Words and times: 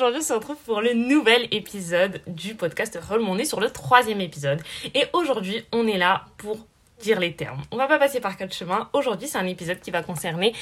aujourd'hui 0.00 0.20
on 0.20 0.24
se 0.24 0.32
retrouve 0.32 0.56
pour 0.56 0.80
le 0.80 0.94
nouvel 0.94 1.46
épisode 1.50 2.22
du 2.26 2.54
podcast 2.54 2.98
Roll. 3.06 3.20
On 3.20 3.36
est 3.36 3.44
sur 3.44 3.60
le 3.60 3.68
troisième 3.68 4.22
épisode. 4.22 4.58
Et 4.94 5.04
aujourd'hui, 5.12 5.62
on 5.72 5.86
est 5.86 5.98
là 5.98 6.24
pour 6.38 6.66
dire 7.00 7.20
les 7.20 7.34
termes. 7.34 7.60
On 7.70 7.76
va 7.76 7.86
pas 7.86 7.98
passer 7.98 8.18
par 8.18 8.36
quatre 8.38 8.54
chemins. 8.54 8.88
Aujourd'hui, 8.94 9.28
c'est 9.28 9.36
un 9.36 9.46
épisode 9.46 9.78
qui 9.80 9.90
va 9.90 10.02
concerner 10.02 10.54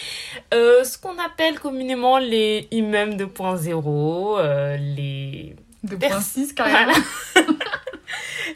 euh, 0.52 0.82
ce 0.82 0.98
qu'on 0.98 1.18
appelle 1.18 1.60
communément 1.60 2.18
les 2.18 2.66
IMEM 2.72 3.16
2.0, 3.16 4.38
euh, 4.38 4.76
les... 4.76 5.54
2.6 5.86 6.54
carrément. 6.54 6.92
Voilà. 7.34 7.48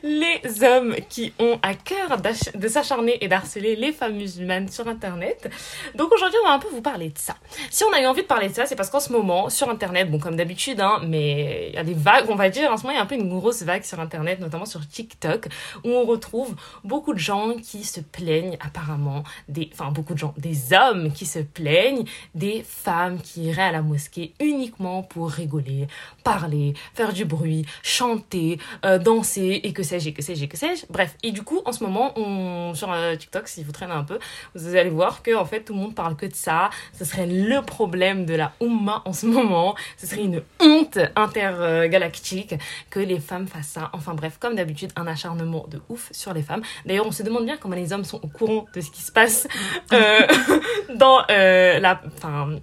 les 0.03 0.41
hommes 0.63 0.95
qui 1.09 1.33
ont 1.39 1.59
à 1.63 1.75
cœur 1.75 2.21
de 2.55 2.69
s'acharner 2.69 3.23
et 3.25 3.29
d'harceler 3.29 3.77
les 3.77 3.93
femmes 3.93 4.17
musulmanes 4.17 4.69
sur 4.69 4.89
Internet. 4.89 5.51
Donc 5.95 6.13
aujourd'hui, 6.13 6.39
on 6.45 6.49
va 6.49 6.55
un 6.55 6.59
peu 6.59 6.69
vous 6.69 6.83
parler 6.83 7.09
de 7.09 7.19
ça. 7.19 7.37
Si 7.71 7.85
on 7.85 7.93
a 7.93 8.01
eu 8.01 8.07
envie 8.07 8.23
de 8.23 8.27
parler 8.27 8.49
de 8.49 8.55
ça, 8.55 8.67
c'est 8.67 8.77
parce 8.77 8.91
qu'en 8.91 9.01
ce 9.01 9.13
moment, 9.13 9.51
sur 9.51 9.69
Internet, 9.69 10.11
bon 10.11 10.19
comme 10.19 10.37
d'habitude, 10.37 10.81
hein, 10.81 11.01
mais 11.07 11.69
il 11.71 11.75
y 11.75 11.79
a 11.79 11.85
des 11.85 11.95
vagues, 11.95 12.27
on 12.29 12.35
va 12.35 12.49
dire, 12.49 12.71
en 12.71 12.77
ce 12.77 12.83
moment, 12.83 12.93
il 12.93 12.97
y 12.97 13.01
a 13.01 13.03
un 13.03 13.07
peu 13.07 13.15
une 13.15 13.29
grosse 13.29 13.63
vague 13.63 13.85
sur 13.85 14.01
Internet, 14.01 14.41
notamment 14.41 14.67
sur 14.67 14.87
TikTok, 14.87 15.47
où 15.85 15.91
on 15.91 16.05
retrouve 16.05 16.55
beaucoup 16.85 17.15
de 17.15 17.19
gens 17.19 17.55
qui 17.55 17.85
se 17.85 18.01
plaignent 18.01 18.57
apparemment, 18.61 19.23
des, 19.49 19.71
enfin 19.73 19.91
beaucoup 19.91 20.15
de 20.15 20.19
gens, 20.19 20.35
des 20.37 20.73
hommes 20.73 21.13
qui 21.13 21.27
se 21.27 21.39
plaignent 21.41 22.05
des 22.35 22.65
femmes 22.67 23.21
qui 23.21 23.45
iraient 23.45 23.63
à 23.63 23.73
la 23.73 23.83
mosquée 23.83 24.35
uniquement 24.41 25.03
pour 25.03 25.31
rigoler, 25.31 25.87
parler, 26.25 26.75
faire 26.95 27.13
du 27.13 27.25
bruit, 27.25 27.67
chanter, 27.83 28.59
euh, 28.85 28.99
danser 28.99 29.61
et 29.63 29.73
que 29.73 29.82
sais-je, 29.85 30.09
et 30.09 30.13
que 30.13 30.23
sais-je, 30.23 30.45
et 30.45 30.49
que 30.49 30.57
sais-je. 30.57 30.85
Bref, 30.91 31.17
et 31.23 31.33
du 31.33 31.43
coup, 31.43 31.61
en 31.65 31.73
ce 31.73 31.83
moment, 31.83 32.13
on, 32.19 32.75
sur 32.75 32.93
euh, 32.93 33.17
TikTok, 33.17 33.49
si 33.49 33.65
vous 33.65 33.73
traînez 33.73 33.93
un 33.93 34.05
peu, 34.05 34.19
vous 34.55 34.77
allez 34.77 34.91
voir 34.91 35.23
que 35.23 35.35
en 35.35 35.45
fait, 35.45 35.63
tout 35.63 35.73
le 35.73 35.81
monde 35.81 35.95
parle 35.95 36.17
que 36.17 36.27
de 36.27 36.35
ça. 36.35 36.71
Ce 36.99 37.05
serait 37.05 37.27
le 37.27 37.63
problème 37.63 38.25
de 38.27 38.35
la 38.35 38.53
Oumma 38.61 39.03
en 39.05 39.13
ce 39.13 39.27
moment. 39.27 39.75
Ce 39.97 40.07
serait 40.07 40.25
une 40.25 40.43
honte 40.61 40.99
intergalactique 41.17 42.55
que 42.91 43.01
les 43.01 43.21
femmes 43.21 43.47
fassent 43.47 43.69
ça. 43.69 43.91
Enfin 43.93 44.15
bref, 44.15 44.37
comme 44.39 44.55
d'habitude, 44.55 44.93
un 44.97 45.07
acharnement 45.07 45.67
de 45.69 45.81
ouf 45.89 46.09
sur 46.13 46.33
les 46.35 46.43
femmes. 46.43 46.63
D'ailleurs, 46.87 47.07
on 47.07 47.13
se 47.13 47.23
demande 47.23 47.45
bien 47.45 47.57
comment 47.57 47.77
les 47.77 47.93
hommes 47.93 48.05
sont 48.05 48.21
au 48.23 48.29
courant 48.29 48.67
de 48.75 48.81
ce 48.81 48.91
qui 48.91 49.03
se 49.03 49.13
passe 49.13 49.47
euh, 49.93 50.27
dans 50.97 51.21
euh, 51.31 51.79
la... 51.79 52.01
Enfin, 52.17 52.59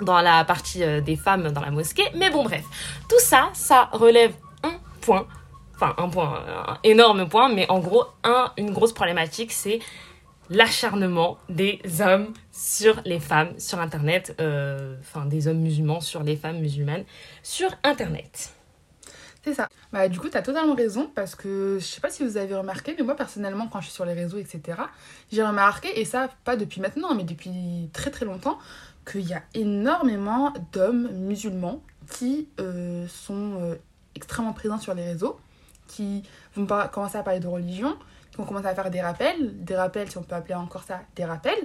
dans 0.00 0.20
la 0.20 0.44
partie 0.44 0.82
des 1.02 1.14
femmes 1.14 1.50
dans 1.50 1.60
la 1.60 1.70
mosquée. 1.70 2.02
Mais 2.16 2.28
bon, 2.28 2.42
bref. 2.42 2.64
Tout 3.08 3.20
ça, 3.20 3.50
ça 3.52 3.88
relève 3.92 4.32
un 4.64 4.74
point 5.00 5.24
enfin 5.74 5.94
un 5.98 6.08
point, 6.08 6.42
un 6.66 6.78
énorme 6.84 7.28
point, 7.28 7.52
mais 7.52 7.68
en 7.70 7.80
gros, 7.80 8.04
un, 8.22 8.52
une 8.56 8.72
grosse 8.72 8.92
problématique, 8.92 9.52
c'est 9.52 9.80
l'acharnement 10.50 11.38
des 11.48 11.80
hommes 12.00 12.32
sur 12.52 13.00
les 13.04 13.20
femmes 13.20 13.58
sur 13.58 13.80
Internet, 13.80 14.34
euh, 14.40 14.96
enfin 15.00 15.26
des 15.26 15.48
hommes 15.48 15.60
musulmans 15.60 16.00
sur 16.00 16.22
les 16.22 16.36
femmes 16.36 16.58
musulmanes 16.58 17.04
sur 17.42 17.70
Internet. 17.82 18.52
C'est 19.42 19.54
ça. 19.54 19.68
Bah, 19.92 20.08
du 20.08 20.18
coup, 20.18 20.30
tu 20.30 20.38
as 20.38 20.42
totalement 20.42 20.74
raison 20.74 21.10
parce 21.14 21.34
que 21.34 21.76
je 21.78 21.84
sais 21.84 22.00
pas 22.00 22.08
si 22.08 22.24
vous 22.24 22.38
avez 22.38 22.54
remarqué, 22.54 22.94
mais 22.96 23.04
moi 23.04 23.14
personnellement, 23.14 23.68
quand 23.68 23.80
je 23.80 23.86
suis 23.86 23.94
sur 23.94 24.06
les 24.06 24.14
réseaux, 24.14 24.38
etc., 24.38 24.78
j'ai 25.30 25.44
remarqué, 25.44 26.00
et 26.00 26.06
ça 26.06 26.28
pas 26.44 26.56
depuis 26.56 26.80
maintenant, 26.80 27.14
mais 27.14 27.24
depuis 27.24 27.90
très 27.92 28.10
très 28.10 28.24
longtemps, 28.24 28.58
qu'il 29.10 29.28
y 29.28 29.34
a 29.34 29.42
énormément 29.52 30.54
d'hommes 30.72 31.10
musulmans 31.12 31.82
qui 32.10 32.48
euh, 32.58 33.06
sont 33.08 33.60
euh, 33.60 33.74
extrêmement 34.14 34.54
présents 34.54 34.78
sur 34.78 34.94
les 34.94 35.04
réseaux 35.04 35.38
qui 35.86 36.22
vont 36.56 36.66
commencer 36.92 37.18
à 37.18 37.22
parler 37.22 37.40
de 37.40 37.46
religion, 37.46 37.96
qui 38.30 38.38
vont 38.38 38.44
commencer 38.44 38.66
à 38.66 38.74
faire 38.74 38.90
des 38.90 39.00
rappels, 39.00 39.64
des 39.64 39.76
rappels, 39.76 40.10
si 40.10 40.18
on 40.18 40.22
peut 40.22 40.34
appeler 40.34 40.54
encore 40.54 40.82
ça 40.82 41.00
des 41.16 41.24
rappels. 41.24 41.58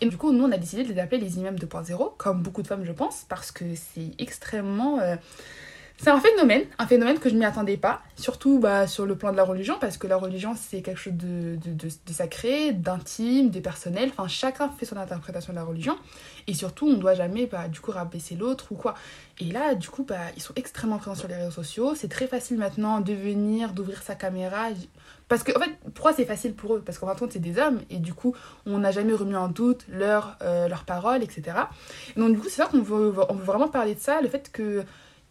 Et 0.00 0.06
du 0.06 0.16
coup, 0.16 0.32
nous, 0.32 0.44
on 0.44 0.52
a 0.52 0.56
décidé 0.56 0.84
de 0.84 0.92
les 0.92 0.98
appeler 0.98 1.20
les 1.20 1.38
imams 1.38 1.56
2.0, 1.56 2.16
comme 2.16 2.42
beaucoup 2.42 2.62
de 2.62 2.66
femmes, 2.66 2.84
je 2.84 2.92
pense, 2.92 3.24
parce 3.28 3.52
que 3.52 3.74
c'est 3.74 4.12
extrêmement. 4.18 5.00
Euh, 5.00 5.16
c'est 5.96 6.10
un 6.10 6.20
phénomène, 6.20 6.64
un 6.78 6.86
phénomène 6.86 7.18
que 7.18 7.30
je 7.30 7.34
m'y 7.34 7.44
attendais 7.44 7.76
pas, 7.76 8.02
surtout 8.16 8.58
bah, 8.58 8.86
sur 8.86 9.06
le 9.06 9.16
plan 9.16 9.30
de 9.30 9.36
la 9.36 9.44
religion, 9.44 9.76
parce 9.80 9.96
que 9.96 10.06
la 10.08 10.16
religion 10.16 10.54
c'est 10.56 10.82
quelque 10.82 10.98
chose 10.98 11.14
de, 11.14 11.56
de, 11.56 12.12
sacré, 12.12 12.72
d'intime, 12.72 13.50
de 13.50 13.60
personnel, 13.60 14.10
enfin 14.10 14.26
chacun 14.26 14.68
fait 14.70 14.86
son 14.86 14.96
interprétation 14.96 15.52
de 15.52 15.58
la 15.58 15.64
religion, 15.64 15.96
et 16.48 16.54
surtout 16.54 16.88
on 16.88 16.90
ne 16.90 16.96
doit 16.96 17.14
jamais 17.14 17.46
bah, 17.46 17.68
du 17.68 17.80
coup 17.80 17.92
rabaisser 17.92 18.34
l'autre 18.34 18.72
ou 18.72 18.74
quoi. 18.74 18.94
Et 19.38 19.46
là 19.46 19.76
du 19.76 19.88
coup 19.88 20.02
bah, 20.02 20.16
ils 20.36 20.42
sont 20.42 20.52
extrêmement 20.56 20.98
présents 20.98 21.14
sur 21.14 21.28
les 21.28 21.36
réseaux 21.36 21.52
sociaux, 21.52 21.94
c'est 21.94 22.08
très 22.08 22.26
facile 22.26 22.58
maintenant 22.58 23.00
de 23.00 23.12
venir, 23.12 23.72
d'ouvrir 23.72 24.02
sa 24.02 24.16
caméra, 24.16 24.70
parce 25.28 25.44
que 25.44 25.56
en 25.56 25.60
fait 25.60 25.70
pourquoi 25.94 26.12
c'est 26.12 26.26
facile 26.26 26.54
pour 26.54 26.74
eux. 26.74 26.82
Parce 26.84 26.98
qu'en 26.98 27.06
fin 27.06 27.14
de 27.14 27.18
compte 27.20 27.32
c'est 27.32 27.38
des 27.38 27.58
hommes, 27.58 27.80
et 27.88 27.98
du 27.98 28.14
coup 28.14 28.34
on 28.66 28.78
n'a 28.78 28.90
jamais 28.90 29.12
remis 29.12 29.36
en 29.36 29.48
doute 29.48 29.84
leurs 29.88 30.36
euh, 30.42 30.66
leur 30.66 30.84
paroles, 30.84 31.22
etc. 31.22 31.56
Et 32.16 32.20
donc 32.20 32.32
du 32.32 32.38
coup 32.38 32.48
c'est 32.48 32.62
ça 32.62 32.66
qu'on 32.66 32.82
veut, 32.82 33.14
on 33.28 33.34
veut 33.34 33.44
vraiment 33.44 33.68
parler 33.68 33.94
de 33.94 34.00
ça, 34.00 34.20
le 34.20 34.28
fait 34.28 34.50
que 34.50 34.84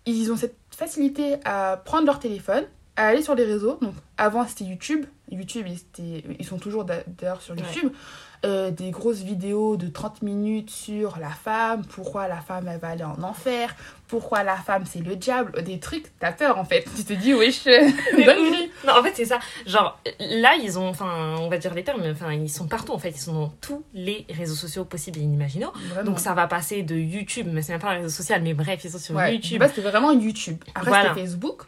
ils 0.05 0.31
ont 0.31 0.35
cette 0.35 0.57
facilité 0.71 1.35
à 1.45 1.81
prendre 1.83 2.05
leur 2.05 2.19
téléphone, 2.19 2.65
à 2.95 3.07
aller 3.07 3.21
sur 3.21 3.35
les 3.35 3.45
réseaux. 3.45 3.77
Donc 3.81 3.93
avant 4.17 4.45
c'était 4.47 4.65
YouTube. 4.65 5.05
YouTube, 5.33 5.67
ils, 5.67 6.23
ils 6.39 6.45
sont 6.45 6.57
toujours 6.57 6.85
d'ailleurs 6.85 7.41
sur 7.41 7.55
YouTube. 7.55 7.85
Ouais. 7.91 7.97
Euh, 8.45 8.71
des 8.71 8.91
grosses 8.91 9.21
vidéos 9.21 9.77
de 9.77 9.87
30 9.87 10.21
minutes 10.21 10.69
sur 10.69 11.17
la 11.17 11.29
femme, 11.29 11.85
pourquoi 11.85 12.27
la 12.27 12.41
femme 12.41 12.67
elle 12.67 12.77
va 12.77 12.89
aller 12.89 13.05
en 13.05 13.23
enfer, 13.23 13.73
pourquoi 14.09 14.43
la 14.43 14.57
femme 14.57 14.83
c'est 14.85 14.99
le 14.99 15.15
diable, 15.15 15.63
des 15.63 15.79
trucs, 15.79 16.11
t'as 16.19 16.33
peur 16.33 16.57
en 16.57 16.65
fait. 16.65 16.85
Tu 16.97 17.05
te 17.05 17.13
dis, 17.13 17.33
wesh, 17.33 17.65
Non, 18.85 18.99
en 18.99 19.03
fait, 19.03 19.13
c'est 19.15 19.23
ça. 19.23 19.39
Genre, 19.65 19.97
là, 20.19 20.55
ils 20.61 20.77
ont, 20.77 20.89
enfin, 20.89 21.35
on 21.39 21.47
va 21.47 21.57
dire 21.57 21.73
les 21.73 21.85
termes, 21.85 22.01
mais 22.01 22.11
enfin, 22.11 22.33
ils 22.33 22.49
sont 22.49 22.67
partout 22.67 22.91
en 22.91 22.99
fait. 22.99 23.11
Ils 23.11 23.21
sont 23.21 23.33
dans 23.33 23.53
tous 23.61 23.85
les 23.93 24.25
réseaux 24.29 24.55
sociaux 24.55 24.83
possibles 24.83 25.19
et 25.19 25.21
inimaginaux. 25.21 25.71
Vraiment. 25.91 26.11
Donc, 26.11 26.19
ça 26.19 26.33
va 26.33 26.45
passer 26.47 26.83
de 26.83 26.97
YouTube, 26.97 27.47
mais 27.49 27.61
c'est 27.61 27.71
même 27.71 27.81
pas 27.81 27.91
un 27.91 27.99
réseau 27.99 28.09
social, 28.09 28.41
mais 28.41 28.53
bref, 28.53 28.81
ils 28.83 28.91
sont 28.91 28.97
sur 28.97 29.15
ouais, 29.15 29.35
YouTube. 29.35 29.63
C'était 29.67 29.89
vraiment 29.89 30.11
YouTube. 30.11 30.61
Après, 30.75 30.89
voilà. 30.89 31.09
c'était 31.09 31.21
Facebook. 31.21 31.63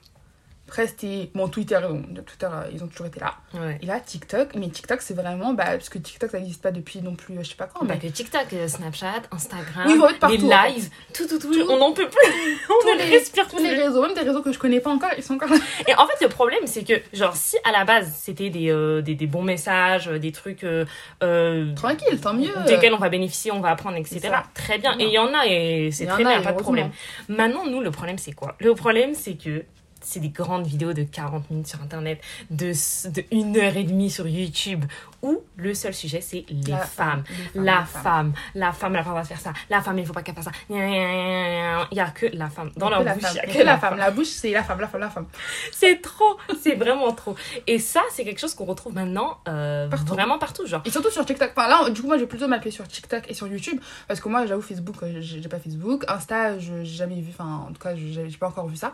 C'était 0.71 1.29
bon, 1.33 1.47
Twitter, 1.47 1.79
bon, 1.81 2.03
Twitter, 2.25 2.49
ils 2.73 2.83
ont 2.83 2.87
toujours 2.87 3.05
été 3.05 3.19
là. 3.19 3.35
Ouais. 3.53 3.79
Et 3.81 3.85
là, 3.85 3.99
TikTok, 3.99 4.55
mais 4.55 4.67
TikTok, 4.67 5.01
c'est 5.01 5.13
vraiment, 5.13 5.53
bah, 5.53 5.65
parce 5.67 5.89
que 5.89 5.97
TikTok, 5.97 6.31
ça 6.31 6.39
n'existe 6.39 6.61
pas 6.61 6.71
depuis 6.71 7.01
non 7.01 7.15
plus, 7.15 7.33
je 7.41 7.49
sais 7.49 7.55
pas 7.55 7.67
quand. 7.67 7.85
Pas 7.85 7.93
mais... 7.93 7.99
que 7.99 8.07
TikTok, 8.07 8.47
euh, 8.53 8.67
Snapchat, 8.67 9.21
Instagram, 9.31 9.85
oui, 9.87 9.99
partout, 10.19 10.35
les 10.35 10.41
lives, 10.41 10.49
en 10.49 10.73
fait. 10.73 10.89
tout, 11.13 11.27
tout, 11.27 11.39
tout, 11.39 11.53
tout, 11.53 11.65
on 11.69 11.77
n'en 11.77 11.93
peut 11.93 12.09
plus. 12.09 12.31
on 12.69 12.93
ne 12.93 12.97
les, 12.97 13.17
respire 13.17 13.47
tous 13.47 13.57
plus. 13.57 13.63
les 13.63 13.83
réseaux, 13.83 14.01
même 14.01 14.15
des 14.15 14.21
réseaux 14.21 14.41
que 14.41 14.51
je 14.51 14.59
connais 14.59 14.81
pas 14.81 14.89
encore, 14.89 15.11
ils 15.15 15.23
sont 15.23 15.35
encore 15.35 15.49
là. 15.49 15.57
Et 15.87 15.95
en 15.95 16.05
fait, 16.07 16.21
le 16.21 16.29
problème, 16.29 16.65
c'est 16.65 16.83
que, 16.83 16.93
genre, 17.13 17.35
si 17.35 17.55
à 17.63 17.71
la 17.71 17.85
base, 17.85 18.11
c'était 18.13 18.49
des, 18.49 18.69
euh, 18.69 19.01
des, 19.01 19.15
des, 19.15 19.27
bons 19.27 19.43
messages, 19.43 20.07
des 20.07 20.31
trucs. 20.31 20.65
Euh, 20.65 21.73
Tranquille, 21.75 22.19
tant 22.19 22.33
mieux. 22.33 22.53
Desquels 22.67 22.93
on 22.93 22.97
va 22.97 23.09
bénéficier, 23.09 23.51
on 23.51 23.61
va 23.61 23.69
apprendre, 23.69 23.97
etc. 23.97 24.29
Très 24.53 24.77
bien. 24.77 24.97
Et 24.99 25.05
il 25.05 25.13
y 25.13 25.19
en 25.19 25.33
a, 25.33 25.45
et 25.47 25.89
c'est 25.91 26.05
très 26.05 26.23
bien, 26.23 26.41
pas 26.41 26.51
de 26.51 26.59
problème. 26.59 26.91
Maintenant, 27.29 27.65
nous, 27.65 27.81
le 27.81 27.91
problème, 27.91 28.17
c'est 28.17 28.33
quoi? 28.33 28.55
Le 28.59 28.73
problème, 28.75 29.13
c'est 29.13 29.35
que 29.35 29.63
c'est 30.05 30.19
des 30.19 30.29
grandes 30.29 30.65
vidéos 30.67 30.93
de 30.93 31.03
40 31.03 31.49
minutes 31.51 31.67
sur 31.67 31.81
internet, 31.81 32.21
de, 32.51 32.71
de 33.09 33.23
une 33.31 33.57
heure 33.57 33.75
et 33.75 33.83
demie 33.83 34.09
sur 34.09 34.27
YouTube, 34.27 34.85
où 35.21 35.41
le 35.57 35.73
seul 35.73 35.93
sujet 35.93 36.21
c'est 36.21 36.45
les, 36.49 36.71
la 36.71 36.77
femmes. 36.77 37.23
La 37.55 37.83
femme, 37.85 38.33
la 38.53 38.71
femme, 38.71 38.93
la 38.93 39.03
femme 39.03 39.13
va 39.15 39.23
faire 39.23 39.39
ça, 39.39 39.51
la 39.69 39.81
femme, 39.81 39.97
il 39.99 40.05
faut 40.05 40.13
pas 40.13 40.21
qu'elle 40.21 40.35
fasse 40.35 40.45
ça. 40.45 40.51
Il 40.69 40.75
y 40.77 41.99
a 41.99 42.09
que 42.11 42.27
la 42.33 42.49
femme. 42.49 42.71
Dans 42.77 42.89
leur 42.89 43.03
la 43.03 43.13
bouche, 43.15 43.23
il 43.31 43.35
y 43.35 43.39
a 43.39 43.45
que, 43.47 43.57
que 43.57 43.63
la 43.63 43.77
femme. 43.77 43.97
La 43.97 44.11
bouche, 44.11 44.27
c'est 44.27 44.51
la 44.51 44.63
femme, 44.63 44.79
la 44.79 44.87
femme, 44.87 45.01
la 45.01 45.09
femme. 45.09 45.25
C'est 45.71 46.01
trop, 46.01 46.37
c'est 46.61 46.75
vraiment 46.75 47.11
trop. 47.13 47.35
Et 47.67 47.79
ça, 47.79 48.01
c'est 48.11 48.23
quelque 48.23 48.39
chose 48.39 48.53
qu'on 48.53 48.65
retrouve 48.65 48.93
maintenant 48.93 49.39
euh, 49.47 49.87
Partout. 49.87 50.13
vraiment 50.13 50.37
partout. 50.37 50.65
Genre. 50.65 50.81
Et 50.85 50.89
surtout 50.91 51.09
sur 51.09 51.25
TikTok. 51.25 51.51
Enfin, 51.55 51.67
là, 51.67 51.89
du 51.89 52.01
coup, 52.01 52.07
moi, 52.07 52.17
je 52.17 52.21
vais 52.21 52.27
plutôt 52.27 52.47
m'appeler 52.47 52.71
sur 52.71 52.87
TikTok 52.87 53.23
et 53.29 53.33
sur 53.33 53.47
YouTube. 53.47 53.79
Parce 54.07 54.19
que 54.19 54.29
moi, 54.29 54.45
j'avoue, 54.45 54.61
Facebook, 54.61 54.95
euh, 55.03 55.17
j'ai 55.21 55.41
j'ai 55.41 55.49
pas 55.49 55.59
Facebook. 55.59 56.05
Insta, 56.07 56.59
je 56.59 56.83
j'ai 56.83 56.95
jamais 56.97 57.19
vu. 57.21 57.31
Enfin, 57.31 57.65
en 57.69 57.73
tout 57.73 57.81
cas, 57.81 57.95
je- 57.95 58.05
j'ai 58.07 58.29
j'ai 58.29 58.37
pas 58.37 58.47
encore 58.47 58.67
vu 58.67 58.75
ça. 58.75 58.91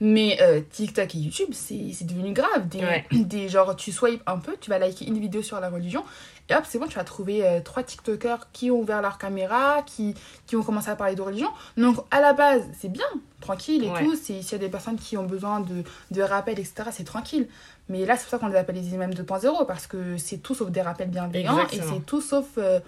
Mais 0.00 0.38
euh, 0.40 0.51
TikTok 0.60 1.14
et 1.14 1.18
YouTube, 1.18 1.48
c'est 1.52 2.04
devenu 2.06 2.32
grave. 2.32 2.68
Des, 2.68 2.80
Ouais. 2.80 3.04
des, 3.12 3.48
genre, 3.48 3.74
tu 3.76 3.92
swipes 3.92 4.22
un 4.26 4.38
peu, 4.38 4.56
tu 4.60 4.70
vas 4.70 4.78
liker 4.78 5.06
une 5.06 5.18
vidéo 5.18 5.42
sur 5.42 5.58
la 5.60 5.68
religion. 5.70 6.04
Et 6.50 6.54
hop, 6.54 6.64
c'est 6.68 6.78
bon, 6.78 6.86
tu 6.86 6.96
vas 6.96 7.04
trouver 7.04 7.46
euh, 7.46 7.60
trois 7.60 7.82
TikTokers 7.82 8.48
qui 8.52 8.70
ont 8.70 8.80
ouvert 8.80 9.00
leur 9.00 9.16
caméra, 9.18 9.82
qui, 9.86 10.14
qui 10.46 10.56
ont 10.56 10.62
commencé 10.62 10.90
à 10.90 10.96
parler 10.96 11.14
de 11.14 11.22
religion. 11.22 11.48
Donc, 11.76 11.96
à 12.10 12.20
la 12.20 12.32
base, 12.32 12.62
c'est 12.78 12.90
bien, 12.90 13.06
tranquille 13.40 13.84
et 13.84 13.88
Ouais. 13.90 14.04
tout. 14.04 14.16
S'il 14.16 14.42
y 14.42 14.54
a 14.54 14.58
des 14.58 14.68
personnes 14.68 14.96
qui 14.96 15.16
ont 15.16 15.24
besoin 15.24 15.60
de, 15.60 15.82
de 16.10 16.22
rappels, 16.22 16.58
etc., 16.58 16.90
c'est 16.90 17.04
tranquille. 17.04 17.48
Mais 17.88 18.04
là, 18.06 18.16
c'est 18.16 18.22
pour 18.24 18.30
ça 18.30 18.38
qu'on 18.38 18.48
les 18.48 18.56
appelle 18.56 18.74
les 18.76 18.88
imams 18.94 19.12
2.0, 19.12 19.66
parce 19.66 19.86
que 19.86 20.16
c'est 20.18 20.38
tout 20.38 20.54
sauf 20.54 20.70
des 20.70 20.82
rappels 20.82 21.08
bienveillants 21.10 21.66
et 21.72 21.76
c'est 21.80 22.04
tout 22.06 22.20
sauf. 22.20 22.46
euh, 22.58 22.80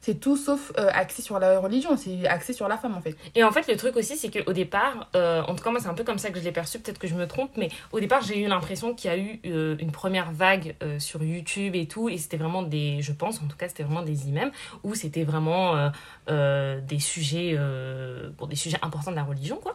c'est 0.00 0.20
tout 0.20 0.36
sauf 0.36 0.72
euh, 0.78 0.88
axé 0.92 1.22
sur 1.22 1.38
la 1.38 1.58
religion, 1.58 1.96
c'est 1.96 2.26
axé 2.26 2.52
sur 2.52 2.68
la 2.68 2.76
femme 2.76 2.94
en 2.94 3.00
fait. 3.00 3.16
Et 3.34 3.42
en 3.44 3.50
fait, 3.50 3.66
le 3.68 3.76
truc 3.76 3.96
aussi, 3.96 4.16
c'est 4.16 4.30
qu'au 4.30 4.52
départ, 4.52 5.08
euh, 5.14 5.42
en 5.42 5.54
tout 5.54 5.64
cas, 5.64 5.70
moi, 5.70 5.80
c'est 5.80 5.88
un 5.88 5.94
peu 5.94 6.04
comme 6.04 6.18
ça 6.18 6.30
que 6.30 6.38
je 6.38 6.44
l'ai 6.44 6.52
perçu, 6.52 6.78
peut-être 6.78 6.98
que 6.98 7.08
je 7.08 7.14
me 7.14 7.26
trompe, 7.26 7.50
mais 7.56 7.68
au 7.92 8.00
départ, 8.00 8.22
j'ai 8.22 8.40
eu 8.40 8.46
l'impression 8.46 8.94
qu'il 8.94 9.10
y 9.10 9.14
a 9.14 9.18
eu 9.18 9.40
euh, 9.46 9.76
une 9.78 9.92
première 9.92 10.32
vague 10.32 10.74
sur 10.98 11.22
YouTube 11.22 11.74
et 11.74 11.86
tout, 11.86 12.08
et 12.08 12.18
c'était 12.18 12.36
vraiment 12.36 12.62
des, 12.62 13.02
je 13.02 13.12
pense, 13.12 13.40
en 13.42 13.46
tout 13.46 13.56
cas, 13.56 13.68
c'était 13.68 13.82
vraiment 13.82 14.02
des 14.02 14.28
imams, 14.28 14.50
où 14.82 14.94
c'était 14.94 15.24
vraiment 15.24 15.90
des 16.26 16.98
sujets, 16.98 17.58
bon, 18.38 18.46
des 18.46 18.56
sujets 18.56 18.78
importants 18.82 19.10
de 19.10 19.16
la 19.16 19.24
religion, 19.24 19.56
quoi. 19.56 19.74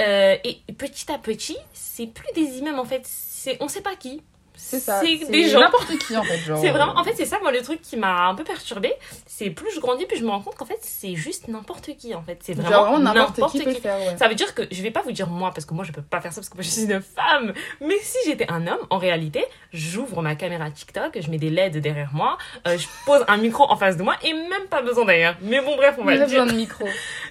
Euh, 0.00 0.36
et 0.44 0.60
petit 0.72 1.10
à 1.10 1.18
petit, 1.18 1.56
c'est 1.72 2.06
plus 2.06 2.32
des 2.34 2.58
imams, 2.58 2.78
en 2.78 2.84
fait, 2.84 3.02
c'est, 3.04 3.56
on 3.60 3.68
sait 3.68 3.82
pas 3.82 3.96
qui. 3.96 4.22
C'est 4.56 4.80
ça. 4.80 5.00
C'est 5.00 5.30
des 5.30 5.48
gens. 5.48 5.60
N'importe 5.60 5.96
qui 5.98 6.16
en 6.16 6.22
fait. 6.22 6.38
genre. 6.38 6.58
C'est 6.60 6.70
vraiment, 6.70 6.96
en 6.96 7.04
fait, 7.04 7.14
c'est 7.16 7.24
ça, 7.26 7.38
moi, 7.40 7.52
le 7.52 7.62
truc 7.62 7.80
qui 7.82 7.96
m'a 7.96 8.26
un 8.28 8.34
peu 8.34 8.44
perturbée. 8.44 8.92
C'est 9.26 9.50
plus 9.50 9.70
je 9.74 9.80
grandis, 9.80 10.06
plus 10.06 10.16
je 10.18 10.24
me 10.24 10.30
rends 10.30 10.40
compte 10.40 10.56
qu'en 10.56 10.64
fait, 10.64 10.78
c'est 10.80 11.14
juste 11.14 11.48
n'importe 11.48 11.96
qui, 11.96 12.14
en 12.14 12.22
fait. 12.22 12.38
C'est 12.42 12.54
vraiment, 12.54 12.82
vraiment 12.92 12.98
n'importe 12.98 13.38
n'importe 13.38 13.52
qui 13.52 13.58
peut 13.64 13.70
le 13.70 13.74
qui. 13.76 13.80
faire. 13.82 13.98
Ouais. 13.98 14.16
Ça 14.16 14.28
veut 14.28 14.34
dire 14.34 14.54
que 14.54 14.62
je 14.70 14.82
vais 14.82 14.90
pas 14.90 15.02
vous 15.02 15.12
dire 15.12 15.28
moi, 15.28 15.50
parce 15.54 15.66
que 15.66 15.74
moi, 15.74 15.84
je 15.84 15.92
peux 15.92 16.02
pas 16.02 16.20
faire 16.20 16.32
ça 16.32 16.40
parce 16.40 16.48
que 16.48 16.54
moi, 16.56 16.62
je 16.62 16.68
suis 16.70 16.82
une 16.84 17.00
femme. 17.00 17.52
Mais 17.80 17.96
si 18.02 18.18
j'étais 18.26 18.50
un 18.50 18.66
homme, 18.66 18.80
en 18.90 18.98
réalité, 18.98 19.44
j'ouvre 19.72 20.22
ma 20.22 20.34
caméra 20.34 20.70
TikTok, 20.70 21.18
je 21.20 21.30
mets 21.30 21.38
des 21.38 21.50
LED 21.50 21.78
derrière 21.78 22.10
moi, 22.12 22.38
euh, 22.66 22.76
je 22.78 22.86
pose 23.04 23.24
un 23.28 23.36
micro 23.36 23.64
en 23.70 23.76
face 23.76 23.96
de 23.96 24.02
moi 24.02 24.14
et 24.24 24.32
même 24.32 24.66
pas 24.70 24.82
besoin 24.82 25.04
d'ailleurs. 25.04 25.36
Mais 25.42 25.60
bon, 25.60 25.76
bref, 25.76 25.96
on 25.98 26.04
va 26.04 26.12
J'ai 26.12 26.18
le 26.20 26.26
dire. 26.26 26.40
besoin 26.42 26.52
de 26.52 26.58
micro. 26.58 26.84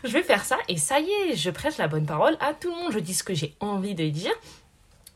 Je 0.04 0.10
vais 0.12 0.24
faire 0.24 0.44
ça 0.46 0.58
et 0.70 0.78
ça 0.78 1.00
y 1.00 1.10
est, 1.10 1.36
je 1.36 1.50
prêche 1.50 1.78
la 1.78 1.88
bonne 1.88 2.06
parole 2.06 2.38
à 2.40 2.54
tout 2.54 2.70
le 2.70 2.76
monde. 2.76 2.92
Je 2.92 3.00
dis 3.00 3.14
ce 3.14 3.24
que 3.24 3.34
j'ai 3.34 3.56
envie 3.60 3.96
de 3.96 4.08
dire. 4.10 4.32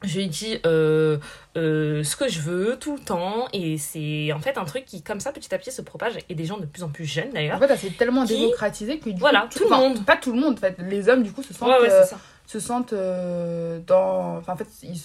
Je 0.02 0.22
dis 0.22 0.60
euh, 0.66 1.18
euh, 1.58 2.04
ce 2.06 2.16
que 2.16 2.30
je 2.30 2.40
veux 2.40 2.78
tout 2.80 2.94
le 2.96 3.02
temps 3.02 3.48
et 3.52 3.78
c'est 3.78 4.32
en 4.32 4.40
fait 4.40 4.58
un 4.58 4.64
truc 4.64 4.86
qui 4.86 5.02
comme 5.02 5.20
ça 5.20 5.34
petit 5.34 5.54
à 5.54 5.58
petit 5.58 5.72
se 5.74 5.82
propage 5.82 6.14
et 6.30 6.36
des 6.36 6.46
gens 6.46 6.58
de 6.58 6.66
plus 6.66 6.84
en 6.84 6.90
plus 6.90 7.04
jeunes 7.06 7.30
En 7.32 7.34
d'ailleurs. 7.34 7.60
fait, 7.60 7.68
ça 7.68 7.76
s'est 7.78 7.90
tellement 7.90 8.26
Qui- 8.26 8.38
démocratisé 8.38 9.00
que 9.00 9.10
du 9.10 9.20
Voilà, 9.20 9.42
coup, 9.52 9.60
tout 9.60 9.64
le 9.66 9.70
monde. 9.76 10.06
Pas 10.06 10.16
tout 10.16 10.32
le 10.32 10.40
monde, 10.40 10.54
en 10.54 10.58
fait. 10.58 10.78
Les 10.80 11.10
hommes, 11.10 11.22
du 11.24 11.34
coup, 11.34 11.44
se 11.44 11.54
sentent, 11.54 11.68
Ouais, 11.68 11.82
ouais, 11.82 11.92
euh, 11.92 12.04
c'est 12.08 12.16
se 12.48 12.60
sentent 12.60 12.94
euh, 12.94 13.80
dans. 13.86 14.38
Enfin, 14.38 14.54
en 14.54 14.56
fait, 14.56 14.66
ils, 14.82 15.00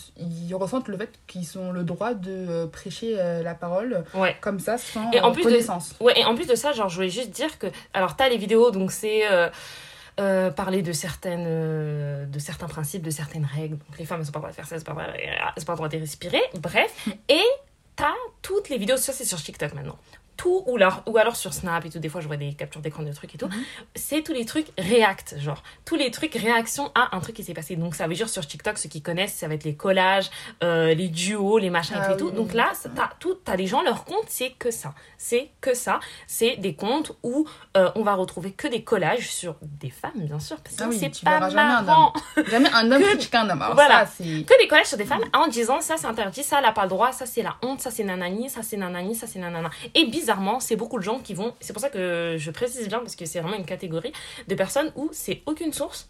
ils 0.48 0.54
ressentent 0.54 0.88
le 0.88 0.96
fait 0.96 1.10
qu'ils 1.26 1.58
ont 1.58 1.72
le 1.72 1.82
droit 1.82 2.14
de 2.14 2.30
euh, 2.30 2.66
prêcher 2.68 3.16
euh, 3.18 3.42
la 3.42 3.54
parole 3.54 4.04
Ouais. 4.14 4.34
comme 4.40 4.60
ça, 4.60 4.78
sans 4.78 5.10
Et 5.10 5.20
en 5.20 5.30
de- 5.32 5.42
connaissance. 5.42 5.94
Ouais, 6.00 6.18
et 6.18 6.24
en 6.24 6.34
plus 6.36 6.46
de 6.46 6.54
ça, 6.54 6.72
genre, 6.72 6.88
je 6.88 6.94
voulais 6.94 7.10
juste 7.10 7.30
dire 7.30 7.58
que. 7.58 7.66
Alors, 7.92 8.14
t'as 8.16 8.28
les 8.28 8.38
vidéos, 8.38 8.70
donc 8.70 8.92
c'est. 8.92 9.26
Euh, 10.20 10.50
parler 10.50 10.82
de 10.82 10.92
certaines 10.92 11.46
euh, 11.46 12.26
de 12.26 12.38
certains 12.38 12.68
principes 12.68 13.02
de 13.02 13.10
certaines 13.10 13.44
règles. 13.44 13.76
Donc 13.76 13.98
les 13.98 14.04
femmes 14.04 14.20
elles 14.20 14.28
ont 14.28 14.32
pas 14.32 14.38
le 14.38 14.42
droit 14.42 14.50
de 14.50 14.54
faire 14.54 14.66
ça 14.66 14.76
elles 14.76 14.82
ont 14.82 14.84
pas 14.84 14.94
pas 14.94 15.72
le 15.72 15.76
droit 15.76 15.88
de 15.88 15.98
respirer. 15.98 16.42
Bref. 16.60 17.08
Et 17.28 17.42
t'as 17.96 18.12
toutes 18.42 18.68
les 18.68 18.78
vidéos 18.78 18.96
ça 18.96 19.12
c'est 19.12 19.24
sur 19.24 19.42
TikTok 19.42 19.74
maintenant 19.74 19.98
tout 20.36 20.62
ou 20.66 20.76
alors, 20.76 21.02
ou 21.06 21.16
alors 21.18 21.36
sur 21.36 21.52
Snap 21.54 21.84
et 21.84 21.90
tout 21.90 21.98
des 21.98 22.08
fois 22.08 22.20
je 22.20 22.26
vois 22.26 22.36
des 22.36 22.52
captures 22.54 22.80
d'écran 22.80 23.02
de 23.02 23.12
trucs 23.12 23.34
et 23.34 23.38
tout. 23.38 23.48
C'est 23.94 24.22
tous 24.22 24.32
les 24.32 24.44
trucs 24.44 24.66
react 24.78 25.36
genre. 25.38 25.62
Tous 25.84 25.96
les 25.96 26.10
trucs 26.10 26.34
réaction 26.34 26.90
à 26.94 27.14
un 27.16 27.20
truc 27.20 27.36
qui 27.36 27.44
s'est 27.44 27.54
passé. 27.54 27.76
Donc 27.76 27.94
ça 27.94 28.06
veut 28.06 28.14
dire 28.14 28.28
sur 28.28 28.46
TikTok 28.46 28.78
ceux 28.78 28.88
qui 28.88 29.02
connaissent 29.02 29.34
ça 29.34 29.48
va 29.48 29.54
être 29.54 29.64
les 29.64 29.74
collages 29.76 30.30
euh, 30.62 30.94
les 30.94 31.08
duos 31.08 31.58
les 31.58 31.70
machins 31.70 31.96
Ah 32.00 32.12
et 32.12 32.16
tout. 32.16 32.26
oui, 32.28 32.32
donc 32.32 32.52
là 32.54 32.72
t'as 32.94 33.10
tout 33.20 33.34
t'as 33.44 33.56
des 33.56 33.66
gens 33.66 33.82
leur 33.82 34.04
compte 34.04 34.24
c'est 34.28 34.50
que 34.58 34.70
ça. 34.70 34.94
C'est 35.18 35.50
que 35.60 35.74
ça. 35.74 36.00
C'est 36.26 36.56
des 36.56 36.74
comptes 36.74 37.12
où 37.22 37.46
euh, 37.76 37.90
on 37.94 38.02
va 38.02 38.14
retrouver 38.14 38.52
que 38.52 38.68
des 38.68 38.82
collages 38.82 39.30
sur 39.30 39.56
des 39.62 39.90
femmes 39.90 40.12
bien 40.16 40.38
sûr 40.40 40.56
parce 40.58 40.76
que 40.76 40.82
Ah 40.84 40.88
oui, 40.88 40.98
c'est 40.98 41.24
pas 41.24 41.32
verras 41.38 41.50
jamais 41.50 41.72
un 41.72 41.82
marrant. 41.82 42.12
Jamais 42.50 42.70
un 42.72 42.90
homme 42.92 43.00
Que- 43.02 43.08
critique 43.10 43.34
un 43.34 43.48
homme. 43.50 43.62
Alors 43.62 43.74
Voilà. 43.74 44.06
ça, 44.06 44.22
que 44.24 44.60
des 44.62 44.68
collages 44.68 44.86
sur 44.86 44.98
des 44.98 45.04
femmes 45.04 45.22
en 45.32 45.46
disant 45.48 45.80
ça 45.80 45.96
c'est 45.96 46.06
interdit, 46.06 46.42
ça 46.42 46.58
elle 46.58 46.64
a 46.66 46.72
pas 46.72 46.82
le 46.82 46.88
droit, 46.88 47.12
ça 47.12 47.26
c'est 47.26 47.42
la 47.42 47.56
honte, 47.62 47.80
ça 47.80 47.90
c'est 47.90 48.04
nanani, 48.04 48.50
ça 48.50 48.62
c'est 48.62 48.76
nanani, 48.76 49.14
ça 49.14 49.26
c'est 49.26 49.38
nanana. 49.38 49.70
Et 49.94 50.06
bizarrement, 50.24 50.58
c'est 50.58 50.76
beaucoup 50.76 50.98
de 50.98 51.04
gens 51.04 51.18
qui 51.18 51.34
vont, 51.34 51.52
c'est 51.60 51.72
pour 51.74 51.82
ça 51.82 51.90
que 51.90 52.36
je 52.38 52.50
précise 52.50 52.88
bien 52.88 53.00
parce 53.00 53.14
que 53.14 53.26
c'est 53.26 53.40
vraiment 53.40 53.56
une 53.56 53.66
catégorie 53.66 54.12
de 54.48 54.54
personnes 54.54 54.90
où 54.96 55.10
c'est 55.12 55.42
aucune 55.46 55.72
source. 55.72 56.08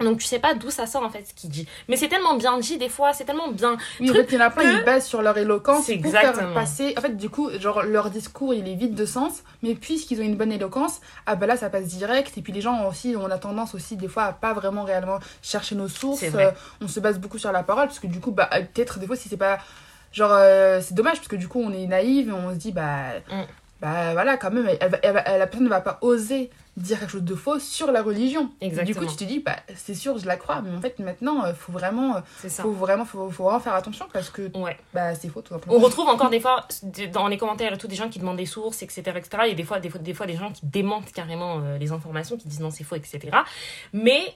Donc 0.00 0.18
tu 0.18 0.26
sais 0.26 0.40
pas 0.40 0.54
d'où 0.54 0.70
ça 0.70 0.86
sort 0.86 1.04
en 1.04 1.10
fait 1.10 1.24
ce 1.28 1.34
qu'il 1.34 1.50
dit. 1.50 1.68
Mais 1.88 1.96
c'est 1.96 2.08
tellement 2.08 2.34
bien 2.36 2.58
dit 2.58 2.78
des 2.78 2.88
fois, 2.88 3.12
c'est 3.12 3.24
tellement 3.24 3.52
bien. 3.52 3.76
Oui, 4.00 4.10
en 4.10 4.14
truc 4.14 4.28
fait, 4.30 4.34
il 4.36 4.40
y 4.40 4.42
en 4.42 4.46
a 4.46 4.50
que- 4.50 4.80
ils 4.80 4.84
basent 4.84 5.06
sur 5.06 5.22
leur 5.22 5.36
éloquence 5.38 5.76
pour 5.86 5.86
faire 5.86 5.96
exactement. 5.96 6.52
passer. 6.54 6.94
En 6.98 7.00
fait, 7.02 7.16
du 7.16 7.28
coup, 7.30 7.48
genre, 7.60 7.82
leur 7.84 8.10
discours, 8.10 8.54
il 8.54 8.66
est 8.66 8.74
vide 8.74 8.94
de 8.96 9.06
sens, 9.06 9.44
mais 9.62 9.74
puisqu'ils 9.76 10.20
ont 10.20 10.24
une 10.24 10.36
bonne 10.36 10.50
éloquence, 10.50 11.00
ah 11.26 11.36
bah 11.36 11.46
là, 11.46 11.56
ça 11.56 11.70
passe 11.70 11.84
direct. 11.86 12.36
Et 12.36 12.42
puis, 12.42 12.52
les 12.52 12.60
gens 12.60 12.88
aussi, 12.88 13.14
on 13.16 13.30
a 13.30 13.38
tendance 13.38 13.72
aussi, 13.76 13.96
des 13.96 14.08
fois, 14.08 14.24
à 14.24 14.32
pas 14.32 14.52
vraiment 14.52 14.82
réellement 14.82 15.18
chercher 15.42 15.76
nos 15.76 15.88
sources. 15.88 16.24
Euh, 16.24 16.50
on 16.80 16.88
se 16.88 16.98
base 16.98 17.18
beaucoup 17.20 17.38
sur 17.38 17.52
la 17.52 17.62
parole, 17.62 17.86
parce 17.86 18.00
que 18.00 18.08
du 18.08 18.18
coup, 18.20 18.32
bah, 18.32 18.50
peut-être, 18.74 18.98
des 18.98 19.06
fois, 19.06 19.16
si 19.16 19.28
c'est 19.28 19.36
pas. 19.36 19.58
Genre, 20.14 20.30
euh, 20.32 20.80
c'est 20.80 20.94
dommage, 20.94 21.16
parce 21.16 21.28
que 21.28 21.36
du 21.36 21.48
coup, 21.48 21.60
on 21.60 21.72
est 21.72 21.86
naïve 21.86 22.28
et 22.28 22.32
on 22.32 22.50
se 22.50 22.56
dit, 22.56 22.72
bah. 22.72 23.18
Mm. 23.30 23.42
Bah 23.80 24.12
voilà, 24.14 24.38
quand 24.38 24.50
même, 24.50 24.66
elle, 24.80 25.00
elle 25.02 25.38
la 25.38 25.46
personne 25.46 25.64
ne 25.64 25.68
va 25.68 25.80
pas 25.82 25.98
oser 26.00 26.48
dire 26.78 26.98
quelque 26.98 27.10
chose 27.10 27.22
de 27.22 27.34
faux 27.34 27.58
sur 27.58 27.92
la 27.92 28.02
religion. 28.02 28.50
Exactement. 28.62 29.00
Du 29.00 29.06
coup, 29.06 29.12
tu 29.12 29.24
te 29.24 29.28
dis, 29.28 29.40
bah, 29.40 29.56
c'est 29.76 29.94
sûr, 29.94 30.16
je 30.16 30.26
la 30.26 30.36
crois, 30.36 30.62
mais 30.62 30.74
en 30.74 30.80
fait, 30.80 30.98
maintenant, 31.00 31.44
euh, 31.44 31.52
faut 31.52 31.72
vraiment, 31.72 32.16
euh, 32.16 32.20
C'est 32.38 32.48
ça. 32.48 32.62
faut 32.62 32.72
vraiment, 32.72 33.04
faut, 33.04 33.28
faut 33.30 33.44
vraiment 33.44 33.60
faire 33.60 33.74
attention 33.74 34.06
parce 34.12 34.30
que 34.30 34.50
Ouais. 34.56 34.78
bah, 34.94 35.14
c'est 35.14 35.28
faux, 35.28 35.42
tout 35.42 35.52
simplement. 35.52 35.76
On 35.76 35.80
retrouve 35.80 36.08
encore 36.08 36.30
des 36.30 36.40
fois 36.40 36.66
dans 37.12 37.28
les 37.28 37.36
commentaires 37.36 37.74
et 37.74 37.78
tout 37.78 37.88
des 37.88 37.96
gens 37.96 38.08
qui 38.08 38.18
demandent 38.20 38.38
des 38.38 38.46
sources, 38.46 38.82
etc. 38.82 39.02
etc. 39.16 39.42
et 39.48 39.54
des 39.54 39.64
fois, 39.64 39.80
des 39.80 39.90
fois, 39.90 40.00
des 40.00 40.14
fois 40.14 40.26
des 40.26 40.36
gens 40.36 40.50
qui 40.50 40.64
démentent 40.64 41.12
carrément 41.12 41.58
euh, 41.58 41.76
les 41.76 41.92
informations, 41.92 42.36
qui 42.38 42.48
disent 42.48 42.60
non, 42.60 42.70
c'est 42.70 42.84
faux, 42.84 42.96
etc. 42.96 43.20
Mais 43.92 44.34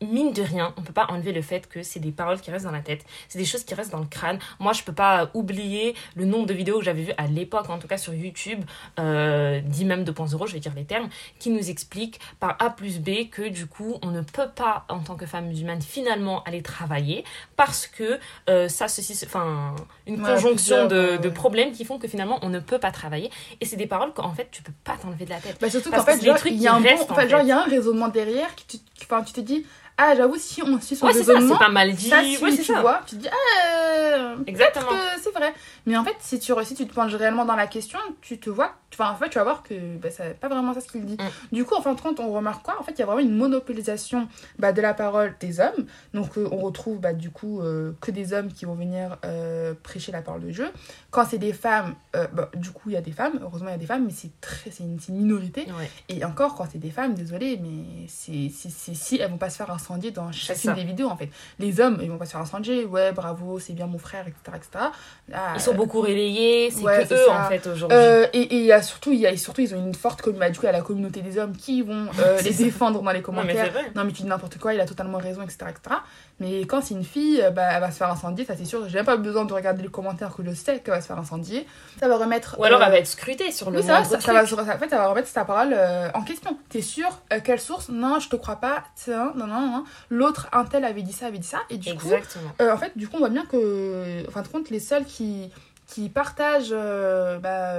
mine 0.00 0.32
de 0.32 0.42
rien, 0.42 0.74
on 0.76 0.82
peut 0.82 0.92
pas 0.92 1.06
enlever 1.10 1.32
le 1.32 1.42
fait 1.42 1.68
que 1.68 1.82
c'est 1.82 2.00
des 2.00 2.12
paroles 2.12 2.40
qui 2.40 2.50
restent 2.50 2.64
dans 2.66 2.70
la 2.72 2.80
tête, 2.80 3.04
c'est 3.28 3.38
des 3.38 3.44
choses 3.44 3.64
qui 3.64 3.74
restent 3.74 3.92
dans 3.92 3.98
le 4.00 4.06
crâne. 4.06 4.38
Moi, 4.58 4.72
je 4.72 4.82
peux 4.82 4.92
pas 4.92 5.30
oublier 5.34 5.94
le 6.14 6.24
nombre 6.24 6.46
de 6.46 6.54
vidéos 6.54 6.78
que 6.78 6.84
j'avais 6.84 7.02
vues 7.02 7.12
à 7.18 7.26
l'époque, 7.26 7.68
en 7.70 7.78
tout 7.78 7.88
cas 7.88 7.98
sur 7.98 8.14
YouTube, 8.14 8.64
euh, 8.98 9.60
dit 9.60 9.84
même 9.84 10.04
2.0, 10.04 10.46
je 10.46 10.52
vais 10.54 10.60
dire 10.60 10.72
les 10.74 10.84
termes, 10.84 11.08
qui 11.38 11.50
nous 11.50 11.70
expliquent 11.70 12.20
par 12.38 12.56
A 12.60 12.70
plus 12.70 12.98
B 13.00 13.28
que 13.30 13.48
du 13.48 13.66
coup, 13.66 13.96
on 14.02 14.08
ne 14.10 14.20
peut 14.22 14.48
pas, 14.54 14.84
en 14.88 15.00
tant 15.00 15.16
que 15.16 15.26
femme 15.26 15.46
musulmane, 15.46 15.82
finalement 15.82 16.42
aller 16.44 16.62
travailler 16.62 17.24
parce 17.56 17.86
que 17.86 18.18
euh, 18.48 18.68
ça, 18.68 18.88
ceci, 18.88 19.14
ce- 19.14 19.26
enfin, 19.26 19.74
une 20.06 20.20
Ouais, 20.20 20.32
conjonction 20.34 20.86
de, 20.86 20.96
euh, 20.96 21.18
de 21.18 21.28
problèmes 21.28 21.72
qui 21.72 21.84
font 21.84 21.98
que 21.98 22.08
finalement, 22.08 22.38
on 22.42 22.48
ne 22.48 22.58
peut 22.58 22.78
pas 22.78 22.90
travailler. 22.90 23.30
Et 23.60 23.64
c'est 23.64 23.76
des 23.76 23.86
paroles 23.86 24.12
qu'en 24.12 24.32
fait, 24.32 24.48
tu 24.50 24.62
peux 24.62 24.72
pas 24.84 24.96
t'enlever 24.96 25.24
de 25.24 25.30
la 25.30 25.38
tête. 25.40 25.58
Bah, 25.60 25.70
surtout 25.70 25.90
qu'en 25.90 25.98
que 26.04 26.12
fait, 26.12 26.18
il 26.50 26.60
y 26.60 26.66
a 26.66 26.74
un 26.74 26.80
bon, 26.80 26.88
restent, 26.88 27.10
en 27.10 27.14
en 27.14 27.16
fait, 27.16 27.28
genre, 27.28 27.40
fait. 27.40 27.46
il 27.46 27.48
y 27.48 27.52
a 27.52 27.60
un 27.60 27.64
raisonnement 27.64 28.08
derrière 28.08 28.54
qui 28.54 28.66
tu, 28.66 28.78
tu 28.98 29.32
te 29.32 29.40
dis, 29.40 29.64
ah, 30.02 30.14
j'avoue, 30.16 30.36
si 30.38 30.62
on 30.62 30.80
suit 30.80 30.96
son 30.96 31.06
Ouais, 31.06 31.12
c'est 31.12 31.24
ça, 31.24 31.34
raisonnement, 31.34 31.54
c'est 31.58 31.64
pas 31.64 31.70
mal 31.70 31.92
dit. 31.92 32.08
ça 32.08 32.20
ouais, 32.22 32.34
suit, 32.36 32.52
c'est 32.56 32.62
tu 32.62 32.72
ça. 32.72 32.80
vois, 32.80 33.02
tu 33.06 33.16
te 33.16 33.20
dis, 33.22 33.28
ah, 33.28 34.34
peut-être 34.36 34.48
Exactement. 34.48 34.86
que 34.88 35.20
c'est 35.22 35.30
vrai. 35.34 35.52
Mais 35.86 35.96
en 35.96 36.04
fait, 36.04 36.16
si 36.20 36.38
tu, 36.38 36.52
si 36.64 36.74
tu 36.74 36.86
te 36.86 36.94
penches 36.94 37.14
réellement 37.14 37.44
dans 37.44 37.56
la 37.56 37.66
question, 37.66 37.98
tu 38.20 38.38
te 38.38 38.50
vois, 38.50 38.74
tu, 38.90 39.00
en 39.00 39.14
fait, 39.14 39.28
tu 39.28 39.38
vas 39.38 39.44
voir 39.44 39.62
que 39.62 39.74
bah, 39.98 40.08
c'est 40.10 40.38
pas 40.38 40.48
vraiment 40.48 40.74
ça 40.74 40.80
ce 40.80 40.88
qu'il 40.88 41.04
dit. 41.04 41.16
Mm. 41.16 41.54
Du 41.54 41.64
coup, 41.64 41.74
en 41.74 41.82
fin 41.82 41.94
de 41.94 42.00
compte, 42.00 42.18
on 42.20 42.32
remarque 42.32 42.64
quoi? 42.64 42.76
En 42.80 42.82
fait, 42.82 42.92
il 42.92 42.98
y 42.98 43.02
a 43.02 43.06
vraiment 43.06 43.20
une 43.20 43.36
monopolisation 43.36 44.28
bah, 44.58 44.72
de 44.72 44.82
la 44.82 44.94
parole 44.94 45.34
des 45.40 45.60
hommes. 45.60 45.86
Donc, 46.12 46.36
euh, 46.36 46.48
on 46.50 46.58
retrouve 46.58 46.98
bah, 46.98 47.12
du 47.12 47.30
coup 47.30 47.60
euh, 47.60 47.92
que 48.00 48.10
des 48.10 48.32
hommes 48.32 48.52
qui 48.52 48.64
vont 48.64 48.74
venir 48.74 49.16
euh, 49.24 49.74
prêcher 49.82 50.12
la 50.12 50.22
parole 50.22 50.42
de 50.42 50.50
Dieu. 50.50 50.68
Quand 51.10 51.24
c'est 51.24 51.38
des 51.38 51.52
femmes, 51.52 51.94
euh, 52.16 52.26
bah, 52.32 52.50
du 52.54 52.70
coup, 52.70 52.90
il 52.90 52.94
y 52.94 52.96
a 52.96 53.00
des 53.00 53.12
femmes. 53.12 53.38
Heureusement, 53.42 53.68
il 53.68 53.72
y 53.72 53.74
a 53.74 53.78
des 53.78 53.86
femmes, 53.86 54.06
mais 54.06 54.12
c'est 54.12 54.40
très, 54.40 54.70
c'est 54.70 54.82
une, 54.82 54.98
minorité. 55.08 55.66
Ouais. 55.78 55.90
Et 56.08 56.24
encore, 56.24 56.54
quand 56.56 56.66
c'est 56.70 56.78
des 56.78 56.90
femmes, 56.90 57.14
désolé, 57.14 57.58
mais 57.62 58.06
c'est 58.08 58.50
si 58.50 59.16
elles 59.16 59.30
vont 59.30 59.38
pas 59.38 59.50
se 59.50 59.56
faire 59.56 59.70
incendier 59.70 60.10
dans 60.10 60.32
chacune 60.32 60.74
des 60.74 60.84
vidéos, 60.84 61.08
en 61.08 61.16
fait. 61.16 61.30
Les 61.58 61.80
hommes, 61.80 61.98
ils 62.02 62.10
vont 62.10 62.18
pas 62.18 62.26
se 62.26 62.32
faire 62.32 62.40
incendier. 62.40 62.84
Ouais, 62.84 63.12
bravo, 63.12 63.58
c'est 63.58 63.72
bien 63.72 63.86
mon 63.86 63.98
frère, 63.98 64.26
etc. 64.26 64.56
etc. 64.56 64.84
Là, 65.28 65.52
Ils 65.54 65.60
sont 65.60 65.69
beaucoup 65.74 66.00
relayés, 66.00 66.70
c'est 66.70 66.82
ouais, 66.82 67.06
que 67.08 67.14
eux, 67.14 67.18
ça. 67.26 67.44
en 67.46 67.48
fait, 67.48 67.66
aujourd'hui. 67.66 67.96
euh, 67.98 68.26
et 68.32 68.40
et 68.42 68.56
il 68.56 68.64
y 68.64 68.72
a 68.72 68.82
surtout, 68.82 69.12
il 69.12 69.18
y 69.20 69.26
a, 69.26 69.36
surtout, 69.36 69.60
ils 69.60 69.74
ont 69.74 69.78
une 69.78 69.94
forte 69.94 70.22
communauté. 70.22 70.50
Du 70.52 70.58
coup, 70.58 70.64
il 70.64 70.66
y 70.66 70.70
a 70.70 70.72
la 70.72 70.82
communauté 70.82 71.20
des 71.22 71.38
hommes 71.38 71.56
qui 71.56 71.82
vont 71.82 72.06
euh, 72.20 72.40
les 72.44 72.52
ça. 72.52 72.62
défendre 72.64 73.02
dans 73.02 73.10
les 73.10 73.18
non, 73.20 73.32
mais 73.32 73.42
commentaires. 73.42 73.72
vrai. 73.72 73.92
Non, 73.94 74.04
mais 74.04 74.12
tu 74.12 74.22
dis 74.22 74.28
n'importe 74.28 74.58
quoi, 74.58 74.74
il 74.74 74.80
a 74.80 74.86
totalement 74.86 75.18
raison, 75.18 75.42
etc. 75.42 75.58
etc. 75.70 75.96
Mais 76.40 76.60
quand 76.62 76.80
c'est 76.82 76.94
une 76.94 77.04
fille, 77.04 77.40
euh, 77.42 77.50
bah, 77.50 77.68
elle 77.74 77.80
va 77.80 77.90
se 77.90 77.96
faire 77.98 78.10
incendier, 78.10 78.44
ça 78.44 78.54
c'est 78.56 78.64
sûr. 78.64 78.88
J'ai 78.88 78.96
même 78.96 79.04
pas 79.04 79.16
besoin 79.16 79.44
de 79.44 79.52
regarder 79.52 79.82
les 79.82 79.88
commentaires 79.88 80.34
que 80.34 80.42
je 80.44 80.52
sais 80.54 80.78
qu'elle 80.80 80.94
va 80.94 81.00
se 81.00 81.06
faire 81.06 81.18
incendier. 81.18 81.66
Ça 81.98 82.08
va 82.08 82.16
remettre. 82.16 82.56
Ou 82.58 82.64
alors, 82.64 82.80
euh, 82.80 82.84
elle 82.86 82.92
va 82.92 82.98
être 82.98 83.06
scrutée 83.06 83.52
sur 83.52 83.70
le 83.70 83.78
oui, 83.80 83.84
ça, 83.86 84.00
va, 84.00 84.04
ça, 84.04 84.20
ça 84.20 84.32
en 84.42 84.78
fait, 84.78 84.88
ça 84.88 84.96
va 84.96 85.08
remettre 85.08 85.30
ta 85.32 85.44
parole 85.44 85.74
euh, 85.74 86.08
en 86.14 86.22
question. 86.22 86.56
T'es 86.70 86.80
sûr 86.82 87.08
Euh, 87.32 87.40
Quelle 87.44 87.60
source? 87.60 87.88
Non, 87.90 88.18
je 88.20 88.28
te 88.28 88.36
crois 88.36 88.56
pas. 88.56 88.84
Tiens, 88.96 89.32
non, 89.36 89.46
non, 89.46 89.60
non. 89.60 89.84
L'autre, 90.08 90.48
un 90.52 90.64
tel 90.64 90.84
avait 90.84 91.02
dit 91.02 91.12
ça, 91.12 91.26
avait 91.26 91.38
dit 91.38 91.46
ça. 91.46 91.58
Et 91.68 91.76
du 91.76 91.94
coup, 91.94 92.06
Exactement. 92.06 92.50
euh, 92.62 92.72
en 92.72 92.78
fait, 92.78 92.92
du 92.96 93.06
coup, 93.06 93.16
on 93.16 93.20
voit 93.20 93.28
bien 93.28 93.44
que, 93.44 94.26
en 94.26 94.30
fin 94.30 94.42
de 94.42 94.48
compte, 94.48 94.70
les 94.70 94.80
seuls 94.80 95.04
qui, 95.04 95.50
qui 95.90 96.08
partagent 96.08 96.70
euh, 96.72 97.38
bah, 97.40 97.74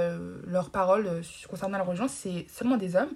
leurs 0.46 0.70
paroles 0.70 1.06
euh, 1.06 1.22
concernant 1.48 1.78
la 1.78 1.84
religion, 1.84 2.08
c'est 2.08 2.46
seulement 2.48 2.76
des 2.76 2.94
hommes. 2.94 3.08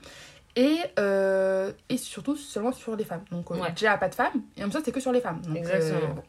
Et, 0.56 0.78
euh, 0.98 1.70
et 1.90 1.98
surtout 1.98 2.34
seulement 2.34 2.72
sur 2.72 2.96
les 2.96 3.04
femmes. 3.04 3.24
Donc, 3.30 3.50
euh, 3.50 3.56
Ouais. 3.56 3.70
déjà, 3.72 3.98
pas 3.98 4.08
de 4.08 4.14
femmes. 4.14 4.40
Et 4.56 4.60
en 4.60 4.62
même 4.64 4.70
temps, 4.72 4.78
c'est 4.82 4.90
que 4.92 5.00
sur 5.00 5.12
les 5.12 5.20
femmes. 5.20 5.42
Donc, 5.42 5.54
Exactement. 5.58 6.14
bon. 6.14 6.22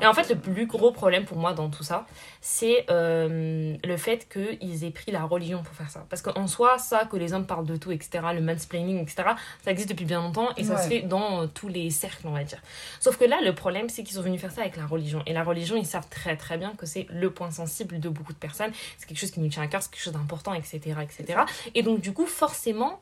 Et 0.00 0.06
en 0.06 0.14
fait, 0.14 0.28
le 0.28 0.36
plus 0.36 0.66
gros 0.66 0.92
problème 0.92 1.24
pour 1.24 1.36
moi 1.38 1.52
dans 1.52 1.70
tout 1.70 1.82
ça, 1.84 2.06
c'est 2.40 2.86
euh, 2.90 3.76
le 3.82 3.96
fait 3.96 4.28
qu'ils 4.28 4.84
aient 4.84 4.90
pris 4.90 5.12
la 5.12 5.24
religion 5.24 5.62
pour 5.62 5.74
faire 5.74 5.90
ça. 5.90 6.06
Parce 6.10 6.22
qu'en 6.22 6.46
soi, 6.46 6.78
ça, 6.78 7.04
que 7.06 7.16
les 7.16 7.32
hommes 7.32 7.46
parlent 7.46 7.66
de 7.66 7.76
tout, 7.76 7.90
etc., 7.92 8.24
le 8.34 8.40
mansplaining, 8.40 9.00
etc., 9.00 9.30
ça 9.64 9.70
existe 9.70 9.88
depuis 9.90 10.04
bien 10.04 10.20
longtemps 10.20 10.48
et 10.56 10.64
ça 10.64 10.74
Ouais. 10.74 10.82
se 10.82 10.88
fait 10.88 11.00
dans 11.02 11.42
euh, 11.42 11.46
tous 11.46 11.68
les 11.68 11.90
cercles, 11.90 12.26
on 12.26 12.32
va 12.32 12.44
dire. 12.44 12.60
Sauf 13.00 13.16
que 13.16 13.24
là, 13.24 13.38
le 13.44 13.54
problème, 13.54 13.88
c'est 13.88 14.02
qu'ils 14.02 14.16
sont 14.16 14.22
venus 14.22 14.40
faire 14.40 14.50
ça 14.52 14.60
avec 14.62 14.76
la 14.76 14.86
religion. 14.86 15.22
Et 15.26 15.32
la 15.32 15.42
religion, 15.44 15.76
ils 15.76 15.86
savent 15.86 16.08
très 16.08 16.36
très 16.36 16.58
bien 16.58 16.72
que 16.76 16.86
c'est 16.86 17.06
le 17.10 17.30
point 17.30 17.50
sensible 17.50 18.00
de 18.00 18.08
beaucoup 18.08 18.32
de 18.32 18.38
personnes. 18.38 18.72
C'est 18.98 19.06
quelque 19.06 19.18
chose 19.18 19.30
qui 19.30 19.40
nous 19.40 19.48
tient 19.48 19.62
à 19.62 19.66
cœur, 19.66 19.82
c'est 19.82 19.90
quelque 19.90 20.02
chose 20.02 20.12
d'important, 20.12 20.54
etc., 20.54 20.78
etc. 21.02 21.40
Et 21.74 21.82
donc, 21.82 22.00
du 22.00 22.12
coup, 22.12 22.26
forcément, 22.26 23.00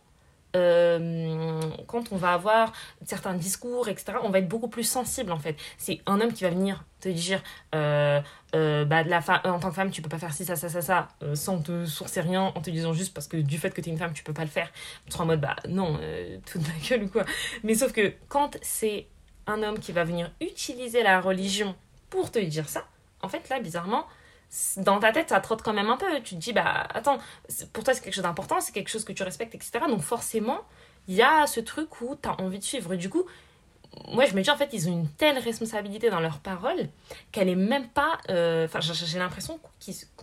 euh, 0.55 1.61
quand 1.87 2.13
on 2.13 2.17
va 2.17 2.33
avoir 2.33 2.73
certains 3.05 3.35
discours, 3.35 3.89
etc., 3.89 4.19
on 4.23 4.31
va 4.31 4.39
être 4.39 4.49
beaucoup 4.49 4.69
plus 4.69 4.85
sensible 4.85 5.33
en 5.33 5.39
fait. 5.39 5.57
C'est 5.79 6.01
un 6.07 6.21
homme 6.21 6.33
qui 6.33 6.45
va 6.45 6.51
venir 6.51 6.85
te 7.01 7.09
dire 7.09 7.43
euh, 7.75 8.21
euh, 8.55 8.85
bah, 8.85 9.03
la 9.03 9.19
en 9.45 9.59
tant 9.59 9.69
que 9.69 9.75
femme, 9.75 9.91
tu 9.91 10.01
peux 10.03 10.09
pas 10.09 10.19
faire 10.19 10.33
ci, 10.33 10.45
ça, 10.45 10.57
ça, 10.57 10.69
ça, 10.69 10.81
ça, 10.81 11.09
sans 11.35 11.61
te 11.61 11.87
sourcer 11.87 12.21
rien, 12.21 12.53
en 12.55 12.61
te 12.61 12.71
disant 12.71 12.93
juste 12.93 13.15
parce 13.15 13.27
que 13.27 13.37
du 13.37 13.59
fait 13.59 13.71
que 13.71 13.81
tu 13.81 13.89
es 13.89 13.93
une 13.93 13.99
femme, 13.99 14.13
tu 14.13 14.23
peux 14.23 14.33
pas 14.33 14.45
le 14.45 14.51
faire. 14.51 14.71
Tu 15.07 15.13
seras 15.13 15.25
en 15.25 15.27
mode 15.27 15.41
bah 15.41 15.57
non, 15.69 15.99
toute 16.51 16.63
ma 16.63 16.89
gueule 16.89 17.05
ou 17.05 17.09
quoi. 17.09 17.25
Mais 17.63 17.75
sauf 17.75 17.93
que 17.93 18.15
quand 18.29 18.57
c'est 18.63 19.07
un 19.47 19.63
homme 19.63 19.79
qui 19.79 19.93
va 19.93 20.05
venir 20.05 20.31
utiliser 20.41 21.03
la 21.03 21.21
religion 21.21 21.75
pour 22.11 22.31
te 22.31 22.39
dire 22.39 22.69
ça, 22.69 22.87
en 23.23 23.29
fait 23.29 23.49
là, 23.49 23.61
bizarrement, 23.61 24.07
dans 24.77 24.99
ta 25.01 25.13
tête, 25.13 25.31
ça 25.31 25.41
trotte 25.41 25.63
quand 25.63 25.73
même 25.73 25.89
un 25.91 25.97
peu. 25.97 26.07
Tu 26.23 26.35
te 26.37 26.41
dis, 26.41 26.53
bah 26.53 26.87
attends, 26.95 27.19
pour 27.73 27.85
toi 27.85 27.95
c'est 27.95 28.03
quelque 28.03 28.15
chose 28.15 28.25
d'important, 28.25 28.61
c'est 28.61 28.73
quelque 28.73 28.91
chose 28.91 29.05
que 29.05 29.13
tu 29.13 29.23
respectes, 29.23 29.55
etc. 29.55 29.81
Donc 29.89 30.01
forcément, 30.03 30.61
il 31.09 31.15
y 31.15 31.23
a 31.23 31.47
ce 31.47 31.61
truc 31.61 32.01
où 32.01 32.17
tu 32.21 32.29
as 32.29 32.41
envie 32.41 32.59
de 32.59 32.65
suivre. 32.65 32.95
Et 32.95 32.97
du 32.97 33.11
coup, 33.11 33.25
moi 34.09 34.25
je 34.27 34.35
me 34.35 34.43
dis 34.43 34.51
en 34.51 34.57
fait, 34.57 34.71
ils 34.73 34.89
ont 34.89 34.93
une 34.93 35.09
telle 35.09 35.39
responsabilité 35.39 36.11
dans 36.11 36.21
leurs 36.21 36.39
paroles 36.41 36.89
qu'elle 37.33 37.49
est 37.49 37.55
même 37.55 37.89
pas. 37.89 38.19
euh, 38.31 38.65
Enfin, 38.67 38.81
j'ai 38.81 39.19
l'impression 39.19 39.59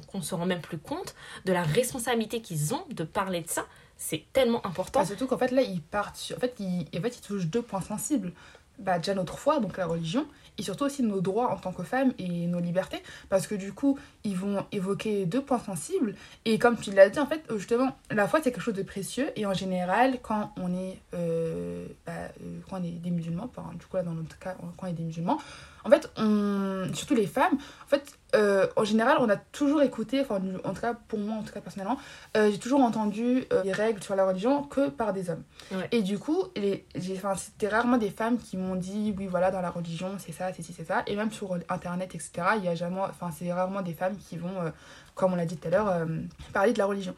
qu'on 0.08 0.22
se 0.22 0.36
rend 0.36 0.46
même 0.46 0.62
plus 0.62 0.78
compte 0.78 1.16
de 1.46 1.54
la 1.54 1.64
responsabilité 1.64 2.42
qu'ils 2.42 2.74
ont 2.74 2.84
de 2.90 3.04
parler 3.04 3.42
de 3.42 3.50
ça. 3.50 3.66
C'est 3.98 4.26
tellement 4.34 4.66
important. 4.66 5.02
Bah, 5.02 5.06
surtout 5.06 5.28
qu'en 5.28 5.38
fait, 5.38 5.52
là, 5.52 5.62
ils 5.62 5.82
partent 5.82 6.16
sur... 6.16 6.36
En 6.36 6.40
fait, 6.40 6.56
ils, 6.58 6.88
en 6.98 7.02
fait, 7.02 7.18
ils 7.18 7.22
touchent 7.22 7.46
deux 7.46 7.62
points 7.62 7.82
sensibles. 7.82 8.34
Bah, 8.80 8.98
déjà 8.98 9.14
notre 9.14 9.38
foi, 9.38 9.60
donc 9.60 9.78
la 9.78 9.86
religion, 9.86 10.26
et 10.58 10.64
surtout 10.64 10.86
aussi 10.86 11.04
nos 11.04 11.22
droits 11.22 11.52
en 11.52 11.58
tant 11.58 11.72
que 11.72 11.84
femmes 11.84 12.14
et 12.18 12.48
nos 12.48 12.60
libertés. 12.60 13.02
Parce 13.30 13.48
que 13.48 13.56
du 13.56 13.74
coup, 13.74 13.98
ils 14.24 14.36
vont 14.36 14.66
évoquer 14.72 15.26
deux 15.26 15.42
points 15.42 15.60
sensibles. 15.60 16.16
Et 16.46 16.60
comme 16.60 16.78
tu 16.78 16.92
l'as 16.92 17.10
dit, 17.10 17.20
en 17.20 17.26
fait, 17.26 17.44
justement, 17.56 17.96
la 18.10 18.28
foi, 18.28 18.40
c'est 18.44 18.52
quelque 18.52 18.64
chose 18.64 18.76
de 18.76 18.84
précieux. 18.84 19.32
Et 19.36 19.46
en 19.46 19.54
général, 19.54 20.20
quand 20.22 20.54
on 20.58 20.74
est, 20.74 21.00
euh, 21.14 21.86
bah, 22.06 22.14
euh, 22.14 22.60
quand 22.70 22.80
on 22.80 22.84
est 22.84 22.92
des 22.92 23.12
musulmans, 23.12 23.50
enfin, 23.56 23.70
du 23.78 23.86
coup, 23.86 23.98
là, 23.98 24.04
dans 24.04 24.14
notre 24.14 24.38
cas, 24.40 24.56
quand 24.78 24.86
on 24.86 24.88
est 24.88 24.94
des 24.94 25.04
musulmans, 25.04 25.40
en 25.84 25.90
fait, 25.90 26.10
on, 26.18 26.90
surtout 26.94 27.16
les 27.16 27.28
femmes, 27.28 27.54
en 27.54 27.88
fait, 27.88 28.18
euh, 28.36 28.68
en 28.76 28.84
général, 28.84 29.18
on 29.20 29.30
a 29.30 29.36
toujours 29.36 29.82
écouté, 29.82 30.22
enfin, 30.22 30.40
en 30.64 30.74
tout 30.74 30.82
cas, 30.82 30.94
pour 30.94 31.20
moi, 31.20 31.36
en 31.36 31.44
tout 31.44 31.54
cas, 31.54 31.62
personnellement, 31.62 31.98
euh, 32.38 32.50
j'ai 32.52 32.60
toujours 32.60 32.82
entendu 32.82 33.46
euh, 33.52 33.64
les 33.64 33.72
règles 33.74 34.02
sur 34.02 34.16
la 34.16 34.26
religion 34.26 34.64
que 34.64 34.90
par 34.90 35.14
des 35.14 35.30
hommes. 35.30 35.44
Ouais. 35.72 35.88
Et 35.92 36.02
du 36.02 36.18
coup, 36.18 36.46
les, 36.56 36.86
c'était 36.96 37.68
rarement 37.68 37.98
des 37.98 38.10
femmes 38.10 38.38
qui 38.38 38.58
m'ont 38.58 38.76
dit, 38.76 39.14
oui, 39.18 39.28
voilà, 39.28 39.52
dans 39.52 39.62
la 39.62 39.70
religion, 39.70 40.12
c'est 40.18 40.32
ça, 40.32 40.54
c'est 40.54 40.64
ci, 40.64 40.74
c'est 40.74 40.86
ça. 40.86 41.04
Et 41.08 41.16
même 41.16 41.32
sur 41.32 41.58
Internet, 41.70 42.16
etc., 42.16 42.32
il 42.58 42.66
y 42.66 42.68
a 42.68 42.76
jamais, 42.76 43.02
enfin, 43.02 43.30
c'est 43.38 43.52
rarement 43.52 43.82
des 43.82 43.94
femmes 43.94 44.16
qui 44.18 44.38
vont, 44.38 44.72
comme 45.16 45.34
on 45.34 45.36
l'a 45.36 45.46
dit 45.46 45.58
tout 45.58 45.68
à 45.68 45.72
l'heure, 45.72 46.08
parler 46.54 46.74
de 46.74 46.78
la 46.78 46.86
religion. 46.86 47.16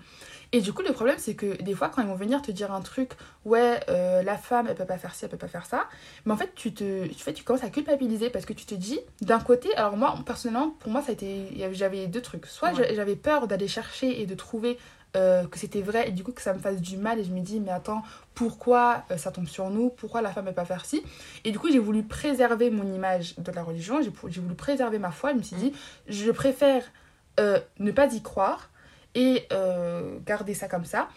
Et 0.53 0.61
du 0.61 0.71
coup, 0.71 0.83
le 0.83 0.93
problème, 0.93 1.17
c'est 1.17 1.33
que 1.33 1.61
des 1.63 1.73
fois, 1.73 1.89
quand 1.89 2.01
ils 2.03 2.07
vont 2.07 2.15
venir 2.15 2.41
te 2.43 2.51
dire 2.51 2.71
un 2.71 2.81
truc, 2.81 3.13
ouais, 3.43 3.79
euh, 3.89 4.21
la 4.21 4.37
femme, 4.37 4.67
elle 4.69 4.75
peut 4.75 4.85
pas 4.85 4.99
faire 4.99 5.15
ci, 5.15 5.25
elle 5.25 5.31
peut 5.31 5.37
pas 5.37 5.47
faire 5.47 5.65
ça, 5.65 5.89
mais 6.25 6.31
en 6.31 6.37
fait, 6.37 6.53
tu, 6.55 6.73
te, 6.73 7.07
tu, 7.07 7.15
fais, 7.19 7.33
tu 7.33 7.43
commences 7.43 7.63
à 7.63 7.69
culpabiliser 7.69 8.29
parce 8.29 8.45
que 8.45 8.53
tu 8.53 8.65
te 8.65 8.75
dis, 8.75 8.99
d'un 9.21 9.39
côté, 9.39 9.75
alors 9.75 9.97
moi, 9.97 10.15
personnellement, 10.25 10.69
pour 10.79 10.91
moi, 10.91 11.01
ça 11.01 11.09
a 11.09 11.13
été, 11.13 11.67
j'avais 11.73 12.05
deux 12.07 12.21
trucs. 12.21 12.45
Soit 12.45 12.71
Ouais. 12.73 12.93
j'avais 12.95 13.15
peur 13.15 13.47
d'aller 13.47 13.67
chercher 13.67 14.21
et 14.21 14.25
de 14.27 14.35
trouver 14.35 14.77
euh, 15.15 15.45
que 15.47 15.59
c'était 15.59 15.81
vrai 15.81 16.09
et 16.09 16.11
du 16.11 16.23
coup 16.23 16.31
que 16.31 16.41
ça 16.41 16.53
me 16.55 16.59
fasse 16.59 16.81
du 16.81 16.97
mal 16.97 17.19
et 17.19 17.23
je 17.23 17.31
me 17.31 17.39
dis, 17.39 17.59
mais 17.59 17.71
attends, 17.71 18.03
pourquoi 18.33 19.03
euh, 19.11 19.17
ça 19.17 19.31
tombe 19.31 19.47
sur 19.47 19.69
nous? 19.69 19.89
Pourquoi 19.89 20.21
la 20.21 20.31
femme 20.31 20.45
ne 20.45 20.49
peut 20.49 20.55
pas 20.55 20.65
faire 20.65 20.85
ci? 20.85 21.03
Et 21.45 21.51
du 21.51 21.59
coup, 21.59 21.69
j'ai 21.71 21.79
voulu 21.79 22.03
préserver 22.03 22.69
mon 22.69 22.91
image 22.93 23.35
de 23.37 23.51
la 23.51 23.63
religion, 23.63 24.01
j'ai 24.01 24.11
j'ai 24.29 24.41
voulu 24.41 24.55
préserver 24.55 24.99
ma 24.99 25.11
foi. 25.11 25.31
Je 25.31 25.37
me 25.37 25.41
suis 25.43 25.55
dit, 25.55 25.73
je 26.07 26.31
préfère 26.31 26.83
euh, 27.39 27.59
ne 27.79 27.91
pas 27.91 28.05
y 28.13 28.21
croire 28.21 28.69
et 29.15 29.47
euh, 29.51 30.17
garder 30.25 30.53
ça 30.53 30.67
comme 30.67 30.85
ça. 30.85 31.09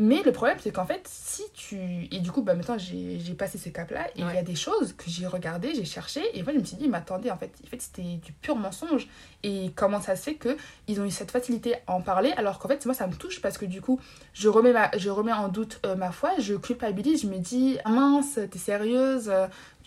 Mais 0.00 0.22
le 0.22 0.30
problème, 0.30 0.58
c'est 0.60 0.70
qu'en 0.70 0.86
fait, 0.86 1.08
si 1.08 1.42
tu. 1.54 1.76
Et 2.12 2.20
du 2.20 2.30
coup, 2.30 2.42
bah, 2.42 2.54
maintenant, 2.54 2.78
j'ai 2.78 3.34
passé 3.34 3.58
ce 3.58 3.68
cap-là. 3.68 4.06
Et 4.14 4.20
il 4.20 4.34
y 4.34 4.38
a 4.38 4.44
des 4.44 4.54
choses 4.54 4.92
que 4.92 5.04
j'ai 5.08 5.26
regardées, 5.26 5.74
j'ai 5.74 5.84
cherché. 5.84 6.20
Et 6.34 6.44
moi, 6.44 6.52
je 6.52 6.60
me 6.60 6.64
suis 6.64 6.76
dit, 6.76 6.88
mais 6.88 6.98
attendez, 6.98 7.32
en 7.32 7.36
fait, 7.36 7.50
en 7.64 7.66
fait 7.66 7.82
c'était 7.82 8.02
du 8.02 8.32
pur 8.32 8.54
mensonge. 8.54 9.08
Et 9.42 9.72
comment 9.74 10.00
ça 10.00 10.14
se 10.14 10.22
fait 10.22 10.36
qu'ils 10.36 11.00
ont 11.00 11.04
eu 11.04 11.10
cette 11.10 11.32
facilité 11.32 11.74
à 11.88 11.94
en 11.94 12.00
parler 12.00 12.32
Alors 12.36 12.60
qu'en 12.60 12.68
fait, 12.68 12.86
moi, 12.86 12.94
ça 12.94 13.08
me 13.08 13.14
touche 13.14 13.42
parce 13.42 13.58
que 13.58 13.66
du 13.66 13.80
coup, 13.80 14.00
je 14.34 14.48
remets, 14.48 14.72
ma, 14.72 14.96
je 14.96 15.10
remets 15.10 15.32
en 15.32 15.48
doute 15.48 15.80
euh, 15.84 15.96
ma 15.96 16.12
foi, 16.12 16.30
je 16.38 16.54
culpabilise, 16.54 17.22
je 17.22 17.26
me 17.26 17.38
dis, 17.38 17.78
ah 17.84 17.90
mince, 17.90 18.38
t'es 18.50 18.58
sérieuse 18.58 19.32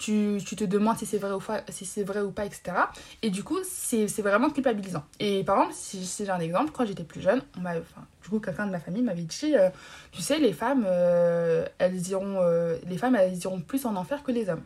tu, 0.02 0.40
tu 0.44 0.56
te 0.56 0.64
demandes 0.64 0.98
si 0.98 1.06
c'est 1.06 1.20
vrai, 1.20 1.32
ou 1.32 1.42
si 1.70 1.86
c'est 1.86 2.04
vrai 2.04 2.22
ou 2.22 2.32
pas, 2.32 2.46
etc. 2.46 2.74
Et 3.22 3.30
du 3.30 3.44
coup, 3.44 3.60
c'est 3.64 4.08
vraiment 4.22 4.50
culpabilisant. 4.50 5.04
Et 5.20 5.44
par 5.44 5.58
exemple, 5.58 5.76
si, 5.76 6.06
si 6.06 6.26
j'ai 6.26 6.32
un 6.32 6.40
exemple, 6.40 6.72
quand 6.74 6.86
j'étais 6.86 7.04
plus 7.04 7.22
jeune, 7.22 7.42
on 7.58 7.62
m'a, 7.62 7.72
enfin, 7.72 8.06
du 8.24 8.30
coup, 8.30 8.40
quelqu'un 8.40 8.66
de 8.66 8.72
ma 8.72 8.80
famille 8.80 9.04
m'avait 9.04 9.22
dit, 9.22 9.56
euh, 9.56 9.70
tu 10.12 10.22
sais, 10.22 10.40
les 10.40 10.54
femmes, 10.54 10.86
euh, 10.88 11.66
elles 11.78 12.08
iront, 12.08 12.40
euh, 12.42 12.78
les 12.88 12.98
femmes, 12.98 13.16
elles 13.16 13.38
iront 13.38 13.62
plus 13.62 13.86
en 13.86 13.96
enfer 13.96 14.24
que 14.24 14.32
les 14.32 14.50
hommes. 14.50 14.64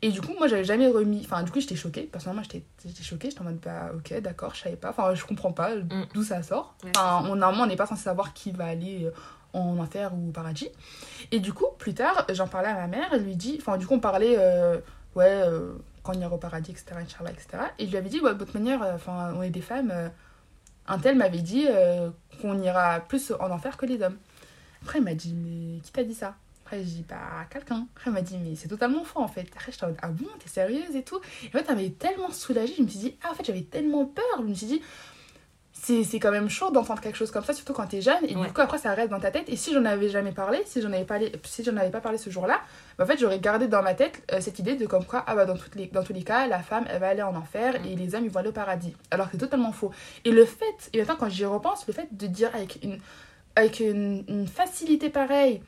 Et 0.00 0.10
du 0.10 0.20
coup, 0.20 0.32
moi, 0.38 0.48
j'avais 0.48 0.64
jamais 0.64 0.88
remis. 0.88 1.22
Enfin, 1.24 1.42
du 1.42 1.50
coup, 1.50 1.60
j'étais 1.60 1.76
choquée. 1.76 2.02
Personnellement, 2.02 2.42
j'étais 2.42 2.62
j'étais 2.84 3.02
choquée. 3.02 3.30
J'étais 3.30 3.42
en 3.42 3.44
mode, 3.44 3.60
bah, 3.60 3.90
ok, 3.94 4.20
d'accord, 4.20 4.54
je 4.54 4.62
savais 4.62 4.76
pas. 4.76 4.90
Enfin, 4.90 5.14
je 5.14 5.24
comprends 5.24 5.52
pas 5.52 5.76
d'où 6.12 6.22
ça 6.22 6.42
sort. 6.42 6.74
Enfin, 6.94 7.26
on, 7.30 7.36
normalement, 7.36 7.64
on 7.64 7.66
n'est 7.66 7.76
pas 7.76 7.86
censé 7.86 8.02
savoir 8.02 8.34
qui 8.34 8.50
va 8.50 8.66
aller 8.66 9.08
en 9.54 9.78
enfer 9.78 10.12
ou 10.14 10.28
au 10.28 10.32
paradis. 10.32 10.68
Et 11.32 11.40
du 11.40 11.52
coup, 11.52 11.66
plus 11.78 11.94
tard, 11.94 12.26
j'en 12.32 12.46
parlais 12.46 12.68
à 12.68 12.74
ma 12.74 12.86
mère. 12.86 13.08
Elle 13.12 13.24
lui 13.24 13.36
dit. 13.36 13.56
Enfin, 13.60 13.78
du 13.78 13.86
coup, 13.86 13.94
on 13.94 14.00
parlait, 14.00 14.36
euh, 14.38 14.78
ouais, 15.14 15.42
euh, 15.44 15.72
quand 16.02 16.16
on 16.16 16.20
ira 16.20 16.34
au 16.34 16.38
paradis, 16.38 16.72
etc., 16.72 16.96
etc. 17.02 17.64
Et 17.78 17.86
je 17.86 17.90
lui 17.90 17.96
avais 17.96 18.08
dit, 18.08 18.20
ouais, 18.20 18.34
de 18.34 18.44
toute 18.44 18.54
manière, 18.54 18.82
euh, 18.82 18.94
enfin, 18.94 19.32
on 19.36 19.42
est 19.42 19.50
des 19.50 19.62
femmes. 19.62 19.90
euh, 19.90 20.08
un 20.86 20.98
tel 20.98 21.16
m'avait 21.16 21.40
dit 21.40 21.66
qu'on 22.42 22.60
ira 22.60 23.00
plus 23.00 23.32
en 23.40 23.50
enfer 23.50 23.78
que 23.78 23.86
les 23.86 24.02
hommes. 24.02 24.18
Après, 24.82 24.98
il 24.98 25.04
m'a 25.04 25.14
dit, 25.14 25.32
mais 25.32 25.80
qui 25.80 25.90
t'a 25.92 26.04
dit 26.04 26.12
ça? 26.14 26.34
Après, 26.62 26.78
j'ai 26.78 26.84
dit, 26.84 27.04
bah, 27.08 27.16
quelqu'un. 27.50 27.86
Après, 27.96 28.10
il 28.10 28.12
m'a 28.12 28.20
dit, 28.20 28.36
mais 28.36 28.54
c'est 28.54 28.68
totalement 28.68 29.02
faux, 29.02 29.20
en 29.20 29.28
fait. 29.28 29.46
Après, 29.52 29.72
j'étais 29.72 29.84
en 29.84 29.88
mode, 29.88 29.98
ah 30.02 30.08
bon, 30.08 30.26
t'es 30.38 30.48
sérieuse 30.48 30.94
et 30.94 31.02
tout? 31.02 31.20
Et 31.42 31.48
en 31.48 31.50
fait, 31.52 31.64
ça 31.64 31.74
m'avait 31.74 31.88
tellement 31.88 32.30
soulagée. 32.30 32.74
Je 32.76 32.82
me 32.82 32.88
suis 32.88 32.98
dit, 32.98 33.16
ah, 33.22 33.30
en 33.30 33.34
fait, 33.34 33.44
j'avais 33.46 33.62
tellement 33.62 34.04
peur. 34.04 34.24
Je 34.38 34.42
me 34.42 34.52
suis 34.52 34.66
dit, 34.66 34.82
c'est 35.84 36.18
quand 36.18 36.30
même 36.30 36.48
chaud 36.48 36.70
d'entendre 36.70 37.00
quelque 37.00 37.16
chose 37.16 37.30
comme 37.30 37.44
ça, 37.44 37.52
surtout 37.52 37.72
quand 37.74 37.86
t'es 37.86 38.00
jeune. 38.00 38.24
Et 38.26 38.34
Ouais. 38.34 38.46
du 38.46 38.52
coup, 38.52 38.60
après, 38.60 38.78
ça 38.78 38.92
reste 38.94 39.10
dans 39.10 39.20
ta 39.20 39.30
tête. 39.30 39.44
Et 39.48 39.56
si 39.56 39.72
j'en 39.74 39.84
avais 39.84 40.08
jamais 40.08 40.32
parlé, 40.32 40.62
si 40.64 40.80
j'en 40.80 40.92
avais, 40.92 41.04
parlé, 41.04 41.30
si 41.44 41.68
avais 41.68 41.90
pas 41.90 42.00
parlé 42.00 42.16
ce 42.16 42.30
jour-là, 42.30 42.60
bah, 42.96 43.04
en 43.04 43.06
fait, 43.06 43.18
j'aurais 43.18 43.38
gardé 43.38 43.68
dans 43.68 43.82
ma 43.82 43.94
tête 43.94 44.22
euh, 44.32 44.40
cette 44.40 44.58
idée 44.58 44.76
de 44.76 44.86
comme 44.86 45.04
quoi, 45.04 45.22
ah 45.26 45.34
bah, 45.34 45.44
dans, 45.44 45.56
toutes 45.56 45.74
les, 45.74 45.86
dans 45.88 46.02
tous 46.02 46.12
les 46.14 46.22
cas, 46.22 46.46
la 46.46 46.60
femme, 46.60 46.84
elle 46.88 47.00
va 47.00 47.08
aller 47.08 47.22
en 47.22 47.36
enfer 47.36 47.74
Mm. 47.80 47.86
et 47.86 47.96
les 47.96 48.14
hommes, 48.14 48.24
ils 48.24 48.30
vont 48.30 48.40
aller 48.40 48.48
au 48.48 48.52
paradis. 48.52 48.94
Alors 49.10 49.26
que 49.26 49.32
c'est 49.32 49.38
totalement 49.38 49.72
faux. 49.72 49.90
Et 50.24 50.30
le 50.30 50.44
fait, 50.44 50.90
et 50.92 50.98
maintenant, 50.98 51.16
quand 51.18 51.28
j'y 51.28 51.44
repense, 51.44 51.86
le 51.86 51.92
fait 51.92 52.08
de 52.10 52.26
dire 52.26 52.50
avec 52.54 52.78
une, 52.82 52.98
avec 53.56 53.80
une, 53.80 54.24
une 54.28 54.48
facilité 54.48 55.10
pareille, 55.10 55.60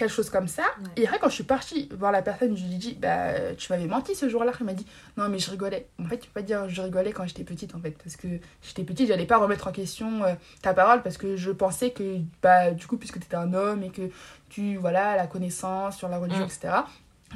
quelque 0.00 0.12
chose 0.12 0.30
comme 0.30 0.48
ça. 0.48 0.62
Ouais. 0.80 0.88
Et 0.96 1.06
après, 1.06 1.18
quand 1.20 1.28
je 1.28 1.34
suis 1.34 1.44
partie 1.44 1.88
voir 1.96 2.10
la 2.10 2.22
personne, 2.22 2.56
je 2.56 2.64
lui 2.64 2.74
ai 2.74 2.78
dit, 2.78 2.94
bah, 3.00 3.54
tu 3.56 3.72
m'avais 3.72 3.86
menti 3.86 4.14
ce 4.14 4.28
jour-là. 4.28 4.52
Elle 4.58 4.66
m'a 4.66 4.72
dit, 4.72 4.86
non, 5.16 5.28
mais 5.28 5.38
je 5.38 5.50
rigolais. 5.50 5.86
En 6.02 6.06
fait, 6.06 6.18
tu 6.18 6.28
peux 6.28 6.40
pas 6.40 6.46
dire 6.46 6.68
je 6.68 6.82
rigolais 6.82 7.12
quand 7.12 7.26
j'étais 7.26 7.44
petite, 7.44 7.74
en 7.74 7.80
fait. 7.80 7.92
Parce 8.02 8.16
que 8.16 8.26
j'étais 8.62 8.82
petite, 8.84 9.06
j'allais 9.08 9.26
pas 9.26 9.38
remettre 9.38 9.68
en 9.68 9.72
question 9.72 10.24
euh, 10.24 10.34
ta 10.62 10.74
parole 10.74 11.02
parce 11.02 11.16
que 11.16 11.36
je 11.36 11.50
pensais 11.52 11.90
que, 11.90 12.16
bah, 12.42 12.72
du 12.72 12.86
coup, 12.86 12.96
puisque 12.96 13.18
tu 13.20 13.24
étais 13.26 13.36
un 13.36 13.54
homme 13.54 13.82
et 13.84 13.90
que 13.90 14.10
tu, 14.48 14.76
voilà, 14.76 15.14
la 15.16 15.26
connaissance 15.28 15.96
sur 15.96 16.08
la 16.08 16.18
religion, 16.18 16.42
Mm. 16.44 16.48
etc., 16.48 16.68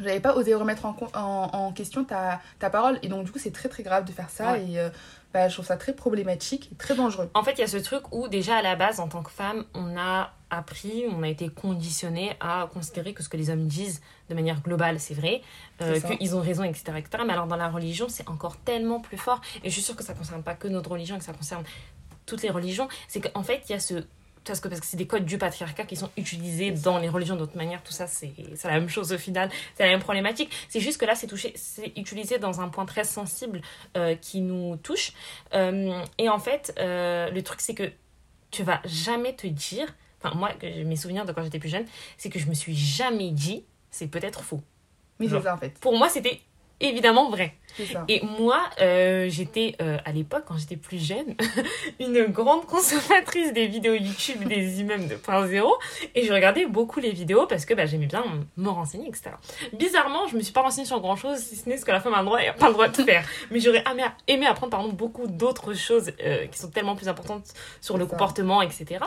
j'avais 0.03 0.19
pas 0.19 0.35
osé 0.35 0.55
remettre 0.57 0.87
en, 0.87 0.93
con- 0.93 1.11
en, 1.15 1.51
en 1.53 1.73
question 1.73 2.03
ta, 2.03 2.41
ta 2.59 2.69
parole. 2.69 2.99
Et 3.03 3.09
donc, 3.09 3.25
du 3.25 3.31
coup, 3.31 3.39
c'est 3.39 3.53
très, 3.53 3.69
très 3.69 3.85
grave 3.85 4.05
de 4.05 4.11
faire 4.11 4.29
ça. 4.29 4.53
Ouais. 4.55 4.65
Et 4.69 4.81
euh, 4.81 4.89
bah, 5.33 5.47
je 5.49 5.55
trouve 5.55 5.67
ça 5.67 5.77
très 5.77 5.93
problématique 5.93 6.71
et 6.73 6.75
très 6.75 6.95
dangereux. 6.97 7.31
En 7.35 7.45
fait, 7.45 7.53
il 7.53 7.61
y 7.61 7.65
a 7.65 7.69
ce 7.69 7.77
truc 7.77 8.03
où 8.13 8.27
déjà 8.27 8.57
à 8.57 8.63
la 8.63 8.75
base, 8.75 8.99
en 8.99 9.07
tant 9.07 9.23
que 9.23 9.31
femme, 9.31 9.65
on 9.75 9.97
a 9.97 10.33
appris, 10.57 11.05
on 11.11 11.23
a 11.23 11.29
été 11.29 11.49
conditionné 11.49 12.37
à 12.41 12.69
considérer 12.73 13.13
que 13.13 13.23
ce 13.23 13.29
que 13.29 13.37
les 13.37 13.51
hommes 13.51 13.67
disent 13.67 14.01
de 14.29 14.35
manière 14.35 14.61
globale, 14.61 15.01
c'est 15.01 15.15
vrai, 15.15 15.43
euh, 15.81 16.01
qu'ils 16.01 16.35
ont 16.35 16.41
raison, 16.41 16.65
etc., 16.65 16.85
etc. 16.97 17.25
Mais 17.27 17.33
alors 17.33 17.47
dans 17.47 17.57
la 17.57 17.69
religion, 17.69 18.09
c'est 18.09 18.29
encore 18.29 18.57
tellement 18.59 19.01
plus 19.01 19.19
fort. 19.19 19.41
Et 19.63 19.69
je 19.69 19.75
suis 19.75 19.83
sûre 19.83 19.97
que 19.97 20.05
ça 20.05 20.15
concerne 20.15 20.43
pas 20.43 20.55
que 20.55 20.69
notre 20.69 20.91
religion, 20.91 21.19
que 21.19 21.25
ça 21.25 21.33
concerne 21.33 21.65
toutes 22.27 22.43
les 22.43 22.51
religions. 22.51 22.89
C'est 23.09 23.21
qu'en 23.21 23.43
fait, 23.43 23.63
il 23.69 23.73
y 23.73 23.75
a 23.75 23.81
ce 23.81 24.05
parce 24.45 24.61
que 24.61 24.69
parce 24.69 24.81
que 24.81 24.87
c'est 24.87 24.97
des 24.97 25.07
codes 25.07 25.25
du 25.25 25.39
patriarcat 25.39 25.85
qui 25.85 25.97
sont 25.97 26.11
utilisés 26.17 26.71
dans 26.71 26.99
les 26.99 27.09
religions 27.09 27.37
d'autres 27.37 27.57
manières 27.57 27.83
tout 27.83 27.93
ça 27.93 28.07
c'est 28.07 28.33
c'est 28.55 28.69
la 28.69 28.75
même 28.75 28.89
chose 28.89 29.13
au 29.13 29.19
final 29.19 29.51
c'est 29.75 29.85
la 29.85 29.91
même 29.91 30.01
problématique 30.01 30.51
c'est 30.69 30.81
juste 30.81 31.01
que 31.01 31.07
là 31.07 31.15
c'est 31.15 31.27
touché 31.27 31.53
c'est 31.57 31.93
utilisé 31.97 32.39
dans 32.39 32.61
un 32.61 32.69
point 32.69 32.85
très 32.85 33.05
sensible 33.05 33.63
euh, 33.97 34.15
qui 34.15 34.41
nous 34.41 34.77
touche 34.77 35.13
Euh, 35.55 36.03
et 36.19 36.29
en 36.29 36.39
fait 36.39 36.75
euh, 36.79 37.31
le 37.31 37.43
truc 37.43 37.61
c'est 37.61 37.75
que 37.75 37.91
tu 38.51 38.63
vas 38.63 38.81
jamais 38.85 39.35
te 39.35 39.47
dire 39.47 39.95
enfin 40.25 40.37
moi 40.37 40.51
que 40.55 40.85
mes 40.85 40.97
souvenirs 40.97 41.25
de 41.25 41.33
quand 41.33 41.43
j'étais 41.45 41.59
plus 41.59 41.69
jeune 41.69 41.85
c'est 42.17 42.31
que 42.31 42.39
je 42.39 42.47
me 42.49 42.55
suis 42.55 42.75
jamais 42.75 43.31
dit 43.31 43.65
c'est 43.91 44.09
peut-être 44.09 44.43
faux 44.43 44.63
Mais 45.21 45.29
c'est 45.29 45.41
ça, 45.41 45.55
en 45.55 45.59
fait. 45.59 45.79
pour 45.81 45.97
moi 45.97 46.09
c'était 46.09 46.41
évidemment 46.81 47.31
vrai 47.31 47.55
ça. 47.91 48.05
et 48.09 48.23
moi, 48.25 48.61
euh, 48.81 49.27
j'étais 49.29 49.75
euh, 49.83 49.99
à 50.05 50.13
l'époque, 50.13 50.45
quand 50.47 50.57
j'étais 50.57 50.77
plus 50.77 51.05
jeune, 51.05 51.35
une 52.01 52.27
grande 52.27 52.67
consommatrice 52.67 53.53
des 53.53 53.67
vidéos 53.67 53.95
YouTube 53.95 54.45
des 54.45 54.81
imams 54.81 55.09
de 55.09 55.17
point 55.17 55.47
zéro. 55.47 55.75
Et 56.15 56.25
je 56.25 56.33
regardais 56.33 56.67
beaucoup 56.67 57.01
les 57.01 57.11
vidéos 57.11 57.47
parce 57.47 57.65
que 57.65 57.75
bah, 57.75 57.87
j'aimais 57.87 58.07
bien 58.07 58.25
me 58.57 58.69
renseigner, 58.69 59.09
etc. 59.09 59.31
Bizarrement, 59.73 60.27
je 60.29 60.37
me 60.37 60.43
suis 60.43 60.53
pas 60.53 60.63
renseignée 60.63 60.87
sur 60.87 61.01
grand 61.01 61.17
chose, 61.17 61.39
si 61.39 61.57
ce 61.57 61.69
n'est 61.69 61.77
ce 61.77 61.85
que 61.85 61.91
la 61.91 62.01
femme 62.01 62.15
a 62.15 62.21
le 62.21 62.27
droit 62.27 62.43
et 62.43 62.53
pas 62.53 62.69
le 62.69 62.75
droit 62.75 62.89
de 62.89 62.97
faire. 63.03 63.27
Mais 63.51 63.61
j'aurais 63.61 63.85
aimé, 64.29 64.47
apprendre 64.47 64.71
pardon, 64.71 64.93
beaucoup 64.93 65.27
d'autres 65.27 65.75
choses 65.75 66.13
euh, 66.25 66.47
qui 66.47 66.59
sont 66.59 66.71
tellement 66.71 66.95
plus 66.95 67.09
importantes 67.09 67.47
sur 67.81 67.99
le 67.99 68.05
ça. 68.05 68.11
comportement, 68.11 68.63
etc. 68.63 69.01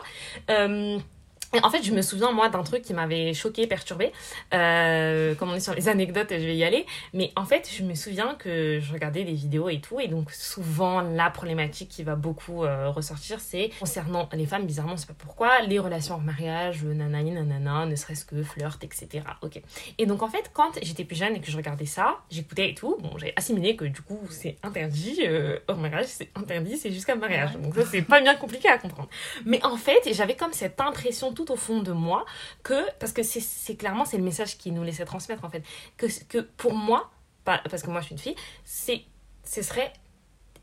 Euh, 1.53 1.57
Et 1.57 1.63
en 1.63 1.69
fait, 1.69 1.83
je 1.83 1.91
me 1.91 2.01
souviens, 2.01 2.31
moi, 2.31 2.49
d'un 2.49 2.63
truc 2.63 2.81
qui 2.81 2.93
m'avait 2.93 3.33
choqué, 3.33 3.67
perturbé. 3.67 4.11
Euh, 4.53 5.35
comme 5.35 5.51
on 5.51 5.55
est 5.55 5.59
sur 5.59 5.73
les 5.73 5.89
anecdotes, 5.89 6.27
je 6.31 6.35
vais 6.35 6.55
y 6.55 6.63
aller. 6.63 6.85
Mais 7.13 7.31
en 7.35 7.45
fait, 7.45 7.69
je 7.75 7.83
me 7.83 7.95
souviens 7.95 8.35
que 8.35 8.79
je 8.79 8.93
regardais 8.93 9.23
des 9.23 9.33
vidéos 9.33 9.69
et 9.69 9.79
tout. 9.79 9.99
Et 9.99 10.07
donc, 10.07 10.31
souvent, 10.31 11.01
la 11.01 11.29
problématique 11.29 11.89
qui 11.89 12.03
va 12.03 12.15
beaucoup 12.15 12.63
euh, 12.63 12.89
ressortir, 12.89 13.39
c'est 13.39 13.69
concernant 13.79 14.29
les 14.33 14.45
femmes, 14.45 14.65
bizarrement, 14.65 14.95
je 14.95 15.01
sais 15.01 15.07
pas 15.07 15.13
pourquoi, 15.17 15.61
les 15.61 15.79
relations 15.79 16.15
en 16.15 16.19
mariage, 16.19 16.83
le 16.83 16.93
nanani, 16.93 17.31
nanana, 17.31 17.85
ne 17.85 17.95
serait-ce 17.95 18.25
que 18.25 18.43
flirt, 18.43 18.83
etc. 18.83 19.23
Ok. 19.41 19.61
Et 19.97 20.05
donc, 20.05 20.21
en 20.23 20.29
fait, 20.29 20.51
quand 20.53 20.71
j'étais 20.81 21.03
plus 21.03 21.15
jeune 21.15 21.35
et 21.35 21.39
que 21.39 21.51
je 21.51 21.57
regardais 21.57 21.85
ça, 21.85 22.17
j'écoutais 22.29 22.69
et 22.71 22.73
tout, 22.73 22.97
bon, 22.99 23.17
j'ai 23.17 23.33
assimilé 23.35 23.75
que 23.75 23.85
du 23.85 24.01
coup, 24.01 24.19
c'est 24.29 24.57
interdit. 24.63 25.21
Euh, 25.25 25.59
hors 25.67 25.77
mariage, 25.77 26.05
c'est 26.07 26.29
interdit, 26.35 26.77
c'est 26.77 26.91
jusqu'à 26.91 27.15
mariage. 27.15 27.53
Donc, 27.57 27.75
ça, 27.75 27.85
c'est 27.85 28.01
pas 28.01 28.21
bien 28.21 28.35
compliqué 28.35 28.67
à 28.69 28.77
comprendre. 28.77 29.09
Mais 29.45 29.63
en 29.65 29.77
fait, 29.77 29.99
j'avais 30.11 30.35
comme 30.35 30.53
cette 30.53 30.79
impression 30.81 31.31
tout 31.38 31.51
au 31.51 31.56
fond 31.56 31.84
de 31.84 31.91
moi 31.91 32.25
que, 32.63 32.91
parce 32.98 33.13
que 33.13 33.22
c'est 33.22 33.75
clairement, 33.75 34.06
c'est 34.06 34.17
le 34.17 34.24
message 34.24 34.58
qui 34.58 34.72
nous 34.72 34.82
laissait 34.82 35.06
transmettre 35.06 35.46
en 35.46 35.50
fait, 35.51 35.63
que, 35.98 36.39
pour 36.39 36.74
moi, 36.74 37.12
parce 37.44 37.84
que 37.84 37.91
moi 37.91 38.01
je 38.01 38.08
suis 38.08 38.15
une 38.15 38.22
fille, 38.22 38.36
c'est, 38.65 39.03
ce 39.44 39.62
serait 39.62 39.94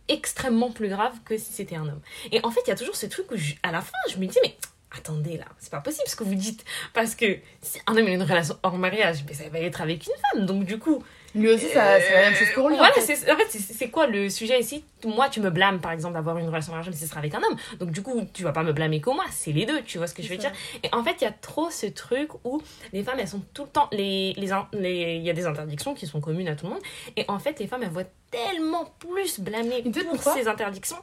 extrêmement 0.09 0.73
plus 0.73 0.89
grave 0.89 1.15
que 1.25 1.39
si 1.39 1.53
c'était 1.53 1.77
un 1.77 1.89
homme. 1.89 2.01
Et 2.33 2.45
en 2.45 2.51
fait, 2.51 2.61
il 2.67 2.71
y 2.71 2.73
a 2.73 2.77
toujours 2.77 2.97
ce 2.97 3.07
truc 3.07 3.31
où, 3.31 3.37
à 3.63 3.71
la 3.71 3.83
fin, 3.83 3.97
je 4.11 4.19
me 4.19 4.27
dis, 4.27 4.37
mais 4.43 4.57
attendez 4.97 5.37
là, 5.37 5.47
c'est 5.59 5.71
pas 5.71 5.81
possible 5.81 6.09
ce 6.09 6.17
que 6.17 6.25
vous 6.25 6.35
dites. 6.35 6.65
Parce 6.93 7.15
que 7.15 7.39
si 7.63 7.79
un 7.87 7.97
homme 7.97 8.07
a 8.07 8.11
une 8.11 8.23
relation 8.23 8.57
hors 8.63 8.79
mariage, 8.79 9.25
mais 9.29 9.35
ça 9.35 9.49
va 9.49 9.59
être 9.61 9.81
avec 9.81 10.07
une 10.07 10.13
femme. 10.33 10.47
Donc 10.47 10.65
du 10.65 10.79
coup, 10.79 11.03
lui 11.35 11.49
aussi, 11.49 11.69
ça, 11.69 12.01
c'est 12.01 12.13
la 12.13 12.21
même 12.21 12.35
chose 12.35 12.53
pour 12.55 12.69
lui. 12.69 12.77
Voilà, 12.77 12.93
en 12.97 13.01
fait, 13.01 13.31
en 13.33 13.37
fait 13.37 13.49
c'est 13.51 13.91
quoi 13.91 14.07
le 14.07 14.31
sujet 14.31 14.61
ici? 14.61 14.85
Moi, 15.05 15.29
tu 15.29 15.41
me 15.41 15.51
blâmes, 15.51 15.81
par 15.81 15.91
exemple, 15.91 16.15
d'avoir 16.15 16.39
une 16.39 16.47
relation 16.47 16.73
mariage, 16.73 16.91
mais 16.91 16.97
ce 16.97 17.07
sera 17.07 17.19
avec 17.19 17.35
un 17.35 17.43
homme. 17.43 17.57
Donc, 17.81 17.91
du 17.91 18.03
coup, 18.03 18.25
tu 18.33 18.45
vas 18.45 18.53
pas 18.53 18.63
me 18.63 18.73
blâmer 18.73 19.01
que 19.01 19.11
moi, 19.11 19.25
c'est 19.33 19.51
les 19.51 19.67
deux, 19.67 19.83
tu 19.83 19.99
vois 19.99 20.07
ce 20.07 20.15
que 20.15 20.23
je 20.23 20.29
veux 20.29 20.37
dire? 20.37 20.53
Et 20.85 20.89
en 20.93 21.03
fait, 21.03 21.17
il 21.21 21.25
y 21.25 21.27
a 21.27 21.33
trop 21.33 21.71
ce 21.71 21.87
truc 21.87 22.31
où 22.45 22.63
les 22.93 23.03
femmes, 23.03 23.19
elles 23.19 23.29
sont 23.29 23.43
tout 23.53 23.65
le 23.65 23.69
temps. 23.69 23.89
Les, 23.91 24.33
les, 24.37 24.49
les, 24.73 25.17
il 25.17 25.23
y 25.23 25.31
a 25.31 25.33
des 25.33 25.47
interdictions 25.47 25.95
qui 25.95 26.07
sont 26.07 26.21
communes 26.21 26.49
à 26.49 26.55
tout 26.55 26.67
le 26.67 26.73
monde. 26.75 26.83
Et 27.17 27.25
en 27.27 27.41
fait, 27.41 27.59
les 27.59 27.67
femmes, 27.67 27.83
elles 27.83 27.91
vont 27.91 28.07
tellement 28.31 28.95
plus 29.01 29.41
blâmer 29.41 29.83
pour 29.83 30.23
ces 30.23 30.47
interdictions 30.47 30.99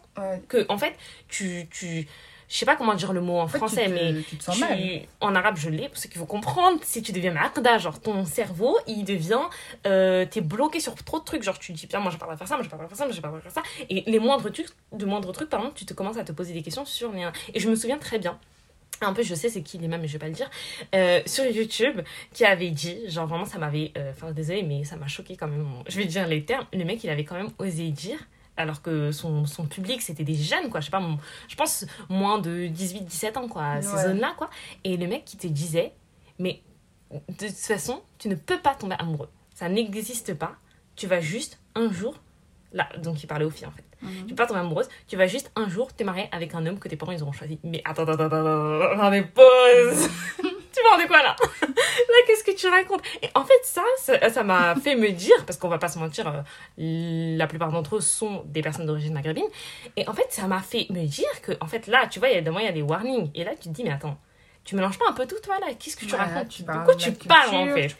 que, 0.47 0.65
en 0.69 0.77
fait, 0.77 0.93
tu. 1.27 1.67
tu 1.69 2.07
je 2.51 2.57
sais 2.57 2.65
pas 2.65 2.75
comment 2.75 2.93
dire 2.93 3.13
le 3.13 3.21
mot 3.21 3.39
en, 3.39 3.47
français, 3.47 3.87
mais 3.87 5.07
en 5.21 5.35
arabe 5.35 5.55
je 5.57 5.69
l'ai, 5.69 5.87
pour 5.87 5.97
ceux 5.97 6.09
qu'il 6.09 6.19
faut 6.19 6.25
comprendre, 6.25 6.79
si 6.83 7.01
tu 7.01 7.13
deviens 7.13 7.31
maqda, 7.31 7.77
genre 7.77 7.99
ton 8.01 8.25
cerveau, 8.25 8.77
il 8.87 9.05
devient, 9.05 9.39
euh, 9.87 10.25
t'es 10.29 10.41
bloqué 10.41 10.81
sur 10.81 10.93
trop 10.95 11.19
de 11.19 11.23
trucs, 11.23 11.43
genre 11.43 11.57
tu 11.57 11.71
dis, 11.71 11.87
bien 11.87 12.01
moi 12.01 12.11
je 12.11 12.17
parle 12.17 12.31
pas 12.31 12.37
faire 12.37 12.49
ça, 12.49 12.55
moi 12.55 12.63
je 12.63 12.69
parle 12.69 12.81
pas 12.83 12.89
faire 12.89 12.97
ça, 12.97 13.05
moi 13.05 13.13
je 13.13 13.21
parle 13.21 13.35
pas 13.35 13.49
faire 13.49 13.63
ça, 13.63 13.63
et 13.89 14.03
les 14.05 14.19
moindres 14.19 14.51
trucs, 14.51 14.67
de 14.91 15.05
moindres 15.05 15.31
trucs, 15.31 15.49
pardon, 15.49 15.71
tu 15.73 15.85
te 15.85 15.93
commences 15.93 16.17
à 16.17 16.25
te 16.25 16.33
poser 16.33 16.53
des 16.53 16.61
questions 16.61 16.85
sur 16.85 17.13
les... 17.13 17.25
Et 17.53 17.59
je 17.61 17.69
me 17.69 17.75
souviens 17.75 17.97
très 17.97 18.19
bien, 18.19 18.37
un 18.99 19.13
peu 19.13 19.23
je 19.23 19.33
sais 19.33 19.49
c'est 19.49 19.63
qui 19.63 19.77
les 19.77 19.87
mêmes 19.87 20.01
mais 20.01 20.07
je 20.07 20.13
vais 20.13 20.19
pas 20.19 20.27
le 20.27 20.33
dire. 20.33 20.49
Euh, 20.93 21.21
sur 21.25 21.45
YouTube 21.45 22.01
qui 22.33 22.45
avait 22.45 22.69
dit 22.69 23.09
genre 23.09 23.27
vraiment 23.27 23.45
ça 23.45 23.57
m'avait 23.57 23.91
euh, 23.97 24.11
enfin 24.11 24.31
désolé 24.31 24.61
mais 24.61 24.83
ça 24.83 24.95
m'a 24.97 25.07
choqué 25.07 25.35
quand 25.35 25.47
même. 25.47 25.65
Je 25.87 25.97
vais 25.97 26.05
dire 26.05 26.27
les 26.27 26.43
termes. 26.43 26.67
Le 26.71 26.83
mec 26.83 27.03
il 27.03 27.09
avait 27.09 27.23
quand 27.23 27.35
même 27.35 27.49
osé 27.57 27.89
dire 27.89 28.19
alors 28.57 28.81
que 28.81 29.11
son, 29.11 29.45
son 29.45 29.65
public 29.65 30.01
c'était 30.01 30.23
des 30.23 30.35
jeunes 30.35 30.69
quoi 30.69 30.79
je 30.79 30.85
sais 30.85 30.91
pas 30.91 31.01
je 31.47 31.55
pense 31.55 31.85
moins 32.09 32.39
de 32.39 32.67
18 32.67 33.05
17 33.05 33.37
ans 33.37 33.47
quoi 33.47 33.81
ces 33.81 33.97
zones 34.03 34.19
là 34.19 34.33
quoi 34.37 34.49
et 34.83 34.97
le 34.97 35.07
mec 35.07 35.25
qui 35.25 35.37
te 35.37 35.47
disait 35.47 35.93
mais 36.39 36.61
de 37.11 37.47
toute 37.47 37.55
façon 37.55 38.01
tu 38.17 38.27
ne 38.27 38.35
peux 38.35 38.59
pas 38.59 38.75
tomber 38.75 38.95
amoureux 38.99 39.29
ça 39.53 39.69
n'existe 39.69 40.33
pas 40.33 40.55
tu 40.95 41.07
vas 41.07 41.19
juste 41.19 41.59
un 41.75 41.91
jour 41.91 42.15
là 42.73 42.87
donc 43.01 43.23
il 43.23 43.27
parlait 43.27 43.45
aux 43.45 43.49
filles 43.49 43.67
en 43.67 43.71
fait 43.71 43.83
mhm. 44.01 44.11
tu 44.21 44.27
peux 44.27 44.35
pas 44.35 44.47
tomber 44.47 44.59
amoureuse 44.59 44.89
tu 45.07 45.17
vas 45.17 45.27
juste 45.27 45.51
un 45.55 45.69
jour 45.69 45.93
te 45.93 46.03
marier 46.03 46.27
avec 46.31 46.53
un 46.55 46.65
homme 46.65 46.79
que 46.79 46.87
tes 46.87 46.97
parents 46.97 47.11
ils 47.11 47.23
auront 47.23 47.31
choisi 47.31 47.59
mais 47.63 47.81
attends 47.85 48.03
attends 48.03 48.25
attends 48.25 48.45
attends, 48.45 49.01
attends 49.01 49.27
pause 49.33 50.09
tu 50.71 50.79
m'en 50.89 51.01
de 51.01 51.07
quoi 51.07 51.21
là? 51.21 51.35
Là, 51.61 52.17
qu'est-ce 52.27 52.43
que 52.43 52.55
tu 52.55 52.67
racontes? 52.67 53.01
Et 53.21 53.29
en 53.35 53.43
fait, 53.43 53.59
ça, 53.63 53.83
ça 54.29 54.43
m'a 54.43 54.75
fait 54.83 54.95
me 54.95 55.09
dire, 55.11 55.45
parce 55.45 55.57
qu'on 55.57 55.69
va 55.69 55.77
pas 55.77 55.87
se 55.87 55.99
mentir, 55.99 56.27
euh, 56.27 57.37
la 57.37 57.47
plupart 57.47 57.71
d'entre 57.71 57.97
eux 57.97 58.01
sont 58.01 58.43
des 58.45 58.61
personnes 58.61 58.85
d'origine 58.85 59.13
maghrébine. 59.13 59.47
Et 59.97 60.07
en 60.07 60.13
fait, 60.13 60.27
ça 60.29 60.47
m'a 60.47 60.61
fait 60.61 60.87
me 60.89 61.05
dire 61.05 61.41
que, 61.41 61.53
en 61.61 61.67
fait, 61.67 61.87
là, 61.87 62.07
tu 62.07 62.19
vois, 62.19 62.29
il 62.29 62.33
y 62.33 62.37
a 62.37 62.41
il 62.41 62.65
y 62.65 62.67
a 62.67 62.71
des 62.71 62.81
warnings. 62.81 63.31
Et 63.33 63.43
là, 63.43 63.51
tu 63.51 63.69
te 63.69 63.73
dis, 63.73 63.83
mais 63.83 63.91
attends, 63.91 64.17
tu 64.63 64.75
mélanges 64.75 64.99
pas 64.99 65.05
un 65.09 65.13
peu 65.13 65.25
tout, 65.25 65.39
toi, 65.41 65.59
là? 65.59 65.67
Qu'est-ce 65.77 65.97
que 65.97 66.05
tu 66.05 66.15
racontes? 66.15 66.49
tu 66.49 66.63
Pourquoi 66.63 66.95
tu 66.95 67.11
parles, 67.11 67.55
en 67.55 67.73
fait? 67.73 67.95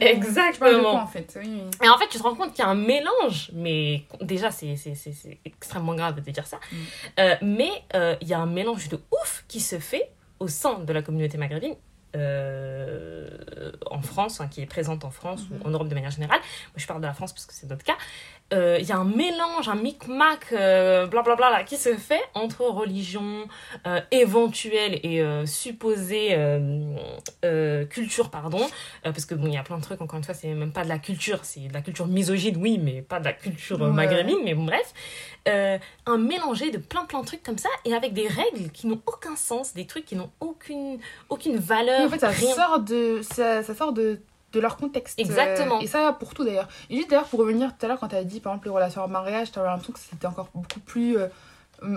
Exactement. 0.00 0.94
en 0.94 1.06
fait? 1.06 1.38
Et 1.82 1.88
en 1.88 1.98
fait, 1.98 2.08
tu 2.08 2.18
te 2.18 2.22
rends 2.22 2.34
compte 2.34 2.52
qu'il 2.52 2.64
y 2.64 2.66
a 2.66 2.70
un 2.70 2.76
mélange, 2.76 3.50
mais 3.52 4.04
déjà, 4.20 4.50
c'est 4.50 4.76
extrêmement 5.44 5.94
grave 5.94 6.20
de 6.20 6.30
dire 6.30 6.46
ça. 6.46 6.58
Mm. 6.70 6.76
Euh, 7.18 7.36
mais 7.42 7.70
euh, 7.94 8.14
il 8.20 8.28
y 8.28 8.34
a 8.34 8.38
un 8.38 8.46
mélange 8.46 8.88
de 8.88 9.00
ouf 9.10 9.44
qui 9.48 9.60
se 9.60 9.78
fait 9.78 10.10
au 10.38 10.48
sein 10.48 10.78
de 10.78 10.92
la 10.92 11.02
communauté 11.02 11.38
maghrébine 11.38 11.76
en 12.14 14.02
France, 14.02 14.40
hein, 14.40 14.48
qui 14.48 14.62
est 14.62 14.66
présente 14.66 15.04
en 15.04 15.10
France 15.10 15.42
ou 15.50 15.54
mhm. 15.54 15.66
en 15.66 15.70
Europe 15.70 15.88
de 15.88 15.94
manière 15.94 16.10
générale. 16.10 16.40
Moi, 16.40 16.76
je 16.76 16.86
parle 16.86 17.00
de 17.00 17.06
la 17.06 17.14
France 17.14 17.32
parce 17.32 17.46
que 17.46 17.54
c'est 17.54 17.68
notre 17.68 17.84
cas. 17.84 17.96
Euh, 18.52 18.78
il 18.80 18.86
y 18.86 18.92
a 18.92 18.96
un 18.96 19.04
mélange, 19.04 19.68
un 19.68 19.74
micmac, 19.74 20.52
euh, 20.52 21.06
blablabla, 21.06 21.50
là, 21.50 21.64
qui 21.64 21.76
se 21.76 21.96
fait 21.96 22.22
entre 22.34 22.62
religion 22.62 23.48
euh, 23.86 24.00
éventuelle 24.12 25.00
et 25.02 25.20
euh, 25.20 25.46
supposée 25.46 26.36
culture, 27.90 28.30
pardon. 28.30 28.60
parce 29.02 29.24
que 29.24 29.34
bon, 29.34 29.46
il 29.46 29.54
y 29.54 29.56
a 29.56 29.62
plein 29.62 29.78
de 29.78 29.82
trucs, 29.82 30.00
encore 30.00 30.18
une 30.18 30.24
fois, 30.24 30.34
c'est 30.34 30.48
même 30.48 30.72
pas 30.72 30.84
de 30.84 30.88
la 30.88 30.98
culture, 30.98 31.40
c'est 31.42 31.68
de 31.68 31.74
la 31.74 31.82
culture 31.82 32.06
misogyne, 32.06 32.56
oui, 32.58 32.78
mais 32.82 33.02
pas 33.02 33.18
de 33.18 33.24
la 33.24 33.32
culture 33.32 33.78
maghrébine, 33.78 34.38
mais 34.44 34.54
bon, 34.54 34.64
bref. 34.64 34.92
un 35.46 36.18
mélangé 36.18 36.70
de 36.70 36.78
plein 36.78 37.04
plein 37.04 37.20
de 37.20 37.26
trucs 37.26 37.42
comme 37.42 37.58
ça 37.58 37.68
et 37.84 37.94
avec 37.94 38.12
des 38.12 38.28
règles 38.28 38.70
qui 38.72 38.86
n'ont 38.86 39.00
aucun 39.06 39.36
sens, 39.36 39.74
des 39.74 39.86
trucs 39.86 40.04
qui 40.04 40.16
n'ont 40.16 40.30
aucune, 40.40 40.98
aucune 41.28 41.56
valeur. 41.56 42.06
en 42.06 42.08
fait, 42.10 42.20
ça 42.20 42.32
sort 42.32 42.80
de. 42.80 43.20
Ça, 43.22 43.62
ça 43.62 43.74
sort 43.74 43.92
de 43.92 44.20
de 44.56 44.60
leur 44.60 44.76
contexte. 44.76 45.18
Exactement. 45.20 45.80
et 45.80 45.86
ça, 45.86 46.16
pour 46.18 46.34
tout 46.34 46.44
d'ailleurs. 46.44 46.68
Et 46.90 46.96
juste 46.96 47.10
d'ailleurs, 47.10 47.26
pour 47.28 47.40
revenir 47.40 47.76
tout 47.76 47.84
à 47.84 47.88
l'heure, 47.88 48.00
quand 48.00 48.08
tu 48.08 48.16
as 48.16 48.24
dit 48.24 48.40
par 48.40 48.52
exemple 48.52 48.68
les 48.68 48.74
relations 48.74 49.02
en 49.02 49.08
mariage, 49.08 49.52
tu 49.52 49.58
as 49.58 49.64
l'impression 49.64 49.92
que 49.92 49.98
c'était 49.98 50.26
encore 50.26 50.48
beaucoup 50.54 50.80
plus. 50.80 51.18
Euh, 51.18 51.28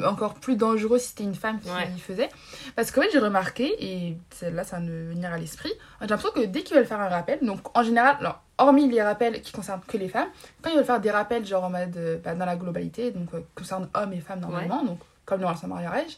encore 0.06 0.34
plus 0.34 0.58
dangereux 0.58 1.00
si 1.00 1.08
c'était 1.08 1.24
une 1.24 1.36
femme 1.36 1.58
qui 1.62 1.70
y 1.70 2.00
faisait. 2.02 2.28
Parce 2.76 2.92
que 2.92 3.02
fait, 3.02 3.12
j'ai 3.14 3.20
remarqué, 3.20 3.74
et 3.80 4.18
là 4.42 4.66
ça 4.66 4.82
me 4.82 5.10
venir 5.10 5.32
à 5.32 5.38
l'esprit, 5.38 5.72
j'ai 6.02 6.08
l'impression 6.08 6.34
que 6.34 6.46
dès 6.46 6.64
qu'ils 6.64 6.76
veulent 6.76 6.86
faire 6.86 7.00
un 7.00 7.08
rappel, 7.08 7.40
donc 7.42 7.78
en 7.78 7.82
général, 7.82 8.18
alors, 8.20 8.42
hormis 8.58 8.90
les 8.90 9.02
rappels 9.02 9.42
qui 9.42 9.54
concernent 9.54 9.80
que 9.88 9.96
les 9.96 10.10
femmes, 10.10 10.28
quand 10.62 10.70
ils 10.70 10.76
veulent 10.76 10.84
faire 10.84 11.00
des 11.00 11.12
rappels 11.12 11.46
genre 11.46 11.64
en 11.64 11.70
mode 11.70 11.96
euh, 11.96 12.18
bah, 12.22 12.36
dans 12.36 12.46
la 12.46 12.58
globalité, 12.58 13.12
donc 13.12 13.34
euh, 13.34 13.40
concernant 13.56 13.88
hommes 13.94 14.12
et 14.12 14.20
femmes 14.20 14.42
normalement, 14.42 14.84
donc 14.84 15.00
comme 15.26 15.40
les 15.40 15.46
relations 15.46 15.68
en 15.68 15.76
mariage, 15.76 16.18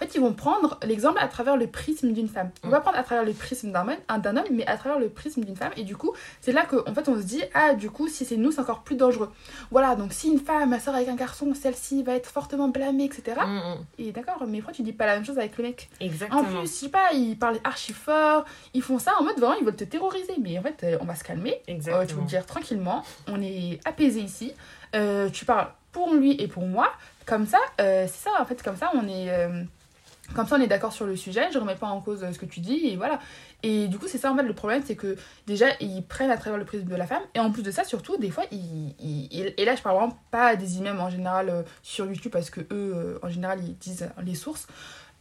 en 0.00 0.06
fait, 0.06 0.14
ils 0.14 0.20
vont 0.20 0.32
prendre 0.32 0.78
l'exemple 0.82 1.18
à 1.20 1.28
travers 1.28 1.58
le 1.58 1.66
prisme 1.66 2.12
d'une 2.12 2.28
femme. 2.28 2.50
On 2.64 2.70
va 2.70 2.78
mm. 2.78 2.82
prendre 2.82 2.96
à 2.96 3.02
travers 3.02 3.22
le 3.22 3.34
prisme 3.34 3.70
d'un 3.70 3.86
homme, 3.86 4.44
mais 4.50 4.66
à 4.66 4.78
travers 4.78 4.98
le 4.98 5.10
prisme 5.10 5.44
d'une 5.44 5.56
femme. 5.56 5.72
Et 5.76 5.82
du 5.82 5.94
coup, 5.94 6.14
c'est 6.40 6.52
là 6.52 6.64
qu'en 6.64 6.78
en 6.90 6.94
fait, 6.94 7.06
on 7.08 7.16
se 7.16 7.22
dit, 7.22 7.42
ah, 7.52 7.74
du 7.74 7.90
coup, 7.90 8.08
si 8.08 8.24
c'est 8.24 8.38
nous, 8.38 8.50
c'est 8.50 8.62
encore 8.62 8.80
plus 8.82 8.96
dangereux. 8.96 9.30
Voilà, 9.70 9.96
donc 9.96 10.14
si 10.14 10.28
une 10.28 10.38
femme 10.38 10.78
sort 10.80 10.94
avec 10.94 11.08
un 11.08 11.16
garçon, 11.16 11.52
celle-ci 11.54 12.02
va 12.02 12.14
être 12.14 12.30
fortement 12.30 12.68
blâmée, 12.68 13.04
etc. 13.04 13.36
Mm, 13.46 13.50
mm. 13.50 13.76
Et 13.98 14.12
d'accord, 14.12 14.42
mais 14.48 14.58
pourquoi 14.58 14.72
tu 14.72 14.82
dis 14.82 14.94
pas 14.94 15.04
la 15.04 15.16
même 15.16 15.24
chose 15.26 15.38
avec 15.38 15.58
le 15.58 15.64
mec? 15.64 15.90
Exactement. 16.00 16.40
En 16.40 16.44
plus, 16.44 16.60
je 16.62 16.66
sais 16.66 16.88
pas, 16.88 17.12
ils 17.12 17.38
parlent 17.38 17.60
archi 17.62 17.92
fort, 17.92 18.46
ils 18.72 18.82
font 18.82 18.98
ça 18.98 19.12
en 19.20 19.24
mode 19.24 19.38
vraiment, 19.38 19.56
ils 19.60 19.66
veulent 19.66 19.76
te 19.76 19.84
terroriser. 19.84 20.34
Mais 20.40 20.58
en 20.58 20.62
fait, 20.62 20.82
euh, 20.82 20.98
on 21.02 21.04
va 21.04 21.14
se 21.14 21.24
calmer. 21.24 21.60
Exactement. 21.68 22.02
Euh, 22.02 22.06
tu 22.06 22.14
veux 22.14 22.22
dire 22.22 22.46
tranquillement, 22.46 23.02
on 23.26 23.42
est 23.42 23.80
apaisé 23.84 24.20
ici. 24.20 24.54
Euh, 24.96 25.28
tu 25.28 25.44
parles 25.44 25.68
pour 25.92 26.14
lui 26.14 26.40
et 26.40 26.48
pour 26.48 26.64
moi. 26.64 26.90
Comme 27.26 27.46
ça, 27.46 27.58
c'est 27.78 28.08
ça, 28.08 28.30
en 28.40 28.44
fait, 28.46 28.62
comme 28.62 28.76
ça, 28.76 28.90
on 28.94 29.06
est 29.06 29.28
comme 30.34 30.46
ça, 30.46 30.56
on 30.56 30.60
est 30.60 30.66
d'accord 30.66 30.92
sur 30.92 31.06
le 31.06 31.16
sujet, 31.16 31.48
je 31.52 31.58
remets 31.58 31.74
pas 31.74 31.88
en 31.88 32.00
cause 32.00 32.24
ce 32.30 32.38
que 32.38 32.46
tu 32.46 32.60
dis, 32.60 32.86
et 32.86 32.96
voilà. 32.96 33.18
Et 33.62 33.88
du 33.88 33.98
coup, 33.98 34.06
c'est 34.08 34.18
ça 34.18 34.32
en 34.32 34.36
fait 34.36 34.42
le 34.42 34.54
problème, 34.54 34.82
c'est 34.84 34.96
que 34.96 35.16
déjà, 35.46 35.66
ils 35.80 36.02
prennent 36.02 36.30
à 36.30 36.36
travers 36.36 36.58
le 36.58 36.64
prisme 36.64 36.86
de 36.86 36.96
la 36.96 37.06
femme, 37.06 37.22
et 37.34 37.40
en 37.40 37.50
plus 37.50 37.62
de 37.62 37.70
ça, 37.70 37.84
surtout, 37.84 38.16
des 38.16 38.30
fois, 38.30 38.44
ils. 38.52 38.94
et 39.30 39.64
là, 39.64 39.74
je 39.74 39.82
parle 39.82 39.96
vraiment 39.96 40.18
pas 40.30 40.56
des 40.56 40.78
imams 40.78 41.00
en 41.00 41.10
général 41.10 41.48
euh, 41.48 41.62
sur 41.82 42.06
YouTube, 42.06 42.32
parce 42.32 42.50
que 42.50 42.60
eux, 42.60 42.66
euh, 42.72 43.18
en 43.22 43.28
général, 43.28 43.60
ils 43.62 43.76
disent 43.76 44.08
les 44.22 44.34
sources. 44.34 44.66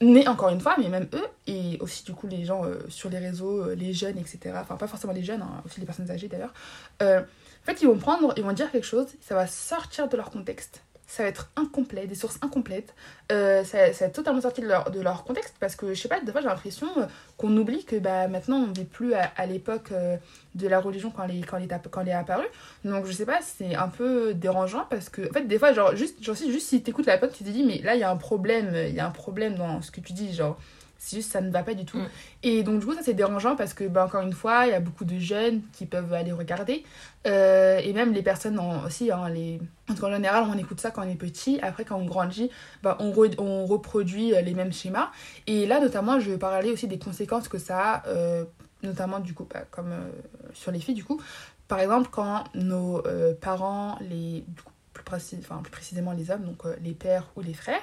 Mais 0.01 0.27
encore 0.29 0.49
une 0.49 0.61
fois, 0.61 0.75
mais 0.77 0.87
même 0.87 1.09
eux, 1.13 1.25
et 1.45 1.77
aussi 1.81 2.05
du 2.05 2.13
coup 2.13 2.25
les 2.25 2.45
gens 2.45 2.63
euh, 2.63 2.77
sur 2.87 3.09
les 3.09 3.17
réseaux, 3.17 3.73
les 3.75 3.91
jeunes, 3.91 4.17
etc. 4.17 4.55
Enfin, 4.55 4.77
pas 4.77 4.87
forcément 4.87 5.11
les 5.11 5.25
jeunes, 5.25 5.41
hein, 5.41 5.61
aussi 5.65 5.81
les 5.81 5.85
personnes 5.85 6.09
âgées 6.09 6.29
d'ailleurs. 6.29 6.53
en 7.01 7.25
fait, 7.65 7.81
ils 7.81 7.87
vont 7.87 7.97
prendre, 7.97 8.33
ils 8.37 8.43
vont 8.43 8.53
dire 8.53 8.71
quelque 8.71 8.87
chose, 8.87 9.07
ça 9.19 9.35
va 9.35 9.45
sortir 9.45 10.07
de 10.07 10.15
leur 10.15 10.31
contexte 10.31 10.83
ça 11.09 11.23
va 11.23 11.29
être 11.29 11.49
incomplet, 11.55 12.05
des 12.05 12.13
sources 12.13 12.37
incomplètes. 12.43 12.93
Euh, 13.31 13.63
ça, 13.63 13.91
ça 13.93 14.05
va 14.05 14.09
être 14.09 14.15
totalement 14.15 14.41
sorti 14.41 14.61
de 14.61 14.67
leur, 14.67 14.91
de 14.91 15.01
leur 15.01 15.23
contexte 15.23 15.55
parce 15.59 15.75
que, 15.75 15.95
je 15.95 15.99
sais 15.99 16.07
pas, 16.07 16.19
des 16.21 16.31
fois 16.31 16.39
j'ai 16.39 16.47
l'impression 16.47 16.87
euh, 16.97 17.05
qu'on 17.35 17.55
oublie 17.57 17.83
que 17.83 17.95
bah, 17.95 18.27
maintenant 18.27 18.57
on 18.57 18.67
ne 18.67 18.73
vit 18.73 18.85
plus 18.85 19.15
à, 19.15 19.45
l'époque 19.47 19.91
euh, 19.91 20.17
de 20.53 20.67
la 20.67 20.79
religion 20.79 21.09
quand 21.09 21.23
elle, 21.23 21.43
quand, 21.47 21.57
elle 21.57 21.63
est, 21.63 21.89
quand 21.89 22.01
elle 22.01 22.09
est 22.09 22.13
apparue. 22.13 22.45
Donc 22.85 23.07
je 23.07 23.11
sais 23.11 23.25
pas, 23.25 23.39
c'est 23.41 23.73
un 23.73 23.87
peu 23.87 24.35
dérangeant 24.35 24.85
parce 24.87 25.09
que, 25.09 25.27
en 25.27 25.33
fait, 25.33 25.47
des 25.47 25.57
fois, 25.57 25.73
genre, 25.73 25.95
juste, 25.95 26.23
genre, 26.23 26.35
juste 26.35 26.67
si 26.67 26.83
t'écoutes 26.83 27.07
la 27.07 27.17
pote, 27.17 27.33
tu 27.33 27.43
te 27.43 27.49
dis, 27.49 27.63
mais 27.63 27.79
là 27.79 27.95
il 27.95 28.01
y 28.01 28.03
a 28.03 28.11
un 28.11 28.17
problème, 28.17 28.71
il 28.75 28.93
y 28.93 28.99
a 28.99 29.07
un 29.07 29.11
problème 29.11 29.55
dans 29.55 29.81
ce 29.81 29.89
que 29.89 30.01
tu 30.01 30.13
dis, 30.13 30.31
genre 30.35 30.59
C'est 31.01 31.15
juste, 31.15 31.31
ça 31.31 31.39
ne 31.39 31.49
va 31.49 31.63
pas 31.63 31.73
du 31.75 31.85
tout. 31.85 31.97
Mm. 31.97 32.07
Et 32.43 32.63
donc, 32.63 32.81
du 32.81 32.85
coup, 32.85 32.93
ça, 32.93 32.99
c'est 33.01 33.13
dérangeant 33.13 33.55
parce 33.55 33.73
que, 33.73 33.85
bah, 33.85 34.05
encore 34.05 34.21
une 34.21 34.33
fois, 34.33 34.67
il 34.67 34.71
y 34.71 34.75
a 34.75 34.81
beaucoup 34.81 35.05
de 35.05 35.17
jeunes 35.17 35.61
qui 35.71 35.85
peuvent 35.85 36.11
aller 36.11 36.33
regarder. 36.33 36.83
Euh, 37.25 37.79
et 37.79 37.93
même 37.93 38.11
les 38.11 38.21
personnes 38.21 38.59
en- 38.59 38.83
aussi, 38.85 39.09
hein, 39.09 39.29
les... 39.29 39.61
général, 39.87 40.43
on 40.53 40.57
écoute 40.57 40.81
ça 40.81 40.91
quand 40.91 41.05
on 41.05 41.09
est 41.09 41.15
petit. 41.15 41.57
Après, 41.61 41.85
quand 41.85 41.97
on 41.97 42.05
grandit, 42.05 42.51
bah, 42.83 42.97
on, 42.99 43.11
re- 43.11 43.39
on 43.39 43.65
reproduit 43.65 44.35
euh, 44.35 44.41
les 44.41 44.53
mêmes 44.53 44.73
schémas. 44.73 45.09
Et 45.47 45.65
là, 45.65 45.79
notamment, 45.79 46.19
je 46.19 46.31
vais 46.31 46.37
parler 46.37 46.69
aussi 46.69 46.87
des 46.89 46.99
conséquences 46.99 47.47
que 47.47 47.57
ça 47.59 47.79
a, 47.79 48.07
euh, 48.07 48.43
notamment, 48.83 49.19
du 49.21 49.33
coup, 49.33 49.47
bah, 49.51 49.61
comme 49.71 49.93
euh, 49.93 50.09
sur 50.53 50.71
les 50.73 50.79
filles, 50.79 50.95
du 50.95 51.05
coup. 51.05 51.21
Par 51.69 51.79
exemple, 51.79 52.09
quand 52.11 52.43
nos 52.55 53.01
parents, 53.39 53.97
les, 54.01 54.43
du 54.47 54.61
coup, 54.61 54.73
plus, 54.93 55.03
précis- 55.05 55.37
enfin, 55.39 55.61
plus 55.61 55.71
précisément 55.71 56.11
les 56.11 56.29
hommes, 56.29 56.43
donc 56.43 56.63
les 56.83 56.91
pères 56.93 57.27
ou 57.37 57.41
les 57.41 57.53
frères, 57.53 57.79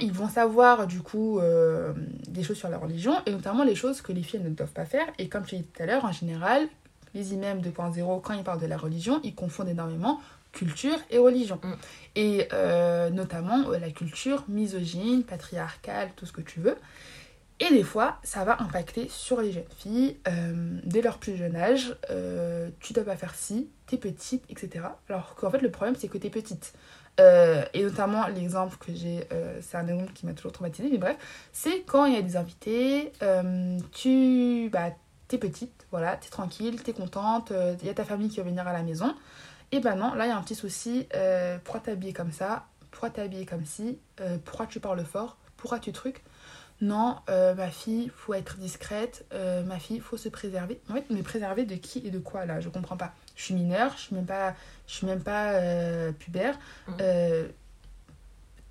ils 0.00 0.12
vont 0.12 0.28
savoir 0.28 0.86
du 0.86 1.00
coup 1.00 1.38
euh, 1.38 1.92
des 2.28 2.42
choses 2.42 2.56
sur 2.56 2.68
la 2.68 2.78
religion 2.78 3.14
et 3.26 3.30
notamment 3.30 3.64
les 3.64 3.74
choses 3.74 4.00
que 4.00 4.12
les 4.12 4.22
filles 4.22 4.40
ne 4.40 4.50
doivent 4.50 4.72
pas 4.72 4.84
faire. 4.84 5.06
Et 5.18 5.28
comme 5.28 5.46
je 5.46 5.52
l'ai 5.52 5.58
dit 5.58 5.64
tout 5.64 5.82
à 5.82 5.86
l'heure, 5.86 6.04
en 6.04 6.12
général, 6.12 6.68
les 7.14 7.34
imams 7.34 7.60
2.0, 7.60 8.20
quand 8.20 8.34
ils 8.34 8.44
parlent 8.44 8.60
de 8.60 8.66
la 8.66 8.76
religion, 8.76 9.20
ils 9.24 9.34
confondent 9.34 9.68
énormément 9.68 10.20
culture 10.56 10.98
et 11.10 11.18
religion. 11.18 11.60
Mm. 11.62 11.72
Et 12.16 12.48
euh, 12.52 13.10
notamment 13.10 13.70
euh, 13.70 13.78
la 13.78 13.90
culture 13.90 14.44
misogyne, 14.48 15.22
patriarcale, 15.22 16.10
tout 16.16 16.26
ce 16.26 16.32
que 16.32 16.40
tu 16.40 16.60
veux. 16.60 16.76
Et 17.58 17.70
des 17.70 17.84
fois, 17.84 18.18
ça 18.22 18.44
va 18.44 18.60
impacter 18.60 19.08
sur 19.08 19.40
les 19.40 19.50
jeunes 19.50 19.64
filles 19.78 20.18
euh, 20.28 20.78
dès 20.84 21.00
leur 21.00 21.16
plus 21.16 21.36
jeune 21.36 21.56
âge. 21.56 21.96
tu 22.80 22.92
dois 22.92 23.04
pas 23.04 23.16
faire 23.16 23.34
ci, 23.34 23.70
t'es 23.86 23.96
petite, 23.96 24.44
etc. 24.50 24.84
Alors 25.08 25.34
qu'en 25.36 25.50
fait, 25.50 25.60
le 25.60 25.70
problème, 25.70 25.96
c'est 25.98 26.08
que 26.08 26.18
t'es 26.18 26.28
petite. 26.28 26.74
Euh, 27.18 27.64
et 27.72 27.82
notamment, 27.82 28.26
l'exemple 28.28 28.76
que 28.78 28.94
j'ai, 28.94 29.26
euh, 29.32 29.58
c'est 29.62 29.76
un 29.76 29.88
exemple 29.88 30.12
qui 30.12 30.26
m'a 30.26 30.34
toujours 30.34 30.52
traumatisée, 30.52 30.88
mais 30.90 30.98
bref, 30.98 31.16
c'est 31.52 31.82
quand 31.82 32.04
il 32.04 32.14
y 32.14 32.16
a 32.16 32.22
des 32.22 32.36
invités, 32.36 33.12
euh, 33.22 33.78
tu 33.92 34.68
bah, 34.70 34.90
t'es 35.28 35.38
petite, 35.38 35.86
voilà, 35.90 36.16
t'es 36.16 36.28
tranquille, 36.28 36.82
t'es 36.82 36.92
contente, 36.92 37.52
il 37.80 37.86
y 37.86 37.90
a 37.90 37.94
ta 37.94 38.04
famille 38.04 38.28
qui 38.28 38.36
va 38.36 38.42
venir 38.42 38.66
à 38.66 38.72
la 38.72 38.82
maison. 38.82 39.14
Et 39.72 39.80
ben 39.80 39.96
non, 39.96 40.14
là, 40.14 40.26
il 40.26 40.28
y 40.28 40.32
a 40.32 40.36
un 40.36 40.42
petit 40.42 40.54
souci. 40.54 41.08
pourquoi 41.64 41.80
t'habiller 41.80 42.12
comme 42.12 42.32
ça 42.32 42.66
Pourquoi 42.90 43.10
t'habiller 43.10 43.46
comme 43.46 43.64
ci 43.64 43.98
Euh, 44.20 44.38
Pourquoi 44.44 44.66
tu 44.66 44.78
parles 44.78 45.04
fort 45.04 45.36
Pourquoi 45.56 45.78
tu 45.78 45.92
trucs 45.92 46.22
non, 46.82 47.16
euh, 47.30 47.54
ma 47.54 47.70
fille, 47.70 48.10
faut 48.14 48.34
être 48.34 48.56
discrète. 48.58 49.24
euh, 49.32 49.62
ma 49.64 49.78
fille, 49.78 49.98
faut 50.00 50.16
se 50.18 50.28
préserver. 50.28 50.80
En 50.90 50.94
fait, 50.94 51.08
me 51.10 51.22
préserver 51.22 51.64
de 51.64 51.74
qui 51.76 52.00
et 52.06 52.10
de 52.10 52.18
quoi 52.18 52.44
là? 52.46 52.60
Je 52.60 52.68
comprends 52.68 52.96
pas. 52.98 53.14
Je 53.34 53.42
suis 53.44 53.54
mineure, 53.54 53.94
je 53.96 54.02
suis 54.02 54.14
même 54.14 54.26
pas, 54.26 54.54
je 54.86 54.94
suis 54.94 55.06
même 55.06 55.22
pas 55.22 55.52
euh, 55.54 56.12
pubère. 56.12 56.58
Euh, 57.00 57.48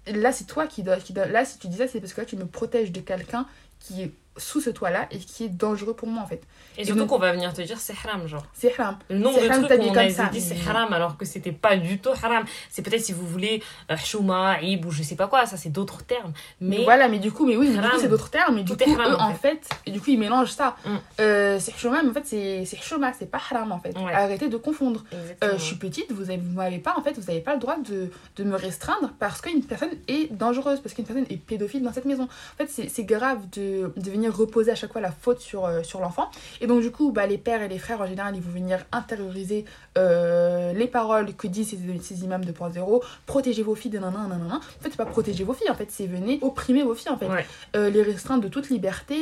là, 0.07 0.31
c'est 0.31 0.45
toi 0.45 0.67
qui 0.67 0.83
dois, 0.83 0.97
qui 0.97 1.13
dois- 1.13 1.25
Là, 1.27 1.45
si 1.45 1.57
tu 1.57 1.67
dis 1.67 1.77
ça, 1.77 1.87
c'est 1.87 1.99
parce 1.99 2.13
que 2.13 2.21
là, 2.21 2.27
tu 2.27 2.35
me 2.37 2.45
protèges 2.45 2.91
de 2.91 3.01
quelqu'un 3.01 3.47
qui 3.79 4.03
est 4.03 4.11
sous 4.37 4.59
ce 4.61 4.69
toit-là 4.69 5.07
et 5.11 5.17
qui 5.19 5.45
est 5.45 5.49
dangereux 5.49 5.93
pour 5.93 6.07
moi 6.07 6.21
en 6.23 6.27
fait. 6.27 6.41
Et 6.77 6.81
Et 6.81 6.85
surtout 6.85 6.99
donc- 7.01 7.09
qu'on 7.09 7.17
va 7.19 7.31
venir 7.31 7.53
te 7.53 7.61
dire 7.61 7.79
c'est 7.79 7.93
haram, 8.05 8.27
genre. 8.27 8.43
C'est 8.53 8.77
haram. 8.77 8.97
Le 9.09 9.17
nombre 9.17 9.41
de 9.41 9.47
trucs 9.47 9.63
où 9.63 9.67
d'habiller 9.67 9.89
on 9.91 9.93
comme 9.93 10.03
a 10.03 10.09
ça, 10.09 10.25
dit 10.25 10.41
c'est 10.41 10.57
haram 10.67 10.91
alors 10.93 11.17
que 11.17 11.25
c'était 11.25 11.51
pas 11.53 11.77
du 11.77 11.99
tout 11.99 12.09
haram. 12.21 12.43
C'est 12.69 12.81
peut-être 12.81 13.01
si 13.03 13.13
vous 13.13 13.25
voulez 13.25 13.63
euh, 13.91 13.97
chouma, 13.97 14.61
ib 14.61 14.85
ou 14.85 14.91
je 14.91 15.03
sais 15.03 15.15
pas 15.15 15.27
quoi, 15.27 15.45
ça 15.45 15.55
c'est 15.57 15.69
d'autres 15.69 16.03
termes. 16.03 16.33
Mais 16.59 16.83
Voilà, 16.83 17.07
mais 17.07 17.19
du 17.19 17.31
coup, 17.31 17.45
mais 17.45 17.55
oui, 17.55 17.67
mais 17.69 17.75
du 17.75 17.79
coup, 17.79 17.85
Haram. 17.87 17.99
c'est 18.01 18.07
d'autres 18.09 18.29
termes. 18.29 18.55
Mais 18.55 18.63
du 18.63 18.71
Tout 18.75 18.83
coup, 18.83 18.89
est 18.89 18.93
haram, 18.99 19.13
eux, 19.13 19.19
en 19.21 19.33
fait, 19.33 19.67
et 19.85 19.91
du 19.91 19.99
coup, 20.01 20.09
ils 20.11 20.19
mélangent 20.19 20.51
ça. 20.51 20.75
Mm. 20.85 20.89
Euh, 21.21 21.57
c'est 21.59 21.77
chouma, 21.77 22.03
mais 22.03 22.09
en 22.09 22.13
fait, 22.13 22.25
c'est 22.25 22.65
c'est 22.65 22.81
chouma, 22.81 23.13
c'est 23.13 23.29
pas 23.31 23.39
haram 23.51 23.71
en 23.71 23.79
fait. 23.79 23.97
Ouais. 23.97 24.11
Arrêtez 24.13 24.49
de 24.49 24.57
confondre. 24.57 25.03
Euh, 25.43 25.53
je 25.57 25.63
suis 25.63 25.75
petite, 25.77 26.11
vous 26.11 26.23
avez- 26.29 26.37
vous 26.37 26.51
m'avez 26.55 26.79
pas, 26.79 26.93
en 26.97 27.01
fait, 27.01 27.13
vous 27.17 27.25
n'avez 27.27 27.39
pas 27.41 27.53
le 27.53 27.59
droit 27.59 27.77
de, 27.77 28.09
de 28.35 28.43
me 28.43 28.55
restreindre 28.55 29.11
parce 29.19 29.39
qu'une 29.41 29.63
personne 29.63 29.91
est 30.07 30.31
dangereuse, 30.33 30.79
parce 30.81 30.93
qu'une 30.93 31.05
personne 31.05 31.25
est 31.29 31.37
pédophile 31.37 31.83
dans 31.83 31.93
cette 31.93 32.05
maison. 32.05 32.23
En 32.23 32.57
fait, 32.57 32.67
c'est 32.69 32.89
c'est 32.89 33.03
grave 33.05 33.39
de, 33.53 33.91
de 33.95 34.11
venir 34.11 34.24
reposer 34.29 34.71
à 34.71 34.75
chaque 34.75 34.91
fois 34.91 35.01
la 35.01 35.11
faute 35.11 35.39
sur, 35.39 35.65
euh, 35.65 35.83
sur 35.83 35.99
l'enfant. 35.99 36.29
Et 36.61 36.67
donc, 36.67 36.81
du 36.81 36.91
coup, 36.91 37.11
bah, 37.11 37.27
les 37.27 37.37
pères 37.37 37.61
et 37.61 37.67
les 37.67 37.79
frères, 37.79 38.01
en 38.01 38.07
général, 38.07 38.35
ils 38.35 38.41
vont 38.41 38.51
venir 38.51 38.79
intérioriser 38.91 39.65
euh, 39.97 40.73
les 40.73 40.87
paroles 40.87 41.33
que 41.33 41.47
disent 41.47 41.69
ces, 41.69 41.99
ces 42.01 42.23
imams 42.23 42.43
2.0. 42.43 43.03
Protégez 43.25 43.63
vos 43.63 43.75
filles 43.75 43.91
de 43.91 43.99
nanana, 43.99 44.27
nanana. 44.27 44.55
En 44.57 44.83
fait, 44.83 44.89
c'est 44.89 44.97
pas 44.97 45.05
protéger 45.05 45.43
vos 45.43 45.53
filles, 45.53 45.69
en 45.69 45.75
fait, 45.75 45.89
c'est 45.89 46.07
venir 46.07 46.41
opprimer 46.43 46.83
vos 46.83 46.95
filles, 46.95 47.11
en 47.11 47.17
fait. 47.17 47.27
Ouais. 47.27 47.45
Euh, 47.75 47.89
les 47.89 48.01
restreindre 48.01 48.43
de 48.43 48.49
toute 48.49 48.69
liberté, 48.69 49.15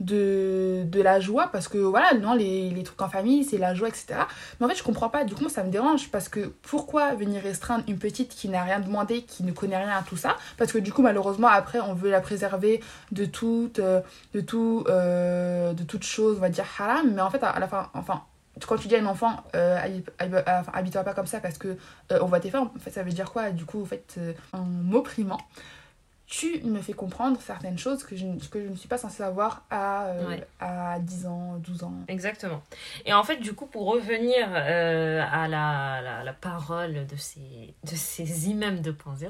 de, 0.00 0.82
de 0.84 1.00
la 1.02 1.20
joie, 1.20 1.48
parce 1.52 1.68
que 1.68 1.78
voilà, 1.78 2.14
non, 2.14 2.34
les, 2.34 2.70
les 2.70 2.82
trucs 2.82 3.00
en 3.00 3.08
famille, 3.08 3.44
c'est 3.44 3.58
la 3.58 3.74
joie, 3.74 3.88
etc. 3.88 4.06
Mais 4.58 4.66
en 4.66 4.68
fait, 4.68 4.74
je 4.76 4.82
comprends 4.82 5.08
pas. 5.08 5.24
Du 5.24 5.34
coup, 5.34 5.48
ça 5.48 5.62
me 5.62 5.70
dérange 5.70 6.10
parce 6.10 6.28
que 6.28 6.52
pourquoi 6.62 7.14
venir 7.14 7.42
restreindre 7.42 7.84
une 7.88 7.98
petite 7.98 8.30
qui 8.34 8.48
n'a 8.48 8.62
rien 8.62 8.80
demandé, 8.80 9.22
qui 9.22 9.44
ne 9.44 9.52
connaît 9.52 9.76
rien 9.76 9.96
à 9.96 10.02
tout 10.02 10.16
ça? 10.16 10.36
Parce 10.56 10.72
que 10.72 10.78
du 10.78 10.92
coup, 10.92 11.02
malheureusement, 11.02 11.48
après, 11.48 11.80
on 11.80 11.94
veut 11.94 12.10
la 12.10 12.20
préserver 12.20 12.80
de 13.12 13.24
toute, 13.24 13.78
euh, 13.78 14.00
de 14.34 14.40
tout, 14.40 14.84
euh, 14.88 15.72
de 15.72 15.84
toute 15.84 16.04
chose, 16.04 16.36
on 16.38 16.40
va 16.40 16.48
dire 16.48 16.66
haram. 16.78 17.12
Mais 17.14 17.22
en 17.22 17.30
fait, 17.30 17.42
à, 17.42 17.58
la 17.58 17.68
fin, 17.68 17.88
enfin. 17.94 18.22
Quand 18.68 18.76
tu 18.76 18.86
dis 18.86 18.94
à 18.94 19.00
un 19.00 19.06
enfant, 19.06 19.32
euh, 19.56 19.76
habi- 19.76 20.04
habi- 20.20 20.42
enfin, 20.46 20.70
habite-toi 20.72 21.02
pas 21.02 21.12
comme 21.12 21.26
ça 21.26 21.40
parce 21.40 21.58
que 21.58 21.76
euh, 22.12 22.18
on 22.22 22.26
va 22.26 22.38
te 22.38 22.48
faire, 22.48 22.62
en 22.62 22.70
fait, 22.78 22.90
ça 22.90 23.02
veut 23.02 23.10
dire 23.10 23.32
quoi? 23.32 23.50
Du 23.50 23.64
coup, 23.64 23.82
en 23.82 23.84
fait, 23.84 24.14
euh, 24.18 24.32
en 24.52 24.60
m'opprimant, 24.60 25.40
tu 26.26 26.62
me 26.64 26.80
fais 26.80 26.94
comprendre 26.94 27.38
certaines 27.40 27.76
choses 27.78 28.02
que 28.02 28.16
je, 28.16 28.24
ne- 28.24 28.38
que 28.40 28.62
je 28.62 28.68
ne 28.68 28.76
suis 28.76 28.88
pas 28.88 28.96
censée 28.96 29.18
savoir 29.18 29.62
à, 29.70 30.06
euh, 30.06 30.26
Ouais. 30.28 30.46
à 30.58 30.98
10 30.98 31.26
ans, 31.26 31.56
12 31.58 31.82
ans. 31.84 31.92
Exactement. 32.08 32.62
Et 33.04 33.12
en 33.12 33.22
fait, 33.24 33.36
du 33.36 33.52
coup, 33.52 33.66
pour 33.66 33.86
revenir 33.92 34.48
euh, 34.50 35.22
à 35.30 35.48
la, 35.48 36.00
la, 36.02 36.24
la 36.24 36.32
parole 36.32 37.06
de 37.06 37.16
ces, 37.16 37.74
de 37.84 37.94
ces 37.94 38.48
imams 38.48 38.80
2.0, 38.80 39.28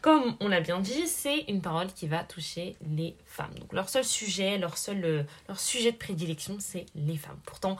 comme 0.00 0.34
on 0.40 0.48
l'a 0.48 0.60
bien 0.60 0.80
dit, 0.80 1.06
c'est 1.06 1.40
une 1.48 1.60
parole 1.60 1.88
qui 1.88 2.08
va 2.08 2.24
toucher 2.24 2.74
les 2.96 3.14
femmes. 3.26 3.54
Donc, 3.60 3.72
leur 3.74 3.88
seul 3.90 4.04
sujet, 4.04 4.56
leur 4.56 4.78
seul 4.78 5.26
leur 5.46 5.60
sujet 5.60 5.92
de 5.92 5.96
prédilection, 5.98 6.56
c'est 6.58 6.86
les 6.94 7.16
femmes. 7.18 7.38
Pourtant, 7.44 7.76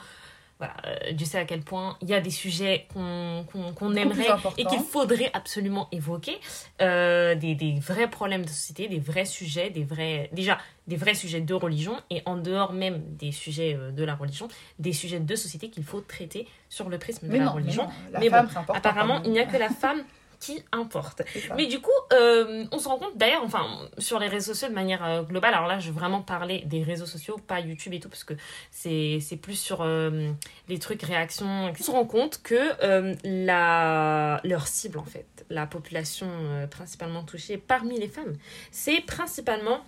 voilà, 0.60 0.74
euh, 0.84 1.12
Dieu 1.12 1.26
sait 1.26 1.38
à 1.38 1.46
quel 1.46 1.62
point 1.62 1.96
il 2.02 2.08
y 2.10 2.14
a 2.14 2.20
des 2.20 2.30
sujets 2.30 2.86
qu'on 2.92 3.46
plus 3.50 3.96
aimerait 3.96 4.28
et 4.58 4.64
qu'il 4.66 4.80
faudrait 4.80 5.30
absolument 5.32 5.88
évoquer. 5.90 6.38
Euh, 6.82 7.34
des, 7.34 7.54
des 7.54 7.80
vrais 7.80 8.10
problèmes 8.10 8.44
de 8.44 8.48
société, 8.50 8.86
des 8.86 8.98
vrais 8.98 9.24
sujets, 9.24 9.70
des 9.70 9.84
vrais... 9.84 10.28
Déjà, 10.34 10.58
des 10.86 10.96
vrais 10.96 11.14
sujets 11.14 11.40
de 11.40 11.54
religion 11.54 11.96
et 12.10 12.20
en 12.26 12.36
dehors 12.36 12.74
même 12.74 13.02
des 13.16 13.32
sujets 13.32 13.74
euh, 13.74 13.90
de 13.90 14.04
la 14.04 14.14
religion, 14.14 14.48
des 14.78 14.92
sujets 14.92 15.18
de 15.20 15.34
société 15.34 15.70
qu'il 15.70 15.84
faut 15.84 16.02
traiter 16.02 16.46
sur 16.68 16.90
le 16.90 16.98
prisme 16.98 17.28
de 17.28 17.32
la 17.32 17.38
non, 17.38 17.44
mais 17.46 17.62
religion. 17.62 17.84
non, 17.84 17.90
la 18.12 18.20
Mais 18.20 18.28
femme, 18.28 18.44
bon, 18.44 18.50
c'est 18.52 18.58
important. 18.58 18.78
Apparemment, 18.78 19.22
il 19.24 19.30
n'y 19.30 19.40
a 19.40 19.46
que 19.46 19.56
la 19.56 19.70
femme 19.70 20.02
qui 20.40 20.64
importe. 20.72 21.22
Mais 21.56 21.66
du 21.66 21.80
coup, 21.80 21.90
euh, 22.12 22.64
on 22.72 22.78
se 22.78 22.88
rend 22.88 22.98
compte 22.98 23.16
d'ailleurs, 23.16 23.44
enfin, 23.44 23.66
sur 23.98 24.18
les 24.18 24.26
réseaux 24.26 24.54
sociaux 24.54 24.68
de 24.68 24.74
manière 24.74 25.04
euh, 25.04 25.22
globale, 25.22 25.54
alors 25.54 25.68
là, 25.68 25.78
je 25.78 25.86
vais 25.90 25.98
vraiment 25.98 26.22
parler 26.22 26.62
des 26.66 26.82
réseaux 26.82 27.06
sociaux, 27.06 27.36
pas 27.46 27.60
YouTube 27.60 27.92
et 27.92 28.00
tout, 28.00 28.08
parce 28.08 28.24
que 28.24 28.34
c'est 28.70 29.18
c'est 29.20 29.36
plus 29.36 29.56
sur 29.56 29.82
euh, 29.82 30.32
les 30.68 30.78
trucs 30.78 31.02
réactions. 31.02 31.70
On 31.70 31.74
se 31.74 31.90
rend 31.90 32.06
compte 32.06 32.40
que 32.42 32.58
la, 33.24 34.40
leur 34.44 34.66
cible, 34.66 34.98
en 34.98 35.04
fait, 35.04 35.44
la 35.50 35.66
population 35.66 36.28
principalement 36.70 37.22
touchée 37.22 37.58
parmi 37.58 37.98
les 37.98 38.08
femmes, 38.08 38.36
c'est 38.70 39.02
principalement 39.02 39.84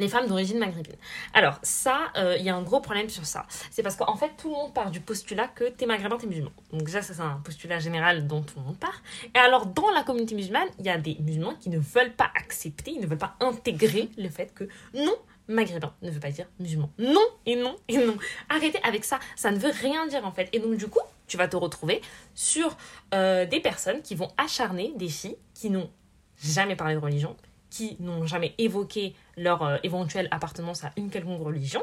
les 0.00 0.08
femmes 0.08 0.26
d'origine 0.26 0.58
maghrébine. 0.58 0.96
Alors 1.34 1.58
ça, 1.62 2.08
euh, 2.16 2.36
il 2.38 2.44
y 2.44 2.48
a 2.48 2.56
un 2.56 2.62
gros 2.62 2.80
problème 2.80 3.08
sur 3.08 3.26
ça. 3.26 3.46
C'est 3.70 3.82
parce 3.82 3.96
qu'en 3.96 4.16
fait, 4.16 4.30
tout 4.36 4.48
le 4.48 4.54
monde 4.54 4.74
part 4.74 4.90
du 4.90 5.00
postulat 5.00 5.48
que 5.48 5.64
t'es 5.64 5.86
maghrébin, 5.86 6.16
t'es 6.16 6.26
musulman. 6.26 6.50
Donc 6.72 6.84
déjà, 6.84 7.02
ça 7.02 7.14
c'est 7.14 7.20
un 7.20 7.40
postulat 7.44 7.78
général 7.78 8.26
dont 8.26 8.42
tout 8.42 8.58
le 8.58 8.64
monde 8.64 8.78
part. 8.78 9.02
Et 9.34 9.38
alors, 9.38 9.66
dans 9.66 9.90
la 9.90 10.02
communauté 10.02 10.34
musulmane, 10.34 10.68
il 10.78 10.86
y 10.86 10.88
a 10.88 10.98
des 10.98 11.16
musulmans 11.20 11.54
qui 11.60 11.70
ne 11.70 11.78
veulent 11.78 12.12
pas 12.12 12.30
accepter, 12.34 12.92
ils 12.92 13.00
ne 13.00 13.06
veulent 13.06 13.18
pas 13.18 13.36
intégrer 13.40 14.08
le 14.16 14.28
fait 14.28 14.52
que 14.54 14.64
non, 14.94 15.14
maghrébin 15.48 15.92
ne 16.02 16.10
veut 16.10 16.20
pas 16.20 16.30
dire 16.30 16.46
musulman. 16.58 16.90
Non 16.98 17.26
et 17.44 17.56
non 17.56 17.76
et 17.88 17.98
non. 17.98 18.16
Arrêtez 18.48 18.80
avec 18.82 19.04
ça, 19.04 19.20
ça 19.36 19.50
ne 19.50 19.58
veut 19.58 19.72
rien 19.72 20.06
dire 20.06 20.24
en 20.24 20.32
fait. 20.32 20.48
Et 20.52 20.58
donc 20.58 20.76
du 20.76 20.88
coup, 20.88 21.00
tu 21.26 21.36
vas 21.36 21.46
te 21.46 21.56
retrouver 21.56 22.00
sur 22.34 22.76
euh, 23.14 23.44
des 23.46 23.60
personnes 23.60 24.02
qui 24.02 24.14
vont 24.14 24.28
acharner 24.38 24.92
des 24.96 25.08
filles 25.08 25.36
qui 25.54 25.70
n'ont 25.70 25.90
jamais 26.42 26.76
parlé 26.76 26.94
de 26.94 27.00
religion, 27.00 27.36
qui 27.70 27.96
n'ont 28.00 28.26
jamais 28.26 28.54
évoqué 28.58 29.14
leur 29.36 29.62
euh, 29.62 29.76
éventuelle 29.84 30.28
appartenance 30.30 30.84
à 30.84 30.90
une 30.96 31.08
quelconque 31.10 31.42
religion, 31.42 31.82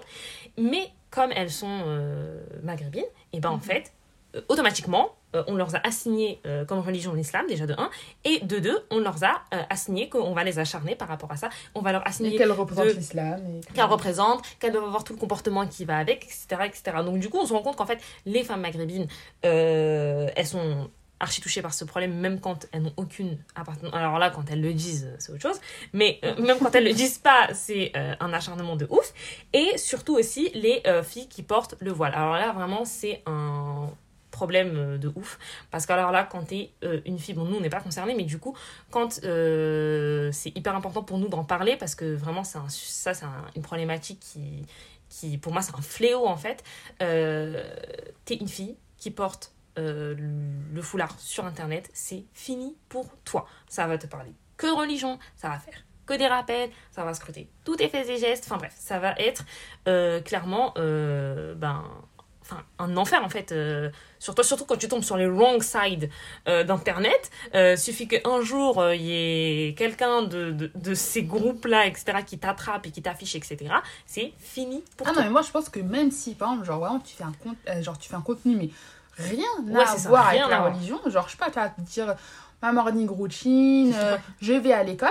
mais 0.58 0.90
comme 1.10 1.32
elles 1.34 1.52
sont 1.52 1.82
euh, 1.86 2.42
maghrébines, 2.64 3.06
et 3.34 3.40
ben 3.40 3.50
en 3.52 3.56
Mhm. 3.56 3.62
fait, 3.62 3.94
euh, 4.36 4.42
automatiquement, 4.50 5.16
on 5.48 5.56
leur 5.56 5.76
a 5.76 5.86
assigné 5.86 6.42
comme 6.68 6.80
religion 6.80 7.14
l'islam, 7.14 7.46
déjà 7.48 7.68
de 7.68 7.76
1, 7.78 7.90
et 8.24 8.40
de 8.40 8.58
2, 8.60 8.86
on 8.90 8.98
leur 9.00 9.24
a 9.24 9.44
assigné 9.70 10.10
qu'on 10.10 10.34
va 10.34 10.44
les 10.44 10.58
acharner 10.58 10.96
par 10.96 11.08
rapport 11.10 11.32
à 11.32 11.36
ça, 11.38 11.50
on 11.76 11.82
va 11.82 11.92
leur 11.92 12.08
assigner 12.08 12.36
qu'elle 12.38 12.52
représente 12.52 12.88
de- 12.88 12.92
l'islam. 12.94 13.40
et 13.46 13.60
que- 13.66 13.74
qu'elle 13.74 13.84
représente, 13.86 14.42
qu'elle 14.58 14.72
doit 14.74 14.84
avoir 14.84 15.04
tout 15.04 15.14
le 15.14 15.20
comportement 15.20 15.68
qui 15.68 15.86
va 15.86 15.98
avec, 15.98 16.24
etc. 16.24 16.62
etc. 16.66 16.98
Donc 17.06 17.20
du 17.20 17.30
coup, 17.30 17.38
on 17.40 17.46
se 17.46 17.54
rend 17.54 17.62
compte 17.62 17.76
qu'en 17.76 17.86
fait, 17.86 18.00
les 18.26 18.44
femmes 18.44 18.62
maghrébines, 18.62 19.08
elles 19.44 20.48
sont 20.48 20.90
archi 21.20 21.42
touchées 21.42 21.62
par 21.62 21.74
ce 21.74 21.84
problème, 21.86 22.14
même 22.16 22.40
quand 22.40 22.68
elles 22.72 22.82
n'ont 22.84 22.94
aucune 22.98 23.38
appartenance. 23.56 23.94
Alors 23.94 24.20
là, 24.20 24.30
quand 24.30 24.50
elles 24.52 24.62
le 24.62 24.74
disent, 24.74 25.10
c'est 25.20 25.32
autre 25.32 25.42
chose. 25.42 25.60
Mais 25.94 26.20
euh, 26.24 26.36
même 26.42 26.58
quand 26.60 26.74
elles 26.76 26.86
le 26.86 26.94
disent 26.94 27.18
pas, 27.18 27.50
c'est 27.54 27.92
euh, 27.96 28.14
un 28.20 28.34
acharnement 28.34 28.76
de 28.76 28.86
ouf. 28.90 29.14
Et 29.54 29.78
surtout 29.78 30.16
aussi, 30.16 30.50
les 30.54 30.82
euh, 30.88 31.04
filles 31.04 31.28
qui 31.28 31.44
portent 31.44 31.76
le 31.80 31.92
voile. 31.92 32.14
Alors 32.14 32.34
là, 32.34 32.52
vraiment, 32.52 32.86
c'est 32.86 33.24
un 33.26 33.90
problème 34.30 34.74
euh, 34.76 34.98
de 35.00 35.12
ouf. 35.16 35.40
Parce 35.72 35.86
que 35.88 35.94
alors 35.94 36.12
là, 36.12 36.24
quand 36.24 36.44
t'es 36.44 36.70
euh, 36.84 37.02
une 37.06 37.18
fille, 37.18 37.34
bon, 37.34 37.46
nous, 37.46 37.56
on 37.58 37.62
n'est 37.62 37.70
pas 37.70 37.82
concernés, 37.82 38.14
mais 38.14 38.24
du 38.26 38.38
coup, 38.38 38.56
quand 38.92 39.20
euh, 39.24 40.30
c'est 40.32 40.56
hyper 40.56 40.76
important 40.76 41.02
pour 41.04 41.18
nous 41.18 41.28
d'en 41.30 41.44
parler, 41.44 41.76
parce 41.78 41.96
que 41.96 42.14
vraiment, 42.14 42.44
c'est 42.44 42.58
un- 42.60 42.70
ça, 42.70 43.14
c'est 43.16 43.26
un- 43.26 43.46
une 43.56 43.64
problématique 43.64 44.20
qui, 44.20 44.66
qui, 45.10 45.38
pour 45.40 45.54
moi, 45.54 45.62
c'est 45.64 45.74
un 45.76 45.82
fléau, 45.82 46.28
en 46.28 46.38
fait. 46.38 46.64
Euh, 47.02 47.64
t'es 48.26 48.36
une 48.36 48.48
fille 48.48 48.76
qui 48.98 49.10
porte 49.10 49.52
euh, 49.78 50.16
le 50.18 50.82
foulard 50.82 51.14
sur 51.20 51.46
Internet, 51.46 51.90
c'est 51.94 52.26
fini 52.34 52.76
pour 52.90 53.10
toi. 53.26 53.46
Ça 53.68 53.88
va 53.88 53.98
te 53.98 54.08
parler 54.08 54.32
que 54.58 54.68
de 54.68 54.72
religion, 54.72 55.20
ça 55.36 55.50
va 55.50 55.60
faire 55.60 55.84
que 56.06 56.14
des 56.14 56.28
rappels, 56.28 56.70
ça 56.92 57.04
va 57.04 57.14
scruter 57.14 57.50
tous 57.66 57.76
tes 57.76 57.90
faits 57.90 58.08
et 58.10 58.18
gestes, 58.18 58.46
enfin 58.48 58.56
bref, 58.58 58.74
ça 58.78 58.98
va 58.98 59.14
être 59.18 59.44
euh, 59.90 60.22
clairement 60.22 60.74
euh, 60.78 61.54
ben, 61.54 61.84
enfin, 62.42 62.64
un 62.80 62.96
enfer 62.96 63.22
en 63.26 63.28
fait. 63.30 63.52
euh, 63.52 63.90
surtout, 64.18 64.42
surtout 64.44 64.64
quand 64.64 64.78
tu 64.78 64.88
tombes 64.88 65.04
sur 65.04 65.18
les 65.18 65.28
wrong 65.28 65.62
side 65.62 66.10
d'internet. 66.46 67.30
Suffit 67.78 68.08
qu'un 68.08 68.42
jour 68.42 68.84
il 68.94 69.02
y 69.02 69.12
ait 69.68 69.74
quelqu'un 69.76 70.22
de, 70.24 70.52
de, 70.52 70.72
de 70.74 70.94
ces 70.94 71.24
groupes-là, 71.24 71.86
etc., 71.88 72.20
qui 72.26 72.38
t'attrape 72.40 72.86
et 72.86 72.92
qui 72.92 73.02
t'affiche, 73.02 73.36
etc., 73.36 73.58
c'est 74.06 74.32
fini 74.40 74.84
pour 74.96 75.08
Ah 75.08 75.12
toi. 75.12 75.22
non, 75.22 75.28
mais 75.28 75.32
moi 75.34 75.42
je 75.42 75.52
pense 75.52 75.70
que 75.70 75.80
même 75.82 76.12
si, 76.12 76.36
par 76.36 76.50
exemple, 76.52 76.66
genre 76.68 76.80
vraiment 76.80 77.00
tu 77.00 77.16
fais 77.16 77.24
un, 77.26 77.34
compte, 77.44 77.58
genre, 77.84 77.98
tu 77.98 78.08
fais 78.10 78.16
un 78.16 78.22
contenu, 78.22 78.56
mais 78.56 78.70
rien 79.18 79.46
Ouais, 79.68 79.82
à 79.82 79.86
ça, 79.98 80.10
voir 80.10 80.28
rien 80.28 80.46
avec 80.46 80.58
la 80.58 80.64
religion, 80.70 81.00
genre 81.08 81.26
je 81.28 81.32
sais 81.32 81.38
pas, 81.38 81.50
tu 81.50 81.56
vas 81.56 81.70
te 81.70 81.82
dire 81.82 82.16
ma 82.62 82.72
morning 82.72 83.08
routine, 83.10 83.94
euh, 83.96 84.18
je 84.42 84.54
vais 84.54 84.74
à 84.74 84.84
l'école, 84.84 85.10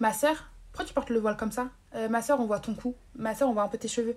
ma 0.00 0.12
soeur, 0.12 0.44
pourquoi 0.72 0.86
tu 0.86 0.94
portes 0.94 1.10
le 1.10 1.20
voile 1.20 1.36
comme 1.36 1.52
ça? 1.52 1.66
Euh, 1.94 2.08
Ma 2.08 2.22
soeur, 2.22 2.40
on 2.40 2.46
voit 2.46 2.58
ton 2.60 2.74
cou, 2.74 2.94
ma 3.16 3.34
soeur, 3.34 3.48
on 3.48 3.52
voit 3.52 3.62
un 3.62 3.68
peu 3.68 3.78
tes 3.78 3.88
cheveux. 3.88 4.16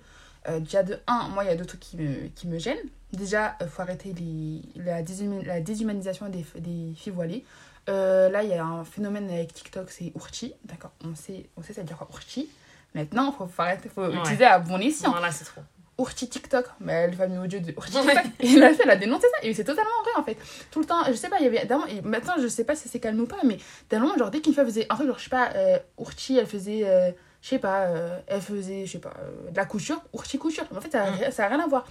Euh, 0.50 0.60
déjà 0.60 0.82
de 0.84 1.00
1, 1.08 1.28
moi 1.30 1.44
il 1.44 1.48
y 1.48 1.54
a 1.54 1.56
deux 1.56 1.66
trucs 1.66 1.80
qui 1.82 1.98
me, 1.98 2.28
qui 2.30 2.48
me 2.48 2.58
gênent. 2.58 2.78
Déjà, 3.14 3.56
il 3.62 3.68
faut 3.68 3.82
arrêter 3.84 4.14
les, 4.14 4.62
la, 4.84 5.02
déshuma- 5.04 5.46
la 5.46 5.62
déshumanisation 5.62 6.28
des, 6.30 6.46
des 6.56 6.94
filles 6.96 7.14
voilées. 7.14 7.46
Là, 7.88 8.44
il 8.44 8.50
y 8.50 8.54
a 8.54 8.66
un 8.66 8.84
phénomène 8.84 9.30
avec 9.30 9.54
TikTok, 9.54 9.90
c'est 9.92 10.12
ourchi. 10.16 10.54
D'accord, 10.66 10.92
on 11.06 11.16
sait, 11.16 11.48
on 11.56 11.62
sait 11.64 11.74
ça 11.74 11.82
veut 11.82 11.88
dire 11.88 11.98
quoi 11.98 12.08
ourchi? 12.12 12.50
Maintenant, 12.96 13.32
il 13.32 13.38
faut, 13.38 13.46
faut 13.48 13.62
arrêter, 13.62 13.88
faut 13.90 14.02
Ouais. 14.06 14.16
utiliser 14.18 14.46
à 14.46 14.60
bon 14.60 14.80
escient. 14.82 15.14
Non, 15.14 15.20
là, 15.22 15.32
c'est 15.32 15.46
trop. 15.46 15.62
Ourchi 15.98 16.30
TikTok, 16.30 16.66
mais 16.80 17.08
le 17.08 17.14
fameux 17.14 17.40
audio 17.40 17.60
de 17.60 17.74
Ourchi 17.76 17.92
TikTok. 17.92 18.24
Et 18.40 18.56
la 18.56 18.70
fille, 18.70 18.82
elle 18.84 18.90
a 18.92 18.96
dénoncé 18.96 19.28
ça. 19.34 19.38
Et 19.48 19.54
c'est 19.54 19.64
totalement 19.64 19.90
vrai, 20.04 20.12
en 20.18 20.24
fait. 20.24 20.38
Tout 20.72 20.80
le 20.80 20.86
temps, 20.86 21.04
je 21.08 21.14
sais 21.14 21.30
pas, 21.30 21.38
il 21.40 21.46
y 21.46 21.48
avait. 21.48 21.68
Et 21.90 22.02
maintenant, 22.02 22.34
je 22.40 22.48
sais 22.48 22.64
pas 22.64 22.76
si 22.76 22.88
c'est 22.88 23.00
calme 23.00 23.20
ou 23.20 23.26
pas, 23.26 23.38
mais 23.44 23.58
d'un 23.90 24.00
moment, 24.00 24.16
genre, 24.18 24.30
dès 24.32 24.40
qu'une 24.42 24.54
fille 24.54 24.64
faisait 24.64 24.86
un 24.90 24.96
truc, 24.96 25.08
genre, 25.08 25.18
je 25.18 25.24
sais 25.24 25.30
pas, 25.30 25.50
euh, 25.56 25.78
Ourchi, 25.98 26.38
elle 26.38 26.48
faisait. 26.48 26.82
euh, 26.86 27.12
je 27.42 27.50
sais 27.50 27.60
pas, 27.60 27.84
euh, 27.84 28.20
elle 28.28 28.42
faisait, 28.42 28.86
je 28.88 28.94
sais 28.94 29.00
pas, 29.00 29.14
euh, 29.20 29.52
de 29.52 29.56
la 29.56 29.66
couture, 29.66 30.02
Ourchi 30.12 30.38
couture. 30.40 30.66
En 30.76 30.82
fait, 30.82 30.92
ça 30.92 31.04
a, 31.04 31.12
Mm. 31.12 31.32
ça 31.32 31.46
a 31.46 31.48
rien 31.48 31.60
à 31.60 31.68
voir. 31.68 31.86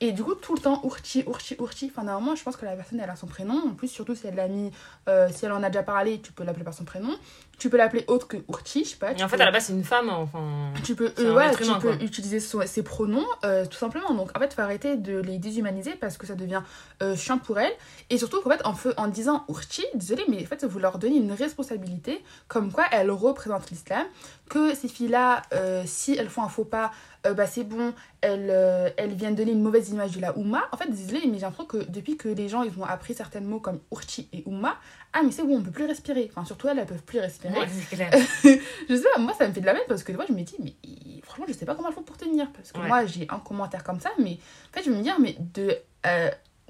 Et 0.00 0.10
du 0.12 0.22
coup, 0.24 0.34
tout 0.34 0.54
le 0.54 0.60
temps, 0.60 0.80
Ourchi, 0.84 1.22
Ourchi, 1.26 1.54
Ourchi. 1.60 1.92
Enfin, 1.92 2.04
d'un 2.04 2.14
moment, 2.18 2.34
je 2.34 2.42
pense 2.42 2.56
que 2.56 2.64
la 2.64 2.74
personne, 2.74 2.98
elle 3.00 3.10
a 3.10 3.14
son 3.16 3.26
prénom. 3.26 3.54
En 3.68 3.74
plus, 3.74 3.88
surtout 3.88 4.14
si 4.16 4.26
elle 4.26 4.34
l'a 4.36 4.48
mis, 4.48 4.72
euh, 5.08 5.28
si 5.32 5.44
elle 5.44 5.52
en 5.52 5.62
a 5.62 5.68
déjà 5.70 5.82
parlé, 5.84 6.20
tu 6.20 6.32
peux 6.32 6.42
l'appeler 6.44 6.64
par 6.64 6.74
son 6.74 6.84
prénom. 6.84 7.14
Tu 7.62 7.70
peux 7.70 7.76
l'appeler 7.76 8.04
autre 8.08 8.26
que 8.26 8.38
Ourchi, 8.48 8.82
je 8.84 8.88
sais 8.90 8.96
pas. 8.96 9.12
Et 9.12 9.22
en 9.22 9.28
fait, 9.28 9.36
peux- 9.36 9.42
à 9.42 9.44
la 9.44 9.52
base, 9.52 9.66
c'est 9.66 9.72
une 9.72 9.84
femme, 9.84 10.08
enfin. 10.10 10.72
tu 10.82 10.96
peux, 10.96 11.12
euh, 11.20 11.32
ouais, 11.32 11.54
tu 11.54 11.62
humain, 11.62 11.78
peux 11.78 11.92
utiliser 12.02 12.40
son- 12.40 12.66
ses 12.66 12.82
pronoms, 12.82 13.24
euh, 13.44 13.64
tout 13.66 13.76
simplement. 13.78 14.12
Donc, 14.14 14.36
en 14.36 14.40
fait, 14.40 14.46
il 14.46 14.54
faut 14.56 14.62
arrêter 14.62 14.96
de 14.96 15.18
les 15.20 15.38
déshumaniser 15.38 15.92
parce 15.92 16.18
que 16.18 16.26
ça 16.26 16.34
devient 16.34 16.62
euh, 17.02 17.14
chiant 17.14 17.38
pour 17.38 17.60
elles. 17.60 17.70
Et 18.10 18.18
surtout, 18.18 18.38
en, 18.44 18.50
fait, 18.50 18.60
en, 18.66 18.72
fe- 18.72 18.94
en 18.96 19.06
disant 19.06 19.44
Urchi, 19.48 19.84
désolé, 19.94 20.24
mais 20.28 20.42
en 20.42 20.46
fait, 20.46 20.64
vous 20.64 20.80
leur 20.80 20.98
donnez 20.98 21.18
une 21.18 21.30
responsabilité 21.30 22.20
comme 22.48 22.72
quoi 22.72 22.84
elles 22.90 23.12
représentent 23.12 23.70
l'islam. 23.70 24.06
Que 24.52 24.74
ces 24.74 24.86
filles-là, 24.88 25.40
euh, 25.54 25.82
si 25.86 26.14
elles 26.14 26.28
font 26.28 26.42
un 26.42 26.50
faux 26.50 26.66
pas, 26.66 26.92
euh, 27.26 27.32
bah, 27.32 27.46
c'est 27.46 27.64
bon, 27.64 27.94
elles, 28.20 28.48
euh, 28.50 28.90
elles 28.98 29.14
viennent 29.14 29.34
donner 29.34 29.52
une 29.52 29.62
mauvaise 29.62 29.88
image 29.88 30.10
de 30.12 30.20
la 30.20 30.36
Oumma. 30.36 30.64
En 30.72 30.76
fait, 30.76 30.90
désolé, 30.90 31.20
mais 31.26 31.34
j'ai 31.36 31.40
l'impression 31.46 31.64
que 31.64 31.78
depuis 31.90 32.18
que 32.18 32.28
les 32.28 32.50
gens 32.50 32.62
ils 32.62 32.78
ont 32.78 32.84
appris 32.84 33.14
certains 33.14 33.40
mots 33.40 33.60
comme 33.60 33.80
Urchi 33.90 34.28
et 34.34 34.42
Oumma, 34.44 34.76
ah, 35.14 35.20
mais 35.24 35.30
c'est 35.30 35.42
bon, 35.42 35.56
on 35.56 35.62
peut 35.62 35.70
plus 35.70 35.86
respirer. 35.86 36.30
Enfin, 36.30 36.44
surtout 36.44 36.68
elles, 36.68 36.78
elles 36.78 36.84
peuvent 36.86 37.02
plus 37.02 37.18
respirer. 37.20 37.58
Ouais, 37.58 37.66
clair. 37.90 38.10
Je 38.42 38.94
sais 38.94 39.04
pas, 39.14 39.18
moi 39.20 39.32
ça 39.38 39.48
me 39.48 39.54
fait 39.54 39.62
de 39.62 39.66
la 39.66 39.72
peine 39.72 39.84
parce 39.88 40.02
que 40.04 40.12
des 40.12 40.16
fois 40.16 40.26
je 40.28 40.34
me 40.34 40.42
dis, 40.42 40.56
mais 40.58 40.74
franchement, 41.22 41.46
je 41.48 41.54
sais 41.54 41.64
pas 41.64 41.74
comment 41.74 41.88
elles 41.88 41.94
font 41.94 42.02
pour 42.02 42.18
tenir. 42.18 42.50
Parce 42.52 42.72
que 42.72 42.78
Ouais. 42.78 42.88
moi 42.88 43.06
j'ai 43.06 43.26
un 43.30 43.38
commentaire 43.38 43.82
comme 43.84 44.00
ça, 44.00 44.10
mais 44.18 44.32
en 44.70 44.76
fait 44.78 44.84
je 44.84 44.90
me 44.90 45.00
dis, 45.02 45.10
mais 45.18 45.34
de, 45.54 45.76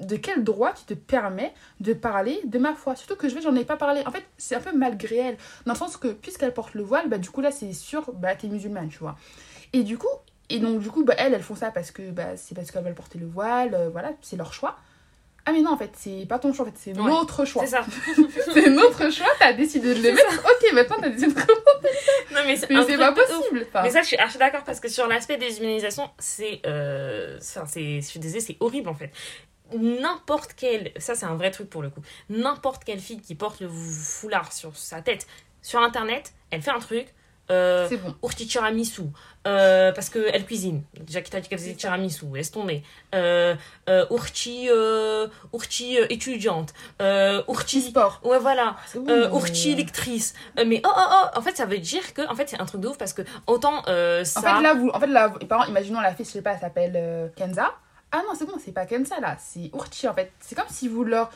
de 0.07 0.17
quel 0.17 0.45
droit 0.45 0.73
tu 0.73 0.85
te 0.85 0.95
permets 0.95 1.53
de 1.81 1.93
parler 1.93 2.41
de 2.45 2.59
ma 2.59 2.75
foi? 2.75 2.97
Surtout 2.97 3.17
que 3.17 3.29
je 3.29 3.35
vais, 3.35 3.41
j'en 3.43 3.55
ai 3.57 3.65
pas 3.65 3.77
parlé. 3.77 4.03
En 4.07 4.11
fait, 4.11 4.25
c'est 4.39 4.55
un 4.57 4.61
peu 4.61 4.73
malgré 4.77 5.17
elle, 5.17 5.37
dans 5.67 5.73
le 5.73 5.79
sens 5.79 5.97
que 5.97 6.09
puisqu'elle 6.09 6.53
porte 6.55 6.75
le 6.75 6.83
voile, 6.83 7.09
bah 7.09 7.19
du 7.19 7.31
coup 7.31 7.41
là 7.41 7.51
c'est 7.51 7.73
sûr, 7.73 8.11
bah 8.15 8.35
t'es 8.35 8.49
musulmane, 8.49 8.89
tu 8.89 8.99
vois. 8.99 9.17
Et 9.73 9.83
du 9.85 9.97
coup, 9.99 10.09
et 10.51 10.59
donc 10.59 10.81
du 10.81 10.91
coup, 10.91 11.05
bah 11.05 11.15
elles, 11.19 11.33
elles 11.35 11.43
font 11.43 11.55
ça 11.57 11.71
parce 11.71 11.91
que 11.91 12.11
bah, 12.11 12.37
c'est 12.37 12.55
parce 12.55 12.71
qu'elles 12.71 12.85
veulent 12.85 12.95
porter 12.95 13.19
le 13.19 13.27
voile, 13.27 13.75
euh, 13.75 13.89
voilà, 13.91 14.13
c'est 14.21 14.37
leur 14.37 14.53
choix. 14.53 14.77
Ah 15.45 15.51
mais 15.51 15.61
non, 15.61 15.73
en 15.73 15.77
fait, 15.77 15.91
c'est 15.97 16.25
pas 16.29 16.39
ton 16.39 16.53
choix, 16.53 16.67
en 16.67 16.71
fait, 16.71 16.77
c'est 16.79 16.97
Ouais. 16.97 17.03
notre 17.11 17.45
choix. 17.45 17.63
C'est 17.65 17.73
ça. 17.73 17.85
C'est 18.55 18.71
notre 18.71 19.11
choix, 19.11 19.27
t'as 19.41 19.53
décidé 19.53 19.93
de 19.93 20.01
le 20.01 20.13
mettre. 20.15 20.39
Ok, 20.45 20.73
maintenant 20.73 20.97
t'as 21.01 21.09
décidé 21.09 21.33
de 21.35 21.41
Non, 22.33 22.41
mais 22.47 22.57
c'est 22.57 22.69
pas 22.97 23.13
possible. 23.13 23.67
Enfin, 23.69 23.83
Mais 23.83 23.91
ça, 23.91 24.03
je 24.03 24.07
suis 24.07 24.17
archi 24.19 24.39
d'accord 24.39 24.63
parce 24.63 24.79
que 24.79 24.89
sur 24.89 25.09
l'aspect 25.09 25.39
des 25.39 25.59
humanisations, 25.59 26.09
c'est. 26.19 26.61
Euh, 26.65 27.39
enfin, 27.41 27.67
c'est 27.67 28.01
je 28.01 28.07
suis 28.07 28.21
désolée, 28.21 28.41
c'est 28.41 28.57
horrible 28.61 28.89
en 28.89 28.95
fait. 28.95 29.11
N'importe 29.79 30.55
quelle. 30.55 30.93
Ça, 30.97 31.15
c'est 31.15 31.27
un 31.27 31.37
vrai 31.37 31.51
truc 31.51 31.69
pour 31.71 31.83
le 31.83 31.91
coup. 31.91 32.01
N'importe 32.29 32.85
quelle 32.85 33.01
fille 33.01 33.21
qui 33.21 33.35
porte 33.35 33.61
le 33.61 33.69
foulard 33.69 34.53
sur 34.53 34.77
sa 34.77 35.03
tête 35.03 35.27
sur 35.61 35.81
internet, 35.81 36.33
elle 36.51 36.63
fait 36.63 36.71
un 36.73 36.81
truc. 36.81 37.15
Euh, 37.51 37.87
c'est 37.89 37.97
bon. 37.99 38.15
Tiramisu. 38.29 39.03
Euh, 39.47 39.93
parce 39.93 40.09
qu'elle 40.11 40.45
cuisine. 40.47 40.83
Déjà 41.01 41.21
qui 41.21 41.31
t'a 41.31 41.41
dit 41.41 41.49
qu'elle 41.49 41.59
faisait 41.59 41.75
tiramisu. 41.75 42.25
Laisse 42.33 42.51
tomber. 42.51 42.83
Euh, 43.15 43.55
euh, 43.89 44.07
urti, 44.11 44.69
euh, 44.71 45.27
urti 45.53 45.99
euh, 45.99 46.07
étudiante. 46.09 46.73
Euh, 47.03 47.43
urti. 47.49 47.83
sport. 47.83 48.21
Ouais, 48.25 48.39
voilà. 48.39 48.77
C'est 48.87 49.01
bon, 49.01 49.11
Euh, 49.11 49.29
mais- 49.29 49.37
urti 49.37 49.75
lectrice. 49.75 50.35
Mais 50.67 50.81
oh, 50.85 50.89
oh, 50.97 51.01
oh. 51.35 51.39
En 51.39 51.43
fait, 51.43 51.57
ça 51.57 51.67
veut 51.67 51.79
dire 51.79 52.15
que. 52.15 52.23
En 52.31 52.35
fait, 52.35 52.49
c'est 52.49 52.61
un 52.61 52.65
truc 52.65 52.81
de 52.81 52.89
ouf 52.89 52.97
parce 52.99 53.13
que 53.13 53.23
autant 53.47 53.83
ça. 53.85 54.39
En 54.39 54.43
fait, 54.43 54.63
là, 54.63 54.75
vous, 54.75 54.89
en 54.89 55.01
fait, 55.01 55.07
là, 55.09 55.29
par 55.29 55.59
exemple, 55.61 55.71
imaginons 55.71 56.01
la 56.01 56.15
fille, 56.15 56.25
je 56.25 56.31
sais 56.31 56.43
pas, 56.43 56.53
elle 56.53 56.61
s'appelle 56.61 57.33
Kenza. 57.37 57.75
Ah 58.13 58.23
non, 58.29 58.35
c'est 58.35 58.45
bon, 58.47 58.55
c'est 58.63 58.73
pas 58.73 58.87
Kenza 58.87 59.19
là, 59.21 59.37
c'est 59.39 59.71
Urchi 59.75 60.07
en 60.07 60.15
fait. 60.15 60.33
C'est 60.41 60.55
comme 60.55 60.69
si 60.69 60.87
vous 60.89 61.03
leur, 61.03 61.31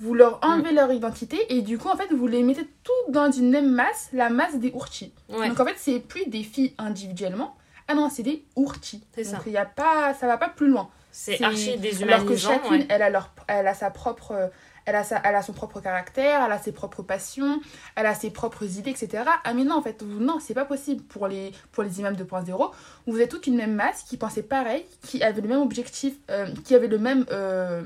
vous 0.00 0.14
leur 0.14 0.38
enlevez 0.42 0.72
leur 0.72 0.90
identité 0.92 1.38
et 1.54 1.62
du 1.62 1.78
coup, 1.78 1.88
en 1.88 1.96
fait, 1.96 2.12
vous 2.12 2.26
les 2.26 2.42
mettez 2.42 2.66
toutes 2.82 3.12
dans 3.12 3.30
une 3.30 3.50
même 3.50 3.70
masse, 3.70 4.08
la 4.12 4.30
masse 4.30 4.56
des. 4.56 4.72
Ouais. 4.72 5.48
Donc 5.48 5.60
en 5.60 5.64
fait, 5.66 5.74
c'est 5.76 6.00
plus 6.00 6.26
des 6.26 6.42
filles 6.42 6.74
individuellement. 6.78 7.56
Ah 7.88 7.94
non, 7.94 8.08
c'est 8.08 8.22
des 8.22 8.44
Urchi. 8.56 9.04
C'est 9.14 9.24
Donc 9.24 9.34
ça. 9.34 9.42
il 9.46 9.52
y 9.52 9.56
a 9.58 9.66
pas, 9.66 10.14
ça 10.14 10.26
va 10.26 10.38
pas 10.38 10.48
plus 10.48 10.68
loin. 10.68 10.88
C'est 11.10 11.42
archi 11.42 11.70
Alors 11.70 11.76
que 11.76 11.82
déshumanisant. 11.82 12.50
chacune, 12.54 12.72
ouais. 12.80 12.86
elle, 12.88 13.02
a 13.02 13.10
leur, 13.10 13.30
elle 13.46 13.66
a 13.68 13.74
sa 13.74 13.90
propre. 13.90 14.50
Elle 14.84 14.96
a, 14.96 15.04
sa, 15.04 15.20
elle 15.24 15.34
a 15.34 15.42
son 15.42 15.52
propre 15.52 15.80
caractère, 15.80 16.42
elle 16.44 16.52
a 16.52 16.58
ses 16.58 16.72
propres 16.72 17.02
passions, 17.02 17.60
elle 17.96 18.06
a 18.06 18.14
ses 18.14 18.30
propres 18.30 18.64
idées, 18.78 18.90
etc. 18.90 19.24
Ah 19.44 19.54
mais 19.54 19.64
non, 19.64 19.76
en 19.76 19.82
fait, 19.82 20.02
vous, 20.02 20.20
non, 20.20 20.38
c'est 20.40 20.54
pas 20.54 20.64
possible 20.64 21.02
pour 21.04 21.28
les, 21.28 21.52
pour 21.72 21.82
les 21.82 22.00
imams 22.00 22.14
2.0. 22.14 22.70
Vous 23.06 23.20
êtes 23.20 23.30
toute 23.30 23.46
une 23.46 23.56
même 23.56 23.74
masse 23.74 24.02
qui 24.02 24.16
pensait 24.16 24.42
pareil, 24.42 24.84
qui 25.02 25.22
avait 25.22 25.40
le 25.40 25.48
même 25.48 25.60
objectif, 25.62 26.14
euh, 26.30 26.46
qui 26.64 26.74
avait 26.74 26.88
le 26.88 26.98
même, 26.98 27.24
euh, 27.30 27.82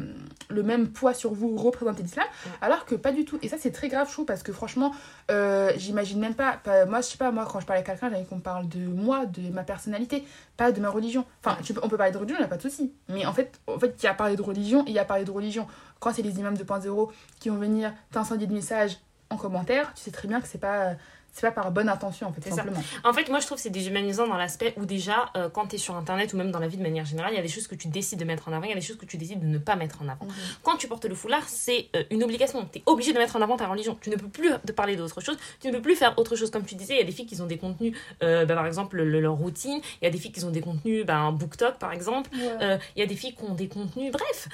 le 0.49 0.63
même 0.63 0.89
poids 0.89 1.15
sur 1.15 1.33
vous, 1.35 1.57
représenter 1.57 2.03
l'islam, 2.03 2.27
alors 2.61 2.85
que 2.87 2.95
pas 2.95 3.13
du 3.13 3.25
tout. 3.25 3.39
Et 3.43 3.49
ça, 3.49 3.57
c'est 3.59 3.73
très 3.73 3.89
grave, 3.89 4.07
je 4.09 4.13
trouve, 4.13 4.27
parce 4.27 4.43
que 4.43 4.53
franchement, 4.53 4.93
euh, 5.31 5.73
j'imagine 5.77 6.19
même 6.21 6.35
pas, 6.35 6.59
pas- 6.63 6.87
Moi, 6.87 7.01
je 7.01 7.07
sais 7.07 7.19
pas, 7.19 7.31
moi, 7.31 7.47
quand 7.51 7.61
je 7.61 7.67
parle 7.67 7.81
à 7.81 7.83
quelqu'un, 7.83 8.07
envie 8.13 8.25
qu'on 8.27 8.41
parle 8.41 8.69
de 8.69 8.79
moi, 8.87 9.27
de 9.27 9.51
ma 9.53 9.63
personnalité, 9.65 10.25
pas 10.57 10.73
de 10.73 10.81
ma 10.81 10.89
religion. 10.91 11.25
Enfin, 11.45 11.59
tu 11.63 11.75
peux- 11.75 11.81
on 11.83 11.89
peut 11.89 11.97
parler 11.97 12.13
de 12.13 12.19
religion, 12.19 12.37
il 12.39 12.41
n'y 12.43 12.47
a 12.47 12.49
pas 12.49 12.57
de 12.57 12.63
souci. 12.63 12.93
Mais 13.09 13.27
en 13.27 13.33
fait, 13.33 13.59
en 13.67 13.79
fait, 13.79 14.03
y 14.03 14.07
a 14.07 14.15
parlé 14.15 14.37
de 14.37 14.43
religion 14.43 14.83
et 14.87 14.91
il 14.91 14.95
y 14.95 14.99
a 14.99 15.05
parlé 15.05 15.25
de 15.25 15.31
religion. 15.31 15.67
Quand 16.01 16.13
c'est 16.13 16.23
les 16.23 16.39
imams 16.39 16.55
2.0 16.55 17.11
qui 17.41 17.49
vont 17.49 17.57
venir 17.57 17.93
t'incendier 18.13 18.47
de 18.47 18.53
messages 18.53 18.99
en 19.31 19.37
commentaire, 19.37 19.93
tu 19.95 20.03
sais 20.03 20.11
très 20.11 20.29
bien 20.29 20.41
que 20.41 20.49
c'est 20.49 20.59
pas, 20.59 20.95
c'est 21.37 21.42
pas 21.46 21.53
par 21.53 21.70
bonne 21.70 21.90
intention, 21.90 22.29
en 22.29 22.33
fait, 22.33 22.40
C'est 22.42 22.49
ça. 22.51 22.57
simplement. 22.57 22.83
En 23.05 23.12
fait, 23.12 23.29
moi, 23.29 23.40
je 23.40 23.46
trouve 23.46 23.57
que 23.59 23.62
c'est 23.62 23.68
déshumanisant 23.70 24.27
dans 24.27 24.38
l'aspect 24.38 24.72
où 24.79 24.87
déjà, 24.87 25.27
euh, 25.37 25.51
quand 25.51 25.66
tu 25.66 25.75
es 25.75 25.79
sur 25.79 25.94
Internet 25.94 26.33
ou 26.33 26.38
même 26.38 26.51
dans 26.51 26.59
la 26.61 26.66
vie 26.68 26.79
de 26.79 26.83
manière 26.83 27.05
générale, 27.05 27.33
il 27.35 27.37
y 27.37 27.38
a 27.38 27.42
des 27.42 27.49
choses 27.49 27.66
que 27.66 27.75
tu 27.75 27.88
décides 27.88 28.18
de 28.18 28.25
mettre 28.25 28.49
en 28.49 28.53
avant, 28.55 28.62
il 28.64 28.70
y 28.70 28.72
a 28.72 28.77
des 28.77 28.81
choses 28.81 28.96
que 28.96 29.05
tu 29.05 29.18
décides 29.18 29.40
de 29.40 29.46
ne 29.46 29.59
pas 29.59 29.77
mettre 29.77 30.01
en 30.01 30.09
avant. 30.09 30.27
Quand 30.62 30.79
tu 30.79 30.88
portes 30.88 31.05
le 31.05 31.14
foulard, 31.14 31.46
c'est 31.46 31.88
euh, 31.94 32.05
une 32.11 32.25
obligation. 32.25 32.66
Tu 32.72 32.79
es 32.79 32.83
obligé 32.87 33.12
de 33.12 33.18
mettre 33.18 33.37
en 33.37 33.42
avant 33.42 33.59
ta 33.59 33.66
religion. 33.66 33.99
Tu 34.01 34.09
ne 34.09 34.16
peux 34.16 34.29
plus 34.29 34.49
te 34.66 34.72
parler 34.72 34.96
d'autre 34.96 35.20
chose. 35.20 35.37
Tu 35.61 35.68
ne 35.68 35.72
peux 35.75 35.83
plus 35.83 35.94
faire 35.96 36.18
autre 36.18 36.37
chose. 36.37 36.51
Comme 36.51 36.64
tu 36.64 36.75
disais, 36.75 36.94
il 36.94 36.99
y 36.99 37.03
a 37.03 37.05
des 37.05 37.12
filles 37.12 37.27
qui 37.27 37.38
ont 37.42 37.46
des 37.46 37.59
contenus, 37.59 37.94
euh, 38.22 38.46
bah, 38.46 38.55
par 38.55 38.66
exemple, 38.66 38.96
le- 38.96 39.20
leur 39.20 39.35
routine. 39.35 39.81
Il 40.01 40.05
y 40.05 40.09
a 40.09 40.11
des 40.11 40.18
filles 40.18 40.33
qui 40.33 40.42
ont 40.44 40.51
des 40.51 40.62
contenus, 40.62 41.05
bah, 41.05 41.16
un 41.16 41.33
BookTok, 41.33 41.79
par 41.79 41.92
exemple. 41.92 42.31
Il 42.33 42.79
y 42.96 43.03
a 43.03 43.07
des 43.07 43.14
filles 43.16 43.35
qui 43.35 43.44
ont 43.44 43.55
des 43.55 43.68
contenus, 43.68 44.11
bref, 44.11 44.49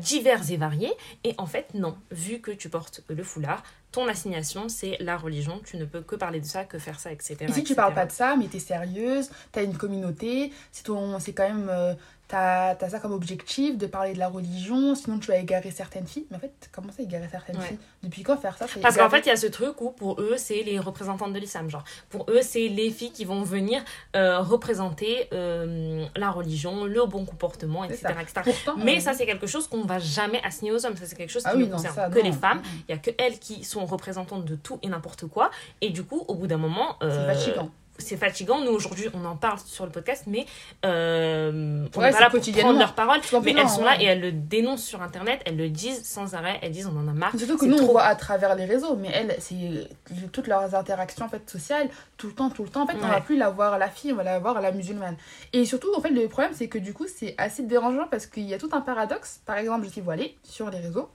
divers 0.00 0.50
et 0.50 0.56
variés. 0.58 0.92
Et 1.24 1.34
en 1.38 1.46
fait, 1.46 1.72
non. 1.74 1.96
Vu 2.10 2.40
que 2.40 2.50
tu 2.50 2.68
portes 2.68 3.00
le 3.08 3.22
foulard, 3.22 3.62
ton 3.96 4.08
assignation, 4.08 4.68
c'est 4.68 4.98
la 5.00 5.16
religion. 5.16 5.58
Tu 5.64 5.78
ne 5.78 5.86
peux 5.86 6.02
que 6.02 6.16
parler 6.16 6.38
de 6.38 6.44
ça, 6.44 6.64
que 6.64 6.78
faire 6.78 7.00
ça, 7.00 7.10
etc. 7.10 7.36
Et 7.40 7.52
si 7.52 7.64
tu 7.64 7.74
parles 7.74 7.94
pas 7.94 8.04
de 8.04 8.12
ça, 8.12 8.36
mais 8.36 8.46
t'es 8.46 8.58
sérieuse, 8.58 9.30
t'as 9.52 9.64
une 9.64 9.74
communauté, 9.74 10.52
c'est 10.70 10.84
quand 11.32 11.48
même, 11.48 11.70
euh, 11.70 11.94
T'as 12.28 12.74
as 12.80 12.88
ça 12.88 12.98
comme 12.98 13.12
objectif 13.12 13.78
de 13.78 13.86
parler 13.86 14.12
de 14.12 14.18
la 14.18 14.26
religion, 14.28 14.96
sinon 14.96 15.20
tu 15.20 15.28
vas 15.28 15.36
égarer 15.36 15.70
certaines 15.70 16.08
filles. 16.08 16.26
Mais 16.30 16.36
en 16.36 16.40
fait, 16.40 16.68
comment 16.72 16.90
ça 16.90 17.02
égarer 17.04 17.28
certaines 17.30 17.56
Ouais. 17.56 17.66
filles? 17.66 17.78
Depuis 18.02 18.22
quand 18.24 18.36
faire 18.36 18.58
ça? 18.58 18.66
Parce 18.82 18.96
qu'en 18.96 19.08
fait, 19.08 19.20
il 19.20 19.26
y 19.28 19.30
a 19.30 19.36
ce 19.36 19.46
truc 19.46 19.80
où 19.80 19.90
pour 19.90 20.20
eux, 20.20 20.34
c'est 20.36 20.64
les 20.64 20.80
représentantes 20.80 21.32
de 21.32 21.38
l'islam. 21.38 21.70
Genre, 21.70 21.84
pour 22.10 22.26
eux, 22.28 22.40
c'est 22.42 22.66
les 22.66 22.90
filles 22.90 23.12
qui 23.12 23.24
vont 23.24 23.42
venir 23.44 23.80
euh, 24.16 24.40
représenter 24.40 25.28
euh, 25.32 26.04
la 26.16 26.30
religion, 26.32 26.84
le 26.84 27.06
bon 27.06 27.24
comportement, 27.24 27.84
etc. 27.84 28.00
ça. 28.02 28.22
etc. 28.22 28.40
Pourtant, 28.64 28.84
Mais 28.84 28.96
euh, 28.96 29.00
ça, 29.00 29.14
c'est 29.14 29.26
quelque 29.26 29.46
chose 29.46 29.68
qu'on 29.68 29.84
va 29.84 30.00
jamais 30.00 30.42
assigner 30.42 30.72
aux 30.72 30.84
hommes. 30.84 30.96
Ça, 30.96 31.06
c'est 31.06 31.14
quelque 31.16 31.30
chose 31.30 31.44
qui 31.44 31.48
ah 31.48 31.54
ne 31.54 31.62
oui, 31.62 31.68
non, 31.68 31.76
concerne 31.76 31.94
ça, 31.94 32.08
que 32.10 32.18
non. 32.18 32.24
les 32.24 32.32
femmes. 32.32 32.58
Mm, 32.58 32.62
mm. 32.62 32.82
Il 32.88 32.92
y 32.92 32.94
a 32.94 32.98
que 32.98 33.10
elles 33.18 33.38
qui 33.38 33.62
sont 33.62 33.86
représentantes 33.86 34.44
de 34.44 34.56
tout 34.56 34.80
et 34.82 34.88
n'importe 34.88 35.26
quoi. 35.28 35.52
Et 35.80 35.90
du 35.90 36.02
coup, 36.02 36.24
au 36.26 36.34
bout 36.34 36.48
d'un 36.48 36.56
moment. 36.56 36.96
C'est 37.00 37.26
fatigant. 37.26 37.70
C'est 37.98 38.16
fatigant. 38.16 38.60
Nous, 38.60 38.70
aujourd'hui, 38.72 39.08
on 39.14 39.24
en 39.24 39.36
parle 39.36 39.58
sur 39.64 39.84
le 39.84 39.92
podcast, 39.92 40.24
mais 40.26 40.46
euh, 40.84 41.86
on 41.94 41.98
Ouais, 42.00 42.06
n'est 42.06 42.12
pas 42.12 42.20
là 42.20 42.30
pour 42.30 42.40
prendre 42.40 42.78
leurs 42.78 42.94
paroles. 42.94 43.20
Mais 43.42 43.54
elles 43.56 43.68
sont 43.68 43.84
là 43.84 43.96
ouais. 43.96 44.02
et 44.02 44.06
elles 44.06 44.20
le 44.20 44.32
dénoncent 44.32 44.84
sur 44.84 45.02
Internet, 45.02 45.40
elles 45.46 45.56
le 45.56 45.68
disent 45.68 46.04
sans 46.04 46.34
arrêt, 46.34 46.58
elles 46.62 46.72
disent 46.72 46.86
on 46.86 46.98
en 46.98 47.08
a 47.08 47.12
marre. 47.12 47.32
Surtout 47.36 47.56
que 47.58 47.66
nous, 47.66 47.74
on 47.76 47.82
trop. 47.82 47.92
voit 47.92 48.04
à 48.04 48.14
travers 48.14 48.54
les 48.54 48.64
réseaux, 48.64 48.96
mais 48.96 49.10
elles, 49.12 49.36
c'est 49.38 49.88
toutes 50.32 50.46
leurs 50.46 50.74
interactions 50.74 51.24
en 51.24 51.28
fait, 51.28 51.48
sociales, 51.48 51.88
tout 52.16 52.28
le 52.28 52.32
temps, 52.34 52.50
tout 52.50 52.62
le 52.64 52.68
temps. 52.68 52.82
En 52.82 52.86
fait, 52.86 52.96
on 53.00 53.04
Ouais. 53.04 53.10
va 53.10 53.20
plus 53.20 53.36
la 53.36 53.50
voir 53.50 53.78
la 53.78 53.88
fille, 53.88 54.12
on 54.12 54.16
va 54.16 54.24
la 54.24 54.38
voir 54.38 54.60
la 54.60 54.72
musulmane. 54.72 55.16
Et 55.52 55.64
surtout, 55.64 55.88
en 55.96 56.00
fait, 56.00 56.10
le 56.10 56.28
problème, 56.28 56.52
c'est 56.54 56.68
que 56.68 56.78
du 56.78 56.92
coup, 56.92 57.06
c'est 57.06 57.34
assez 57.38 57.62
dérangeant 57.62 58.06
parce 58.10 58.26
qu'il 58.26 58.44
y 58.44 58.54
a 58.54 58.58
tout 58.58 58.70
un 58.72 58.80
paradoxe. 58.80 59.40
Par 59.46 59.56
exemple, 59.58 59.84
je 59.86 59.90
suis 59.90 60.00
voilée 60.00 60.36
sur 60.44 60.70
les 60.70 60.78
réseaux. 60.78 61.08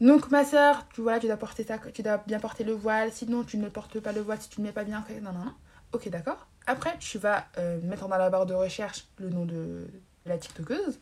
Donc, 0.00 0.30
ma 0.32 0.44
soeur, 0.44 0.84
tu 0.94 1.00
vois, 1.00 1.20
tu 1.20 1.26
dois, 1.28 1.36
porter 1.36 1.64
ta, 1.64 1.78
tu 1.78 2.02
dois 2.02 2.20
bien 2.26 2.40
porter 2.40 2.64
le 2.64 2.72
voile, 2.72 3.12
sinon 3.12 3.44
tu 3.44 3.56
ne 3.56 3.68
portes 3.68 4.00
pas 4.00 4.10
le 4.10 4.20
voile 4.20 4.38
si 4.40 4.48
tu 4.48 4.60
ne 4.60 4.66
mets 4.66 4.72
pas 4.72 4.82
bien. 4.84 5.04
Non, 5.22 5.30
non, 5.32 5.44
non. 5.44 5.52
Ok, 5.92 6.08
d'accord. 6.08 6.46
Après, 6.66 6.96
tu 6.98 7.18
vas 7.18 7.44
euh, 7.58 7.80
mettre 7.82 8.08
dans 8.08 8.16
la 8.16 8.30
barre 8.30 8.46
de 8.46 8.54
recherche 8.54 9.06
le 9.18 9.30
nom 9.30 9.44
de 9.44 9.86
la 10.26 10.38
TikTokeuse. 10.38 10.98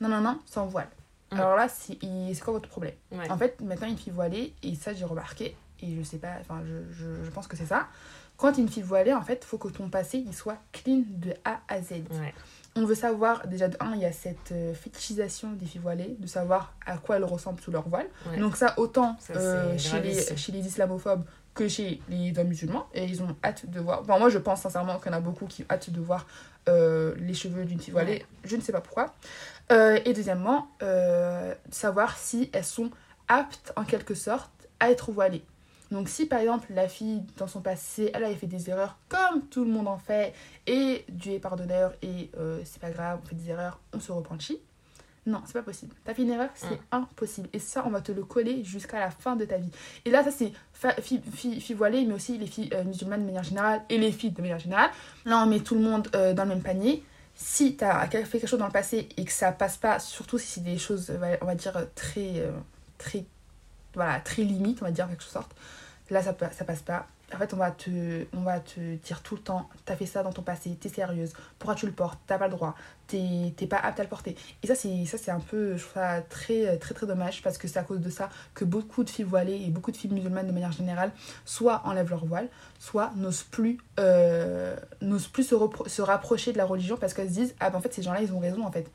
Non, 0.00 0.08
non, 0.08 0.20
non, 0.20 0.38
sans 0.46 0.66
voile. 0.66 0.88
Mm. 1.30 1.36
Alors 1.36 1.56
là, 1.56 1.68
c'est 1.68 1.98
quoi 2.42 2.54
votre 2.54 2.68
problème? 2.68 2.94
Ouais. 3.10 3.30
en 3.30 3.38
fait, 3.38 3.60
maintenant, 3.60 3.88
une 3.88 3.96
fille 3.96 4.12
voilée, 4.12 4.54
et 4.62 4.74
ça, 4.74 4.92
j'ai 4.92 5.04
remarqué, 5.04 5.56
et 5.80 5.96
je 5.96 6.02
sais 6.02 6.18
pas, 6.18 6.34
enfin, 6.40 6.62
je, 6.66 6.92
je, 6.92 7.24
je 7.24 7.30
pense 7.30 7.46
que 7.46 7.56
c'est 7.56 7.66
ça. 7.66 7.88
Quand 8.36 8.58
une 8.58 8.68
fille 8.68 8.82
voilée, 8.82 9.12
en 9.12 9.22
fait, 9.22 9.44
faut 9.44 9.58
que 9.58 9.68
ton 9.68 9.88
passé, 9.88 10.18
il 10.18 10.34
soit 10.34 10.58
clean 10.72 11.02
de 11.06 11.32
A 11.44 11.60
à 11.68 11.80
Z. 11.80 11.92
Ouais. 11.92 12.34
On 12.74 12.84
veut 12.84 12.94
savoir, 12.94 13.46
déjà, 13.46 13.68
de 13.68 13.76
un, 13.80 13.94
il 13.94 14.00
y 14.00 14.04
a 14.04 14.12
cette 14.12 14.50
euh, 14.50 14.74
fétichisation 14.74 15.52
des 15.52 15.66
filles 15.66 15.80
voilées, 15.80 16.16
de 16.18 16.26
savoir 16.26 16.74
à 16.86 16.96
quoi 16.96 17.16
elles 17.16 17.24
ressemblent 17.24 17.60
sous 17.60 17.70
leur 17.70 17.88
voile. 17.88 18.08
Ouais. 18.30 18.38
Donc 18.38 18.56
ça, 18.56 18.74
autant 18.78 19.16
Ça, 19.20 19.34
euh, 19.34 19.78
chez, 19.78 20.00
les, 20.00 20.36
chez 20.36 20.52
les 20.52 20.66
islamophobes 20.66 21.24
que 21.54 21.68
chez 21.68 22.00
les 22.08 22.36
hommes 22.38 22.48
musulmans, 22.48 22.86
et 22.94 23.04
ils 23.04 23.22
ont 23.22 23.36
hâte 23.44 23.68
de 23.68 23.80
voir. 23.80 24.00
Enfin, 24.00 24.18
moi, 24.18 24.28
je 24.28 24.38
pense 24.38 24.62
sincèrement 24.62 24.98
qu'il 24.98 25.12
y 25.12 25.14
en 25.14 25.18
a 25.18 25.20
beaucoup 25.20 25.46
qui 25.46 25.62
ont 25.62 25.66
hâte 25.70 25.90
de 25.90 26.00
voir 26.00 26.26
euh, 26.68 27.14
les 27.18 27.34
cheveux 27.34 27.64
d'une 27.64 27.80
fille 27.80 27.92
voilée. 27.92 28.24
Je 28.44 28.56
ne 28.56 28.60
sais 28.60 28.72
pas 28.72 28.80
pourquoi. 28.80 29.14
Euh, 29.70 29.98
et 30.04 30.12
deuxièmement, 30.12 30.68
euh, 30.82 31.54
savoir 31.70 32.16
si 32.16 32.50
elles 32.52 32.64
sont 32.64 32.90
aptes, 33.28 33.72
en 33.76 33.84
quelque 33.84 34.14
sorte, 34.14 34.50
à 34.80 34.90
être 34.90 35.12
voilées. 35.12 35.44
Donc 35.90 36.08
si 36.08 36.24
par 36.24 36.40
exemple 36.40 36.68
la 36.72 36.88
fille 36.88 37.22
dans 37.36 37.46
son 37.46 37.60
passé 37.60 38.10
elle 38.14 38.24
avait 38.24 38.34
fait 38.34 38.46
des 38.46 38.70
erreurs 38.70 38.96
comme 39.10 39.46
tout 39.50 39.62
le 39.62 39.70
monde 39.70 39.88
en 39.88 39.98
fait 39.98 40.32
et 40.66 41.04
Dieu 41.10 41.34
est 41.34 41.38
pardonneur 41.38 41.92
et 42.00 42.30
c'est 42.64 42.80
pas 42.80 42.90
grave 42.90 43.20
on 43.22 43.28
fait 43.28 43.34
des 43.34 43.50
erreurs 43.50 43.78
on 43.92 44.00
se 44.00 44.10
repentit 44.10 44.58
non 45.26 45.40
c'est 45.46 45.52
pas 45.52 45.62
possible. 45.62 45.94
T'as 46.04 46.14
fait 46.14 46.22
une 46.22 46.30
erreur 46.30 46.50
c'est 46.54 46.70
Mm. 46.70 46.78
impossible. 46.92 47.48
Et 47.52 47.58
ça 47.58 47.84
on 47.86 47.90
va 47.90 48.00
te 48.00 48.10
le 48.12 48.24
coller 48.24 48.64
jusqu'à 48.64 48.98
la 49.00 49.10
fin 49.10 49.36
de 49.36 49.44
ta 49.44 49.56
vie. 49.58 49.70
Et 50.04 50.10
là 50.10 50.24
ça 50.24 50.30
c'est 50.30 50.52
filles 51.00 51.74
voilées 51.74 52.04
mais 52.04 52.14
aussi 52.14 52.38
les 52.38 52.46
filles 52.46 52.70
euh, 52.74 52.84
musulmanes 52.84 53.20
de 53.20 53.26
manière 53.26 53.44
générale 53.44 53.82
et 53.88 53.98
les 53.98 54.10
filles 54.12 54.32
de 54.32 54.40
manière 54.42 54.58
générale. 54.58 54.90
Là 55.24 55.38
on 55.38 55.46
met 55.46 55.60
tout 55.60 55.74
le 55.74 55.82
monde 55.82 56.08
euh, 56.14 56.34
dans 56.34 56.42
le 56.44 56.50
même 56.50 56.62
panier. 56.62 57.04
Si 57.34 57.76
tu 57.76 57.84
as 57.84 58.06
fait 58.08 58.24
quelque 58.38 58.46
chose 58.46 58.58
dans 58.58 58.66
le 58.66 58.72
passé 58.72 59.08
et 59.16 59.24
que 59.24 59.32
ça 59.32 59.52
passe 59.52 59.76
pas, 59.78 59.98
surtout 59.98 60.38
si 60.38 60.46
c'est 60.46 60.60
des 60.62 60.76
choses, 60.76 61.10
on 61.40 61.46
va 61.46 61.54
dire, 61.54 61.72
très, 61.94 62.40
euh, 62.40 62.50
très, 62.98 63.24
voilà, 63.94 64.20
très 64.20 64.42
limites, 64.42 64.78
on 64.82 64.84
va 64.84 64.90
dire 64.90 65.06
en 65.06 65.08
quelque 65.08 65.22
sorte, 65.22 65.50
là 66.12 66.22
ça, 66.22 66.32
pa- 66.32 66.50
ça 66.52 66.64
passe 66.64 66.82
pas. 66.82 67.06
En 67.34 67.38
fait, 67.38 67.54
on 67.54 67.56
va, 67.56 67.70
te, 67.70 68.26
on 68.36 68.42
va 68.42 68.60
te 68.60 68.78
dire 68.96 69.22
tout 69.22 69.36
le 69.36 69.40
temps, 69.40 69.66
t'as 69.86 69.96
fait 69.96 70.04
ça 70.04 70.22
dans 70.22 70.32
ton 70.32 70.42
passé, 70.42 70.76
t'es 70.78 70.90
sérieuse, 70.90 71.32
pourquoi 71.58 71.74
tu 71.74 71.86
le 71.86 71.92
portes, 71.92 72.18
t'as 72.26 72.36
pas 72.36 72.46
le 72.46 72.52
droit, 72.52 72.74
t'es 73.06 73.54
pas 73.70 73.78
apte 73.78 73.98
à 74.00 74.02
le 74.02 74.08
porter. 74.10 74.36
Et 74.62 74.66
ça, 74.66 74.74
c'est 74.74 75.06
ça, 75.06 75.16
c'est 75.16 75.30
un 75.30 75.40
peu, 75.40 75.78
je 75.78 75.82
trouve 75.82 75.94
ça 75.94 76.20
très, 76.28 76.76
très, 76.76 76.92
très 76.94 77.06
dommage 77.06 77.40
parce 77.42 77.56
que 77.56 77.68
c'est 77.68 77.78
à 77.78 77.84
cause 77.84 78.00
de 78.00 78.10
ça 78.10 78.28
que 78.54 78.66
beaucoup 78.66 79.02
de 79.02 79.08
filles 79.08 79.24
voilées 79.24 79.62
et 79.66 79.70
beaucoup 79.70 79.90
de 79.92 79.96
filles 79.96 80.10
musulmanes 80.12 80.46
de 80.46 80.52
manière 80.52 80.72
générale, 80.72 81.10
soit 81.46 81.80
enlèvent 81.86 82.10
leur 82.10 82.26
voile, 82.26 82.48
soit 82.78 83.12
n'osent 83.16 83.44
plus, 83.44 83.78
euh, 83.98 84.76
plus 85.32 85.44
se, 85.44 85.54
se 85.86 86.02
rapprocher 86.02 86.52
de 86.52 86.58
la 86.58 86.66
religion 86.66 86.98
parce 86.98 87.14
qu'elles 87.14 87.28
se 87.30 87.34
disent 87.34 87.54
Ah 87.60 87.70
ben 87.70 87.78
en 87.78 87.80
fait, 87.80 87.94
ces 87.94 88.02
gens-là, 88.02 88.20
ils 88.20 88.32
ont 88.34 88.40
raison 88.40 88.66
en 88.66 88.70
fait. 88.70 88.90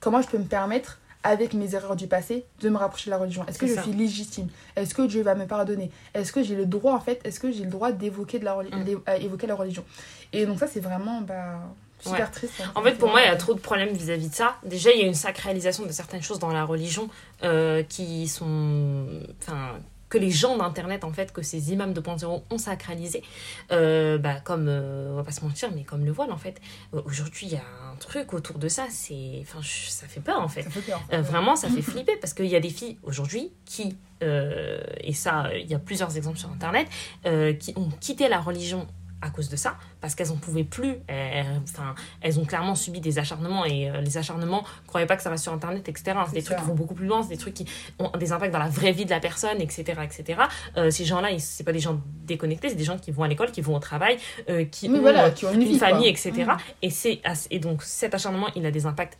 Comment 0.00 0.20
je 0.20 0.28
peux 0.28 0.38
me 0.38 0.44
permettre, 0.44 0.98
avec 1.24 1.52
mes 1.54 1.74
erreurs 1.74 1.96
du 1.96 2.06
passé, 2.06 2.44
de 2.60 2.68
me 2.68 2.76
rapprocher 2.76 3.06
de 3.06 3.10
la 3.10 3.18
religion 3.18 3.44
Est-ce 3.46 3.58
que 3.58 3.66
je 3.66 3.74
ça. 3.74 3.82
suis 3.82 3.92
légitime? 3.92 4.48
Est-ce 4.76 4.94
que 4.94 5.02
Dieu 5.02 5.22
va 5.22 5.34
me 5.34 5.46
pardonner? 5.46 5.90
Est-ce 6.14 6.32
que 6.32 6.42
j'ai 6.42 6.54
le 6.54 6.64
droit 6.66 6.94
en 6.94 7.00
fait? 7.00 7.20
Est-ce 7.24 7.40
que 7.40 7.50
j'ai 7.52 7.64
le 7.64 7.70
droit 7.70 7.92
d'évoquer 7.92 8.38
la, 8.38 8.54
Mm. 8.56 9.00
euh, 9.08 9.14
évoquer 9.16 9.46
la 9.46 9.54
religion? 9.56 9.84
Et 10.32 10.46
donc, 10.46 10.58
ça, 10.58 10.66
c'est 10.66 10.80
vraiment 10.80 11.20
bah, 11.22 11.60
super 12.00 12.26
Ouais. 12.26 12.32
triste. 12.32 12.54
hein. 12.64 12.70
En 12.74 12.82
fait, 12.82 12.94
pour 12.94 13.08
moi, 13.10 13.20
il 13.22 13.26
y 13.26 13.28
a 13.30 13.36
trop 13.36 13.54
de 13.54 13.60
problèmes 13.60 13.88
vis-à-vis 13.94 14.28
de 14.30 14.34
ça. 14.34 14.56
Déjà, 14.64 14.90
il 14.92 15.00
y 15.00 15.02
a 15.02 15.06
une 15.06 15.14
sacralisation 15.14 15.84
de 15.86 15.92
certaines 15.92 16.22
choses 16.22 16.38
dans 16.38 16.52
la 16.52 16.64
religion 16.64 17.08
euh, 17.42 17.82
qui 17.82 18.28
sont. 18.28 19.06
Enfin. 19.42 19.72
Que 20.08 20.18
les 20.18 20.30
gens 20.30 20.56
d'Internet, 20.56 21.04
en 21.04 21.12
fait, 21.12 21.32
que 21.32 21.42
ces 21.42 21.72
imams 21.72 21.92
2.0 21.92 22.42
ont 22.50 22.58
sacralisé. 22.58 23.22
Euh, 23.72 24.18
bah, 24.18 24.40
comme, 24.40 24.66
euh, 24.68 25.12
on 25.12 25.16
va 25.16 25.24
pas 25.24 25.32
se 25.32 25.44
mentir, 25.44 25.70
mais 25.74 25.84
comme 25.84 26.04
le 26.04 26.12
voile, 26.12 26.32
en 26.32 26.36
fait. 26.36 26.60
Euh, 26.94 27.02
Aujourd'hui, 27.04 27.46
il 27.46 27.52
y 27.52 27.56
a 27.56 27.64
un 27.92 27.96
truc 27.96 28.32
autour 28.32 28.58
de 28.58 28.68
ça, 28.68 28.86
c'est. 28.90 29.38
Enfin, 29.42 29.60
ça 29.62 30.06
fait 30.06 30.20
peur, 30.20 30.40
en 30.40 30.48
fait. 30.48 30.62
Ça 30.62 30.70
fait 30.70 30.80
peur. 30.80 31.02
Euh, 31.12 31.22
vraiment, 31.22 31.56
ça 31.56 31.68
fait 31.68 31.82
flipper 31.82 32.16
parce 32.16 32.34
qu'il 32.34 32.46
y 32.46 32.56
a 32.56 32.60
des 32.60 32.70
filles 32.70 32.98
aujourd'hui 33.02 33.52
qui, 33.64 33.96
et 34.20 35.12
ça, 35.12 35.50
il 35.54 35.66
y 35.66 35.74
a 35.74 35.78
plusieurs 35.78 36.16
exemples 36.16 36.38
sur 36.38 36.50
Internet, 36.50 36.88
qui 37.58 37.72
ont 37.76 37.88
quitté 38.00 38.28
la 38.28 38.40
religion 38.40 38.86
à 39.20 39.30
cause 39.30 39.48
de 39.48 39.56
ça, 39.56 39.76
parce 40.00 40.14
qu'elles 40.14 40.28
n'en 40.28 40.36
pouvaient 40.36 40.64
plus. 40.64 40.96
euh, 41.10 41.42
Enfin, 41.64 41.94
elles 42.20 42.38
ont 42.38 42.44
clairement 42.44 42.74
subi 42.74 43.00
des 43.00 43.18
acharnements 43.18 43.64
et 43.64 43.90
euh, 43.90 44.00
les 44.00 44.16
acharnements, 44.16 44.64
croyez 44.86 45.06
pas 45.06 45.16
que 45.16 45.22
ça 45.22 45.30
va 45.30 45.36
sur 45.36 45.52
Internet, 45.52 45.88
etc. 45.88 46.16
C'est 46.26 46.34
des 46.34 46.42
trucs 46.42 46.58
qui 46.58 46.64
vont 46.64 46.74
beaucoup 46.74 46.94
plus 46.94 47.06
loin, 47.06 47.22
c'est 47.22 47.30
des 47.30 47.36
trucs 47.36 47.54
qui 47.54 47.66
ont 47.98 48.10
des 48.18 48.32
impacts 48.32 48.52
dans 48.52 48.58
la 48.58 48.68
vraie 48.68 48.92
vie 48.92 49.04
de 49.04 49.10
la 49.10 49.20
personne, 49.20 49.60
etc., 49.60 49.84
etc. 50.04 50.40
Euh, 50.76 50.90
ces 50.90 51.04
gens-là, 51.04 51.30
c'est 51.38 51.64
pas 51.64 51.72
des 51.72 51.80
gens 51.80 52.00
déconnectés, 52.24 52.68
c'est 52.68 52.74
des 52.76 52.84
gens 52.84 52.98
qui 52.98 53.10
vont 53.10 53.22
à 53.24 53.28
l'école, 53.28 53.50
qui 53.50 53.60
vont 53.60 53.74
au 53.76 53.80
travail, 53.80 54.18
euh, 54.48 54.64
qui 54.64 54.88
ont 54.88 55.00
voilà, 55.00 55.30
qui 55.30 55.46
ont 55.46 55.52
une, 55.52 55.62
une 55.62 55.68
vie, 55.68 55.78
quoi. 55.78 55.88
famille, 55.88 56.08
etc. 56.08 56.32
Mm. 56.32 56.56
Et, 56.82 56.90
c'est, 56.90 57.20
et 57.50 57.58
donc 57.58 57.82
cet 57.82 58.14
acharnement, 58.14 58.48
il 58.54 58.64
a 58.66 58.70
des 58.70 58.86
impacts 58.86 59.18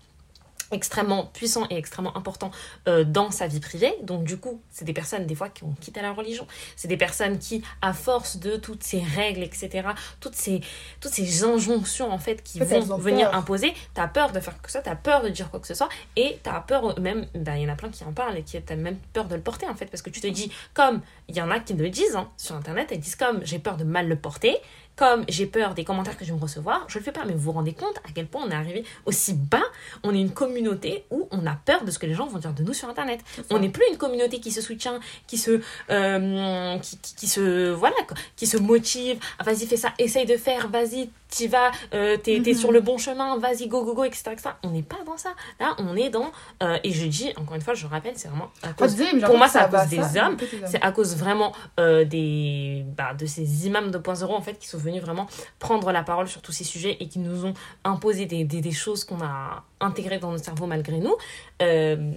extrêmement 0.70 1.26
puissants 1.26 1.66
et 1.70 1.76
extrêmement 1.76 2.16
importants 2.16 2.50
euh, 2.86 3.04
dans 3.04 3.30
sa 3.30 3.46
vie 3.46 3.60
privée. 3.60 3.94
Donc 4.02 4.24
du 4.24 4.38
coup, 4.38 4.60
c'est 4.70 4.84
des 4.84 4.92
personnes 4.92 5.26
des 5.26 5.34
fois 5.34 5.48
qui 5.48 5.64
ont 5.64 5.74
quitté 5.80 6.02
la 6.02 6.12
religion. 6.12 6.46
C'est 6.76 6.88
des 6.88 6.96
personnes 6.96 7.38
qui, 7.38 7.62
à 7.82 7.92
force 7.92 8.38
de 8.38 8.56
toutes 8.56 8.82
ces 8.82 9.00
règles, 9.00 9.42
etc., 9.42 9.88
toutes 10.20 10.34
ces, 10.34 10.60
toutes 11.00 11.12
ces 11.12 11.44
injonctions 11.44 12.10
en 12.10 12.18
fait 12.18 12.42
qui 12.42 12.60
vont 12.60 12.92
ont 12.92 12.98
venir 12.98 13.30
peur. 13.30 13.38
imposer, 13.38 13.74
t'as 13.94 14.08
peur 14.08 14.32
de 14.32 14.40
faire 14.40 14.60
que 14.60 14.70
ça, 14.70 14.80
t'as 14.80 14.96
peur 14.96 15.22
de 15.22 15.28
dire 15.28 15.50
quoi 15.50 15.60
que 15.60 15.66
ce 15.66 15.74
soit, 15.74 15.88
et 16.16 16.38
t'as 16.42 16.60
peur 16.60 16.98
même, 17.00 17.26
ben, 17.34 17.56
il 17.56 17.62
y 17.62 17.66
en 17.66 17.72
a 17.72 17.76
plein 17.76 17.90
qui 17.90 18.04
en 18.04 18.12
parlent 18.12 18.36
et 18.36 18.42
qui 18.42 18.60
t'as 18.60 18.76
même 18.76 18.98
peur 19.12 19.26
de 19.26 19.34
le 19.34 19.40
porter 19.40 19.66
en 19.66 19.74
fait, 19.74 19.86
parce 19.86 20.02
que 20.02 20.10
tu 20.10 20.20
te 20.20 20.26
dis, 20.26 20.52
comme 20.74 21.00
il 21.28 21.36
y 21.36 21.42
en 21.42 21.50
a 21.50 21.60
qui 21.60 21.74
le 21.74 21.88
disent 21.90 22.16
hein, 22.16 22.28
sur 22.36 22.54
internet, 22.54 22.88
elles 22.90 23.00
disent 23.00 23.16
comme 23.16 23.44
j'ai 23.44 23.58
peur 23.58 23.76
de 23.76 23.84
mal 23.84 24.08
le 24.08 24.16
porter, 24.16 24.56
comme 24.98 25.24
j'ai 25.28 25.46
peur 25.46 25.74
des 25.74 25.84
commentaires 25.84 26.16
que 26.18 26.24
je 26.24 26.32
vais 26.32 26.36
me 26.36 26.42
recevoir, 26.42 26.84
je 26.88 26.98
le 26.98 27.04
fais 27.04 27.12
pas. 27.12 27.24
Mais 27.24 27.32
vous 27.32 27.38
vous 27.38 27.52
rendez 27.52 27.72
compte 27.72 27.96
à 27.98 28.10
quel 28.12 28.26
point 28.26 28.42
on 28.44 28.50
est 28.50 28.54
arrivé 28.54 28.84
aussi 29.06 29.32
bas 29.32 29.62
On 30.02 30.12
est 30.12 30.20
une 30.20 30.32
communauté 30.32 31.04
où 31.10 31.28
on 31.30 31.46
a 31.46 31.54
peur 31.54 31.84
de 31.84 31.90
ce 31.92 32.00
que 32.00 32.06
les 32.06 32.14
gens 32.14 32.26
vont 32.26 32.38
dire 32.38 32.52
de 32.52 32.64
nous 32.64 32.74
sur 32.74 32.88
Internet. 32.88 33.20
On 33.50 33.60
n'est 33.60 33.68
plus 33.68 33.84
une 33.92 33.96
communauté 33.96 34.40
qui 34.40 34.50
se 34.50 34.60
soutient, 34.60 34.98
qui 35.28 35.38
se, 35.38 35.60
euh, 35.90 36.78
qui, 36.78 36.98
qui, 36.98 37.14
qui 37.14 37.26
se, 37.28 37.70
voilà, 37.70 37.94
qui 38.36 38.46
se 38.48 38.56
motive. 38.56 39.18
Ah, 39.38 39.44
vas-y, 39.44 39.66
fais 39.66 39.76
ça, 39.76 39.92
essaye 39.98 40.26
de 40.26 40.36
faire, 40.36 40.68
vas-y, 40.68 41.10
t'y 41.28 41.46
vas, 41.46 41.70
euh, 41.94 42.16
t'es 42.16 42.38
Mhm. 42.40 42.54
sur 42.54 42.72
le 42.72 42.80
bon 42.80 42.98
chemin, 42.98 43.36
vas-y, 43.38 43.68
go, 43.68 43.84
go, 43.84 43.94
go, 43.94 44.04
etc., 44.04 44.30
etc. 44.32 44.50
On 44.64 44.70
n'est 44.70 44.82
pas 44.82 44.98
dans 45.06 45.16
ça. 45.16 45.30
Là, 45.60 45.76
on 45.78 45.94
est 45.96 46.10
dans, 46.10 46.32
euh, 46.62 46.78
et 46.82 46.90
je 46.92 47.06
dis, 47.06 47.32
encore 47.36 47.54
une 47.54 47.60
fois, 47.62 47.74
je 47.74 47.86
rappelle, 47.86 48.14
c'est 48.16 48.28
vraiment 48.28 48.50
à 48.62 48.72
cause 48.72 48.96
j'ai 48.96 49.20
pour 49.20 49.36
moi, 49.38 49.46
c'est 49.48 49.58
à 49.58 49.68
cause 49.68 49.88
des 49.88 49.98
hommes, 50.18 50.36
ça, 50.38 50.66
c'est 50.66 50.82
à 50.82 50.90
cause 50.90 51.16
vraiment 51.16 51.52
euh, 51.78 52.04
des, 52.04 52.84
bah, 52.96 53.14
de 53.14 53.26
ces 53.26 53.66
imams 53.66 53.90
2.0 53.90 54.24
en 54.34 54.40
fait 54.40 54.58
qui 54.58 54.66
sont 54.66 54.78
venus 54.78 54.87
vraiment 54.98 55.26
prendre 55.58 55.92
la 55.92 56.02
parole 56.02 56.28
sur 56.28 56.42
tous 56.42 56.52
ces 56.52 56.64
sujets 56.64 56.96
et 57.00 57.08
qui 57.08 57.18
nous 57.18 57.44
ont 57.44 57.54
imposé 57.84 58.26
des, 58.26 58.44
des, 58.44 58.60
des 58.60 58.72
choses 58.72 59.04
qu'on 59.04 59.20
a 59.22 59.64
intégrées 59.80 60.18
dans 60.18 60.30
notre 60.30 60.44
cerveau 60.44 60.66
malgré 60.66 60.98
nous. 60.98 61.16
Euh, 61.62 62.12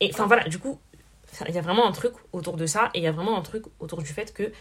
et 0.00 0.10
enfin 0.12 0.26
voilà, 0.26 0.48
du 0.48 0.58
coup, 0.58 0.78
il 1.48 1.54
y 1.54 1.58
a 1.58 1.62
vraiment 1.62 1.86
un 1.86 1.92
truc 1.92 2.12
autour 2.32 2.56
de 2.56 2.66
ça 2.66 2.90
et 2.94 2.98
il 2.98 3.04
y 3.04 3.06
a 3.06 3.12
vraiment 3.12 3.38
un 3.38 3.42
truc 3.42 3.64
autour 3.80 4.02
du 4.02 4.08
fait 4.08 4.34
que 4.34 4.52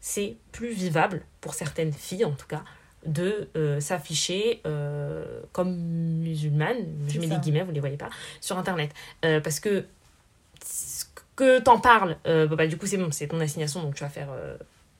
c'est 0.00 0.36
plus 0.52 0.72
vivable 0.72 1.22
pour 1.40 1.54
certaines 1.54 1.92
filles 1.92 2.24
en 2.24 2.32
tout 2.32 2.46
cas 2.46 2.62
de 3.06 3.48
euh, 3.56 3.80
s'afficher 3.80 4.60
euh, 4.66 5.40
comme 5.52 5.76
musulmane, 5.76 6.86
je 7.08 7.20
mets 7.20 7.28
ça. 7.28 7.34
des 7.36 7.40
guillemets, 7.40 7.62
vous 7.62 7.72
les 7.72 7.80
voyez 7.80 7.96
pas, 7.96 8.10
sur 8.40 8.58
internet. 8.58 8.90
Euh, 9.24 9.40
parce 9.40 9.60
que 9.60 9.84
que 11.36 11.60
t'en 11.60 11.78
parles, 11.78 12.16
euh, 12.26 12.46
bah, 12.46 12.66
du 12.66 12.78
coup 12.78 12.86
c'est 12.86 12.96
bon, 12.96 13.10
c'est 13.12 13.28
ton 13.28 13.40
assignation, 13.40 13.82
donc 13.82 13.94
tu 13.94 14.02
vas 14.02 14.08
faire, 14.08 14.28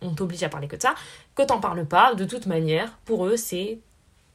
on 0.02 0.14
t'oblige 0.14 0.42
à 0.42 0.48
parler 0.48 0.68
que 0.68 0.76
de 0.76 0.82
ça. 0.82 0.94
Que 1.34 1.42
t'en 1.42 1.60
parles 1.60 1.86
pas, 1.86 2.14
de 2.14 2.24
toute 2.24 2.46
manière, 2.46 2.92
pour 3.04 3.26
eux 3.26 3.36
c'est 3.36 3.78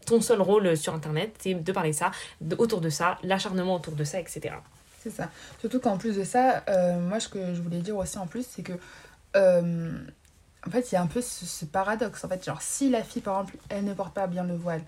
ton 0.05 0.19
seul 0.21 0.41
rôle 0.41 0.75
sur 0.75 0.93
Internet, 0.95 1.35
c'est 1.39 1.53
de 1.53 1.71
parler 1.71 1.93
ça, 1.93 2.11
autour 2.57 2.81
de 2.81 2.89
ça, 2.89 3.17
l'acharnement 3.23 3.75
autour 3.75 3.93
de 3.93 4.03
ça, 4.03 4.19
etc. 4.19 4.55
C'est 4.99 5.11
ça. 5.11 5.29
Surtout 5.59 5.79
qu'en 5.79 5.97
plus 5.97 6.15
de 6.15 6.23
ça, 6.23 6.63
euh, 6.69 6.99
moi, 6.99 7.19
ce 7.19 7.27
que 7.27 7.53
je 7.53 7.61
voulais 7.61 7.79
dire 7.79 7.97
aussi 7.97 8.17
en 8.17 8.27
plus, 8.27 8.45
c'est 8.49 8.63
que. 8.63 8.73
euh, 9.35 9.91
en 10.65 10.69
fait, 10.69 10.91
il 10.91 10.95
y 10.95 10.97
a 10.97 11.01
un 11.01 11.07
peu 11.07 11.21
ce, 11.21 11.45
ce 11.45 11.65
paradoxe. 11.65 12.23
En 12.23 12.29
fait, 12.29 12.43
genre, 12.45 12.61
si 12.61 12.89
la 12.89 13.03
fille, 13.03 13.21
par 13.21 13.39
exemple, 13.41 13.57
elle 13.69 13.83
ne 13.83 13.93
porte 13.93 14.13
pas 14.13 14.27
bien 14.27 14.43
le 14.43 14.55
voile, 14.55 14.83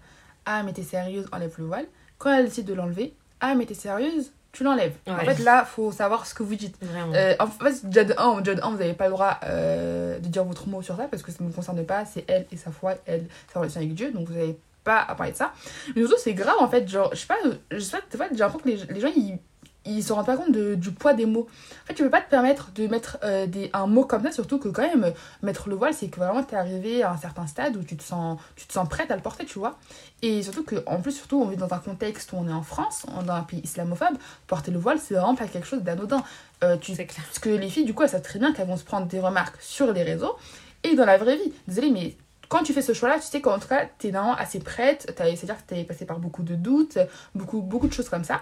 ah, 0.45 0.61
mais 0.63 0.73
t'es 0.73 0.83
sérieuse, 0.83 1.27
enlève 1.31 1.55
le 1.57 1.65
voile. 1.65 1.87
Quand 2.19 2.31
elle 2.31 2.45
décide 2.45 2.65
de 2.65 2.73
l'enlever, 2.73 3.15
ah, 3.39 3.55
mais 3.55 3.65
t'es 3.65 3.73
sérieuse, 3.73 4.31
tu 4.53 4.63
l'enlèves. 4.63 4.95
En 5.07 5.17
fait, 5.17 5.39
là, 5.39 5.65
faut 5.65 5.91
savoir 5.91 6.25
ce 6.25 6.33
que 6.33 6.43
vous 6.43 6.55
dites. 6.55 6.77
Vraiment. 6.81 7.13
Euh, 7.13 7.35
en 7.39 7.47
fait, 7.47 7.85
déjà 7.85 8.03
de 8.03 8.13
1, 8.17 8.41
déjà 8.41 8.55
de 8.55 8.63
un, 8.63 8.69
vous 8.69 8.77
n'avez 8.77 8.93
pas 8.93 9.05
le 9.05 9.11
droit 9.11 9.39
euh, 9.43 10.19
de 10.19 10.27
dire 10.27 10.45
votre 10.45 10.67
mot 10.69 10.81
sur 10.81 10.95
ça 10.95 11.07
parce 11.09 11.23
que 11.23 11.31
ça 11.31 11.43
ne 11.43 11.49
vous 11.49 11.55
concerne 11.55 11.83
pas. 11.83 12.05
C'est 12.05 12.23
elle 12.27 12.45
et 12.51 12.57
sa 12.57 12.71
foi, 12.71 12.93
elle, 13.07 13.25
sa 13.51 13.59
relation 13.59 13.81
avec 13.81 13.95
Dieu. 13.95 14.11
Donc, 14.11 14.27
vous 14.27 14.35
n'avez 14.35 14.57
pas 14.83 14.99
à 14.99 15.15
parler 15.15 15.31
de 15.31 15.37
ça. 15.37 15.53
Mais 15.95 16.01
surtout, 16.03 16.17
c'est 16.19 16.35
grave 16.35 16.57
en 16.59 16.69
fait. 16.69 16.87
Genre, 16.87 17.09
je 17.13 17.19
sais 17.19 17.27
pas, 17.27 17.37
je 17.71 17.79
sais 17.79 17.97
pas, 17.97 18.03
des 18.09 18.17
fois, 18.17 18.27
j'ai 18.31 18.37
l'impression 18.37 18.59
que 18.59 18.69
les, 18.69 18.93
les 18.93 18.99
gens 18.99 19.11
ils, 19.15 19.39
ils 19.85 20.03
se 20.03 20.13
rendent 20.13 20.25
pas 20.25 20.37
compte 20.37 20.51
de- 20.51 20.75
du 20.75 20.91
poids 20.91 21.13
des 21.13 21.25
mots. 21.25 21.47
En 21.83 21.87
fait, 21.87 21.93
tu 21.93 22.03
peux 22.03 22.09
pas 22.09 22.21
te 22.21 22.29
permettre 22.29 22.71
de 22.73 22.87
mettre 22.87 23.17
euh, 23.23 23.45
des, 23.45 23.69
un 23.73 23.87
mot 23.87 24.05
comme 24.05 24.23
ça, 24.23 24.31
surtout 24.31 24.59
que 24.59 24.69
quand 24.69 24.81
même, 24.83 25.13
mettre 25.41 25.69
le 25.69 25.75
voile, 25.75 25.93
c'est 25.93 26.07
que 26.07 26.17
vraiment 26.17 26.43
tu 26.43 26.55
es 26.55 26.57
arrivé 26.57 27.03
à 27.03 27.11
un 27.11 27.17
certain 27.17 27.47
stade 27.47 27.75
où 27.75 27.83
tu 27.83 27.97
te 27.97 28.03
sens, 28.03 28.39
tu 28.55 28.65
te 28.65 28.73
sens 28.73 28.87
prête 28.87 29.11
à 29.11 29.15
le 29.15 29.21
porter, 29.21 29.45
tu 29.45 29.59
vois. 29.59 29.77
Et 30.21 30.41
surtout 30.43 30.63
que, 30.63 30.83
en 30.85 31.01
plus, 31.01 31.11
surtout, 31.11 31.41
on 31.41 31.47
vit 31.47 31.57
dans 31.57 31.73
un 31.73 31.79
contexte 31.79 32.31
où 32.33 32.37
on 32.37 32.47
est 32.47 32.53
en 32.53 32.61
France, 32.63 33.05
on 33.15 33.21
est 33.21 33.25
dans 33.25 33.33
un 33.33 33.43
pays 33.43 33.59
islamophobe, 33.63 34.17
porter 34.47 34.71
le 34.71 34.79
voile, 34.79 34.99
c'est 34.99 35.13
vraiment 35.15 35.35
pas 35.35 35.47
quelque 35.47 35.67
chose 35.67 35.81
d'anodin. 35.83 36.23
Euh, 36.63 36.77
tu 36.77 36.95
c'est 36.95 37.05
clair. 37.05 37.25
parce 37.25 37.39
que 37.39 37.49
les 37.49 37.69
filles, 37.69 37.85
du 37.85 37.93
coup, 37.93 38.03
elles 38.03 38.09
savent 38.09 38.21
très 38.21 38.39
bien 38.39 38.53
qu'elles 38.53 38.67
vont 38.67 38.77
se 38.77 38.85
prendre 38.85 39.07
des 39.07 39.19
remarques 39.19 39.61
sur 39.61 39.91
les 39.91 40.03
réseaux 40.03 40.35
et 40.83 40.95
dans 40.95 41.05
la 41.05 41.17
vraie 41.17 41.35
vie. 41.35 41.53
Désolée, 41.67 41.91
mais 41.91 42.15
quand 42.47 42.63
tu 42.63 42.71
fais 42.71 42.81
ce 42.81 42.93
choix-là, 42.93 43.15
tu 43.15 43.25
sais 43.27 43.41
qu'en 43.41 43.59
tout 43.59 43.67
cas, 43.67 43.85
t'es 43.97 44.11
normalement 44.11 44.37
assez 44.37 44.59
prête. 44.59 45.03
C'est-à-dire 45.07 45.57
que 45.57 45.63
t'es 45.67 45.83
passé 45.83 46.05
par 46.05 46.19
beaucoup 46.19 46.43
de 46.43 46.55
doutes, 46.55 46.97
beaucoup, 47.35 47.61
beaucoup 47.61 47.87
de 47.87 47.93
choses 47.93 48.09
comme 48.09 48.23
ça. 48.23 48.41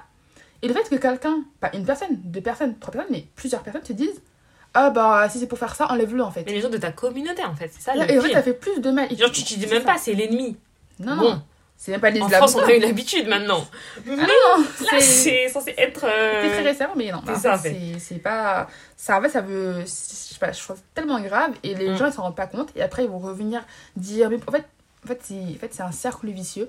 Et 0.62 0.68
le 0.68 0.74
fait 0.74 0.88
que 0.90 0.96
quelqu'un, 0.96 1.40
pas 1.60 1.72
une 1.74 1.86
personne, 1.86 2.18
deux 2.24 2.42
personnes, 2.42 2.78
trois 2.80 2.92
personnes, 2.92 3.12
mais 3.12 3.26
plusieurs 3.36 3.62
personnes 3.64 3.82
te 3.82 3.94
disent 3.94 4.22
Ah 4.74 4.90
bah, 4.92 5.28
si 5.30 5.40
c'est 5.40 5.48
pour 5.48 5.58
faire 5.58 5.76
ça, 5.76 5.90
enlève-le 5.92 6.24
en 6.24 6.32
fait. 6.32 6.44
Mais 6.46 6.54
les 6.54 6.62
gens 6.62 6.70
de 6.70 6.78
ta 6.78 6.92
communauté, 6.92 7.44
en 7.44 7.56
fait, 7.56 7.70
c'est 7.74 7.82
ça 7.82 7.96
le 7.96 8.10
Et 8.12 8.20
en 8.20 8.22
fait, 8.22 8.32
ça 8.34 8.44
fait 8.44 8.54
plus 8.54 8.80
de 8.80 8.92
mal. 8.92 9.10
Genre, 9.16 9.32
tu 9.32 9.44
te 9.44 9.54
dis 9.56 9.68
même 9.68 9.82
ça. 9.82 9.94
pas, 9.94 9.98
c'est 9.98 10.14
l'ennemi. 10.14 10.56
Non, 11.00 11.16
Bon. 11.18 11.30
non. 11.32 11.42
C'est 11.78 11.92
même 11.94 12.00
pas 12.02 12.12
les 12.12 12.22
En. 12.22 12.30
France, 12.30 12.54
on 12.56 12.60
a 12.64 12.76
eu 12.76 12.80
l'habitude 12.80 13.28
maintenant. 13.28 13.66
Ah 13.98 14.02
non, 14.06 14.16
non. 14.18 14.64
Là, 14.92 15.00
C'est 15.00 15.50
censé 15.50 15.74
être. 15.80 16.06
euh, 16.06 16.44
c'est 16.44 16.50
très 16.52 16.62
récent, 16.62 16.94
mais 16.96 17.12
non. 17.12 17.22
c'est 17.26 17.32
en 17.32 17.36
ça, 17.40 17.56
en 17.56 17.58
fait, 17.58 17.76
c'est- 18.00 18.20
pas. 18.20 18.68
Ça, 18.96 19.18
en 19.18 19.22
fait, 19.24 19.30
ça 19.30 19.42
veut. 19.42 19.82
Je 19.82 19.86
sais 19.88 20.38
pas, 20.40 20.52
je 20.52 20.62
trouve 20.62 20.76
ça 20.76 20.84
tellement 20.94 21.20
grave 21.22 21.54
et 21.64 21.74
les 21.74 21.90
Mm. 21.90 21.96
gens 21.98 22.06
ils 22.06 22.14
s'en 22.14 22.22
rendent 22.22 22.36
pas 22.36 22.46
compte 22.46 22.70
et 22.76 22.84
après 22.84 23.04
ils 23.04 23.10
vont 23.10 23.18
revenir 23.18 23.64
dire. 23.96 24.30
Mais 24.30 24.38
en 24.46 24.52
fait, 24.52 24.64
en 25.04 25.08
fait 25.08 25.20
c'est 25.24 25.34
en 25.34 25.60
fait, 25.60 25.74
c'est 25.74 25.82
un 25.82 25.92
cercle 25.92 26.28
vicieux. 26.30 26.68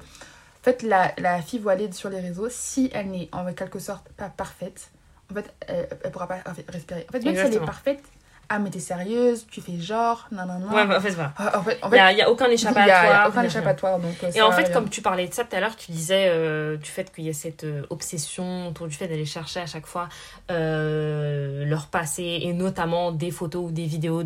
En 0.63 0.65
fait, 0.65 0.83
la, 0.83 1.13
la 1.19 1.43
fille 1.43 1.59
voilée 1.59 1.91
sur 1.91 2.09
les 2.09 2.21
réseaux, 2.21 2.49
si 2.49 2.89
elle 2.95 3.11
n'est 3.11 3.29
en 3.33 3.53
quelque 3.53 3.81
sorte 3.81 4.09
pas 4.17 4.29
parfaite, 4.29 4.91
en 5.31 5.35
fait, 5.35 5.53
elle, 5.67 5.89
elle 6.05 6.11
pourra 6.13 6.29
pas 6.29 6.39
respirer. 6.69 7.05
En 7.09 7.13
fait, 7.13 7.25
même 7.25 7.35
si 7.35 7.41
elle 7.41 7.55
est 7.55 7.61
parfaite, 7.61 8.03
ah, 8.49 8.59
mais 8.59 8.69
t'es 8.69 8.81
sérieuse, 8.81 9.47
tu 9.51 9.63
fais 9.63 9.79
genre, 9.81 10.29
non, 10.31 10.45
non, 10.45 10.59
non. 10.59 10.75
Ouais, 10.75 10.87
bah, 10.87 10.99
en 10.99 11.01
fait, 11.01 11.13
voilà. 11.13 11.33
Ah, 11.39 11.59
en 11.59 11.63
fait, 11.63 11.79
en 11.83 11.89
Il 11.89 11.93
n'y 11.95 11.99
a, 12.01 12.13
il 12.13 12.19
y 12.19 12.23
a 12.23 12.31
aucun 12.31 12.51
échappatoire. 12.51 12.87
il 12.87 13.11
a 13.11 13.29
aucun 13.29 13.41
a 13.41 13.47
échappatoire. 13.47 13.99
Donc, 13.99 14.13
euh, 14.23 14.29
Et 14.29 14.33
ça, 14.33 14.47
en 14.47 14.53
fait, 14.53 14.71
comme 14.71 14.91
tu 14.91 15.01
parlais 15.01 15.27
de 15.27 15.33
ça 15.33 15.45
tout 15.45 15.57
à 15.57 15.61
l'heure, 15.61 15.75
tu 15.75 15.91
disais 15.91 16.27
euh, 16.29 16.77
du 16.77 16.91
fait 16.91 17.11
qu'il 17.11 17.25
y 17.25 17.31
a 17.31 17.33
cette 17.33 17.65
euh, 17.65 17.87
obsession 17.89 18.69
autour 18.69 18.89
du 18.89 18.95
fait 18.95 19.09
d'aller 19.09 19.25
chercher 19.25 19.61
à 19.61 19.67
chaque 19.67 19.87
fois 19.87 20.11
euh, 20.51 21.65
leur 21.65 21.87
passé 21.87 22.41
et 22.43 22.53
notamment 22.53 23.11
des 23.11 23.31
photos 23.31 23.69
ou 23.69 23.73
des 23.73 23.87
vidéos 23.87 24.23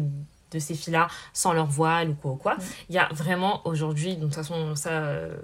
de 0.52 0.58
ces 0.58 0.74
filles-là 0.74 1.08
sans 1.32 1.52
leur 1.52 1.66
voile 1.66 2.10
ou 2.10 2.14
quoi 2.14 2.30
ou 2.32 2.36
quoi. 2.36 2.56
Il 2.88 2.94
y 2.94 2.98
a 2.98 3.08
vraiment 3.12 3.62
aujourd'hui, 3.66 4.16
de 4.16 4.24
toute 4.24 4.34
façon, 4.34 4.74
ça, 4.76 4.90
euh, 4.90 5.34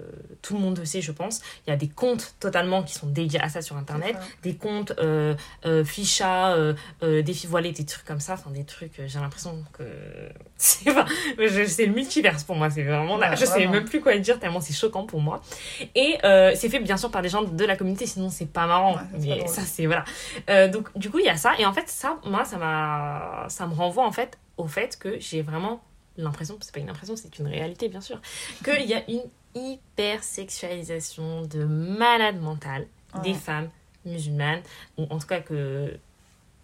tout 0.41 0.53
le 0.55 0.59
monde 0.59 0.77
le 0.79 0.85
sait, 0.85 1.01
je 1.01 1.11
pense, 1.11 1.41
il 1.67 1.69
y 1.69 1.73
a 1.73 1.75
des 1.75 1.87
comptes 1.89 2.35
totalement 2.39 2.83
qui 2.83 2.93
sont 2.93 3.07
dédiés 3.07 3.41
à 3.41 3.49
ça 3.49 3.61
sur 3.61 3.77
Internet. 3.77 4.15
ça. 4.15 4.21
Des 4.43 4.55
comptes 4.55 4.93
euh, 4.99 5.35
euh, 5.65 5.83
ficha, 5.83 6.53
euh, 6.53 6.73
des 7.01 7.33
filles 7.33 7.49
voilées, 7.49 7.71
des 7.71 7.85
trucs 7.85 8.05
comme 8.05 8.19
ça, 8.19 8.33
enfin 8.33 8.49
des 8.51 8.63
trucs, 8.65 9.01
j'ai 9.05 9.19
l'impression 9.19 9.63
que 9.73 9.83
c'est 10.57 10.85
le 11.85 11.93
multiverse 11.93 12.43
pour 12.43 12.55
moi, 12.55 12.69
c'est 12.69 12.83
vraiment, 12.83 13.17
là, 13.17 13.31
Ouais, 13.31 13.37
je 13.37 13.45
sais 13.45 13.65
même 13.67 13.85
plus 13.85 14.01
quoi 14.01 14.17
dire 14.17 14.39
tellement 14.39 14.61
c'est 14.61 14.73
choquant 14.73 15.05
pour 15.05 15.21
moi. 15.21 15.41
Et 15.95 16.17
c'est 16.55 16.69
fait 16.69 16.79
bien 16.79 16.97
sûr 16.97 17.09
par 17.11 17.21
des 17.21 17.29
gens 17.29 17.43
de 17.43 17.65
la 17.65 17.75
communauté, 17.75 18.05
sinon 18.05 18.29
c'est 18.29 18.45
pas 18.45 18.67
marrant. 18.67 18.95
Ouais, 18.95 19.01
ça, 19.01 19.07
c'est 19.11 19.17
pas 19.17 19.17
mais 19.19 19.39
drôle. 19.39 19.47
ça 19.49 19.61
c'est 19.61 19.85
voilà. 19.85 20.67
Donc 20.67 20.97
du 20.97 21.09
coup 21.09 21.19
il 21.19 21.25
y 21.25 21.29
a 21.29 21.37
ça 21.37 21.53
et 21.57 21.65
en 21.65 21.73
fait 21.73 21.87
ça, 21.87 22.17
moi 22.25 22.45
ça 22.45 22.57
m'a, 22.57 23.45
ça 23.49 23.67
me 23.67 23.73
renvoie 23.73 24.05
en 24.05 24.11
fait 24.11 24.37
au 24.57 24.67
fait 24.67 24.97
que 24.97 25.19
j'ai 25.19 25.41
vraiment 25.41 25.83
l'impression, 26.17 26.57
c'est 26.61 26.73
pas 26.73 26.79
une 26.79 26.89
impression, 26.89 27.15
c'est 27.15 27.39
une 27.39 27.47
réalité 27.47 27.89
bien 27.89 28.01
sûr, 28.01 28.21
qu'il 28.63 28.85
y 28.85 28.93
a 28.93 29.03
une 29.09 29.23
hypersexualisation 29.55 31.43
de 31.43 31.63
malade 31.63 32.39
mentale 32.39 32.87
des 33.23 33.33
femmes 33.33 33.69
musulmanes, 34.05 34.61
ou 34.97 35.05
en 35.09 35.19
tout 35.19 35.27
cas 35.27 35.39
que 35.39 35.97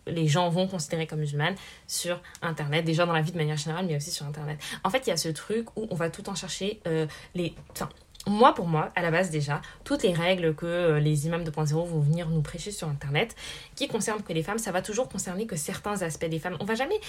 les 0.08 0.28
gens 0.28 0.50
vont 0.50 0.68
considérer 0.68 1.06
comme 1.08 1.20
musulmanes 1.20 1.56
sur 1.88 2.20
Internet, 2.42 2.86
déjà 2.86 3.06
dans 3.06 3.14
la 3.14 3.22
vie 3.22 3.32
de 3.32 3.38
manière 3.38 3.58
générale, 3.58 3.86
mais 3.86 3.96
aussi 3.96 4.12
sur 4.12 4.26
Internet. 4.26 4.60
En 4.84 4.90
fait, 4.90 5.06
il 5.06 5.10
y 5.10 5.14
a 5.14 5.18
ce 5.18 5.30
truc 5.30 5.78
où 5.78 5.88
on 5.90 5.96
va 5.96 6.10
tout 6.10 6.24
temps 6.24 6.36
chercher 6.36 6.82
euh, 6.88 7.06
les... 7.36 7.54
Enfin, 7.72 7.90
moi, 8.28 8.54
pour 8.54 8.68
moi, 8.68 8.92
à 8.96 9.02
la 9.02 9.12
base 9.12 9.30
déjà, 9.32 9.62
toutes 9.86 10.04
les 10.04 10.14
règles 10.14 10.54
que 10.54 10.66
euh, 10.66 11.00
les 11.00 11.26
imams 11.26 11.44
2.0 11.44 11.74
vont 11.74 12.00
venir 12.00 12.28
nous 12.30 12.42
prêcher 12.42 12.70
sur 12.72 12.88
Internet, 12.88 13.36
qui 13.76 13.88
concernent 13.88 14.22
que 14.22 14.34
les 14.34 14.44
femmes, 14.44 14.60
ça 14.60 14.72
va 14.72 14.82
toujours 14.82 15.08
concerner 15.10 15.48
que 15.48 15.56
certains 15.56 16.02
aspects 16.02 16.26
des 16.26 16.38
femmes. 16.38 16.58
On 16.60 16.66
va 16.66 16.76
jamais 16.76 17.00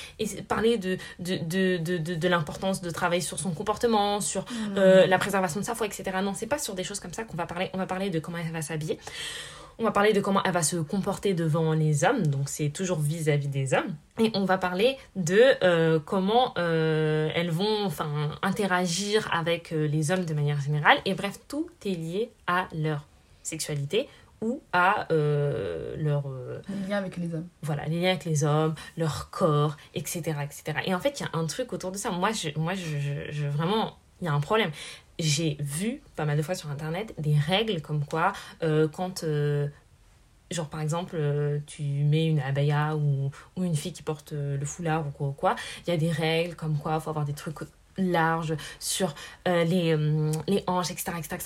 parler 0.49 0.79
de, 0.79 0.97
de, 1.19 1.37
de, 1.39 1.77
de, 1.79 1.99
de, 1.99 2.15
de 2.15 2.29
l'importance 2.29 2.81
de 2.81 2.91
travailler 2.91 3.21
sur 3.21 3.39
son 3.39 3.51
comportement, 3.51 4.21
sur 4.21 4.43
Mm. 4.51 4.79
euh, 4.79 5.07
la 5.07 5.19
préservation 5.19 5.61
de 5.61 5.65
sa 5.65 5.75
foi, 5.75 5.87
etc. 5.87 6.05
Non, 6.23 6.33
c'est 6.35 6.47
pas 6.47 6.59
sur 6.59 6.75
des 6.75 6.85
choses 6.85 7.01
comme 7.01 7.13
ça 7.13 7.25
qu'on 7.25 7.37
va 7.37 7.47
parler. 7.47 7.71
On 7.73 7.79
va 7.79 7.87
parler 7.87 8.11
de 8.11 8.19
comment 8.19 8.39
elle 8.39 8.53
va 8.53 8.63
s'habiller. 8.63 8.99
On 9.81 9.85
va 9.85 9.93
parler 9.93 10.13
de 10.13 10.21
comment 10.21 10.43
elle 10.45 10.53
va 10.53 10.63
se 10.63 10.77
comporter 10.77 11.33
devant 11.33 11.73
les 11.73 12.05
hommes, 12.05 12.27
donc 12.27 12.51
c'est 12.51 12.69
toujours 12.69 12.99
vis-à-vis 13.01 13.49
des 13.49 13.73
hommes. 13.73 13.95
Et 14.19 14.31
on 14.35 14.45
va 14.45 14.59
parler 14.59 14.99
de 15.17 15.41
euh, 15.65 15.99
comment 16.05 16.53
euh, 16.59 17.31
elles 17.35 17.51
vont 17.51 17.87
enfin, 17.87 18.31
interagir 18.43 19.31
avec 19.33 19.73
euh, 19.73 19.87
les 19.89 20.11
hommes 20.11 20.27
de 20.27 20.35
manière 20.35 20.61
générale. 20.61 20.99
Et 21.07 21.15
bref, 21.15 21.39
tout 21.49 21.71
est 21.87 21.95
lié 21.95 22.31
à 22.47 22.69
leur 22.75 23.07
sexualité 23.43 24.07
ou 24.43 24.61
à 24.75 25.11
euh, 25.13 25.97
leur, 25.97 26.25
Le 26.29 26.89
lien 26.89 26.99
avec 26.99 27.17
les 27.17 27.35
hommes. 27.35 27.49
voilà, 27.63 27.87
les 27.87 28.01
liens 28.03 28.11
avec 28.11 28.27
les 28.27 28.45
hommes, 28.45 28.75
leur 28.99 29.31
corps, 29.31 29.79
etc. 29.95 30.21
etc. 30.45 30.79
Et 30.85 30.95
en 30.95 31.01
fait, 31.01 31.21
il 31.21 31.23
y 31.23 31.27
a 31.27 31.31
un 31.39 31.47
truc 31.47 31.73
autour 31.73 31.91
de 31.91 31.97
ça. 31.97 32.11
Moi, 32.11 32.33
je, 32.33 32.51
moi 32.59 32.75
je, 32.75 32.85
je- 32.99 33.31
je- 33.33 33.47
vraiment, 33.47 33.97
il 34.21 34.27
y 34.27 34.29
a 34.29 34.33
un 34.35 34.41
problème. 34.41 34.71
J'ai 35.21 35.57
vu 35.61 36.03
pas 36.17 36.25
mal 36.25 36.37
de 36.37 36.43
fois 36.43 36.55
sur 36.55 36.71
Internet 36.71 37.15
des 37.19 37.37
règles 37.37 37.81
comme 37.81 38.05
quoi, 38.05 38.33
euh, 38.63 38.89
quand, 38.89 39.25
euh, 39.25 39.69
genre 40.51 40.69
par 40.69 40.81
exemple, 40.81 41.17
euh, 41.17 41.59
tu 41.67 41.83
mets 41.83 42.27
une 42.27 42.41
abaya 42.41 42.97
ou, 42.97 43.31
ou 43.57 43.65
une 43.65 43.77
fille 43.77 43.93
qui 43.93 44.03
porte 44.03 44.33
le 44.33 44.65
foulard 44.65 45.07
ou 45.07 45.11
quoi, 45.11 45.35
quoi, 45.37 45.57
il 45.87 45.91
y 45.91 45.93
a 45.93 45.97
des 45.97 46.11
règles 46.11 46.55
comme 46.55 46.79
quoi, 46.79 46.97
il 46.97 47.01
faut 47.01 47.11
avoir 47.11 47.25
des 47.25 47.35
trucs 47.35 47.59
larges 47.97 48.55
sur 48.79 49.15
les, 49.47 49.95
euh, 49.95 50.33
les 50.47 50.65
hanches, 50.67 50.91
etc., 50.91 51.13
etc., 51.19 51.39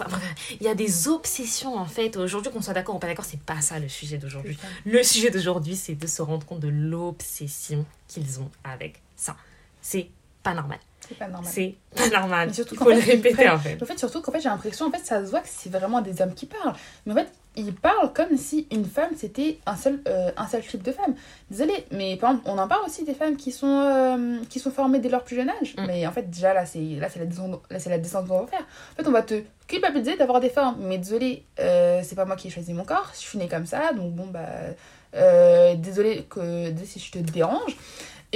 Il 0.61 0.67
y 0.67 0.69
a 0.69 0.75
des 0.75 1.09
obsessions 1.09 1.77
en 1.77 1.87
fait. 1.87 2.17
Aujourd'hui, 2.17 2.53
qu'on 2.53 2.63
soit 2.63 2.75
d'accord 2.75 2.97
ou 2.97 2.99
pas 2.99 3.07
d'accord, 3.07 3.25
c'est 3.25 3.41
pas 3.41 3.61
ça 3.61 3.79
le 3.79 3.89
sujet 3.89 4.19
d'aujourd'hui. 4.19 4.57
Le 4.85 5.03
sujet 5.03 5.31
d'aujourd'hui, 5.31 5.77
c'est 5.77 5.95
de 5.95 6.07
se 6.07 6.23
rendre 6.23 6.47
compte 6.47 6.61
de 6.61 6.69
l'obsession 6.69 7.85
qu'ils 8.09 8.41
ont 8.41 8.51
avec 8.63 9.01
ça. 9.17 9.37
C'est 9.81 10.09
pas 10.45 10.55
normal. 10.55 10.79
C'est 11.01 11.19
pas 11.19 11.27
normal. 11.27 11.51
C'est 11.51 11.75
pas 11.97 12.09
normal. 12.21 12.49
Mais 12.49 12.55
surtout 12.55 12.75
Il 12.75 12.79
faut 12.79 12.91
le 12.91 13.01
fait, 13.01 13.17
ils 13.17 13.23
répéter 13.23 13.49
en 13.49 13.59
fait. 13.59 13.83
En 13.83 13.87
fait, 13.87 13.99
surtout 13.99 14.21
qu'en 14.21 14.31
fait, 14.31 14.41
j'ai 14.41 14.49
l'impression, 14.49 14.87
en 14.87 14.91
fait, 14.91 15.05
ça 15.05 15.25
se 15.25 15.31
voit 15.31 15.41
que 15.41 15.49
c'est 15.49 15.71
vraiment 15.71 16.01
des 16.01 16.23
hommes 16.23 16.35
qui 16.35 16.47
parlent. 16.47 16.75
Mais 17.07 17.13
en 17.13 17.17
fait, 17.17 17.33
ils 17.57 17.75
parlent 17.75 18.13
comme 18.13 18.37
si 18.37 18.67
une 18.71 18.85
femme, 18.85 19.11
c'était 19.17 19.59
un 19.67 19.77
seul, 19.77 20.01
euh, 20.07 20.31
un 20.37 20.47
seul 20.47 20.63
type 20.63 20.83
de 20.83 20.93
femme. 20.93 21.15
Désolée, 21.51 21.87
mais 21.91 22.17
par 22.17 22.33
exemple, 22.33 22.51
on 22.51 22.59
en 22.59 22.69
parle 22.69 22.85
aussi 22.87 23.05
des 23.05 23.15
femmes 23.15 23.37
qui 23.37 23.53
sont, 23.53 23.81
euh, 23.81 24.39
qui 24.51 24.61
sont 24.61 24.71
formées 24.71 24.99
dès 24.99 25.09
leur 25.09 25.25
plus 25.25 25.37
jeune 25.37 25.51
âge. 25.51 25.75
Mm. 25.77 25.87
Mais 25.87 26.07
en 26.07 26.13
fait, 26.13 26.31
déjà, 26.31 26.53
là, 26.53 26.67
c'est 26.67 26.79
là, 26.79 27.09
c'est 27.09 27.21
la 27.21 27.27
descente, 27.27 27.63
là, 27.71 27.79
c'est 27.79 27.91
la 27.91 27.99
descente 27.99 28.29
qu'on 28.29 28.41
va 28.41 28.47
faire. 28.47 28.67
En 28.93 28.97
fait, 28.97 29.09
on 29.09 29.13
va 29.13 29.23
te 29.23 29.43
culpabiliser 29.67 30.17
d'avoir 30.17 30.41
des 30.41 30.51
formes. 30.51 30.77
Mais 30.81 30.99
désolée, 30.99 31.45
euh, 31.59 32.01
c'est 32.03 32.17
pas 32.17 32.25
moi 32.25 32.37
qui 32.37 32.49
ai 32.49 32.51
choisi 32.51 32.73
mon 32.75 32.85
corps. 32.85 33.11
Je 33.15 33.21
suis 33.21 33.39
née 33.39 33.49
comme 33.49 33.67
ça, 33.67 33.93
donc 33.93 34.13
bon, 34.13 34.27
bah... 34.27 34.41
Euh, 35.17 35.77
désolée 35.77 36.27
que 36.29 36.73
si 36.85 36.99
je 36.99 37.13
te 37.13 37.19
dérange. 37.19 37.77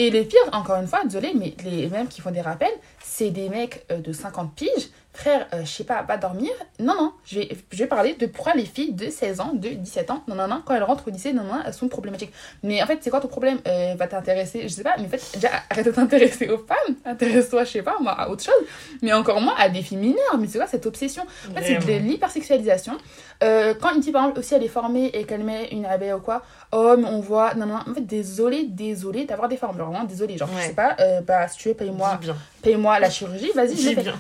Et 0.01 0.11
les 0.11 0.25
pires, 0.25 0.39
encore 0.53 0.77
une 0.77 0.87
fois, 0.87 1.01
désolé, 1.03 1.33
mais 1.35 1.55
les 1.65 1.89
mêmes 1.89 2.07
qui 2.07 2.21
font 2.21 2.31
des 2.31 2.41
rappels, 2.41 2.71
c'est 3.09 3.31
des 3.31 3.49
mecs 3.49 3.85
euh, 3.91 3.99
de 3.99 4.13
50 4.13 4.55
piges. 4.55 4.91
Frère, 5.15 5.49
euh, 5.53 5.65
je 5.65 5.69
sais 5.69 5.85
pas, 5.85 6.03
va 6.03 6.17
dormir. 6.17 6.51
Non, 6.79 6.95
non, 6.95 7.13
je 7.25 7.41
vais, 7.41 7.49
je 7.73 7.79
vais 7.79 7.87
parler 7.87 8.15
de 8.15 8.27
pourquoi 8.27 8.55
les 8.55 8.67
filles 8.67 8.93
de 8.93 9.11
16 9.11 9.41
ans, 9.41 9.53
de 9.53 9.71
17 9.71 10.11
ans, 10.13 10.23
non, 10.29 10.37
non, 10.37 10.47
non, 10.47 10.63
quand 10.65 10.75
elles 10.75 10.85
rentrent 10.85 11.09
au 11.09 11.11
lycée, 11.11 11.33
non, 11.33 11.43
non, 11.43 11.61
elles 11.67 11.75
sont 11.75 11.89
problématiques. 11.89 12.33
Mais 12.63 12.81
en 12.81 12.87
fait, 12.87 12.99
c'est 13.01 13.11
quoi 13.11 13.21
ton 13.21 13.27
problème 13.27 13.59
euh, 13.67 13.95
Va 13.97 14.07
t'intéresser, 14.07 14.63
je 14.63 14.69
sais 14.69 14.85
pas, 14.85 14.95
mais 14.99 15.07
en 15.07 15.09
fait, 15.09 15.33
déjà, 15.35 15.49
arrête 15.71 15.87
de 15.87 15.91
t'intéresser 15.91 16.49
aux 16.49 16.59
femmes. 16.59 16.95
Intéresse-toi, 17.05 17.65
je 17.65 17.71
sais 17.71 17.83
pas, 17.83 17.97
moi, 18.01 18.13
à 18.13 18.29
autre 18.29 18.45
chose. 18.45 18.69
Mais 19.03 19.13
encore 19.13 19.41
moins 19.41 19.55
à 19.59 19.69
des 19.69 19.83
filles 19.83 19.97
mineures. 19.97 20.39
Mais 20.39 20.47
c'est 20.47 20.59
quoi 20.59 20.69
cette 20.69 20.87
obsession? 20.87 21.25
En 21.51 21.55
fait, 21.55 21.65
c'est 21.65 21.85
de 21.85 21.99
l'hypersexualisation. 22.07 22.97
Euh, 23.43 23.75
quand 23.81 23.95
une 23.95 24.03
fille, 24.03 24.13
par 24.13 24.23
exemple, 24.23 24.39
aussi, 24.39 24.55
elle 24.55 24.63
est 24.63 24.69
formée 24.69 25.07
et 25.07 25.25
qu'elle 25.25 25.43
met 25.43 25.69
une 25.73 25.87
abeille 25.87 26.13
ou 26.13 26.21
quoi, 26.21 26.43
oh, 26.71 26.95
mais 26.97 27.09
on 27.09 27.21
voit. 27.21 27.55
Non, 27.55 27.67
non, 27.67 27.75
non. 27.75 27.91
En 27.91 27.95
fait, 27.95 28.07
désolé, 28.07 28.67
désolé 28.69 29.25
d'avoir 29.25 29.49
des 29.49 29.57
formes. 29.57 29.79
Genre, 29.79 29.91
vraiment, 29.91 30.05
désolé. 30.05 30.37
Genre, 30.37 30.51
je 30.61 30.67
sais 30.67 30.75
pas, 30.75 30.97
bah, 31.27 31.49
si 31.49 31.59
tu 31.59 31.69
veux, 31.71 31.75
paye-moi 31.75 32.21
Dis 32.23 32.98
paye 32.99 33.09
la 33.09 33.11
chirurgie, 33.11 33.51
vas-y, 33.55 33.77
fais. 33.77 34.03
bien. 34.03 34.19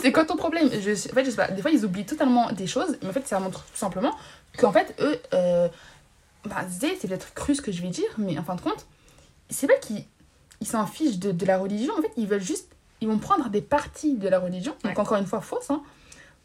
c'est 0.00 0.12
quoi 0.12 0.24
ton 0.24 0.36
problème? 0.36 0.68
Je, 0.70 0.90
En 1.10 1.14
fait, 1.14 1.24
je 1.24 1.30
sais 1.30 1.36
pas, 1.36 1.48
des 1.48 1.62
fois, 1.62 1.70
ils 1.70 1.84
oublient 1.84 2.06
totalement 2.06 2.50
des 2.52 2.66
choses, 2.66 2.96
mais 3.02 3.08
en 3.08 3.12
fait, 3.12 3.26
ça 3.26 3.38
montre 3.40 3.64
tout 3.64 3.76
simplement 3.76 4.12
qu'en 4.58 4.72
fait, 4.72 4.94
eux, 5.00 5.18
euh, 5.34 5.68
bah, 6.44 6.64
c'est 6.70 7.06
peut-être 7.08 7.34
cru 7.34 7.54
ce 7.54 7.62
que 7.62 7.72
je 7.72 7.82
vais 7.82 7.88
dire, 7.88 8.08
mais 8.18 8.38
en 8.38 8.42
fin 8.44 8.54
de 8.54 8.60
compte, 8.60 8.86
c'est 9.50 9.66
pas 9.66 9.76
qu'ils 9.76 10.04
ils 10.60 10.66
s'en 10.66 10.86
fichent 10.86 11.18
de, 11.18 11.32
de 11.32 11.46
la 11.46 11.58
religion, 11.58 11.92
en 11.98 12.02
fait, 12.02 12.10
ils 12.16 12.26
veulent 12.26 12.40
juste, 12.42 12.68
ils 13.02 13.08
vont 13.08 13.18
prendre 13.18 13.48
des 13.50 13.60
parties 13.60 14.14
de 14.14 14.28
la 14.28 14.38
religion, 14.38 14.72
donc 14.82 14.92
Ouais. 14.94 14.98
encore 15.00 15.18
une 15.18 15.26
fois, 15.26 15.40
fausses, 15.42 15.70
hein, 15.70 15.82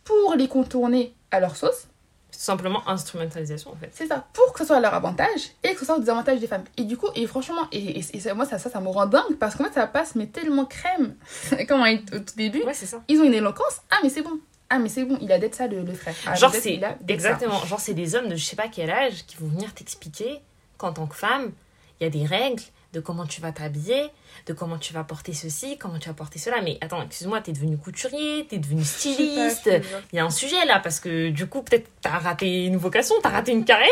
pour 0.03 0.35
les 0.35 0.47
contourner 0.49 1.13
à 1.31 1.39
leur 1.39 1.55
sauce. 1.55 1.87
Tout 2.31 2.39
simplement 2.39 2.87
instrumentalisation 2.87 3.71
en 3.71 3.75
fait. 3.75 3.89
C'est 3.93 4.07
ça, 4.07 4.25
pour 4.33 4.53
que 4.53 4.59
ce 4.59 4.65
soit 4.65 4.77
à 4.77 4.79
leur 4.79 4.93
avantage 4.93 5.51
et 5.63 5.73
que 5.73 5.79
ce 5.79 5.85
soit 5.85 5.97
au 5.97 5.99
désavantage 5.99 6.39
des 6.39 6.47
femmes. 6.47 6.63
Et 6.77 6.83
du 6.85 6.95
coup, 6.97 7.07
et 7.15 7.27
franchement, 7.27 7.67
et, 7.71 7.99
et, 7.99 8.03
et 8.27 8.33
moi, 8.33 8.45
ça, 8.45 8.57
ça, 8.57 8.69
ça 8.69 8.79
me 8.79 8.87
rend 8.87 9.05
dingue 9.05 9.35
parce 9.39 9.55
qu'en 9.55 9.65
fait, 9.65 9.73
ça 9.73 9.85
passe, 9.87 10.15
mais 10.15 10.27
tellement 10.27 10.65
crème. 10.65 11.15
Comme 11.67 11.81
au 11.81 12.19
tout 12.19 12.35
début, 12.37 12.63
Ouais, 12.63 12.73
ça. 12.73 13.01
ils 13.07 13.19
ont 13.19 13.25
une 13.25 13.33
éloquence. 13.33 13.81
Ah, 13.89 13.97
mais 14.03 14.09
c'est 14.09 14.21
bon. 14.21 14.39
Ah, 14.69 14.79
mais 14.79 14.87
c'est 14.87 15.03
bon, 15.03 15.17
il 15.21 15.29
a 15.33 15.37
d'être 15.37 15.55
ça, 15.55 15.67
le, 15.67 15.83
le 15.83 15.93
frère. 15.93 16.15
Ah, 16.25 16.35
Genre, 16.35 16.53
c'est 16.53 16.79
ça. 16.79 16.95
exactement, 17.09 17.59
genre, 17.65 17.81
c'est 17.81 17.93
des 17.93 18.15
hommes 18.15 18.29
de 18.29 18.37
je 18.37 18.45
sais 18.45 18.55
pas 18.55 18.69
quel 18.69 18.89
âge 18.89 19.25
qui 19.27 19.35
vont 19.35 19.47
venir 19.47 19.73
t'expliquer 19.73 20.39
qu'en 20.77 20.93
tant 20.93 21.07
que 21.07 21.15
femme, 21.15 21.51
il 21.99 22.05
y 22.05 22.07
a 22.07 22.09
des 22.09 22.25
règles 22.25 22.63
de 22.93 22.99
comment 22.99 23.25
tu 23.25 23.41
vas 23.41 23.51
t'habiller, 23.51 24.09
de 24.47 24.53
comment 24.53 24.77
tu 24.77 24.93
vas 24.93 25.03
porter 25.03 25.33
ceci, 25.33 25.77
comment 25.77 25.99
tu 25.99 26.09
vas 26.09 26.13
porter 26.13 26.39
cela. 26.39 26.61
Mais 26.61 26.77
attends, 26.81 27.01
excuse-moi, 27.01 27.41
t'es 27.41 27.53
devenu 27.53 27.77
couturier, 27.77 28.45
t'es 28.49 28.57
devenu 28.57 28.83
styliste. 28.83 29.69
Il 30.11 30.15
y 30.17 30.19
a 30.19 30.25
un 30.25 30.29
sujet 30.29 30.65
là, 30.65 30.79
parce 30.79 30.99
que 30.99 31.29
du 31.29 31.47
coup, 31.47 31.61
peut-être 31.61 31.89
t'as 32.01 32.17
raté 32.17 32.65
une 32.65 32.77
vocation, 32.77 33.15
t'as 33.21 33.29
raté 33.29 33.51
une 33.51 33.65
carrière. 33.65 33.89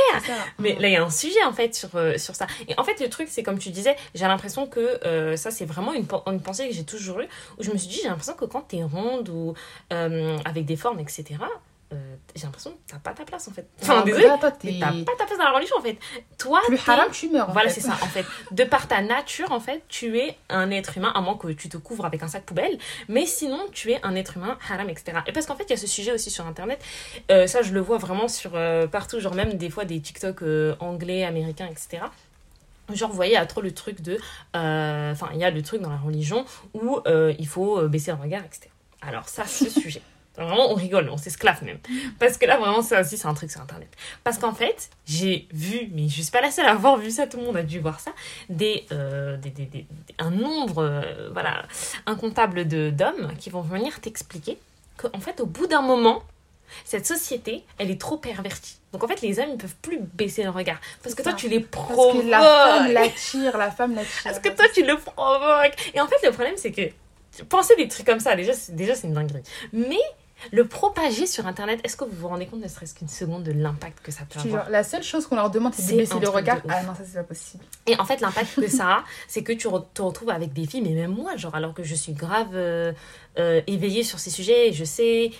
Mais 0.60 0.76
là, 0.80 0.88
il 0.88 0.93
y 0.93 0.97
a 0.97 1.04
un 1.04 1.10
sujet 1.10 1.43
en 1.45 1.54
fait 1.54 1.74
sur, 1.76 1.95
euh, 1.95 2.18
sur 2.18 2.36
ça. 2.36 2.47
Et 2.68 2.78
en 2.78 2.84
fait, 2.84 3.00
le 3.00 3.10
truc, 3.10 3.28
c'est 3.30 3.43
comme 3.43 3.60
tu 3.60 3.70
disais, 3.70 3.95
j'ai 4.16 4.26
l'impression 4.26 4.68
que 4.68 5.06
euh, 5.06 5.38
ça, 5.38 5.52
c'est 5.52 5.66
vraiment 5.66 5.93
une, 5.93 6.06
une 6.28 6.41
pensée 6.41 6.68
que 6.68 6.74
j'ai 6.74 6.84
toujours 6.84 7.22
eue, 7.22 7.28
où 7.58 7.64
je 7.64 7.72
me 7.72 7.78
suis 7.78 7.88
dit, 7.88 8.00
j'ai 8.02 8.10
l'impression 8.10 8.34
que 8.34 8.45
quand 8.45 8.62
t'es 8.62 8.84
ronde 8.84 9.30
ou 9.30 9.54
euh, 9.93 10.38
avec 10.45 10.66
des 10.66 10.76
formes, 10.76 11.00
etc., 11.00 11.36
euh, 11.91 12.15
j'ai 12.35 12.43
l'impression 12.43 12.71
que 12.71 12.77
t'as 12.87 12.99
pas 12.99 13.13
ta 13.13 13.23
place 13.25 13.47
en 13.47 13.51
fait. 13.51 13.67
Enfin, 13.81 14.03
désolé, 14.03 14.25
t'as 14.79 14.91
pas 14.91 15.15
ta 15.17 15.25
place 15.25 15.37
dans 15.39 15.45
la 15.45 15.51
religion 15.51 15.75
en 15.77 15.81
fait. 15.81 15.97
Toi, 16.37 16.61
plus 16.67 16.79
haram, 16.87 17.09
tu 17.11 17.29
meurs. 17.29 17.49
en 17.49 17.53
Voilà, 17.53 17.69
c'est 17.69 17.81
ça, 17.81 17.93
en 17.93 18.07
fait. 18.07 18.25
De 18.51 18.63
par 18.63 18.87
ta 18.87 19.01
nature, 19.01 19.51
en 19.51 19.59
fait, 19.59 19.81
tu 19.89 20.19
es 20.19 20.37
un 20.49 20.69
être 20.71 20.97
humain, 20.97 21.11
à 21.15 21.21
moins 21.21 21.35
que 21.35 21.47
tu 21.47 21.67
te 21.67 21.77
couvres 21.77 22.05
avec 22.05 22.21
un 22.21 22.27
sac 22.27 22.43
poubelle. 22.43 22.77
Mais 23.07 23.25
sinon, 23.25 23.59
tu 23.71 23.91
es 23.91 23.99
un 24.03 24.15
être 24.15 24.37
humain 24.37 24.57
haram, 24.69 24.89
etc. 24.89 25.19
Et 25.27 25.31
parce 25.31 25.45
qu'en 25.47 25.55
fait, 25.55 25.63
il 25.63 25.71
y 25.71 25.73
a 25.73 25.77
ce 25.77 25.87
sujet 25.87 26.11
aussi 26.11 26.29
sur 26.29 26.45
Internet. 26.45 26.79
Euh, 27.31 27.47
ça, 27.47 27.61
je 27.63 27.73
le 27.73 27.79
vois 27.79 27.97
vraiment 27.97 28.27
sur 28.27 28.51
euh, 28.53 28.85
partout, 28.87 29.19
genre 29.19 29.33
même 29.33 29.53
des 29.55 29.69
fois 29.71 29.85
des 29.85 29.99
TikTok 29.99 30.43
anglais, 30.79 31.23
américains, 31.23 31.67
etc. 31.67 32.03
Genre, 32.93 33.09
vous 33.09 33.15
voyez, 33.15 33.33
il 33.33 33.35
y 33.35 33.37
a 33.37 33.45
trop 33.45 33.61
le 33.61 33.71
truc 33.73 34.01
de... 34.01 34.17
euh, 34.55 35.11
Enfin, 35.11 35.29
il 35.33 35.39
y 35.39 35.43
a 35.43 35.49
le 35.51 35.61
truc 35.61 35.81
dans 35.81 35.89
la 35.89 35.97
religion 35.97 36.45
où 36.73 36.99
euh, 37.07 37.33
il 37.39 37.47
faut 37.47 37.87
baisser 37.87 38.11
le 38.11 38.17
regard, 38.17 38.43
etc. 38.45 38.69
Alors 39.01 39.27
ça, 39.29 39.43
c'est 39.45 39.65
le 39.65 39.71
sujet. 39.71 40.01
Vraiment, 40.45 40.71
on 40.71 40.75
rigole, 40.75 41.09
on 41.11 41.17
s'esclave 41.17 41.63
même. 41.63 41.79
Parce 42.19 42.37
que 42.37 42.45
là, 42.45 42.57
vraiment, 42.57 42.81
ça 42.81 43.01
aussi, 43.01 43.17
c'est 43.17 43.27
un 43.27 43.33
truc 43.33 43.51
sur 43.51 43.61
Internet. 43.61 43.89
Parce 44.23 44.37
qu'en 44.37 44.53
fait, 44.53 44.89
j'ai 45.05 45.47
vu, 45.51 45.89
mais 45.93 46.07
je 46.07 46.21
suis 46.21 46.31
pas 46.31 46.41
la 46.41 46.49
seule 46.51 46.65
à 46.65 46.71
avoir 46.71 46.97
vu 46.97 47.11
ça, 47.11 47.27
tout 47.27 47.37
le 47.37 47.43
monde 47.43 47.57
a 47.57 47.63
dû 47.63 47.79
voir 47.79 47.99
ça, 47.99 48.11
des, 48.49 48.85
euh, 48.91 49.37
des, 49.37 49.49
des- 49.49 49.65
des- 49.65 49.85
un 50.17 50.31
nombre, 50.31 50.83
euh, 50.83 51.29
voilà, 51.33 51.63
incontable 52.05 52.67
de- 52.67 52.89
d'hommes 52.89 53.33
qui 53.39 53.49
vont 53.49 53.61
venir 53.61 53.99
t'expliquer 54.01 54.57
qu'en 54.97 55.19
fait, 55.19 55.39
au 55.41 55.45
bout 55.45 55.67
d'un 55.67 55.81
moment, 55.81 56.23
cette 56.85 57.05
société, 57.07 57.63
elle 57.77 57.89
est 57.91 57.99
trop 57.99 58.17
pervertie. 58.17 58.77
Donc 58.93 59.03
en 59.03 59.07
fait, 59.07 59.21
les 59.21 59.39
hommes, 59.39 59.49
ils 59.51 59.57
peuvent 59.57 59.75
plus 59.81 59.99
baisser 60.13 60.43
le 60.43 60.49
regard. 60.51 60.79
Parce 61.03 61.15
que 61.15 61.21
toi, 61.23 61.33
tu 61.33 61.47
les 61.49 61.59
Parce 61.61 61.85
provoques. 61.87 62.21
que 62.23 62.29
la 62.29 62.39
femme 62.41 62.91
l'attire, 62.91 63.57
la 63.57 63.71
femme 63.71 63.95
l'attire. 63.95 64.11
Parce 64.23 64.39
que 64.39 64.49
toi, 64.49 64.65
tu 64.73 64.85
le 64.85 64.95
provoques. 64.97 65.91
Et 65.93 65.99
en 66.01 66.07
fait, 66.07 66.23
le 66.25 66.31
problème, 66.31 66.55
c'est 66.57 66.71
que 66.71 66.81
penser 67.49 67.75
des 67.75 67.87
trucs 67.87 68.05
comme 68.05 68.19
ça, 68.19 68.35
déjà, 68.35 68.53
c'est, 68.53 68.75
déjà, 68.75 68.95
c'est 68.95 69.07
une 69.07 69.13
dinguerie. 69.13 69.41
Mais 69.73 69.97
le 70.51 70.65
propager 70.67 71.27
sur 71.27 71.47
Internet, 71.47 71.79
est-ce 71.83 71.95
que 71.97 72.05
vous 72.05 72.15
vous 72.15 72.27
rendez 72.27 72.45
compte, 72.45 72.61
ne 72.61 72.67
serait-ce 72.67 72.93
qu'une 72.93 73.07
seconde, 73.07 73.43
de 73.43 73.51
l'impact 73.51 73.99
que 74.03 74.11
ça 74.11 74.23
peut 74.29 74.39
avoir 74.39 74.69
la 74.69 74.83
seule 74.83 75.03
chose 75.03 75.27
qu'on 75.27 75.35
leur 75.35 75.49
demande, 75.51 75.73
c'est 75.73 75.93
de 75.93 75.97
baisser 75.97 76.19
le 76.19 76.29
regard. 76.29 76.59
Ah 76.69 76.83
non, 76.83 76.95
ça, 76.95 77.03
c'est 77.05 77.17
pas 77.17 77.23
possible. 77.23 77.63
Et 77.85 77.99
en 77.99 78.05
fait, 78.05 78.21
l'impact 78.21 78.55
que 78.55 78.67
ça 78.69 78.87
a, 78.89 79.03
c'est 79.27 79.43
que 79.43 79.53
tu 79.53 79.67
re- 79.67 79.85
te 79.93 80.01
retrouves 80.01 80.29
avec 80.29 80.53
des 80.53 80.65
filles, 80.65 80.81
mais 80.81 80.91
même 80.91 81.11
moi, 81.13 81.35
genre, 81.35 81.55
alors 81.55 81.73
que 81.73 81.83
je 81.83 81.95
suis 81.95 82.13
grave 82.13 82.49
euh, 82.53 82.93
euh, 83.37 83.61
éveillée 83.67 84.03
sur 84.03 84.19
ces 84.19 84.29
sujets, 84.29 84.69
et 84.69 84.73
je 84.73 84.83
sais, 84.85 85.31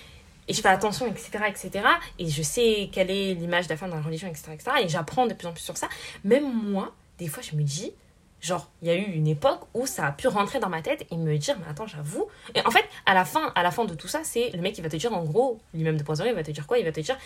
et 0.48 0.52
je 0.52 0.60
fais 0.60 0.68
attention, 0.68 1.06
etc., 1.06 1.30
etc., 1.48 1.84
et 2.18 2.28
je 2.28 2.42
sais 2.42 2.90
quelle 2.92 3.10
est 3.10 3.34
l'image 3.34 3.66
de 3.66 3.72
la 3.72 3.76
femme 3.76 3.90
dans 3.90 3.96
la 3.96 4.02
religion, 4.02 4.28
etc., 4.28 4.52
etc., 4.52 4.70
et 4.82 4.88
j'apprends 4.88 5.26
de 5.26 5.34
plus 5.34 5.46
en 5.46 5.52
plus 5.52 5.62
sur 5.62 5.76
ça. 5.76 5.88
Même 6.24 6.52
moi, 6.52 6.92
des 7.18 7.28
fois, 7.28 7.42
je 7.42 7.56
me 7.56 7.62
dis, 7.62 7.92
genre, 8.40 8.70
il 8.82 8.88
y 8.88 8.90
a 8.90 8.94
eu 8.94 9.02
une 9.02 9.26
époque 9.26 9.60
où 9.74 9.86
ça 9.86 10.06
a 10.06 10.12
pu 10.12 10.28
rentrer 10.28 10.60
dans 10.60 10.68
ma 10.68 10.82
tête 10.82 11.06
et 11.10 11.16
me 11.16 11.36
dire, 11.36 11.56
mais 11.60 11.66
attends, 11.70 11.86
j'avoue. 11.86 12.26
Et 12.54 12.60
en 12.66 12.70
fait, 12.70 12.84
à 13.06 13.14
la 13.14 13.24
fin, 13.24 13.52
à 13.54 13.62
la 13.62 13.70
fin 13.70 13.84
de 13.84 13.94
tout 13.94 14.08
ça, 14.08 14.20
c'est 14.24 14.50
le 14.50 14.60
mec 14.60 14.74
qui 14.74 14.80
va 14.80 14.88
te 14.88 14.96
dire, 14.96 15.12
en 15.12 15.24
gros, 15.24 15.60
lui-même 15.74 15.96
de 15.96 16.02
poisonner, 16.02 16.30
il 16.30 16.36
va 16.36 16.42
te 16.42 16.50
dire 16.50 16.66
quoi? 16.66 16.78
Il 16.78 16.84
va 16.84 16.92
te 16.92 17.00
dire, 17.00 17.18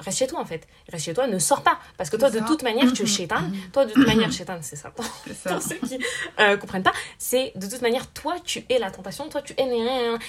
reste 0.00 0.18
chez 0.18 0.26
toi, 0.26 0.40
en 0.40 0.44
fait. 0.44 0.66
Reste 0.90 1.04
chez 1.04 1.14
toi, 1.14 1.26
ne 1.26 1.38
sors 1.38 1.62
pas. 1.62 1.78
Parce 1.96 2.10
que 2.10 2.16
toi, 2.16 2.30
de 2.30 2.40
toute 2.40 2.62
manière, 2.62 2.92
tu 2.92 3.02
es 3.02 3.06
chétan. 3.06 3.36
Toi, 3.72 3.84
de 3.86 3.92
toute 3.92 4.06
manière, 4.06 4.30
chétan, 4.32 4.58
c'est 4.62 4.76
ça. 4.76 4.90
Pour 4.96 5.04
ceux 5.62 5.76
qui 5.86 5.98
euh, 6.40 6.56
comprennent 6.56 6.82
pas, 6.82 6.92
c'est 7.18 7.52
de 7.56 7.66
toute 7.66 7.82
manière, 7.82 8.06
toi, 8.12 8.34
tu 8.44 8.64
es 8.68 8.78
la 8.78 8.90
tentation, 8.90 9.28
toi, 9.28 9.42
tu 9.42 9.54
es... 9.56 9.60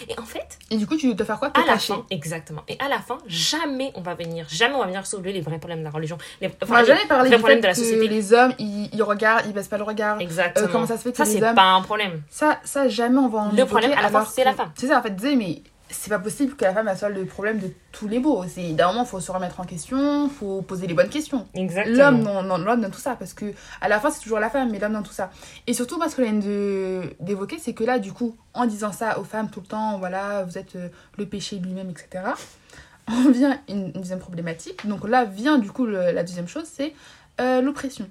Et 0.09 0.19
en 0.19 0.23
fait, 0.25 0.59
Et 0.69 0.77
du 0.77 0.85
coup, 0.87 0.95
tu 0.97 1.13
dois 1.15 1.25
faire 1.25 1.39
quoi 1.39 1.49
à 1.53 1.65
la 1.65 1.77
fin, 1.79 2.05
exactement, 2.09 2.61
et 2.67 2.77
à 2.79 2.87
la 2.89 2.99
fin, 2.99 3.17
jamais 3.27 3.91
on 3.95 4.01
va 4.01 4.13
venir, 4.15 4.45
jamais 4.49 4.75
on 4.75 4.79
va 4.79 4.85
venir 4.85 5.05
soulever 5.05 5.31
les 5.33 5.41
vrais 5.41 5.57
problèmes 5.57 5.79
de 5.79 5.83
la 5.85 5.89
religion. 5.89 6.17
Les, 6.41 6.49
On 6.61 6.65
va 6.65 6.81
les 6.81 6.87
jamais 6.87 7.05
parler 7.07 7.29
vrais 7.29 7.37
du 7.37 7.41
problèmes 7.41 7.61
de 7.61 7.67
la 7.67 7.73
que 7.73 7.79
société. 7.79 8.07
les 8.07 8.33
hommes, 8.33 8.53
ils, 8.59 8.89
ils 8.93 9.03
regardent, 9.03 9.45
ils 9.47 9.53
baissent 9.53 9.67
pas 9.67 9.77
le 9.77 9.83
regard. 9.83 10.19
Exactement. 10.21 10.65
Euh, 10.67 10.69
comment 10.71 10.85
ça 10.87 10.97
se 10.97 11.03
fait 11.03 11.11
que 11.11 11.17
ça, 11.17 11.23
les 11.25 11.31
c'est 11.31 11.39
pas 11.55 11.63
un 11.63 11.81
problème. 11.81 12.21
Ça, 12.29 12.59
ça, 12.63 12.87
jamais 12.87 13.17
on 13.19 13.29
va 13.29 13.39
en 13.39 13.51
Le 13.51 13.65
problème, 13.65 13.93
à 13.97 14.01
la 14.01 14.09
fin, 14.09 14.25
c'est 14.25 14.43
la 14.43 14.51
que- 14.51 14.57
femme. 14.57 14.71
C'est 14.75 14.87
ça, 14.87 14.99
en 14.99 15.01
fait, 15.01 15.15
mais 15.35 15.61
c'est 15.91 16.09
pas 16.09 16.19
possible 16.19 16.55
que 16.55 16.63
la 16.63 16.73
femme 16.73 16.87
elle 16.87 16.97
soit 16.97 17.09
le 17.09 17.25
problème 17.25 17.59
de 17.59 17.69
tous 17.91 18.07
les 18.07 18.19
beaux. 18.19 18.43
C'est 18.47 18.73
d'un 18.73 18.87
moment, 18.87 19.05
faut 19.05 19.19
se 19.19 19.31
remettre 19.31 19.59
en 19.59 19.65
question, 19.65 20.29
faut 20.29 20.61
poser 20.61 20.87
les 20.87 20.93
bonnes 20.93 21.09
questions. 21.09 21.47
Exactement. 21.53 21.95
L'homme 21.97 22.23
dans, 22.23 22.43
dans, 22.43 22.57
l'homme 22.57 22.81
dans 22.81 22.89
tout 22.89 22.99
ça, 22.99 23.15
parce 23.15 23.33
que 23.33 23.53
à 23.81 23.87
la 23.89 23.99
fin, 23.99 24.09
c'est 24.09 24.21
toujours 24.21 24.39
la 24.39 24.49
femme, 24.49 24.71
mais 24.71 24.79
l'homme 24.79 24.93
dans 24.93 25.03
tout 25.03 25.13
ça. 25.13 25.29
Et 25.67 25.73
surtout, 25.73 25.97
moi, 25.97 26.09
ce 26.09 26.15
que 26.15 26.23
je 26.25 26.29
viens 26.31 26.39
de- 26.39 27.13
d'évoquer, 27.19 27.57
c'est 27.59 27.73
que 27.73 27.83
là, 27.83 27.99
du 27.99 28.13
coup, 28.13 28.35
en 28.53 28.65
disant 28.65 28.91
ça 28.91 29.19
aux 29.19 29.23
femmes 29.23 29.49
tout 29.49 29.59
le 29.61 29.67
temps, 29.67 29.97
voilà, 29.99 30.43
vous 30.43 30.57
êtes 30.57 30.75
euh, 30.75 30.89
le 31.17 31.25
péché 31.25 31.57
lui-même, 31.57 31.89
etc., 31.89 32.23
on 33.07 33.29
vient 33.31 33.59
une, 33.67 33.85
une 33.87 33.91
deuxième 33.91 34.19
problématique. 34.19 34.87
Donc 34.87 35.07
là 35.07 35.25
vient, 35.25 35.57
du 35.57 35.71
coup, 35.71 35.85
le- 35.85 36.11
la 36.11 36.23
deuxième 36.23 36.47
chose, 36.47 36.65
c'est 36.71 36.93
euh, 37.39 37.61
l'oppression. 37.61 38.07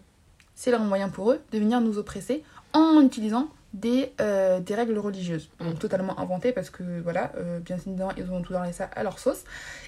C'est 0.54 0.70
leur 0.70 0.80
moyen 0.80 1.08
pour 1.08 1.30
eux 1.32 1.40
de 1.52 1.58
venir 1.58 1.80
nous 1.80 1.96
oppresser 1.98 2.42
en 2.74 3.00
utilisant 3.00 3.48
des, 3.72 4.12
euh, 4.20 4.60
des 4.60 4.74
règles 4.74 4.98
religieuses. 4.98 5.48
Donc, 5.60 5.78
totalement 5.78 6.18
inventées 6.18 6.52
parce 6.52 6.70
que, 6.70 6.82
voilà, 7.02 7.32
euh, 7.36 7.60
bien 7.60 7.76
évidemment, 7.76 8.12
ils 8.16 8.30
ont 8.32 8.42
tout 8.42 8.52
donné 8.52 8.72
ça 8.72 8.90
à 8.94 9.02
leur 9.02 9.18
sauce. 9.18 9.44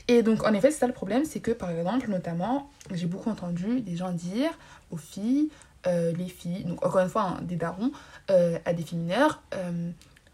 Et 0.09 0.23
donc, 0.23 0.45
en 0.45 0.53
effet, 0.55 0.71
c'est 0.71 0.81
ça 0.81 0.87
le 0.87 0.93
problème, 0.93 1.25
c'est 1.25 1.41
que, 1.41 1.51
par 1.51 1.71
exemple, 1.71 2.09
notamment, 2.09 2.71
j'ai 2.93 3.07
beaucoup 3.07 3.31
entendu 3.31 3.81
des 3.81 3.97
gens 3.97 4.13
dire 4.13 4.51
aux 4.91 4.97
filles, 4.97 5.51
euh, 5.87 6.13
les 6.13 6.29
filles, 6.29 6.65
donc 6.65 6.85
encore 6.85 7.01
une 7.01 7.09
fois, 7.09 7.23
hein, 7.23 7.41
des 7.43 7.57
darons, 7.57 7.91
à 8.29 8.73
des 8.73 8.83
filles 8.83 8.99
mineures, 8.99 9.43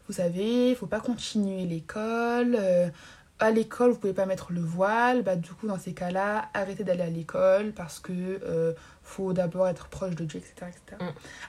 vous 0.07 0.15
savez, 0.15 0.71
il 0.71 0.77
faut 0.77 0.87
pas 0.87 1.01
continuer 1.01 1.65
l'école. 1.65 2.57
à 3.41 3.51
l'école, 3.51 3.93
vous 3.93 3.99
pouvez 3.99 4.13
pas 4.13 4.27
mettre 4.27 4.53
le 4.53 4.61
voile. 4.61 5.23
Bah, 5.23 5.37
du 5.37 5.51
coup, 5.51 5.67
dans 5.67 5.79
ces 5.79 5.93
cas-là, 5.93 6.49
arrêtez 6.55 6.85
d'aller 6.85 7.03
à 7.03 7.11
l'école 7.11 7.73
parce 7.73 7.99
que 7.99 8.75
faut 9.09 9.33
d'abord 9.33 9.67
être 9.69 9.89
proche 9.89 10.15
de 10.15 10.25
Dieu, 10.25 10.39
etc. 10.39 10.71
etc. 10.71 10.97
Mm. 11.01 11.05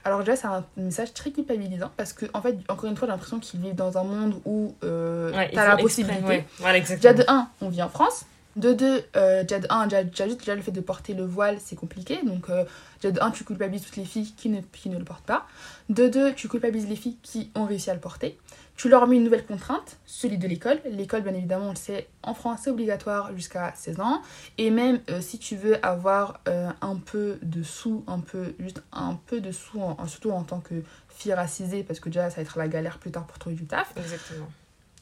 Alors, 0.06 0.20
déjà, 0.20 0.36
c'est 0.36 0.48
un 0.48 0.66
message 0.78 1.14
très 1.14 1.32
culpabilisant 1.32 1.92
parce 1.98 2.14
que, 2.14 2.26
en 2.34 2.42
fait, 2.42 2.58
encore 2.70 2.90
une 2.90 2.96
fois, 2.96 3.08
j'ai 3.08 3.12
l'impression 3.12 3.40
qu'ils 3.40 3.60
vivent 3.60 3.76
dans 3.76 3.98
un 3.98 4.04
monde 4.04 4.40
où 4.46 4.74
euh, 4.84 5.32
Ouais, 5.34 5.52
t'as 5.54 5.68
la 5.68 5.78
possibilité. 5.78 6.24
ouais. 6.24 6.46
Voilà, 6.58 6.80
Déjà 6.80 7.14
de 7.14 7.24
1, 7.28 7.50
on 7.62 7.70
vit 7.70 7.84
en 7.84 7.90
France. 7.90 8.26
De 8.56 8.74
2, 8.74 9.04
euh, 9.16 9.44
déjà 9.44 9.60
de 9.60 9.68
1, 9.70 9.88
déjà, 9.88 10.04
déjà 10.04 10.26
juste 10.28 10.40
déjà 10.40 10.56
le 10.56 10.62
fait 10.62 10.72
de 10.72 10.82
porter 10.82 11.14
le 11.14 11.24
voile, 11.26 11.58
c'est 11.64 11.76
compliqué. 11.76 12.20
Donc, 12.24 12.50
euh, 12.50 12.64
déjà 13.02 13.12
de 13.14 13.22
1, 13.22 13.32
tu 13.32 13.44
culpabilises 13.44 13.86
toutes 13.86 13.98
les 13.98 14.06
filles 14.06 14.34
qui 14.36 14.50
ne, 14.50 14.62
qui 14.62 14.90
ne 14.90 14.98
le 14.98 15.06
portent 15.06 15.26
pas. 15.26 15.46
De 15.90 16.08
2, 16.08 16.34
tu 16.34 16.48
culpabilises 16.50 16.90
les 16.90 16.96
filles 16.96 17.18
qui 17.22 17.52
ont 17.56 17.66
réussi 17.66 17.90
à 17.90 17.94
le 17.94 18.00
porter. 18.00 18.38
Tu 18.80 18.88
leur 18.88 19.06
mets 19.08 19.18
une 19.18 19.26
nouvelle 19.26 19.46
contrainte, 19.46 19.98
celui 20.06 20.38
de 20.38 20.48
l'école. 20.48 20.80
L'école, 20.90 21.22
bien 21.22 21.34
évidemment, 21.34 21.66
on 21.66 21.72
le 21.72 21.76
sait, 21.76 22.08
en 22.24 22.34
France, 22.34 22.62
c'est 22.64 22.70
obligatoire 22.70 23.36
jusqu'à 23.36 23.74
16 23.76 24.00
ans. 24.00 24.22
Et 24.58 24.72
même 24.72 25.02
euh, 25.10 25.20
si 25.20 25.38
tu 25.38 25.58
veux 25.58 25.86
avoir 25.86 26.40
euh, 26.48 26.70
un 26.80 26.96
peu 26.96 27.40
de 27.42 27.62
sous, 27.62 28.06
un 28.08 28.20
peu, 28.22 28.54
juste 28.58 28.82
un 28.94 29.16
peu 29.28 29.42
de 29.42 29.52
sous, 29.52 29.82
en- 29.82 30.08
surtout 30.08 30.32
en 30.32 30.44
tant 30.44 30.62
que 30.62 30.76
fille 31.10 31.34
racisée, 31.34 31.84
parce 31.84 32.00
que 32.00 32.08
déjà, 32.08 32.30
ça 32.30 32.38
va 32.38 32.44
être 32.44 32.58
la 32.58 32.70
galère 32.70 33.00
plus 33.00 33.12
tard 33.12 33.28
pour 33.28 33.38
trouver 33.38 33.58
du 33.58 33.66
taf. 33.66 33.92
Exactement. 33.98 34.48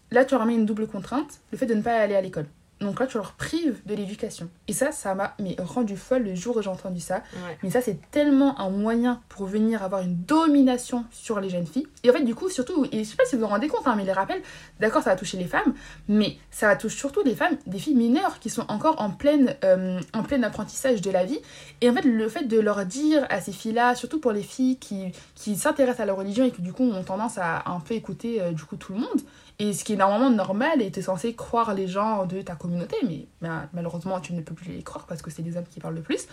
Là, 0.09 0.25
tu 0.25 0.33
remets 0.33 0.55
une 0.55 0.65
double 0.65 0.87
contrainte, 0.87 1.39
le 1.51 1.57
fait 1.59 1.67
de 1.67 1.75
ne 1.75 1.83
pas 1.83 1.97
aller 1.99 2.15
à 2.15 2.21
l'école. 2.21 2.47
Donc 2.79 2.99
là, 2.99 3.07
tu 3.07 3.17
leur 3.17 3.33
prives 3.33 3.79
de 3.85 3.95
l'éducation. 3.95 4.49
Et 4.67 4.73
ça, 4.73 4.91
ça 4.91 5.15
m'a 5.15 5.35
mais 5.39 5.55
rendu 5.59 5.97
folle 5.97 6.23
le 6.23 6.35
jour 6.35 6.57
où 6.57 6.61
j'ai 6.61 6.69
entendu 6.69 6.99
ça. 6.99 7.15
Ouais. 7.33 7.57
Mais 7.63 7.71
ça, 7.71 7.81
c'est 7.81 7.99
tellement 8.11 8.59
un 8.59 8.69
moyen 8.69 9.21
pour 9.29 9.47
venir 9.47 9.81
avoir 9.81 10.01
une 10.01 10.15
domination 10.15 11.05
sur 11.11 11.39
les 11.39 11.49
jeunes 11.49 11.65
filles. 11.65 11.87
Et 12.03 12.11
en 12.11 12.13
fait, 12.13 12.23
du 12.23 12.35
coup, 12.35 12.49
surtout, 12.49 12.85
et 12.91 12.99
je 12.99 13.09
sais 13.09 13.15
pas 13.15 13.25
si 13.25 13.35
vous 13.35 13.41
vous 13.41 13.47
rendez 13.47 13.67
compte, 13.67 13.87
hein, 13.87 13.95
mais 13.97 14.03
les 14.03 14.11
rappels, 14.11 14.41
d'accord, 14.79 15.01
ça 15.01 15.09
va 15.09 15.15
toucher 15.15 15.37
les 15.37 15.47
femmes, 15.47 15.73
mais 16.07 16.37
ça 16.51 16.67
va 16.67 16.75
toucher 16.75 16.97
surtout 16.97 17.23
les 17.23 17.35
femmes, 17.35 17.57
des 17.65 17.79
filles 17.79 17.95
mineures 17.95 18.39
qui 18.39 18.49
sont 18.49 18.65
encore 18.67 19.01
en, 19.01 19.09
pleine, 19.09 19.55
euh, 19.63 19.99
en 20.13 20.21
plein 20.21 20.43
apprentissage 20.43 21.01
de 21.01 21.09
la 21.09 21.25
vie. 21.25 21.39
Et 21.81 21.89
en 21.89 21.93
fait, 21.93 22.03
le 22.03 22.29
fait 22.29 22.43
de 22.43 22.59
leur 22.59 22.85
dire 22.85 23.25
à 23.29 23.41
ces 23.41 23.51
filles-là, 23.51 23.95
surtout 23.95 24.19
pour 24.19 24.31
les 24.31 24.43
filles 24.43 24.77
qui, 24.77 25.11
qui 25.33 25.55
s'intéressent 25.55 26.01
à 26.01 26.05
la 26.05 26.13
religion 26.13 26.45
et 26.45 26.51
qui, 26.51 26.61
du 26.61 26.73
coup, 26.73 26.83
ont 26.83 27.03
tendance 27.03 27.39
à 27.39 27.63
un 27.65 27.79
peu 27.79 27.95
écouter, 27.95 28.41
euh, 28.41 28.51
du 28.51 28.63
coup, 28.63 28.75
tout 28.75 28.93
le 28.93 28.99
monde, 28.99 29.21
et 29.59 29.73
ce 29.73 29.83
qui 29.83 29.93
est 29.93 29.95
normalement 29.95 30.29
normal, 30.29 30.81
et 30.81 30.91
tu 30.91 30.99
es 30.99 31.01
censé 31.01 31.33
croire 31.33 31.73
les 31.73 31.87
gens 31.87 32.25
de 32.25 32.41
ta 32.41 32.53
communauté, 32.53 32.66
mais 32.69 33.27
bah, 33.41 33.69
malheureusement, 33.73 34.19
tu 34.19 34.33
ne 34.33 34.41
peux 34.41 34.53
plus 34.53 34.71
les 34.71 34.83
croire 34.83 35.05
parce 35.05 35.21
que 35.21 35.31
c'est 35.31 35.41
les 35.41 35.57
hommes 35.57 35.67
qui 35.69 35.79
parlent 35.79 35.95
le 35.95 36.01
plus. 36.01 36.27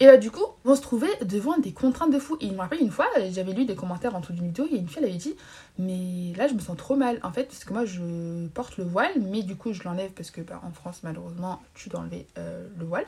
Et 0.00 0.06
bah, 0.06 0.16
du 0.16 0.30
coup, 0.30 0.44
vont 0.64 0.76
se 0.76 0.80
trouver 0.80 1.08
devant 1.22 1.58
des 1.58 1.72
contraintes 1.72 2.12
de 2.12 2.20
fou. 2.20 2.36
Et 2.40 2.46
il 2.46 2.52
me 2.52 2.58
rappelle 2.58 2.80
une 2.80 2.90
fois, 2.90 3.06
j'avais 3.32 3.52
lu 3.52 3.64
des 3.64 3.74
commentaires 3.74 4.14
en 4.14 4.20
dessous 4.20 4.32
d'une 4.32 4.46
vidéo, 4.46 4.66
et 4.70 4.76
une 4.76 4.88
fille 4.88 4.98
elle 4.98 5.08
avait 5.08 5.18
dit 5.18 5.34
Mais 5.78 6.32
là, 6.36 6.46
je 6.46 6.54
me 6.54 6.60
sens 6.60 6.76
trop 6.76 6.94
mal, 6.94 7.18
en 7.24 7.32
fait, 7.32 7.44
parce 7.44 7.64
que 7.64 7.72
moi, 7.72 7.84
je 7.84 8.46
porte 8.48 8.76
le 8.76 8.84
voile, 8.84 9.10
mais 9.20 9.42
du 9.42 9.56
coup, 9.56 9.72
je 9.72 9.82
l'enlève 9.82 10.12
parce 10.12 10.30
que 10.30 10.40
bah, 10.40 10.60
en 10.64 10.70
France, 10.70 11.00
malheureusement, 11.02 11.60
tu 11.74 11.88
dois 11.88 12.00
enlever 12.00 12.28
euh, 12.38 12.68
le 12.78 12.84
voile. 12.84 13.04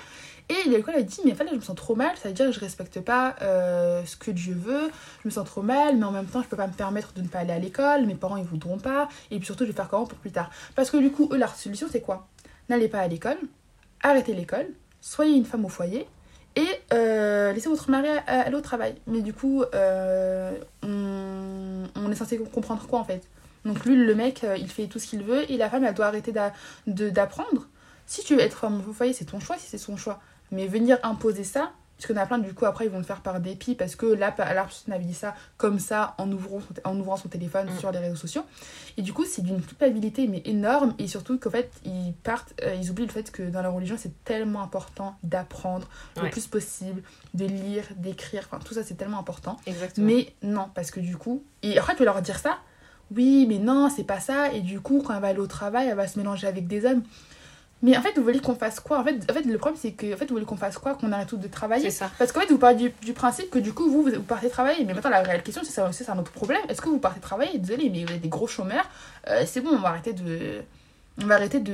Et 0.48 0.54
il 0.66 0.72
y 0.72 0.76
a 0.76 0.80
elle 0.80 0.94
a 0.96 1.02
dit 1.02 1.20
Mais 1.24 1.32
en 1.32 1.44
là, 1.44 1.50
je 1.52 1.56
me 1.56 1.60
sens 1.60 1.76
trop 1.76 1.94
mal, 1.94 2.16
ça 2.16 2.28
veut 2.28 2.34
dire 2.34 2.46
que 2.46 2.52
je 2.52 2.60
respecte 2.60 3.00
pas 3.00 3.36
euh, 3.42 4.04
ce 4.04 4.16
que 4.16 4.32
Dieu 4.32 4.54
veut, 4.54 4.90
je 5.22 5.28
me 5.28 5.30
sens 5.30 5.46
trop 5.46 5.62
mal, 5.62 5.96
mais 5.96 6.04
en 6.04 6.10
même 6.10 6.26
temps, 6.26 6.42
je 6.42 6.48
peux 6.48 6.56
pas 6.56 6.66
me 6.66 6.72
permettre 6.72 7.12
de 7.12 7.22
ne 7.22 7.28
pas 7.28 7.40
aller 7.40 7.52
à 7.52 7.58
l'école, 7.60 8.04
mes 8.06 8.16
parents, 8.16 8.36
ils 8.36 8.44
voudront 8.44 8.78
pas, 8.78 9.08
et 9.30 9.36
puis 9.36 9.46
surtout, 9.46 9.64
je 9.64 9.70
vais 9.70 9.76
faire 9.76 9.88
comment 9.88 10.06
pour 10.06 10.18
plus 10.18 10.32
tard? 10.32 10.50
Parce 10.74 10.90
que 10.90 10.96
du 10.96 11.12
coup, 11.12 11.28
eux, 11.32 11.36
leur 11.36 11.54
solution, 11.54 11.86
c'est 11.88 12.00
quoi? 12.00 12.26
N'allez 12.70 12.86
pas 12.86 13.00
à 13.00 13.08
l'école, 13.08 13.36
arrêtez 14.00 14.32
l'école, 14.32 14.68
soyez 15.00 15.36
une 15.36 15.44
femme 15.44 15.64
au 15.64 15.68
foyer, 15.68 16.06
et 16.54 16.68
euh, 16.92 17.52
laissez 17.52 17.68
votre 17.68 17.90
mari 17.90 18.06
aller 18.28 18.54
au 18.54 18.60
travail. 18.60 18.94
Mais 19.08 19.22
du 19.22 19.32
coup, 19.32 19.64
euh, 19.74 20.56
on, 20.84 21.82
on 21.96 22.12
est 22.12 22.14
censé 22.14 22.38
comprendre 22.38 22.86
quoi 22.86 23.00
en 23.00 23.04
fait? 23.04 23.26
Donc 23.64 23.84
lui, 23.84 23.96
le 23.96 24.14
mec, 24.14 24.44
euh, 24.44 24.56
il 24.56 24.70
fait 24.70 24.86
tout 24.86 25.00
ce 25.00 25.08
qu'il 25.08 25.24
veut 25.24 25.50
et 25.50 25.56
la 25.56 25.68
femme, 25.68 25.82
elle 25.82 25.94
doit 25.94 26.06
arrêter 26.06 26.32
d'apprendre. 26.86 27.66
Si 28.06 28.22
tu 28.22 28.36
veux 28.36 28.40
être 28.40 28.58
femme 28.58 28.80
au 28.88 28.92
foyer, 28.92 29.14
c'est 29.14 29.24
ton 29.24 29.40
choix, 29.40 29.58
si 29.58 29.66
c'est 29.66 29.76
son 29.76 29.96
choix. 29.96 30.20
Mais 30.52 30.68
venir 30.68 30.96
imposer 31.02 31.42
ça, 31.42 31.72
parce 32.00 32.06
qu'il 32.06 32.16
y 32.16 32.18
en 32.18 32.22
a 32.22 32.26
plein, 32.26 32.38
du 32.38 32.54
coup, 32.54 32.64
après, 32.64 32.86
ils 32.86 32.90
vont 32.90 32.96
le 32.96 33.04
faire 33.04 33.20
par 33.20 33.40
dépit 33.40 33.74
parce 33.74 33.94
que 33.94 34.06
la, 34.06 34.28
la 34.38 34.62
personne 34.64 34.94
avait 34.94 35.04
dit 35.04 35.12
ça 35.12 35.34
comme 35.58 35.78
ça 35.78 36.14
en 36.16 36.32
ouvrant 36.32 36.60
son, 36.60 36.74
en 36.88 36.98
ouvrant 36.98 37.16
son 37.18 37.28
téléphone 37.28 37.68
Mm. 37.70 37.78
sur 37.78 37.92
les 37.92 37.98
réseaux 37.98 38.16
sociaux. 38.16 38.42
Et 38.96 39.02
du 39.02 39.12
coup, 39.12 39.26
c'est 39.26 39.42
d'une 39.42 39.60
culpabilité, 39.60 40.26
mais 40.26 40.40
énorme. 40.46 40.94
Et 40.98 41.06
surtout 41.08 41.38
qu'en 41.38 41.50
fait, 41.50 41.70
ils 41.84 42.14
partent, 42.22 42.54
euh, 42.62 42.74
ils 42.74 42.90
oublient 42.90 43.04
le 43.06 43.12
fait 43.12 43.30
que 43.30 43.42
dans 43.50 43.60
la 43.60 43.68
religion, 43.68 43.96
c'est 43.98 44.24
tellement 44.24 44.62
important 44.62 45.16
d'apprendre 45.22 45.88
le 46.22 46.30
plus 46.30 46.46
possible, 46.46 47.02
de 47.34 47.44
lire, 47.44 47.84
d'écrire. 47.96 48.48
Enfin, 48.50 48.60
tout 48.64 48.72
ça, 48.72 48.82
c'est 48.82 48.94
tellement 48.94 49.18
important. 49.18 49.58
Exactement. 49.66 50.06
Mais 50.06 50.32
non, 50.42 50.70
parce 50.74 50.90
que 50.90 51.00
du 51.00 51.18
coup. 51.18 51.42
Et 51.62 51.78
après, 51.78 51.92
tu 51.94 51.98
vas 51.98 52.06
leur 52.06 52.22
dire 52.22 52.38
ça. 52.38 52.56
Oui, 53.14 53.44
mais 53.48 53.58
non, 53.58 53.90
c'est 53.94 54.04
pas 54.04 54.20
ça. 54.20 54.52
Et 54.52 54.60
du 54.60 54.80
coup, 54.80 55.02
quand 55.04 55.14
elle 55.14 55.20
va 55.20 55.28
aller 55.28 55.38
au 55.40 55.46
travail, 55.46 55.88
elle 55.88 55.96
va 55.96 56.06
se 56.08 56.18
mélanger 56.18 56.46
avec 56.46 56.66
des 56.66 56.86
hommes. 56.86 57.02
Mais 57.82 57.96
en 57.96 58.02
fait, 58.02 58.12
vous 58.16 58.22
voulez 58.22 58.40
qu'on 58.40 58.54
fasse 58.54 58.78
quoi? 58.78 58.98
En 58.98 59.04
fait, 59.04 59.18
en 59.30 59.32
fait, 59.32 59.42
le 59.42 59.56
problème, 59.56 59.78
c'est 59.80 59.92
que 59.92 60.12
en 60.12 60.16
fait, 60.16 60.26
vous 60.26 60.34
voulez 60.34 60.44
qu'on 60.44 60.56
fasse 60.56 60.76
quoi? 60.76 60.94
Qu'on 60.94 61.12
arrête 61.12 61.28
tout 61.28 61.36
de 61.36 61.48
travailler? 61.48 61.90
C'est 61.90 61.98
ça. 61.98 62.10
Parce 62.18 62.30
qu'en 62.32 62.40
fait, 62.40 62.50
vous 62.50 62.58
parlez 62.58 62.76
du, 62.76 62.92
du 63.02 63.12
principe 63.12 63.50
que 63.50 63.58
du 63.58 63.72
coup, 63.72 63.90
vous, 63.90 64.10
partez 64.22 64.50
travailler. 64.50 64.84
Mais 64.84 64.92
maintenant, 64.92 65.10
la 65.10 65.22
réelle 65.22 65.42
question, 65.42 65.62
c'est 65.64 65.72
ça 65.72 65.88
aussi, 65.88 66.04
c'est 66.04 66.10
un 66.10 66.18
autre 66.18 66.32
problème. 66.32 66.60
Est-ce 66.68 66.82
que 66.82 66.88
vous 66.88 66.98
partez 66.98 67.20
travailler? 67.20 67.58
Désolé, 67.58 67.88
mais 67.90 68.04
vous 68.04 68.12
êtes 68.12 68.20
des 68.20 68.28
gros 68.28 68.46
chômeurs. 68.46 68.88
Euh, 69.28 69.44
c'est 69.46 69.60
bon, 69.60 69.70
on 69.72 69.78
va 69.78 69.88
arrêter 69.88 70.12
de. 70.12 70.62
On 71.22 71.26
va 71.26 71.34
arrêter 71.34 71.60
de. 71.60 71.72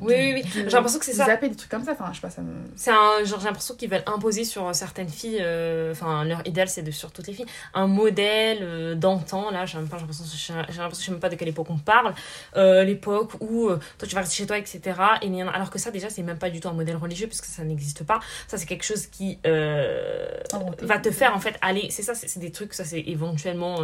Oui, 0.00 0.12
de- 0.14 0.18
oui, 0.18 0.32
oui. 0.34 0.50
J'ai 0.54 0.62
l'impression 0.70 0.98
que 0.98 1.04
c'est 1.04 1.12
ça. 1.14 1.24
zapper 1.26 1.48
des 1.48 1.56
trucs 1.56 1.70
comme 1.70 1.84
ça. 1.84 1.92
Enfin, 1.92 2.06
je 2.10 2.16
sais 2.16 2.20
pas, 2.20 2.30
ça 2.30 2.42
me. 2.42 2.52
C'est 2.76 2.90
un 2.90 3.24
genre 3.24 3.40
j'ai 3.40 3.46
l'impression 3.46 3.74
qu'ils 3.74 3.88
veulent 3.90 4.02
imposer 4.06 4.44
sur 4.44 4.74
certaines 4.74 5.08
filles 5.08 5.38
euh, 5.40 5.92
enfin 5.92 6.24
leur 6.24 6.46
idéal 6.46 6.68
c'est 6.68 6.82
de 6.82 6.90
sur 6.90 7.10
toutes 7.10 7.26
les 7.26 7.32
filles 7.32 7.46
un 7.72 7.86
modèle 7.86 8.58
euh, 8.62 8.94
d'antan 8.94 9.50
là 9.50 9.64
j'ai 9.66 9.78
même 9.78 9.88
pas 9.88 9.96
j'ai 9.96 10.02
l'impression 10.02 10.24
j'ai 10.26 10.52
l'impression 10.54 10.88
que 10.90 10.96
je 10.96 11.04
sais 11.04 11.10
même 11.10 11.20
pas 11.20 11.28
de 11.30 11.36
quelle 11.36 11.48
époque 11.48 11.68
on 11.70 11.78
parle 11.78 12.12
Euh, 12.56 12.84
l'époque 12.84 13.32
où 13.40 13.68
toi 13.98 14.08
tu 14.08 14.14
vas 14.14 14.20
rester 14.20 14.36
chez 14.36 14.46
toi 14.46 14.58
etc 14.58 14.80
et 15.22 15.42
alors 15.42 15.70
que 15.70 15.78
ça 15.78 15.90
déjà 15.90 16.10
c'est 16.10 16.22
même 16.22 16.38
pas 16.38 16.50
du 16.50 16.60
tout 16.60 16.68
un 16.68 16.72
modèle 16.74 16.96
religieux 16.96 17.26
puisque 17.26 17.46
ça 17.46 17.64
n'existe 17.64 18.04
pas 18.04 18.20
ça 18.48 18.58
c'est 18.58 18.66
quelque 18.66 18.84
chose 18.84 19.06
qui 19.06 19.38
va 19.44 20.98
te 20.98 21.10
faire 21.10 21.34
en 21.34 21.40
fait 21.40 21.56
aller 21.62 21.88
c'est 21.90 22.02
ça 22.02 22.14
c'est 22.14 22.28
c'est 22.28 22.40
des 22.40 22.50
trucs 22.52 22.74
ça 22.74 22.84
c'est 22.84 23.00
éventuellement 23.00 23.76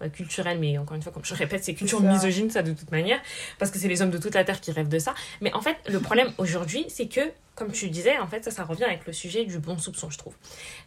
euh, 0.00 0.04
euh, 0.04 0.08
culturel 0.08 0.58
mais 0.58 0.78
encore 0.78 0.96
une 0.96 1.02
fois 1.02 1.12
comme 1.12 1.24
je 1.24 1.34
répète 1.34 1.64
c'est 1.64 1.74
culture 1.74 2.00
misogyne 2.00 2.50
ça 2.50 2.62
de 2.62 2.72
toute 2.72 2.90
manière 2.90 3.20
parce 3.58 3.70
que 3.70 3.78
c'est 3.78 3.88
les 3.88 4.02
hommes 4.02 4.10
de 4.10 4.18
toute 4.18 4.34
la 4.34 4.44
terre 4.44 4.60
qui 4.60 4.72
rêvent 4.72 4.88
de 4.88 4.98
ça 4.98 5.14
mais 5.40 5.52
en 5.54 5.60
fait 5.60 5.76
le 5.88 6.00
problème 6.00 6.32
aujourd'hui 6.38 6.84
c'est 6.88 7.06
que 7.06 7.20
comme 7.54 7.72
tu 7.72 7.88
disais 7.90 8.18
en 8.18 8.26
fait 8.26 8.44
ça 8.44 8.50
ça 8.50 8.64
revient 8.64 8.84
avec 8.84 9.06
le 9.06 9.12
sujet 9.12 9.44
du 9.44 9.58
bon 9.58 9.78
soupçon 9.78 10.10
je 10.10 10.18
trouve 10.18 10.34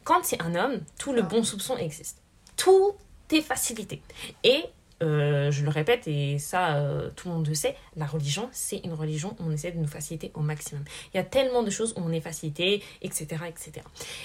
quand 0.04 0.24
c'est 0.24 0.42
un 0.42 0.56
homme 0.56 0.82
tout 0.98 1.14
le 1.14 1.22
Ah. 1.22 1.26
bon 1.26 1.44
soupçon 1.44 1.78
existe 1.78 2.22
tout 2.58 2.96
est 3.32 3.42
facilité 3.42 4.02
et 4.44 4.64
euh, 5.02 5.52
je 5.52 5.64
le 5.64 5.70
répète 5.70 6.08
et 6.08 6.40
ça 6.40 6.76
euh, 6.76 7.10
tout 7.16 7.28
le 7.28 7.34
monde 7.34 7.48
le 7.48 7.56
sait, 7.56 7.76
la 7.96 8.06
religion 8.06 8.50
c'est 8.52 8.78
une 8.78 8.94
religion 8.94 9.36
où 9.40 9.44
on 9.48 9.52
essaie 9.52 9.72
de 9.72 9.80
nous 9.80 9.88
faciliter 9.88 10.32
au 10.34 10.42
maximum. 10.42 10.84
Il 11.14 11.18
y 11.18 11.20
a 11.20 11.24
tellement 11.24 11.64
de 11.64 11.70
choses 11.70 11.94
où 11.98 12.02
on 12.02 12.12
est 12.12 12.22
facilité, 12.22 12.84
etc. 13.02 13.28
etc. 13.48 13.82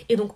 Et 0.08 0.16
donc 0.16 0.32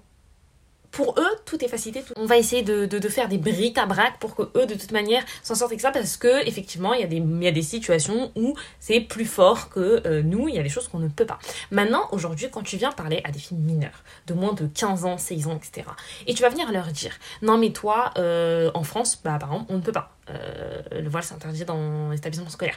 pour 0.93 1.14
eux, 1.18 1.30
tout 1.47 1.62
est 1.64 1.68
facilité. 1.68 2.05
On 2.16 2.26
va 2.26 2.36
essayer 2.36 2.62
de, 2.62 2.86
de, 2.86 3.09
faire 3.09 3.28
des 3.28 3.38
briques 3.38 3.78
à 3.78 3.86
brac 3.86 4.18
pour 4.20 4.36
que 4.36 4.43
eux, 4.57 4.66
de 4.66 4.74
toute 4.74 4.93
manière, 4.93 5.24
s'en 5.43 5.55
sortent 5.55 5.72
avec 5.72 5.80
ça 5.80 5.90
parce 5.90 6.16
que 6.16 6.47
effectivement, 6.47 6.93
il 6.93 7.01
y 7.01 7.05
a 7.05 7.07
des, 7.07 7.16
y 7.16 7.49
a 7.49 7.53
des 7.53 7.62
situations 7.62 8.30
où 8.36 8.55
c'est 8.78 9.01
plus 9.01 9.24
fort 9.24 9.70
que 9.70 10.03
euh, 10.07 10.22
nous. 10.22 10.49
Il 10.49 10.55
y 10.55 10.59
a 10.59 10.62
des 10.62 10.68
choses 10.68 10.88
qu'on 10.88 10.99
ne 10.99 11.09
peut 11.09 11.26
pas. 11.26 11.38
Maintenant, 11.70 12.09
aujourd'hui, 12.12 12.49
quand 12.51 12.62
tu 12.62 12.76
viens 12.76 12.93
parler 12.93 13.22
à 13.24 13.30
des 13.30 13.38
filles 13.38 13.57
mineures 13.57 14.05
de 14.26 14.34
moins 14.34 14.53
de 14.53 14.66
15 14.66 15.05
ans, 15.07 15.18
16 15.18 15.47
ans, 15.47 15.57
etc., 15.57 15.88
et 16.26 16.34
tu 16.34 16.43
vas 16.43 16.51
venir 16.51 16.70
leur 16.70 16.86
dire, 16.88 17.12
non 17.40 17.57
mais 17.57 17.70
toi, 17.70 18.12
euh, 18.18 18.70
en 18.74 18.84
France, 18.84 19.18
bah 19.24 19.38
par 19.40 19.53
exemple, 19.53 19.72
on 19.72 19.76
ne 19.78 19.82
peut 19.82 19.93
pas. 19.93 20.14
Euh, 20.30 20.82
le 20.93 21.09
voile 21.09 21.24
c'est 21.24 21.34
interdit 21.34 21.64
dans 21.64 22.11
l'établissement 22.11 22.49
scolaire. 22.49 22.76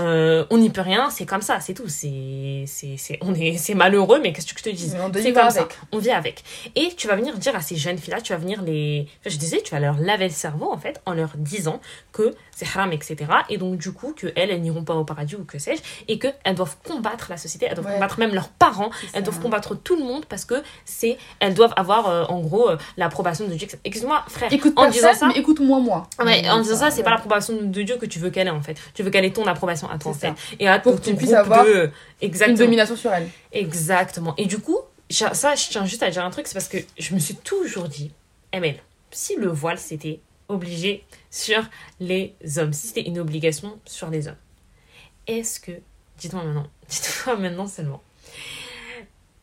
Euh, 0.00 0.44
on 0.50 0.58
n'y 0.58 0.70
peut 0.70 0.80
rien, 0.80 1.10
c'est 1.10 1.26
comme 1.26 1.42
ça, 1.42 1.60
c'est 1.60 1.74
tout. 1.74 1.88
C'est, 1.88 2.64
c'est, 2.66 2.96
c'est, 2.96 3.18
on 3.22 3.34
est, 3.34 3.56
c'est 3.56 3.74
malheureux, 3.74 4.20
mais 4.22 4.32
qu'est-ce 4.32 4.52
que 4.52 4.58
je 4.58 4.64
te 4.64 4.70
dis? 4.70 4.90
C'est 5.22 5.32
comme 5.32 5.50
ça. 5.50 5.68
On 5.92 5.98
vit 5.98 6.10
avec. 6.10 6.42
Et 6.76 6.90
tu 6.96 7.06
vas 7.08 7.16
venir 7.16 7.36
dire 7.38 7.54
à 7.56 7.60
ces 7.60 7.76
jeunes 7.76 7.98
filles-là, 7.98 8.20
tu 8.20 8.32
vas 8.32 8.38
venir 8.38 8.62
les. 8.62 9.06
enfin, 9.20 9.30
je 9.30 9.36
disais, 9.38 9.60
tu 9.62 9.70
vas 9.72 9.80
leur 9.80 9.98
laver 9.98 10.26
le 10.28 10.34
cerveau, 10.34 10.70
en 10.72 10.78
fait, 10.78 11.00
en 11.06 11.12
leur 11.12 11.30
disant 11.36 11.80
que 12.12 12.34
c'est 12.54 12.66
haram, 12.66 12.92
etc. 12.92 13.16
Et 13.48 13.56
donc, 13.58 13.76
du 13.78 13.92
coup, 13.92 14.12
qu'elles, 14.12 14.32
elles 14.36 14.60
n'iront 14.60 14.84
pas 14.84 14.94
au 14.94 15.04
paradis 15.04 15.36
ou 15.36 15.44
que 15.44 15.58
sais-je. 15.58 15.80
Et 16.08 16.18
qu'elles 16.18 16.54
doivent 16.54 16.76
combattre 16.86 17.26
la 17.30 17.36
société, 17.36 17.66
elles 17.68 17.74
doivent 17.74 17.86
Ouais. 17.86 17.94
combattre 17.94 18.18
même 18.18 18.34
leurs 18.34 18.48
parents, 18.50 18.90
C'est 19.00 19.06
elles 19.06 19.24
ça. 19.24 19.30
doivent 19.30 19.40
combattre 19.40 19.74
tout 19.74 19.96
le 19.96 20.04
monde 20.04 20.26
parce 20.26 20.44
que 20.44 20.62
c'est. 20.84 21.16
Elles 21.40 21.54
doivent 21.54 21.72
avoir, 21.76 22.08
euh, 22.08 22.24
en 22.24 22.40
gros, 22.40 22.68
euh, 22.70 22.76
l'approbation 22.96 23.46
de 23.48 23.54
Dieu. 23.54 23.66
Excuse-moi, 23.84 24.22
frère. 24.28 24.52
Écoute 24.52 24.74
en 24.76 24.82
personne, 24.84 24.92
disant 25.10 25.14
ça. 25.14 25.26
mais 25.28 25.38
écoute-moi, 25.40 25.80
moi. 25.80 26.06
Ouais, 26.24 26.48
en 26.50 26.60
disant 26.60 26.76
ça, 26.76 26.90
c'est 26.90 26.98
ouais. 26.98 27.02
pas 27.04 27.10
l'approbation 27.10 27.54
de 27.62 27.82
Dieu 27.82 27.96
que 27.96 28.06
tu 28.06 28.18
veux 28.18 28.30
qu'elle 28.30 28.46
ait 28.46 28.50
en 28.50 28.60
fait. 28.62 28.76
Tu 28.94 29.02
veux 29.02 29.10
qu'elle 29.10 29.24
ait 29.24 29.30
ton 29.32 29.46
approbation 29.46 29.88
à 29.90 30.14
ça. 30.14 30.34
fait. 30.34 30.56
Et 30.60 30.68
à 30.68 30.78
Pour 30.78 30.92
ton 30.92 30.98
que 30.98 31.04
tu 31.10 31.16
puisses 31.16 31.32
avoir 31.32 31.64
de. 31.64 31.90
Une 32.22 32.54
domination 32.54 32.96
sur 32.96 33.12
elle. 33.12 33.28
Exactement. 33.52 34.34
Et 34.36 34.46
du 34.46 34.58
coup, 34.58 34.78
ça, 35.10 35.32
je 35.54 35.68
tiens 35.68 35.84
juste 35.86 36.02
à 36.02 36.10
dire 36.10 36.24
un 36.24 36.30
truc, 36.30 36.46
c'est 36.46 36.54
parce 36.54 36.68
que 36.68 36.78
je 36.98 37.14
me 37.14 37.18
suis 37.18 37.34
toujours 37.36 37.88
dit, 37.88 38.12
ML, 38.52 38.76
si 39.10 39.36
le 39.36 39.48
voile 39.48 39.78
c'était 39.78 40.20
obligé 40.48 41.04
sur 41.30 41.62
les 42.00 42.34
hommes, 42.56 42.72
si 42.72 42.88
c'était 42.88 43.02
une 43.06 43.18
obligation 43.18 43.78
sur 43.84 44.10
les 44.10 44.28
hommes, 44.28 44.36
est-ce 45.26 45.60
que, 45.60 45.72
dites-moi 46.18 46.44
maintenant, 46.44 46.66
dites-moi 46.88 47.36
maintenant 47.36 47.66
seulement, 47.66 48.02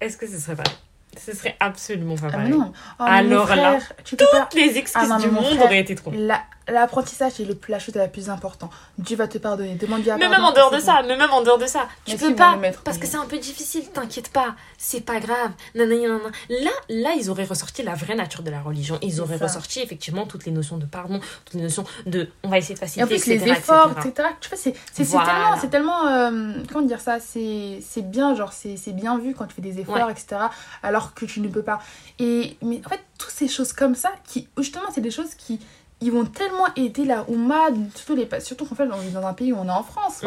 est-ce 0.02 0.18
que 0.18 0.28
ce 0.28 0.38
serait 0.40 0.56
pareil 0.56 0.76
Ce 1.18 1.34
serait 1.34 1.56
absolument 1.60 2.16
pas 2.16 2.28
Ah, 2.28 2.32
pareil? 2.32 2.52
non. 2.52 2.72
Oh, 3.00 3.04
Alors 3.06 3.56
là, 3.56 3.80
pas. 3.80 4.04
Toutes 4.04 4.54
les 4.56 4.78
excuses 4.78 5.02
Ah 5.06 5.08
non, 5.08 5.18
du 5.20 5.30
monde 5.30 5.46
frère, 5.46 5.64
auraient 5.66 5.80
été 5.80 5.96
trop. 5.96 6.12
La- 6.14 6.44
L'apprentissage 6.68 7.40
est 7.40 7.46
le, 7.46 7.58
la 7.70 7.80
chose 7.80 7.96
la 7.96 8.08
plus 8.08 8.30
importante. 8.30 8.72
Dieu 8.98 9.16
va 9.16 9.28
te 9.28 9.38
pardonner. 9.38 9.76
Demande-lui 9.76 10.10
à 10.12 10.18
Mais 10.18 10.28
même 10.28 10.44
en 10.44 10.52
dehors 10.52 10.72
de 10.72 10.80
ça, 10.80 11.02
mais 11.08 11.16
même 11.16 11.32
en 11.32 11.42
dehors 11.42 11.58
de 11.58 11.66
ça, 11.66 11.88
tu 12.06 12.12
Merci, 12.12 12.28
peux 12.28 12.36
pas, 12.36 12.58
parce 12.84 12.98
que 12.98 13.08
c'est 13.08 13.18
un 13.18 13.26
peu 13.26 13.38
difficile, 13.38 13.88
t'inquiète 13.90 14.30
pas, 14.32 14.56
c'est 14.78 15.02
pas 15.02 15.20
grave. 15.20 15.52
Nanana. 15.76 16.18
Là, 16.50 16.72
là, 16.90 17.10
ils 17.18 17.30
auraient 17.30 17.46
ressorti 17.46 17.84
la 17.84 17.94
vraie 17.96 18.16
nature 18.16 18.44
de 18.44 18.52
la 18.52 18.62
religion. 18.62 19.00
Ils 19.02 19.22
auraient 19.22 19.38
ça. 19.38 19.46
ressorti 19.46 19.82
effectivement 19.82 20.26
toutes 20.26 20.46
les 20.46 20.52
notions 20.52 20.78
de 20.78 20.86
pardon, 20.86 21.20
toutes 21.46 21.56
les 21.56 21.62
notions 21.62 21.86
de, 22.06 22.30
on 22.44 22.50
va 22.50 22.58
essayer 22.58 22.76
de 22.76 22.80
Et 22.80 22.84
en 22.84 22.88
faciliter, 23.08 23.16
plus, 23.16 23.32
etc., 23.34 23.46
les 23.46 23.52
efforts, 23.52 23.92
etc. 23.92 24.10
etc. 24.10 24.28
Tu 24.42 24.50
vois, 24.50 24.58
c'est 24.58 25.04
Voilà. 25.04 25.26
tellement, 25.30 25.58
c'est 25.62 25.70
tellement 25.70 26.08
euh, 26.08 26.54
comment 26.72 26.86
dire 26.86 27.00
ça, 27.02 27.18
c'est 27.20 27.82
bien, 28.02 28.36
genre, 28.36 28.54
c'est 28.54 28.78
c'est 28.78 28.94
bien 28.94 29.18
vu 29.18 29.34
quand 29.36 29.46
tu 29.46 29.56
fais 29.56 29.62
des 29.62 29.80
efforts, 29.80 30.10
etc. 30.10 30.38
Alors 30.84 31.14
que 31.14 31.26
tu 31.26 31.40
ne 31.42 31.48
peux 31.48 31.64
pas. 31.64 31.80
Et, 32.20 32.58
mais 32.62 32.82
en 32.86 32.90
fait, 32.90 33.02
toutes 33.18 33.32
ces 33.32 33.48
choses 33.48 33.74
comme 33.74 33.96
ça, 33.96 34.12
qui, 34.28 34.48
justement, 34.58 34.86
c'est 34.94 35.02
des 35.02 35.12
choses 35.12 35.34
qui 35.36 35.60
ils 36.02 36.12
vont 36.12 36.26
tellement 36.26 36.68
aider 36.76 37.06
la 37.06 37.28
Oumma, 37.30 37.68
surtout, 37.96 38.16
les, 38.16 38.40
surtout 38.40 38.66
qu'en 38.66 38.76
fait, 38.76 38.88
on 38.92 39.02
est 39.02 39.12
dans 39.12 39.26
un 39.26 39.34
pays 39.34 39.52
où 39.54 39.58
on 39.58 39.68
est 39.68 39.72
en 39.72 39.84
France. 39.84 40.24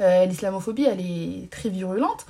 Euh, 0.00 0.24
L'islamophobie, 0.24 0.84
elle 0.84 1.00
est 1.00 1.50
très 1.50 1.68
virulente. 1.68 2.24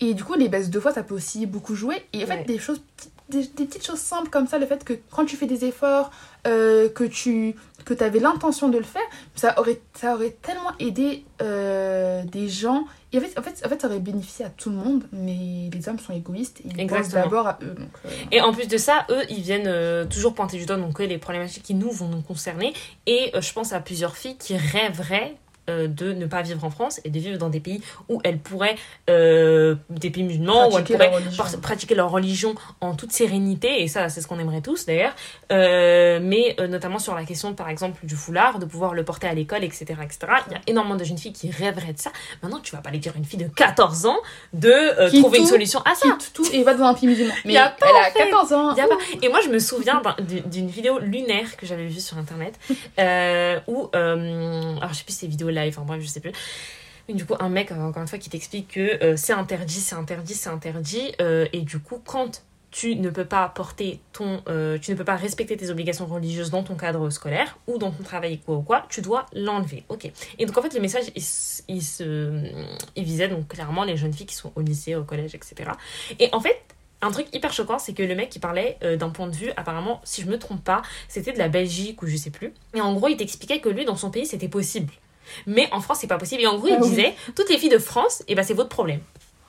Et 0.00 0.14
du 0.14 0.24
coup, 0.24 0.34
les 0.34 0.48
baisses 0.48 0.70
de 0.70 0.80
fois, 0.80 0.92
ça 0.92 1.02
peut 1.02 1.14
aussi 1.14 1.46
beaucoup 1.46 1.74
jouer. 1.74 2.02
Et 2.12 2.24
en 2.24 2.26
fait, 2.26 2.36
Ouais. 2.38 2.44
des 2.44 2.58
choses, 2.58 2.80
des, 3.28 3.42
des 3.42 3.64
petites 3.66 3.84
choses 3.86 3.98
simples 3.98 4.30
comme 4.30 4.46
ça, 4.46 4.58
le 4.58 4.66
fait 4.66 4.82
que 4.84 4.94
quand 5.10 5.24
tu 5.26 5.36
fais 5.36 5.46
des 5.46 5.64
efforts, 5.64 6.10
euh, 6.46 6.88
que 6.88 7.04
tu 7.04 7.54
que 7.84 7.94
avais 8.02 8.18
l'intention 8.18 8.68
de 8.68 8.78
le 8.78 8.84
faire, 8.84 9.02
ça 9.34 9.58
aurait, 9.58 9.80
ça 9.94 10.14
aurait 10.14 10.36
tellement 10.42 10.72
aidé 10.78 11.24
euh, 11.42 12.22
des 12.24 12.48
gens. 12.48 12.84
Et 13.12 13.18
en 13.18 13.20
fait, 13.20 13.38
en, 13.38 13.42
fait, 13.42 13.62
en 13.64 13.68
fait, 13.68 13.80
ça 13.80 13.88
aurait 13.88 13.98
bénéficié 14.00 14.44
à 14.44 14.50
tout 14.50 14.70
le 14.70 14.76
monde, 14.76 15.04
mais 15.12 15.68
les 15.72 15.88
hommes 15.88 15.98
sont 15.98 16.12
égoïstes. 16.14 16.60
Ils 16.64 16.86
pensent 16.86 17.08
d'abord 17.10 17.46
à 17.46 17.58
eux. 17.62 17.74
Donc, 17.74 17.88
euh, 18.06 18.10
Et 18.32 18.40
en 18.40 18.52
plus 18.52 18.68
de 18.68 18.76
ça, 18.78 19.04
eux, 19.10 19.22
ils 19.30 19.42
viennent 19.42 20.08
toujours 20.08 20.34
pointer 20.34 20.56
du 20.58 20.64
doigt 20.66 20.76
donc 20.76 20.98
les 20.98 21.18
problématiques 21.18 21.62
qui 21.64 21.74
nous 21.74 21.90
vont 21.90 22.08
nous 22.08 22.22
concerner. 22.22 22.72
Et 23.06 23.32
je 23.38 23.52
pense 23.52 23.72
à 23.72 23.80
plusieurs 23.80 24.16
filles 24.16 24.36
qui 24.38 24.56
rêveraient 24.56 25.36
euh, 25.70 25.86
de 25.88 26.12
ne 26.12 26.26
pas 26.26 26.42
vivre 26.42 26.64
en 26.64 26.70
France 26.70 27.00
et 27.04 27.10
de 27.10 27.18
vivre 27.18 27.38
dans 27.38 27.48
des 27.48 27.60
pays 27.60 27.80
où 28.08 28.20
elles 28.24 28.38
pourraient, 28.38 28.76
euh, 29.08 29.74
des 29.88 30.10
pays 30.10 30.22
musulmans, 30.24 30.68
où 30.68 30.78
elles 30.78 30.84
pourraient 30.84 31.10
leur 31.38 31.60
pratiquer 31.60 31.94
leur 31.94 32.10
religion 32.10 32.54
en 32.80 32.94
toute 32.94 33.12
sérénité. 33.12 33.82
Et 33.82 33.88
ça, 33.88 34.08
c'est 34.08 34.20
ce 34.20 34.26
qu'on 34.26 34.38
aimerait 34.38 34.60
tous 34.60 34.86
d'ailleurs. 34.86 35.14
Euh, 35.52 36.18
mais 36.22 36.56
notamment 36.68 36.98
sur 36.98 37.14
la 37.14 37.24
question, 37.24 37.54
par 37.54 37.68
exemple, 37.68 38.04
du 38.04 38.14
foulard, 38.16 38.58
de 38.58 38.64
pouvoir 38.66 38.94
le 38.94 39.04
porter 39.04 39.26
à 39.28 39.34
l'école, 39.34 39.64
etc., 39.64 39.84
etc. 40.02 40.18
Il 40.48 40.52
y 40.52 40.56
a 40.56 40.60
énormément 40.66 40.96
de 40.96 41.04
jeunes 41.04 41.18
filles 41.18 41.32
qui 41.32 41.50
rêveraient 41.50 41.92
de 41.92 41.98
ça. 41.98 42.10
Maintenant, 42.42 42.60
tu 42.60 42.74
vas 42.74 42.82
pas 42.82 42.90
aller 42.90 42.98
dire 42.98 43.12
à 43.14 43.18
une 43.18 43.24
fille 43.24 43.38
de 43.38 43.48
14 43.48 44.06
ans 44.06 44.18
de 44.52 45.08
trouver 45.20 45.38
une 45.38 45.44
tout- 45.44 45.50
solution 45.50 45.80
à 45.80 45.94
ça. 45.94 46.08
tout 46.34 46.44
et 46.52 46.62
va 46.62 46.74
dans 46.74 46.84
un 46.84 46.94
pays 46.94 47.06
musulman. 47.08 47.34
Mais 47.44 47.54
pas, 47.54 47.74
elle 47.82 47.96
en 47.96 48.00
a 48.00 48.10
fait. 48.10 48.18
14 48.30 48.52
ans. 48.52 48.74
Y 48.76 48.80
a 48.80 48.86
pas- 48.88 48.96
Et 49.22 49.28
moi, 49.28 49.40
je 49.44 49.48
me 49.48 49.58
souviens 49.58 50.00
d'un- 50.02 50.16
d'une 50.46 50.68
vidéo 50.68 50.98
lunaire 50.98 51.56
que 51.56 51.66
j'avais 51.66 51.86
vue 51.86 52.00
sur 52.00 52.18
internet 52.18 52.58
où, 53.68 53.88
alors 53.92 54.88
je 54.92 54.94
sais 54.98 55.04
plus 55.04 55.12
si 55.12 55.18
c'est 55.20 55.26
vidéo 55.26 55.48
enfin 55.68 55.82
bref, 55.82 56.00
je 56.02 56.08
sais 56.08 56.20
plus. 56.20 56.32
Du 57.14 57.24
coup, 57.24 57.34
un 57.40 57.48
mec, 57.48 57.72
euh, 57.72 57.76
encore 57.76 58.02
une 58.02 58.08
fois, 58.08 58.18
qui 58.18 58.30
t'explique 58.30 58.68
que 58.68 59.02
euh, 59.02 59.16
c'est 59.16 59.32
interdit, 59.32 59.80
c'est 59.80 59.94
interdit, 59.94 60.34
c'est 60.34 60.50
interdit. 60.50 61.12
euh, 61.20 61.46
et 61.52 61.60
du 61.60 61.78
coup, 61.78 62.00
quand 62.04 62.42
tu 62.70 62.94
ne 62.94 63.10
peux 63.10 63.24
pas 63.24 63.48
porter 63.48 63.98
ton. 64.12 64.42
tu 64.80 64.92
ne 64.92 64.94
peux 64.94 65.04
pas 65.04 65.16
respecter 65.16 65.56
tes 65.56 65.70
obligations 65.70 66.06
religieuses 66.06 66.50
dans 66.50 66.62
ton 66.62 66.76
cadre 66.76 67.10
scolaire 67.10 67.58
ou 67.66 67.78
dans 67.78 67.90
ton 67.90 68.04
travail, 68.04 68.38
quoi 68.38 68.58
ou 68.58 68.62
quoi, 68.62 68.86
tu 68.88 69.02
dois 69.02 69.26
l'enlever. 69.32 69.82
Ok. 69.88 70.08
Et 70.38 70.46
donc, 70.46 70.56
en 70.56 70.62
fait, 70.62 70.72
le 70.72 70.80
message, 70.80 71.06
il, 71.16 71.82
se, 71.82 72.44
il 72.94 73.04
visait 73.04 73.26
donc 73.26 73.48
clairement 73.48 73.82
les 73.82 73.96
jeunes 73.96 74.12
filles 74.12 74.26
qui 74.26 74.36
sont 74.36 74.52
au 74.54 74.60
lycée, 74.60 74.94
au 74.94 75.02
collège, 75.02 75.34
etc. 75.34 75.72
Et 76.20 76.28
en 76.32 76.38
fait, 76.38 76.62
un 77.02 77.10
truc 77.10 77.26
hyper 77.34 77.52
choquant, 77.52 77.80
c'est 77.80 77.92
que 77.92 78.04
le 78.04 78.14
mec, 78.14 78.36
il 78.36 78.38
parlait 78.40 78.78
d'un 79.00 79.10
point 79.10 79.26
de 79.26 79.34
vue, 79.34 79.50
apparemment, 79.56 80.00
si 80.04 80.22
je 80.22 80.28
me 80.28 80.38
trompe 80.38 80.62
pas, 80.62 80.82
c'était 81.08 81.32
de 81.32 81.38
la 81.38 81.48
Belgique 81.48 82.00
ou 82.02 82.06
je 82.06 82.16
sais 82.16 82.30
plus. 82.30 82.54
Et 82.74 82.80
en 82.80 82.94
gros, 82.94 83.08
il 83.08 83.16
t'expliquait 83.16 83.58
que 83.58 83.68
lui, 83.68 83.84
dans 83.84 83.96
son 83.96 84.12
pays, 84.12 84.26
c'était 84.26 84.46
possible. 84.46 84.92
Mais 85.46 85.68
en 85.72 85.80
France, 85.80 85.98
c'est 86.00 86.06
pas 86.06 86.18
possible. 86.18 86.42
Et 86.42 86.46
en 86.46 86.56
gros, 86.58 86.68
il 86.68 86.74
Ah 86.74 86.78
oui. 86.80 86.88
disait, 86.88 87.14
toutes 87.36 87.48
les 87.50 87.58
filles 87.58 87.68
de 87.70 87.78
France, 87.78 88.22
et 88.28 88.34
ben 88.34 88.42
c'est 88.42 88.54
votre 88.54 88.68
problème. 88.68 89.00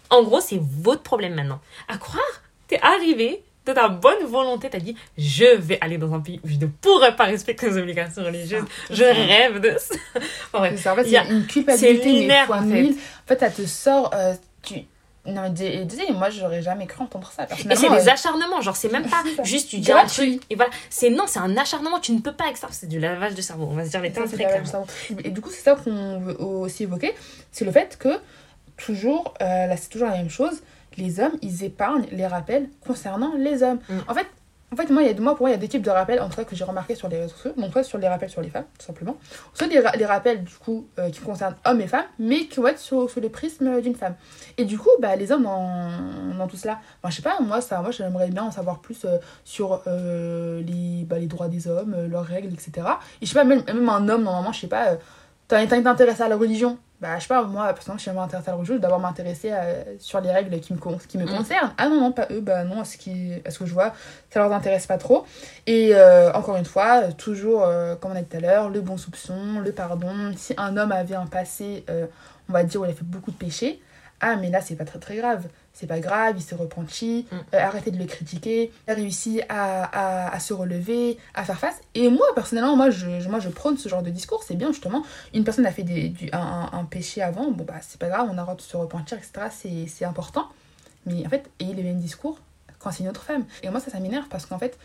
En 0.10 0.24
gros, 0.24 0.42
c'est 0.42 0.60
votre 0.62 1.02
problème 1.04 1.36
maintenant. 1.36 1.60
À 1.88 1.98
croire, 1.98 2.24
t'es 2.68 2.80
arrivé 2.82 3.44
de 3.66 3.74
ta 3.74 3.88
bonne 3.90 4.26
volonté, 4.26 4.70
t'as 4.72 4.80
dit, 4.80 4.96
je 5.18 5.46
vais 5.56 5.78
aller 5.82 5.98
dans 6.00 6.12
un 6.14 6.20
pays 6.20 6.40
où 6.44 6.48
je 6.48 6.56
ne 6.56 6.66
pourrais 6.66 7.16
pas 7.16 7.26
respecter 7.26 7.70
les 7.70 7.78
obligations 7.78 8.24
religieuses. 8.24 8.64
Je 8.90 9.04
rêve 9.04 9.60
de 9.60 9.76
ça. 9.78 9.94
Enfin. 10.54 10.72
C'est 10.76 10.90
en 10.90 10.96
fait, 10.96 11.04
Il 11.04 11.12
y 11.12 11.18
a- 11.18 11.24
c'est 11.26 11.32
une 11.32 11.46
culpabilité, 11.46 12.26
mais 12.28 12.46
fois 12.48 12.58
en 12.58 12.62
fait. 12.62 12.82
mille. 12.82 12.94
En 12.94 13.28
fait, 13.28 13.40
ça 13.40 13.50
te 13.52 13.62
sort. 13.66 14.10
euh, 14.16 14.34
tu... 14.64 14.76
Non, 15.26 15.44
mais 15.44 15.86
désolé, 15.86 16.12
moi, 16.14 16.32
j'aurais 16.32 16.64
jamais 16.64 16.88
cru 16.88 17.04
entendre 17.04 17.32
ça. 17.32 17.44
Et 17.44 17.76
c'est 17.76 17.90
des 17.90 18.08
euh, 18.08 18.12
acharnements, 18.12 18.62
genre 18.62 18.76
c'est 18.76 18.92
même 18.92 19.08
pas 19.08 19.24
juste 19.44 19.70
tu 19.70 19.78
dis 19.78 19.92
un 19.92 20.06
truc 20.06 20.42
et 20.50 20.56
voilà. 20.56 20.72
C'est 20.90 21.12
non, 21.12 21.26
c'est 21.28 21.40
un 21.40 21.56
acharnement, 21.58 22.00
tu 22.00 22.12
ne 22.12 22.20
peux 22.20 22.34
pas 22.34 22.46
avec 22.46 22.58
ça, 22.58 22.68
c'est 22.72 22.88
du 22.88 23.00
lavage 23.00 23.36
de 23.36 23.42
cerveau. 23.42 23.68
On 23.70 23.76
va 23.76 23.86
se 23.86 23.92
dire 23.92 24.02
les 24.02 24.12
termes 24.12 24.30
très 24.30 24.64
chose. 24.66 24.74
Et 25.24 25.30
du 25.30 25.42
coup, 25.42 25.50
c'est 25.52 25.62
ça 25.62 25.76
qu'on 25.76 26.20
veut 26.20 26.42
aussi 26.42 26.84
évoquer, 26.84 27.14
c'est 27.52 27.66
le 27.66 27.72
fait 27.72 27.98
que 28.00 28.20
toujours, 28.78 29.36
euh, 29.42 29.68
là 29.68 29.78
c'est 29.78 29.90
toujours 29.90 30.10
la 30.10 30.18
même 30.18 30.30
chose, 30.30 30.64
les 30.98 31.20
hommes, 31.20 31.38
ils 31.42 31.64
épargnent 31.64 32.08
les 32.12 32.26
rappels 32.26 32.70
concernant 32.86 33.34
les 33.38 33.62
hommes. 33.62 33.80
Mm. 33.90 34.00
En 34.08 34.14
fait, 34.16 34.28
en 34.72 34.78
fait, 34.78 34.90
moi, 34.90 35.36
pour 35.36 35.42
moi, 35.42 35.50
il 35.50 35.52
y 35.52 35.56
a 35.56 35.58
deux 35.58 35.68
types 35.68 35.82
de 35.82 35.90
rappels, 35.90 36.22
en 36.22 36.30
tout 36.30 36.38
cas, 36.38 36.46
que 36.46 36.56
j'ai 36.56 36.64
remarqué 36.64 36.96
sur 36.96 37.10
les 37.10 37.20
réseaux 37.20 37.34
sociaux. 37.34 37.52
Donc, 37.58 37.74
soit 37.74 37.84
sur 37.84 37.98
les 37.98 38.08
rappels 38.08 38.30
sur 38.30 38.42
les 38.42 38.50
femmes, 38.50 38.66
tout 38.80 38.86
simplement. 38.86 39.18
Soit 39.54 39.68
les, 39.68 39.82
les 39.98 40.06
rappels, 40.06 40.46
du 40.46 40.54
coup, 40.56 40.88
euh, 40.98 41.10
qui 41.10 41.20
concernent 41.20 41.58
hommes 41.66 41.82
et 41.82 41.88
femmes, 41.88 42.06
mais 42.20 42.46
qui 42.46 42.62
vont 42.62 42.68
être 42.68 42.80
sur, 42.80 43.10
sur 43.10 43.20
le 43.20 43.28
prisme 43.28 43.82
d'une 43.82 43.96
femme. 43.96 44.16
Et 44.58 44.64
du 44.64 44.78
coup, 44.78 44.90
bah, 45.02 45.18
les 45.18 45.34
hommes 45.34 45.44
dans, 45.44 45.90
dans 46.38 46.48
tout 46.48 46.56
cela, 46.56 46.80
enfin, 47.04 47.10
je 47.10 47.18
sais 47.18 47.22
pas, 47.22 47.42
moi, 47.42 47.60
ça, 47.60 47.82
moi 47.82 47.92
j'aimerais 47.92 48.30
bien 48.30 48.44
en 48.44 48.52
savoir 48.52 48.80
plus 48.80 49.04
euh, 49.04 49.18
sur 49.44 49.82
euh, 49.88 50.62
les, 50.62 51.04
bah, 51.04 51.20
les 51.20 51.28
droits 51.28 51.50
des 51.50 51.68
hommes, 51.68 51.94
euh, 51.94 52.08
leurs 52.08 52.26
règles, 52.26 52.54
etc. 52.54 52.88
Et 53.22 53.26
je 53.26 53.32
sais 53.32 53.38
pas, 53.38 53.44
même, 53.44 53.64
même 53.68 53.90
un 53.90 54.08
homme, 54.08 54.24
normalement, 54.24 54.54
je 54.54 54.62
sais 54.62 54.68
pas, 54.68 54.92
euh, 54.92 54.96
intéressé 55.52 56.22
à 56.22 56.30
la 56.30 56.38
religion. 56.38 56.78
Bah, 57.02 57.18
je 57.18 57.24
sais 57.24 57.28
pas, 57.30 57.42
moi, 57.44 57.74
personnellement, 57.74 57.98
si 58.00 58.06
je 58.12 58.16
m'intéresse 58.16 58.48
à 58.48 58.52
la 58.52 58.58
religion, 58.58 58.76
je 58.76 58.80
dois 58.80 58.90
d'abord 58.90 59.00
m'intéresser 59.00 59.52
à- 59.52 59.64
sur 59.98 60.22
les 60.22 60.30
règles 60.32 60.60
qui 60.60 60.72
me, 60.74 60.78
con- 60.78 61.00
qui 61.08 61.18
me 61.18 61.26
Mm. 61.26 61.36
concernent. 61.36 61.74
Ah 61.80 61.90
non, 61.90 62.00
non, 62.00 62.12
pas 62.12 62.28
eux, 62.30 62.42
bah 62.42 62.64
non, 62.64 62.82
à 62.82 62.86
ce, 62.86 62.96
qui, 62.98 63.34
à 63.44 63.50
ce 63.50 63.58
que 63.58 63.66
je 63.66 63.74
vois, 63.74 63.94
ça 64.30 64.40
leur 64.40 64.54
intéresse 64.54 64.86
pas 64.86 65.00
trop. 65.00 65.26
Et 65.66 65.96
euh, 65.96 66.32
encore 66.34 66.58
une 66.58 66.66
fois, 66.66 67.02
euh, 67.06 67.12
toujours, 67.12 67.64
euh, 67.64 67.96
comme 67.96 68.12
on 68.12 68.16
a 68.16 68.22
dit 68.22 68.28
tout 68.28 68.38
à 68.38 68.40
l'heure, 68.40 68.70
le 68.70 68.82
bon 68.82 68.98
soupçon, 68.98 69.60
le 69.64 69.72
pardon. 69.72 70.14
Si 70.38 70.54
un 70.58 70.78
homme 70.78 70.92
avait 70.92 71.16
un 71.16 71.26
passé, 71.26 71.84
euh, 71.90 72.06
on 72.50 72.54
va 72.54 72.64
dire, 72.64 72.82
où 72.82 72.86
il 72.86 72.92
a 72.92 72.94
fait 72.94 73.04
beaucoup 73.04 73.32
de 73.32 73.36
péchés, 73.38 73.82
ah, 74.20 74.36
mais 74.36 74.52
là, 74.52 74.62
c'est 74.62 74.76
pas 74.76 74.86
très 74.86 75.00
très 75.00 75.16
grave. 75.16 75.48
C'est 75.74 75.88
pas 75.88 76.00
grave, 76.00 76.36
il 76.38 76.42
s'est 76.42 76.56
repenti, 76.56 77.26
Mm. 77.32 77.36
euh, 77.56 77.60
arrêtez 77.60 77.92
de 77.92 77.98
le 77.98 78.06
critiquer, 78.06 78.72
il 78.88 78.92
a 78.92 78.94
réussi 78.94 79.42
à, 79.50 79.84
à, 80.28 80.36
à 80.36 80.40
se 80.40 80.54
relever, 80.54 81.18
à 81.34 81.44
faire 81.44 81.58
face. 81.60 81.80
Et 81.96 82.10
moi, 82.10 82.26
personnellement, 82.36 82.76
moi 82.76 82.90
je, 82.90 83.28
moi, 83.30 83.40
je 83.40 83.50
prône 83.50 83.78
ce 83.78 83.88
genre 83.90 84.04
de 84.04 84.10
discours. 84.10 84.44
C'est 84.44 84.56
bien, 84.56 84.72
justement. 84.72 85.04
Une 85.34 85.44
personne 85.44 85.66
a 85.66 85.72
fait 85.72 85.84
des, 85.84 86.10
du, 86.10 86.30
un, 86.34 86.70
un- 86.74 86.86
péché 86.86 87.22
avant, 87.22 87.52
bon, 87.52 87.64
bah, 87.64 87.76
c'est 87.82 88.00
pas 88.00 88.10
grave, 88.10 88.28
on 88.30 88.34
a 88.34 88.36
le 88.36 88.42
droit 88.42 88.56
de 88.56 88.62
se 88.62 88.76
repentir, 88.78 89.18
etc. 89.18 89.48
C'est 89.50 89.88
c'est 89.88 90.06
important. 90.06 90.48
Mais 91.06 91.26
en 91.26 91.30
fait, 91.30 91.50
ayez 91.60 91.74
le 91.74 91.84
même 91.84 92.00
discours 92.00 92.38
quand 92.80 92.92
c'est 92.92 93.04
une 93.04 93.10
autre 93.10 93.24
femme. 93.24 93.46
Et 93.64 93.70
moi, 93.70 93.80
ça, 93.80 93.90
ça 93.92 94.00
m'énerve 94.00 94.28
parce 94.30 94.46
qu'en 94.46 94.60
fait, 94.60 94.78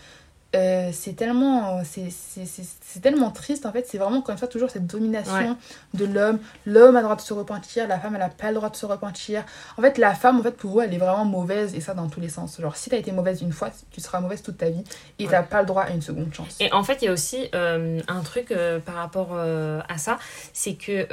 euh, 0.56 0.90
c'est 0.92 1.12
tellement 1.14 1.82
c'est 1.84 3.00
tellement 3.02 3.30
triste 3.30 3.66
en 3.66 3.72
fait. 3.72 3.86
C'est 3.86 3.98
vraiment 3.98 4.24
une 4.26 4.36
fois 4.38 4.48
toujours 4.48 4.70
cette 4.70 4.86
domination 4.86 5.32
Ouais. 5.34 5.50
de 5.94 6.04
l'homme. 6.06 6.38
L'homme 6.64 6.96
a 6.96 7.00
le 7.00 7.04
droit 7.04 7.16
de 7.16 7.20
se 7.20 7.34
repentir 7.34 7.86
la 7.86 8.00
femme 8.00 8.16
elle 8.16 8.22
a 8.22 8.28
pas 8.30 8.48
le 8.48 8.54
droit 8.54 8.70
de 8.70 8.76
se 8.76 8.86
repentir. 8.86 9.44
En 9.76 9.82
fait 9.82 9.98
la 9.98 10.14
femme 10.14 10.40
en 10.40 10.42
fait 10.42 10.52
pour 10.56 10.80
eux 10.80 10.84
elle 10.84 10.94
est 10.94 10.98
vraiment 10.98 11.24
mauvaise 11.24 11.74
et 11.74 11.80
ça 11.80 11.94
dans 11.94 12.08
tous 12.08 12.20
les 12.20 12.28
sens. 12.30 12.60
Genre 12.60 12.74
si 12.76 12.90
t'as 12.90 12.96
été 12.96 13.12
mauvaise 13.12 13.42
une 13.42 13.52
fois 13.52 13.70
tu 13.90 14.00
seras 14.00 14.20
mauvaise 14.20 14.42
toute 14.42 14.56
ta 14.58 14.70
vie 14.70 14.82
et 15.18 15.24
Ouais. 15.26 15.30
t'as 15.30 15.42
pas 15.42 15.60
le 15.60 15.66
droit 15.66 15.82
à 15.82 15.90
une 15.90 16.02
seconde 16.02 16.32
chance. 16.32 16.56
Et 16.60 16.72
en 16.72 16.82
fait, 16.84 17.02
il 17.02 17.04
y 17.04 17.08
a 17.08 17.12
aussi 17.12 17.48
euh, 17.54 18.00
un 18.08 18.20
truc 18.22 18.50
euh, 18.50 18.78
par 18.80 18.94
rapport 18.96 19.36
à 19.36 19.98
ça, 19.98 20.18
c'est 20.52 20.74
que 20.74 21.06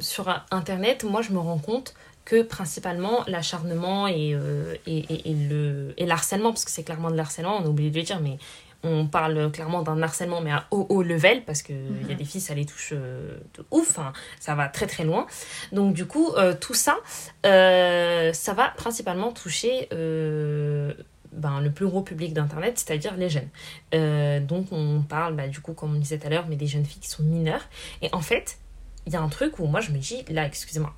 sur 0.00 0.28
Internet, 0.50 1.04
moi, 1.04 1.22
je 1.22 1.30
me 1.32 1.38
rends 1.38 1.58
compte 1.58 1.94
que 2.24 2.42
principalement 2.42 3.24
l'acharnement 3.26 4.06
et, 4.08 4.34
euh, 4.34 4.74
et, 4.86 4.98
et, 4.98 5.30
et 5.30 5.34
le, 5.34 5.94
et 5.96 6.06
l'harcèlement, 6.06 6.50
parce 6.50 6.64
que 6.64 6.70
c'est 6.70 6.84
clairement 6.84 7.10
de 7.10 7.16
l'harcèlement, 7.16 7.56
on 7.56 7.64
a 7.64 7.68
oublié 7.68 7.90
de 7.90 7.96
le 7.96 8.02
dire, 8.02 8.20
mais 8.20 8.38
on 8.82 9.06
parle 9.06 9.50
clairement 9.50 9.82
d'un 9.82 10.02
harcèlement, 10.02 10.40
mais 10.42 10.52
à 10.52 10.66
haut, 10.70 10.86
haut 10.90 11.02
level, 11.02 11.44
parce 11.44 11.62
qu'il 11.62 11.76
il 12.02 12.08
y 12.08 12.12
a 12.12 12.14
des 12.14 12.24
filles, 12.24 12.40
ça 12.40 12.54
les 12.54 12.66
touche 12.66 12.90
euh, 12.92 13.38
de 13.56 13.64
ouf, 13.70 13.98
hein, 13.98 14.12
ça 14.40 14.54
va 14.54 14.68
très 14.68 14.86
très 14.86 15.04
loin. 15.04 15.26
Donc 15.72 15.94
du 15.94 16.06
coup, 16.06 16.32
euh, 16.36 16.54
tout 16.58 16.74
ça, 16.74 16.98
ça 17.42 18.54
va 18.54 18.68
principalement 18.76 19.32
toucher 19.32 19.88
ben, 19.90 21.60
le 21.60 21.70
plus 21.72 21.86
gros 21.86 22.02
public 22.02 22.32
d'Internet, 22.32 22.78
c'est-à-dire 22.78 23.16
les 23.16 23.28
jeunes. 23.30 24.46
Donc 24.46 24.66
on 24.70 25.02
parle, 25.02 25.34
bah, 25.34 25.48
du 25.48 25.60
coup, 25.60 25.72
comme 25.72 25.96
on 25.96 25.98
disait 25.98 26.18
tout 26.18 26.26
à 26.26 26.30
l'heure, 26.30 26.46
mais 26.48 26.56
des 26.56 26.66
jeunes 26.66 26.84
filles 26.84 27.00
qui 27.00 27.08
sont 27.08 27.22
mineures. 27.22 27.64
Et 28.02 28.08
en 28.12 28.20
fait, 28.20 28.58
il 29.06 29.12
y 29.12 29.16
a 29.16 29.20
un 29.20 29.28
truc 29.28 29.58
où 29.58 29.66
moi 29.66 29.80
je 29.80 29.90
me 29.90 29.98
dis, 29.98 30.24
là, 30.30 30.46
excusez-moi, 30.46 30.94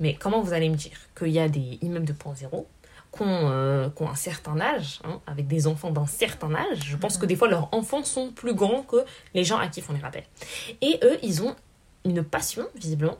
mais 0.00 0.14
comment 0.14 0.40
vous 0.40 0.52
allez 0.52 0.68
me 0.68 0.76
dire 0.76 0.98
qu'il 1.16 1.28
y 1.30 1.38
a 1.38 1.48
des 1.48 1.78
immeubles 1.82 2.06
de 2.06 2.12
point 2.12 2.34
zéro 2.34 2.68
qui 3.12 3.22
ont, 3.22 3.50
euh, 3.50 3.88
ont 4.00 4.08
un 4.08 4.14
certain 4.14 4.60
âge, 4.60 5.00
hein, 5.04 5.20
avec 5.26 5.46
des 5.46 5.66
enfants 5.66 5.90
d'un 5.90 6.06
certain 6.06 6.54
âge, 6.54 6.80
je 6.84 6.96
pense 6.96 7.16
que 7.16 7.26
des 7.26 7.36
fois 7.36 7.48
leurs 7.48 7.72
enfants 7.72 8.04
sont 8.04 8.30
plus 8.30 8.54
grands 8.54 8.82
que 8.82 9.04
les 9.34 9.44
gens 9.44 9.58
à 9.58 9.68
qui 9.68 9.80
font 9.80 9.92
les 9.92 10.00
rappels. 10.00 10.26
Et 10.82 11.00
eux, 11.02 11.18
ils 11.22 11.42
ont 11.42 11.56
une 12.04 12.22
passion, 12.22 12.66
visiblement, 12.74 13.18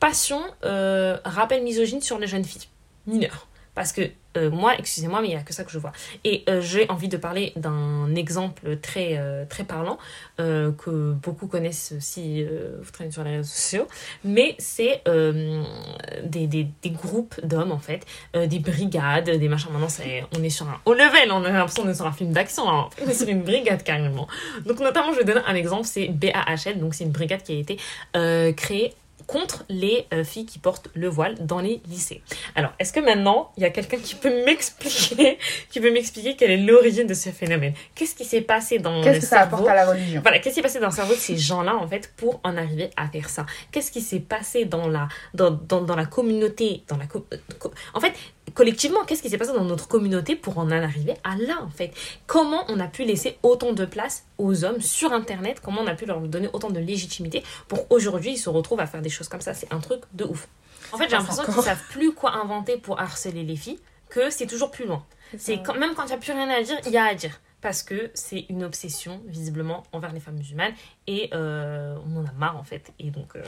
passion, 0.00 0.42
euh, 0.64 1.18
rappel 1.24 1.62
misogyne 1.62 2.00
sur 2.00 2.18
les 2.18 2.26
jeunes 2.26 2.44
filles 2.44 2.68
mineures. 3.06 3.46
Parce 3.74 3.92
que 3.92 4.10
euh, 4.36 4.50
moi, 4.50 4.74
excusez-moi, 4.78 5.20
mais 5.20 5.28
il 5.28 5.30
n'y 5.30 5.36
a 5.36 5.42
que 5.42 5.52
ça 5.52 5.64
que 5.64 5.70
je 5.70 5.78
vois. 5.78 5.92
Et 6.24 6.44
euh, 6.48 6.60
j'ai 6.60 6.88
envie 6.88 7.08
de 7.08 7.16
parler 7.16 7.52
d'un 7.56 8.14
exemple 8.14 8.76
très, 8.78 9.18
euh, 9.18 9.44
très 9.48 9.64
parlant, 9.64 9.98
que 10.38 11.12
beaucoup 11.12 11.46
connaissent 11.46 11.94
si 12.00 12.44
vous 12.44 12.90
traînez 12.90 13.12
sur 13.12 13.22
les 13.22 13.36
réseaux 13.36 13.48
sociaux, 13.48 13.86
mais 14.24 14.56
c'est 14.58 15.02
des, 16.24 16.46
des, 16.46 16.90
groupes 16.90 17.38
d'hommes, 17.44 17.70
en 17.70 17.78
fait, 17.78 18.04
des 18.34 18.58
brigades, 18.58 19.30
des 19.30 19.48
machins. 19.48 19.70
Maintenant, 19.70 19.86
on 20.36 20.42
est 20.42 20.50
sur 20.50 20.68
un 20.68 20.80
haut 20.84 20.94
level, 20.94 21.30
on 21.30 21.44
a 21.44 21.50
l'impression 21.50 21.84
d'être 21.84 21.96
sur 21.96 22.06
un 22.06 22.12
film 22.12 22.32
d'action, 22.32 22.68
hein. 22.68 22.88
on 23.04 23.08
est 23.08 23.14
sur 23.14 23.28
une 23.28 23.42
brigade 23.42 23.84
carrément. 23.84 24.26
Donc, 24.66 24.80
notamment, 24.80 25.12
je 25.12 25.18
vais 25.18 25.24
donner 25.24 25.42
un 25.46 25.54
exemple, 25.54 25.84
c'est 25.84 26.08
BAHL, 26.08 26.80
donc 26.80 26.94
c'est 26.94 27.04
une 27.04 27.12
brigade 27.12 27.44
qui 27.44 27.52
a 27.52 27.58
été 27.58 27.76
créée 28.56 28.94
contre 29.26 29.64
les 29.68 30.06
euh, 30.12 30.24
filles 30.24 30.46
qui 30.46 30.58
portent 30.58 30.88
le 30.94 31.08
voile 31.08 31.34
dans 31.40 31.60
les 31.60 31.80
lycées. 31.88 32.22
Alors, 32.54 32.72
est-ce 32.78 32.92
que 32.92 33.00
maintenant, 33.00 33.52
il 33.56 33.62
y 33.62 33.66
a 33.66 33.70
quelqu'un 33.70 33.98
qui 33.98 34.14
peut 34.14 34.44
m'expliquer, 34.44 35.38
qui 35.70 35.80
peut 35.80 35.92
m'expliquer 35.92 36.36
quelle 36.36 36.50
est 36.50 36.56
l'origine 36.58 37.06
de 37.06 37.14
ce 37.14 37.30
phénomène? 37.30 37.74
Qu'est-ce 37.94 38.14
qui 38.14 38.24
s'est 38.24 38.40
passé 38.40 38.78
dans 38.78 38.98
le 38.98 39.04
Qu'est-ce 39.04 39.20
que 39.20 39.26
ça 39.26 39.40
apporte 39.42 39.66
à 39.68 39.74
la 39.74 39.86
religion? 39.90 40.20
Voilà, 40.22 40.38
qu'est-ce 40.38 40.54
qui 40.54 40.56
s'est 40.56 40.62
passé 40.62 40.80
dans 40.80 40.88
le 40.88 40.94
cerveau 40.94 41.14
de 41.14 41.18
ces 41.18 41.36
gens-là, 41.36 41.76
en 41.76 41.86
fait, 41.86 42.12
pour 42.16 42.40
en 42.44 42.56
arriver 42.56 42.90
à 42.96 43.08
faire 43.08 43.28
ça? 43.28 43.46
Qu'est-ce 43.70 43.90
qui 43.90 44.00
s'est 44.00 44.20
passé 44.20 44.64
dans 44.64 44.88
la, 44.88 45.08
dans, 45.34 45.50
dans, 45.50 45.80
dans 45.82 45.96
la 45.96 46.06
communauté 46.06 46.82
dans 46.88 46.96
la 46.96 47.04
euh, 47.04 47.36
co- 47.58 47.72
En 47.94 48.00
fait, 48.00 48.12
collectivement, 48.54 49.04
qu'est-ce 49.04 49.22
qui 49.22 49.30
s'est 49.30 49.38
passé 49.38 49.52
dans 49.52 49.64
notre 49.64 49.88
communauté 49.88 50.36
pour 50.36 50.58
en 50.58 50.70
arriver 50.70 51.14
à 51.24 51.36
là, 51.36 51.62
en 51.62 51.70
fait? 51.70 51.92
Comment 52.26 52.64
on 52.68 52.80
a 52.80 52.86
pu 52.86 53.04
laisser 53.04 53.38
autant 53.42 53.72
de 53.72 53.84
place 53.84 54.24
aux 54.38 54.64
hommes 54.64 54.80
sur 54.80 55.12
Internet? 55.12 55.60
Comment 55.62 55.82
on 55.82 55.86
a 55.86 55.94
pu 55.94 56.06
leur 56.06 56.20
donner 56.20 56.48
autant 56.52 56.70
de 56.70 56.80
légitimité 56.80 57.42
pour 57.68 57.90
aujourd'hui 57.90 58.32
ils 58.32 58.38
se 58.38 58.50
retrouvent 58.50 58.80
à 58.80 58.86
faire 58.86 59.02
des 59.02 59.10
choses 59.10 59.28
comme 59.28 59.40
ça? 59.40 59.54
C'est 59.54 59.72
un 59.72 59.80
truc 59.80 60.02
de 60.12 60.24
ouf. 60.24 60.48
En 60.92 60.98
fait, 60.98 61.08
j'ai 61.08 61.16
l'impression 61.16 61.44
qu'ils 61.44 61.62
savent 61.62 61.88
plus 61.90 62.12
quoi 62.12 62.32
inventer 62.34 62.76
pour 62.76 63.00
harceler 63.00 63.44
les 63.44 63.56
filles, 63.56 63.78
que 64.10 64.30
c'est 64.30 64.46
toujours 64.46 64.70
plus 64.70 64.86
loin. 64.86 65.04
C'est 65.38 65.62
quand, 65.62 65.74
même 65.74 65.94
quand 65.94 66.02
il 66.04 66.08
n'y 66.08 66.12
a 66.12 66.18
plus 66.18 66.32
rien 66.32 66.50
à 66.50 66.62
dire, 66.62 66.76
il 66.84 66.92
y 66.92 66.98
a 66.98 67.04
à 67.04 67.14
dire. 67.14 67.40
Parce 67.62 67.82
que 67.82 68.10
c'est 68.12 68.44
une 68.48 68.64
obsession, 68.64 69.22
visiblement, 69.26 69.84
envers 69.92 70.12
les 70.12 70.20
femmes 70.20 70.36
musulmanes. 70.36 70.74
Et 71.06 71.30
euh, 71.34 71.96
on 72.06 72.20
en 72.20 72.24
a 72.26 72.32
marre, 72.32 72.56
en 72.56 72.62
fait. 72.64 72.92
Et 72.98 73.10
donc, 73.10 73.34
euh, 73.34 73.42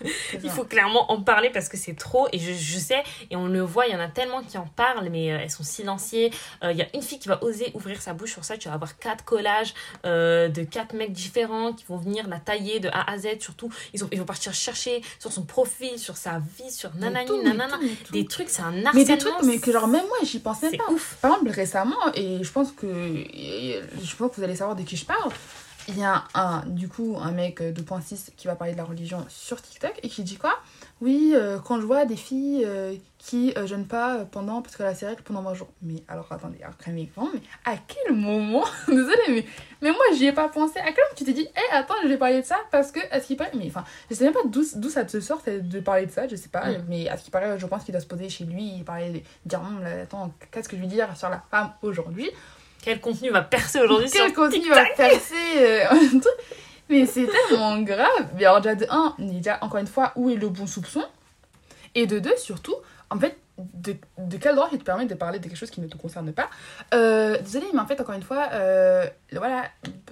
il 0.42 0.50
faut 0.50 0.64
clairement 0.64 1.10
en 1.10 1.20
parler 1.20 1.50
parce 1.50 1.68
que 1.68 1.76
c'est 1.76 1.94
trop. 1.94 2.28
Et 2.32 2.38
je, 2.38 2.52
je 2.52 2.78
sais, 2.78 3.02
et 3.30 3.36
on 3.36 3.46
le 3.46 3.60
voit, 3.60 3.86
il 3.86 3.92
y 3.92 3.96
en 3.96 4.00
a 4.00 4.08
tellement 4.08 4.42
qui 4.42 4.56
en 4.56 4.66
parlent, 4.66 5.08
mais 5.10 5.32
euh, 5.32 5.38
elles 5.42 5.50
sont 5.50 5.64
silenciées. 5.64 6.30
Euh, 6.62 6.70
Il 6.72 6.78
y 6.78 6.82
a 6.82 6.86
une 6.94 7.02
fille 7.02 7.18
qui 7.18 7.28
va 7.28 7.42
oser 7.42 7.70
ouvrir 7.74 8.00
sa 8.00 8.14
bouche 8.14 8.32
sur 8.32 8.44
ça. 8.44 8.56
Tu 8.56 8.68
vas 8.68 8.74
avoir 8.74 8.98
quatre 8.98 9.24
collages 9.24 9.74
de 10.04 10.62
quatre 10.64 10.94
mecs 10.94 11.12
différents 11.12 11.72
qui 11.72 11.84
vont 11.86 11.96
venir 11.96 12.28
la 12.28 12.38
tailler 12.38 12.80
de 12.80 12.88
A 12.88 13.10
à 13.10 13.18
Z. 13.18 13.40
Surtout, 13.40 13.72
ils, 13.92 14.04
ont, 14.04 14.08
ils 14.12 14.18
vont 14.18 14.24
partir 14.24 14.54
chercher 14.54 15.02
sur 15.18 15.32
son 15.32 15.42
profil, 15.42 15.98
sur 15.98 16.16
sa 16.16 16.40
vie, 16.58 16.70
sur 16.70 16.94
nanani, 16.94 17.26
tout, 17.26 17.36
mais 17.38 17.44
nanana. 17.50 17.76
tout, 17.76 17.82
mais 17.82 17.94
tout. 18.04 18.12
Des 18.12 18.26
trucs, 18.26 18.48
c'est 18.48 18.62
un 18.62 18.84
harcèlement. 18.84 18.90
Mais 18.94 19.04
des 19.04 19.18
trucs, 19.18 19.42
mais 19.44 19.58
que 19.58 19.72
genre 19.72 19.88
même 19.88 20.06
moi 20.06 20.18
j'y 20.22 20.40
c'est 20.60 20.76
pas. 20.76 20.90
ouf. 20.90 21.16
Par 21.20 21.32
exemple, 21.32 21.50
récemment, 21.50 21.96
et 22.14 22.42
je 22.42 22.52
pense 22.52 22.72
que 22.72 22.86
je 22.86 24.16
pense 24.16 24.30
que 24.30 24.36
vous 24.36 24.42
allez 24.44 24.56
savoir 24.56 24.76
de 24.76 24.82
qui 24.82 24.96
je 24.96 25.04
parle, 25.04 25.30
il 25.88 25.98
y 25.98 26.04
a 26.04 26.24
un, 26.34 26.64
du 26.66 26.88
coup, 26.88 27.16
un 27.20 27.32
mec 27.32 27.62
de 27.62 27.82
2.6 27.82 28.30
qui 28.36 28.46
va 28.46 28.54
parler 28.54 28.72
de 28.72 28.78
la 28.78 28.84
religion 28.84 29.24
sur 29.28 29.60
TikTok 29.60 29.98
et 30.02 30.08
qui 30.08 30.22
dit 30.22 30.36
quoi? 30.36 30.54
Oui, 31.00 31.32
euh, 31.34 31.58
quand 31.58 31.80
je 31.80 31.86
vois 31.86 32.04
des 32.04 32.16
filles 32.16 32.62
euh, 32.64 32.94
qui 33.18 33.52
euh, 33.56 33.66
jeûnent 33.66 33.86
pas 33.88 34.24
pendant, 34.30 34.62
parce 34.62 34.76
que 34.76 34.84
la 34.84 34.92
règle 34.92 35.22
pendant 35.22 35.42
20 35.42 35.54
jours. 35.54 35.68
Mais 35.82 36.04
alors 36.06 36.26
attendez, 36.30 36.62
alors 36.62 36.76
calmez-vous, 36.76 37.30
mais 37.34 37.40
à 37.64 37.76
quel 37.76 38.14
moment 38.14 38.62
Désolée, 38.88 39.16
mais, 39.28 39.44
mais 39.80 39.90
moi 39.90 40.00
j'y 40.14 40.26
ai 40.26 40.32
pas 40.32 40.48
pensé. 40.48 40.78
À 40.78 40.84
quel 40.84 40.94
moment 40.94 41.14
tu 41.16 41.24
t'es 41.24 41.32
dit 41.32 41.48
Hé, 41.56 41.72
attends, 41.74 41.94
je 42.04 42.08
vais 42.08 42.16
parler 42.18 42.40
de 42.40 42.46
ça 42.46 42.56
parce 42.70 42.92
que, 42.92 43.00
à 43.10 43.20
ce 43.20 43.26
qui 43.26 43.34
paraît, 43.34 43.50
mais 43.56 43.66
enfin, 43.66 43.84
je 44.10 44.14
sais 44.14 44.24
même 44.24 44.32
pas 44.32 44.44
d'où 44.46 44.62
ça 44.62 45.04
te 45.04 45.20
sort 45.20 45.42
de 45.46 45.80
parler 45.80 46.06
de 46.06 46.12
ça, 46.12 46.28
je 46.28 46.36
sais 46.36 46.48
pas, 46.48 46.66
Mm. 46.68 46.84
mais 46.88 47.08
à 47.08 47.16
ce 47.16 47.24
qui 47.24 47.30
paraît, 47.32 47.58
je 47.58 47.66
pense 47.66 47.82
qu'il 47.82 47.92
doit 47.92 48.00
se 48.00 48.06
poser 48.06 48.28
chez 48.28 48.44
lui, 48.44 48.76
il 48.76 48.84
parlait 48.84 49.10
de 49.10 49.20
dire 49.46 49.60
Hum, 49.60 49.80
attends, 50.02 50.32
qu'est-ce 50.52 50.68
que 50.68 50.76
je 50.76 50.82
vais 50.82 50.86
dire 50.86 51.08
sur 51.16 51.28
la 51.28 51.42
femme 51.50 51.72
aujourd'hui? 51.82 52.30
Quel 52.82 53.00
contenu 53.00 53.30
va 53.30 53.42
percer 53.42 53.80
aujourd'hui 53.80 54.10
sur 54.10 54.24
Quel 54.24 54.34
contenu 54.34 54.60
TikTok 54.60 54.76
va 54.76 54.84
percer 54.96 55.34
euh, 55.56 55.84
Mais 56.90 57.06
c'est 57.06 57.26
tellement 57.26 57.80
grave. 57.80 58.28
Mais 58.36 58.44
alors, 58.44 58.60
déjà, 58.60 58.74
de 58.74 58.86
un, 58.90 59.14
déjà, 59.18 59.58
encore 59.62 59.78
une 59.78 59.86
fois, 59.86 60.12
où 60.16 60.28
est 60.28 60.34
le 60.34 60.48
bon 60.48 60.66
soupçon? 60.66 61.04
Et 61.94 62.06
de 62.06 62.18
deux, 62.18 62.36
surtout, 62.36 62.74
en 63.08 63.18
fait, 63.18 63.38
de, 63.74 63.96
de 64.18 64.36
quel 64.36 64.54
droit 64.54 64.68
il 64.72 64.78
te 64.78 64.84
permet 64.84 65.06
de 65.06 65.14
parler 65.14 65.38
de 65.38 65.44
quelque 65.44 65.56
chose 65.56 65.70
qui 65.70 65.80
ne 65.80 65.86
te 65.86 65.96
concerne 65.96 66.32
pas 66.32 66.48
euh, 66.94 67.38
Désolée, 67.38 67.66
mais 67.72 67.80
en 67.80 67.86
fait, 67.86 68.00
encore 68.00 68.14
une 68.14 68.22
fois, 68.22 68.48
euh, 68.52 69.06
voilà, 69.32 69.64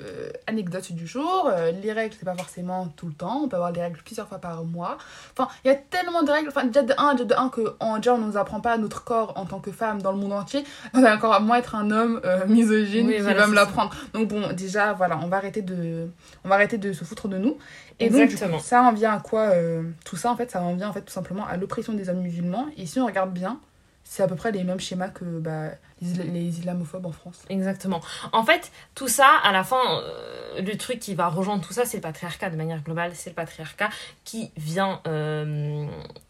euh, 0.03 0.31
anecdote 0.47 0.93
du 0.93 1.07
jour, 1.07 1.51
les 1.83 1.93
règles, 1.93 2.15
c'est 2.19 2.25
pas 2.25 2.37
forcément 2.37 2.89
tout 2.97 3.07
le 3.07 3.13
temps, 3.13 3.43
on 3.45 3.49
peut 3.49 3.57
avoir 3.57 3.73
des 3.73 3.81
règles 3.81 4.01
plusieurs 4.05 4.29
fois 4.29 4.39
par 4.39 4.65
mois. 4.65 4.99
Enfin, 5.33 5.49
il 5.65 5.69
y 5.69 5.71
a 5.71 5.77
tellement 5.77 6.23
de 6.23 6.31
règles, 6.31 6.49
enfin, 6.49 6.65
déjà 6.65 6.83
de 6.83 6.95
un, 6.99 7.13
déjà 7.15 7.25
de 7.25 7.35
un, 7.35 7.49
que 7.49 7.75
on, 7.81 7.97
déjà, 7.97 8.15
on 8.15 8.19
nous 8.19 8.37
apprend 8.37 8.61
pas 8.61 8.77
notre 8.79 9.05
corps 9.05 9.33
en 9.37 9.47
tant 9.47 9.61
que 9.61 9.73
femme 9.73 10.03
dans 10.03 10.13
le 10.13 10.19
monde 10.19 10.33
entier, 10.33 10.65
on 10.95 11.01
va 11.01 11.15
encore 11.15 11.41
moins 11.41 11.59
être 11.59 11.75
un 11.75 11.91
homme 11.91 12.21
misogyne 12.49 13.07
Oui, 13.09 13.17
qui 13.17 13.21
voilà, 13.23 13.41
va 13.41 13.47
me 13.47 13.55
l'apprendre. 13.55 13.95
Donc 14.13 14.29
bon, 14.29 14.53
déjà, 14.53 14.93
voilà, 14.93 15.19
on 15.23 15.29
va 15.29 15.37
arrêter 15.37 15.63
de, 15.63 16.09
on 16.45 16.49
va 16.49 16.55
arrêter 16.57 16.79
de 16.79 16.93
se 16.93 17.05
foutre 17.05 17.29
de 17.29 17.39
nous. 17.39 17.57
Et 18.03 18.09
donc, 18.09 18.17
du 18.17 18.23
Exactement. 18.25 18.57
coup, 18.57 18.65
ça 18.65 18.83
en 18.83 18.93
vient 18.93 19.13
à 19.13 19.21
quoi 19.21 19.53
Tout 20.07 20.17
ça, 20.17 20.31
en 20.31 20.37
fait, 20.37 20.51
ça 20.51 20.63
en 20.63 20.75
vient 20.75 20.89
en 20.89 20.93
fait 20.93 21.03
tout 21.03 21.13
simplement 21.13 21.47
à 21.47 21.59
l'oppression 21.59 21.93
des 21.93 22.09
hommes 22.09 22.23
musulmans. 22.23 22.67
Et 22.79 22.87
si 22.87 22.99
on 22.99 23.05
regarde 23.05 23.33
bien, 23.33 23.40
c'est 24.11 24.25
à 24.25 24.27
peu 24.27 24.35
près 24.35 24.51
les 24.51 24.65
mêmes 24.65 24.81
schémas 24.81 25.09
que 25.09 25.25
bah, 25.25 25.71
les, 26.01 26.43
islamophobes 26.43 27.07
en 27.07 27.13
France. 27.13 27.45
Exactement. 27.49 28.01
En 28.33 28.43
fait, 28.45 28.73
tout 28.97 29.07
ça, 29.07 29.29
à 29.45 29.53
la 29.53 29.63
fin, 29.63 29.81
euh, 30.03 30.61
le 30.61 30.77
truc 30.77 30.99
qui 30.99 31.15
va 31.15 31.29
rejoindre 31.29 31.65
tout 31.65 31.73
ça, 31.73 31.85
c'est 31.85 31.99
le 31.99 32.03
patriarcat 32.03 32.51
de 32.51 32.57
manière 32.57 32.83
globale. 32.83 33.13
C'est 33.15 33.31
le 33.31 33.37
patriarcat 33.37 33.89
qui 34.25 34.51
vient 34.57 35.01
euh, 35.07 35.87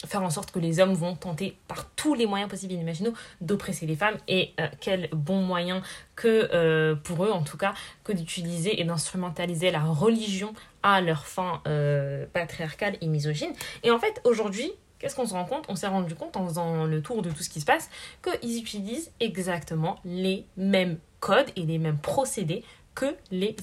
faire 0.07 0.23
en 0.23 0.29
sorte 0.29 0.51
que 0.51 0.59
les 0.59 0.79
hommes 0.79 0.93
vont 0.93 1.15
tenter 1.15 1.57
par 1.69 1.87
tous 1.97 2.13
les 2.15 2.27
moyens 2.27 2.51
possibles 2.51 2.75
et 2.75 2.77
inimaginables 2.77 3.17
d'oppresser 3.41 3.87
les 3.87 3.97
femmes. 3.97 4.19
Et 4.29 4.53
euh, 4.61 4.67
quel 4.81 5.09
bon 5.13 5.41
moyen 5.41 5.81
que, 6.17 6.93
pour 7.05 7.25
eux 7.25 7.31
en 7.31 7.43
tout 7.43 7.57
cas, 7.57 7.73
que 8.05 8.13
d'utiliser 8.13 8.79
et 8.79 8.85
d'instrumentaliser 8.85 9.71
la 9.71 9.81
religion 9.81 10.53
à 10.83 11.01
leur 11.01 11.25
fin 11.27 11.63
patriarcale 12.35 12.99
et 13.01 13.07
misogyne. 13.07 13.53
Et 13.85 13.91
en 13.91 13.99
fait, 13.99 14.21
aujourd'hui, 14.25 14.71
qu'est-ce 15.01 15.17
qu'on 15.17 15.27
se 15.27 15.35
rend 15.35 15.47
compte? 15.47 15.65
On 15.69 15.75
s'est 15.75 15.89
rendu 15.89 16.15
compte 16.15 16.37
en 16.37 16.47
faisant 16.47 16.85
le 16.85 17.03
tour 17.03 17.23
de 17.23 17.31
tout 17.31 17.43
ce 17.43 17.51
qui 17.51 17.61
se 17.61 17.67
passe 17.67 17.91
qu'ils 18.23 18.59
utilisent 18.59 19.11
exactement 19.19 19.99
les 20.05 20.47
mêmes 20.57 20.99
codes 21.19 21.51
et 21.57 21.63
les 21.63 21.79
mêmes 21.79 21.99
procédés 21.99 22.63
que 22.93 23.17
les, 23.31 23.55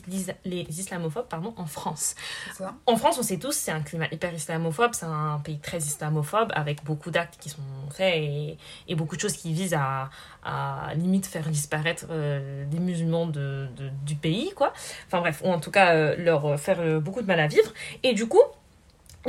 les 0.45 0.65
islamophobes 0.79 1.27
pardon, 1.27 1.53
en 1.57 1.65
France. 1.65 2.15
Ça. 2.53 2.73
En 2.85 2.95
France, 2.95 3.17
on 3.19 3.23
sait 3.23 3.37
tous, 3.37 3.51
c'est 3.51 3.71
un 3.71 3.81
climat 3.81 4.07
hyper 4.09 4.33
islamophobe, 4.33 4.91
c'est 4.93 5.05
un 5.05 5.39
pays 5.43 5.59
très 5.59 5.79
islamophobe 5.79 6.49
avec 6.55 6.83
beaucoup 6.85 7.11
d'actes 7.11 7.37
qui 7.37 7.49
sont 7.49 7.61
faits 7.91 8.15
et, 8.15 8.57
et 8.87 8.95
beaucoup 8.95 9.17
de 9.17 9.21
choses 9.21 9.33
qui 9.33 9.51
visent 9.53 9.75
à, 9.77 10.09
à 10.43 10.93
limite 10.95 11.25
faire 11.25 11.49
disparaître 11.49 12.05
euh, 12.09 12.65
des 12.67 12.79
musulmans 12.79 13.27
de, 13.27 13.67
de- 13.75 13.91
du 14.05 14.15
pays, 14.15 14.53
quoi. 14.55 14.71
Enfin 15.07 15.19
bref, 15.19 15.41
ou 15.43 15.51
en 15.51 15.59
tout 15.59 15.71
cas 15.71 15.93
euh, 15.93 16.15
leur 16.17 16.57
faire 16.57 16.79
euh, 16.79 17.01
beaucoup 17.01 17.21
de 17.21 17.27
mal 17.27 17.41
à 17.41 17.47
vivre. 17.47 17.73
Et 18.03 18.13
du 18.13 18.27
coup, 18.27 18.41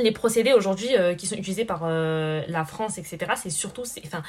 les 0.03 0.11
procédés 0.11 0.53
aujourd'hui 0.53 0.95
euh, 0.95 1.13
qui 1.15 1.27
sont 1.27 1.35
utilisés 1.35 1.65
par 1.65 1.81
euh, 1.83 2.41
la 2.47 2.65
France, 2.65 2.97
etc., 2.97 3.17
c'est 3.35 3.49
surtout, 3.49 3.83
enfin, 4.05 4.23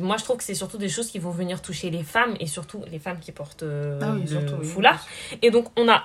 moi 0.00 0.16
je 0.16 0.24
trouve 0.24 0.36
que 0.38 0.44
c'est 0.44 0.54
surtout 0.54 0.78
des 0.78 0.88
choses 0.88 1.10
qui 1.10 1.18
vont 1.18 1.30
venir 1.30 1.62
toucher 1.62 1.90
les 1.90 2.02
femmes 2.02 2.36
et 2.40 2.46
surtout 2.46 2.82
les 2.90 2.98
femmes 2.98 3.18
qui 3.20 3.32
portent 3.32 3.62
euh, 3.62 3.98
Ah 4.02 4.12
oui, 4.14 4.22
le 4.22 4.26
surtout, 4.26 4.54
oui. 4.60 4.66
foulard. 4.66 5.06
Et 5.42 5.50
donc 5.50 5.66
on 5.76 5.88
a 5.88 6.04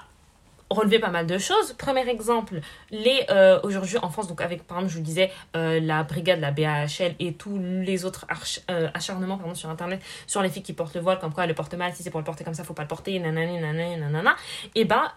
relevé 0.74 1.00
pas 1.00 1.10
mal 1.10 1.28
de 1.28 1.38
choses. 1.38 1.74
Premier 1.74 2.08
exemple, 2.10 2.62
les 2.92 3.26
euh, 3.30 3.60
aujourd'hui 3.64 3.98
en 3.98 4.10
France, 4.10 4.28
donc 4.28 4.42
avec 4.42 4.66
par 4.66 4.78
exemple, 4.78 4.94
je 4.94 4.98
vous 4.98 5.04
disais 5.04 5.32
euh, 5.56 5.80
la 5.80 6.04
brigade, 6.04 6.40
la 6.40 6.52
BAHL 6.52 7.16
et 7.20 7.34
tous 7.34 7.58
les 7.60 8.06
autres 8.06 8.26
euh, 8.70 8.90
acharnements 8.94 9.38
pardon, 9.38 9.56
sur 9.56 9.70
internet 9.70 10.02
sur 10.28 10.42
les 10.42 10.50
filles 10.50 10.64
qui 10.64 10.74
portent 10.74 10.96
le 10.96 11.02
voile, 11.02 11.20
comme 11.20 11.34
quoi 11.34 11.46
le 11.46 11.54
portent 11.54 11.74
mal, 11.74 11.94
si 11.94 12.04
c'est 12.04 12.10
pour 12.10 12.20
le 12.20 12.26
porter 12.26 12.44
comme 12.44 12.54
ça, 12.54 12.64
faut 12.64 12.74
pas 12.74 12.84
le 12.84 12.88
porter, 12.88 13.18
nanani, 13.20 13.60
nanani, 13.60 13.98
nanana. 13.98 14.36
Et 14.76 14.86
ben 14.86 15.12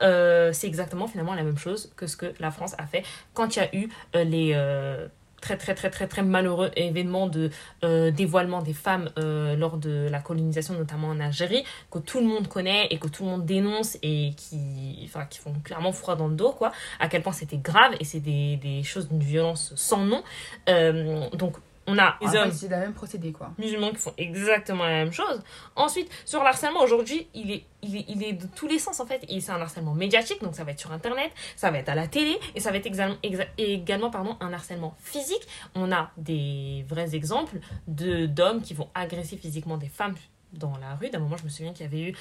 c'est 0.52 0.66
exactement 0.66 1.06
finalement 1.06 1.34
la 1.34 1.42
même 1.42 1.58
chose 1.58 1.92
que 1.96 2.06
ce 2.06 2.16
que 2.16 2.32
la 2.40 2.50
France 2.50 2.74
a 2.78 2.86
fait 2.86 3.04
quand 3.32 3.56
il 3.56 3.58
y 3.58 3.62
a 3.62 3.74
eu 3.74 3.88
les 4.14 4.54
très 5.44 5.58
très 5.58 5.74
très 5.74 5.90
très 5.90 6.06
très 6.06 6.22
malheureux 6.22 6.70
événements 6.74 7.28
de 7.28 7.50
euh, 7.84 8.10
dévoilement 8.10 8.62
des 8.62 8.72
femmes 8.72 9.10
euh, 9.18 9.56
lors 9.56 9.76
de 9.76 10.08
la 10.10 10.20
colonisation 10.20 10.72
notamment 10.72 11.08
en 11.08 11.20
Algérie 11.20 11.64
que 11.90 11.98
tout 11.98 12.20
le 12.20 12.26
monde 12.26 12.48
connaît 12.48 12.86
et 12.90 12.98
que 12.98 13.08
tout 13.08 13.24
le 13.24 13.30
monde 13.30 13.44
dénonce 13.44 13.98
et 14.02 14.30
qui 14.36 15.06
font 15.12 15.52
clairement 15.62 15.92
froid 15.92 16.16
dans 16.16 16.28
le 16.28 16.34
dos 16.34 16.52
quoi. 16.52 16.72
À 16.98 17.08
quel 17.08 17.22
point 17.22 17.34
c'était 17.34 17.58
grave 17.58 17.92
et 18.00 18.04
c'est 18.04 18.20
des, 18.20 18.56
des 18.56 18.82
choses 18.82 19.08
d'une 19.10 19.22
violence 19.22 19.74
sans 19.76 20.04
nom. 20.06 20.22
Euh, 20.70 21.28
donc 21.34 21.56
on 21.86 21.98
a 21.98 22.16
Après, 22.20 22.38
hommes 22.38 22.52
c'est 22.52 22.68
la 22.68 22.78
même 22.78 22.94
procédé, 22.94 23.32
quoi. 23.32 23.52
musulmans 23.58 23.90
qui 23.90 23.96
font 23.96 24.14
exactement 24.16 24.84
la 24.84 25.04
même 25.04 25.12
chose. 25.12 25.42
Ensuite, 25.76 26.10
sur 26.24 26.42
l'harcèlement, 26.42 26.82
aujourd'hui, 26.82 27.28
il 27.34 27.50
est, 27.50 27.64
il, 27.82 27.96
est, 27.96 28.04
il 28.08 28.22
est 28.22 28.32
de 28.32 28.46
tous 28.54 28.66
les 28.66 28.78
sens 28.78 29.00
en 29.00 29.06
fait. 29.06 29.24
C'est 29.28 29.50
un 29.50 29.60
harcèlement 29.60 29.94
médiatique, 29.94 30.42
donc 30.42 30.54
ça 30.54 30.64
va 30.64 30.72
être 30.72 30.80
sur 30.80 30.92
Internet, 30.92 31.30
ça 31.56 31.70
va 31.70 31.78
être 31.78 31.88
à 31.88 31.94
la 31.94 32.06
télé, 32.06 32.38
et 32.54 32.60
ça 32.60 32.70
va 32.70 32.78
être 32.78 32.90
également, 33.58 34.10
pardon, 34.10 34.36
un 34.40 34.52
harcèlement 34.52 34.94
physique. 34.98 35.46
On 35.74 35.92
a 35.92 36.10
des 36.16 36.84
vrais 36.88 37.14
exemples 37.14 37.58
de 37.88 38.26
d'hommes 38.26 38.62
qui 38.62 38.74
vont 38.74 38.88
agresser 38.94 39.36
physiquement 39.36 39.76
des 39.76 39.88
femmes 39.88 40.14
dans 40.52 40.76
la 40.78 40.94
rue. 40.94 41.10
D'un 41.10 41.18
moment, 41.18 41.36
je 41.36 41.44
me 41.44 41.48
souviens 41.48 41.72
qu'il 41.72 41.84
y 41.84 41.88
avait 41.88 42.10
eu 42.10 42.16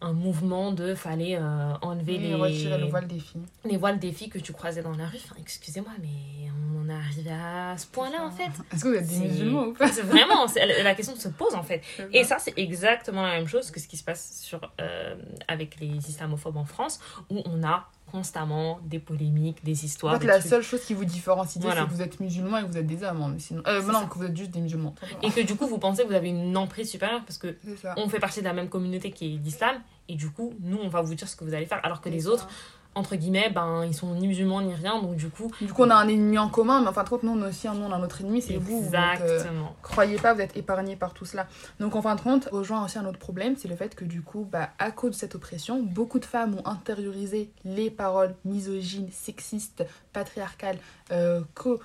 un 0.00 0.12
mouvement 0.12 0.72
de 0.72 0.94
fallait 0.94 1.36
euh, 1.36 1.72
enlever 1.82 2.14
Oui, 2.16 2.18
les, 2.20 2.34
retirer 2.34 2.78
le 2.78 2.86
voile 2.86 3.06
des 3.06 3.18
filles. 3.18 3.42
les 3.64 3.76
voiles 3.76 3.98
des 3.98 4.12
filles 4.12 4.30
que 4.30 4.38
tu 4.38 4.52
croisais 4.52 4.82
dans 4.82 4.96
la 4.96 5.06
rue. 5.06 5.18
Enfin, 5.24 5.36
excusez-moi, 5.38 5.92
mais 6.00 6.48
on 6.74 6.80
en 6.84 6.88
est 6.88 6.94
arrivé 6.94 7.30
à 7.30 7.76
ce 7.76 7.86
point-là 7.86 8.24
en 8.24 8.30
fait. 8.30 8.50
Est-ce 8.72 8.84
que 8.84 8.88
vous 8.88 8.94
êtes 8.94 9.06
des 9.06 9.14
C'est- 9.14 9.20
musulmans 9.28 9.64
ou 9.66 9.72
pas 9.74 9.88
C'est 9.92 10.02
vraiment, 10.02 10.46
la 10.82 10.94
question 10.94 11.14
se 11.16 11.28
pose 11.28 11.54
en 11.54 11.62
fait. 11.62 11.82
Et 12.12 12.24
ça, 12.24 12.38
c'est 12.38 12.54
exactement 12.58 13.22
la 13.22 13.34
même 13.34 13.46
chose 13.48 13.70
que 13.70 13.78
ce 13.78 13.86
qui 13.88 13.96
se 13.96 14.04
passe 14.04 14.40
sur, 14.42 14.60
euh, 14.80 15.14
avec 15.48 15.78
les 15.80 15.88
islamophobes 16.08 16.56
en 16.56 16.64
France, 16.64 16.98
où 17.28 17.42
on 17.44 17.62
a 17.62 17.88
constamment 18.10 18.80
des 18.84 18.98
polémiques, 18.98 19.64
des 19.64 19.72
En 19.80 19.84
histoires. 19.84 20.12
fait, 20.14 20.20
des 20.20 20.26
la 20.26 20.38
trucs. 20.38 20.50
seule 20.50 20.62
chose 20.62 20.80
qui 20.84 20.94
vous 20.94 21.04
différencie, 21.04 21.62
Voilà. 21.62 21.82
c'est 21.82 21.86
que 21.88 21.92
vous 21.92 22.02
êtes 22.02 22.20
musulman 22.20 22.58
et 22.58 22.62
que 22.62 22.66
vous 22.68 22.76
êtes 22.78 22.86
des 22.86 23.02
hommes. 23.02 23.22
hein, 23.22 23.30
mais 23.32 23.38
sinon... 23.38 23.62
euh, 23.66 23.82
non, 23.82 24.00
ça. 24.00 24.06
que 24.10 24.18
vous 24.18 24.24
êtes 24.24 24.36
juste 24.36 24.50
des 24.50 24.60
musulmans. 24.60 24.94
Et 25.22 25.30
que 25.30 25.40
du 25.40 25.54
coup, 25.56 25.66
vous 25.66 25.78
pensez 25.78 26.02
que 26.02 26.08
vous 26.08 26.14
avez 26.14 26.28
une 26.28 26.56
emprise 26.56 26.90
supérieure 26.90 27.22
parce 27.24 27.38
que 27.38 27.56
on 27.96 28.08
fait 28.08 28.18
partie 28.20 28.40
de 28.40 28.44
la 28.46 28.52
même 28.52 28.68
communauté 28.68 29.10
qui 29.10 29.34
est 29.34 29.38
d'islam, 29.38 29.76
et 30.08 30.14
du 30.16 30.30
coup, 30.30 30.54
nous, 30.60 30.78
on 30.82 30.88
va 30.88 31.00
vous 31.02 31.14
dire 31.14 31.28
ce 31.28 31.36
que 31.36 31.44
vous 31.44 31.54
allez 31.54 31.66
faire, 31.66 31.80
alors 31.84 32.00
que 32.00 32.08
les 32.08 32.26
autres, 32.26 32.48
entre 32.94 33.14
guillemets, 33.16 33.50
ben, 33.50 33.84
ils 33.84 33.94
sont 33.94 34.14
ni 34.14 34.26
musulmans 34.26 34.60
ni 34.60 34.74
rien, 34.74 35.00
donc 35.00 35.16
du 35.16 35.28
coup. 35.28 35.50
Du 35.60 35.72
coup, 35.72 35.82
on 35.84 35.90
a 35.90 35.94
un 35.94 36.08
ennemi 36.08 36.38
en 36.38 36.48
commun, 36.48 36.80
mais 36.80 36.88
en 36.88 36.92
fin 36.92 37.04
de 37.04 37.08
compte, 37.08 37.22
nous, 37.22 37.32
on 37.32 37.42
a 37.42 37.48
aussi 37.48 37.68
nous, 37.68 37.82
on 37.84 37.92
a 37.92 37.98
notre 37.98 38.20
ennemi, 38.20 38.42
c'est 38.42 38.56
vous. 38.56 38.82
Donc, 38.82 38.94
euh, 38.94 39.36
Exactement. 39.36 39.74
croyez 39.82 40.16
pas, 40.16 40.34
vous 40.34 40.40
êtes 40.40 40.56
épargnés 40.56 40.96
par 40.96 41.14
tout 41.14 41.24
cela. 41.24 41.46
Donc, 41.78 41.94
en 41.94 42.02
fin 42.02 42.14
de 42.16 42.20
compte, 42.20 42.48
rejoint 42.50 42.84
aussi 42.84 42.98
un 42.98 43.06
autre 43.06 43.18
problème, 43.18 43.54
c'est 43.56 43.68
le 43.68 43.76
fait 43.76 43.94
que, 43.94 44.04
du 44.04 44.22
coup, 44.22 44.46
bah, 44.50 44.70
à 44.78 44.90
cause 44.90 45.12
de 45.12 45.16
cette 45.16 45.34
oppression, 45.34 45.82
beaucoup 45.82 46.18
de 46.18 46.24
femmes 46.24 46.56
ont 46.56 46.66
intériorisé 46.66 47.50
les 47.64 47.90
paroles 47.90 48.34
misogynes, 48.44 49.10
sexistes, 49.12 49.84
patriarcales, 50.12 50.78
euh, 51.12 51.42
que 51.54 51.78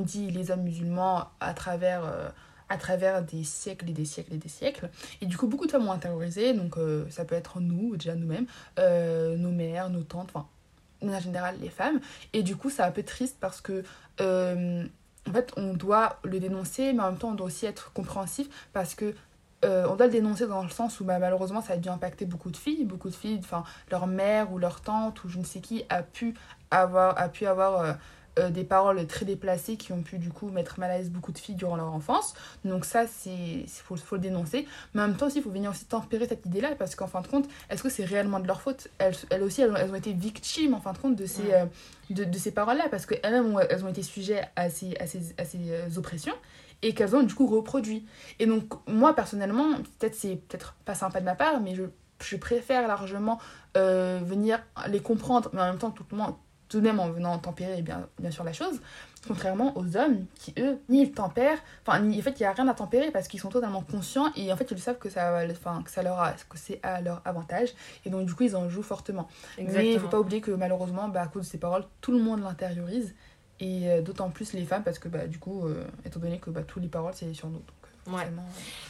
dit 0.00 0.30
les 0.30 0.52
hommes 0.52 0.62
musulmans 0.62 1.24
à 1.40 1.54
travers. 1.54 2.04
euh, 2.04 2.28
à 2.72 2.78
travers 2.78 3.22
des 3.22 3.44
siècles 3.44 3.90
et 3.90 3.92
des 3.92 4.06
siècles 4.06 4.32
et 4.32 4.38
des 4.38 4.48
siècles. 4.48 4.88
Et 5.20 5.26
du 5.26 5.36
coup, 5.36 5.46
beaucoup 5.46 5.66
de 5.66 5.70
femmes 5.70 5.86
ont 5.86 5.92
intériorisé, 5.92 6.54
donc 6.54 6.78
euh, 6.78 7.04
ça 7.10 7.26
peut 7.26 7.34
être 7.34 7.60
nous, 7.60 7.96
déjà 7.96 8.14
nous-mêmes, 8.14 8.46
euh, 8.78 9.36
nos 9.36 9.50
mères, 9.50 9.90
nos 9.90 10.02
tantes, 10.02 10.30
enfin, 10.34 10.46
en 11.06 11.20
général, 11.20 11.56
les 11.60 11.68
femmes. 11.68 12.00
Et 12.32 12.42
du 12.42 12.56
coup, 12.56 12.70
c'est 12.70 12.82
un 12.82 12.90
peu 12.90 13.02
triste 13.02 13.36
parce 13.40 13.60
que, 13.60 13.84
euh, 14.22 14.84
en 15.28 15.32
fait, 15.32 15.52
on 15.58 15.74
doit 15.74 16.18
le 16.24 16.40
dénoncer, 16.40 16.94
mais 16.94 17.02
en 17.02 17.10
même 17.10 17.18
temps, 17.18 17.30
on 17.30 17.34
doit 17.34 17.46
aussi 17.46 17.66
être 17.66 17.92
compréhensif 17.92 18.48
parce 18.72 18.94
que 18.94 19.14
on 19.64 19.94
doit 19.94 20.06
le 20.06 20.12
dénoncer 20.12 20.48
dans 20.48 20.64
le 20.64 20.70
sens 20.70 20.98
où 20.98 21.04
bah, 21.04 21.20
malheureusement 21.20 21.62
ça 21.62 21.74
a 21.74 21.76
dû 21.76 21.88
impacter 21.88 22.24
beaucoup 22.24 22.50
de 22.50 22.56
filles 22.56 22.84
beaucoup 22.84 23.10
de 23.10 23.14
filles 23.14 23.38
enfin 23.38 23.62
leur 23.92 24.08
mère 24.08 24.52
ou 24.52 24.58
leur 24.58 24.80
tante 24.80 25.22
ou 25.22 25.28
je 25.28 25.38
ne 25.38 25.44
sais 25.44 25.60
qui 25.60 25.84
a 25.88 26.02
pu 26.02 26.34
avoir 26.72 27.16
a 27.16 27.28
pu 27.28 27.46
avoir 27.46 27.96
euh, 28.38 28.50
des 28.50 28.64
paroles 28.64 29.06
très 29.06 29.24
déplacées 29.24 29.76
qui 29.76 29.92
ont 29.92 30.02
pu 30.02 30.18
du 30.18 30.30
coup 30.30 30.48
mettre 30.48 30.80
mal 30.80 30.90
à 30.90 30.98
l'aise 30.98 31.10
beaucoup 31.10 31.32
de 31.32 31.38
filles 31.38 31.54
durant 31.54 31.76
leur 31.76 31.92
enfance. 31.92 32.34
Donc 32.64 32.84
ça 32.84 33.06
c'est 33.06 33.30
il 33.30 33.68
faut, 33.68 33.96
faut 33.96 34.16
le 34.16 34.22
dénoncer. 34.22 34.66
Mais 34.94 35.02
en 35.02 35.08
même 35.08 35.16
temps 35.16 35.26
aussi 35.26 35.38
il 35.38 35.42
faut 35.42 35.50
venir 35.50 35.70
aussi 35.70 35.84
tempérer 35.84 36.26
cette 36.26 36.46
idée 36.46 36.60
là 36.60 36.74
parce 36.78 36.94
qu'en 36.94 37.06
fin 37.06 37.20
de 37.20 37.26
compte 37.26 37.46
est-ce 37.70 37.82
que 37.82 37.88
c'est 37.90 38.04
réellement 38.04 38.40
de 38.40 38.46
leur 38.46 38.62
faute? 38.62 38.88
Elles, 38.98 39.14
elles 39.30 39.42
aussi 39.42 39.60
elles 39.62 39.70
ont, 39.72 39.76
elles 39.76 39.90
ont 39.90 39.94
été 39.94 40.12
victimes 40.12 40.74
en 40.74 40.80
fin 40.80 40.92
de 40.92 40.98
compte 40.98 41.16
de 41.16 41.26
ces 41.26 41.42
Ouais. 41.42 41.54
euh, 41.54 41.66
de, 42.10 42.24
de 42.24 42.38
ces 42.38 42.52
paroles 42.52 42.76
là 42.76 42.88
parce 42.90 43.06
qu'elles 43.06 43.34
ont, 43.42 43.58
elles 43.58 43.84
ont 43.84 43.88
été 43.88 44.02
sujets 44.02 44.42
à 44.56 44.68
ces, 44.70 44.94
à 44.98 45.06
ces, 45.06 45.34
à 45.38 45.44
ces 45.44 45.58
euh, 45.70 45.88
oppressions 45.96 46.34
et 46.82 46.94
qu'elles 46.94 47.14
ont 47.14 47.22
du 47.22 47.34
coup 47.34 47.46
reproduit. 47.46 48.06
Et 48.38 48.46
donc 48.46 48.64
moi 48.88 49.14
personnellement 49.14 49.74
peut-être 49.98 50.14
c'est 50.14 50.36
peut-être 50.36 50.74
pas 50.84 50.94
sympa 50.94 51.20
de 51.20 51.24
ma 51.26 51.34
part 51.34 51.60
mais 51.60 51.74
je, 51.74 51.84
je 52.22 52.36
préfère 52.36 52.86
largement 52.88 53.38
euh, 53.76 54.20
venir 54.22 54.62
les 54.88 55.00
comprendre 55.00 55.50
mais 55.52 55.60
en 55.60 55.66
même 55.66 55.78
temps 55.78 55.90
tout, 55.90 56.04
le 56.10 56.16
monde- 56.16 56.34
tout 56.72 56.80
de 56.80 56.84
même 56.84 56.98
en 57.00 57.10
venant 57.10 57.38
tempérer 57.38 57.82
bien, 57.82 58.06
bien 58.18 58.30
sûr 58.30 58.44
la 58.44 58.52
chose 58.52 58.80
contrairement 59.28 59.76
aux 59.76 59.96
hommes 59.96 60.24
qui 60.34 60.52
eux 60.58 60.78
ni 60.88 61.02
ils 61.02 61.12
tempèrent 61.12 61.58
enfin 61.86 62.00
ni- 62.00 62.18
en 62.18 62.22
fait 62.22 62.40
il 62.40 62.42
y 62.42 62.46
a 62.46 62.52
rien 62.52 62.66
à 62.66 62.74
tempérer 62.74 63.10
parce 63.12 63.28
qu'ils 63.28 63.38
sont 63.40 63.50
totalement 63.50 63.82
conscients 63.82 64.32
et 64.34 64.52
en 64.52 64.56
fait 64.56 64.68
ils 64.70 64.78
savent 64.80 64.98
que 64.98 65.10
ça 65.10 65.44
enfin 65.50 65.82
que 65.84 65.90
ça 65.90 66.02
leur 66.02 66.18
a, 66.20 66.32
que 66.32 66.58
c'est 66.58 66.80
à 66.82 67.00
leur 67.00 67.22
avantage 67.24 67.68
et 68.04 68.10
donc 68.10 68.26
du 68.26 68.34
coup 68.34 68.42
ils 68.42 68.56
en 68.56 68.68
jouent 68.68 68.82
fortement 68.82 69.28
mais 69.58 69.64
il 69.64 69.68
Exactement. 69.68 69.98
faut 70.00 70.08
pas 70.08 70.20
oublier 70.20 70.40
que 70.40 70.50
malheureusement 70.50 71.08
bah, 71.08 71.22
à 71.22 71.26
cause 71.28 71.42
de 71.42 71.46
ces 71.46 71.58
paroles 71.58 71.84
tout 72.00 72.10
le 72.12 72.18
monde 72.18 72.42
l'intériorise 72.42 73.14
et 73.60 73.88
euh, 73.90 74.02
d'autant 74.02 74.30
plus 74.30 74.54
les 74.54 74.64
femmes 74.64 74.82
parce 74.82 74.98
que 74.98 75.08
bah, 75.08 75.26
du 75.28 75.38
coup 75.38 75.66
euh, 75.66 75.84
étant 76.04 76.18
donné 76.18 76.38
que 76.40 76.50
bah, 76.50 76.62
toutes 76.66 76.82
les 76.82 76.88
paroles 76.88 77.12
c'est 77.14 77.32
sur 77.34 77.48
nous 77.48 77.62
Ouais. 78.06 78.28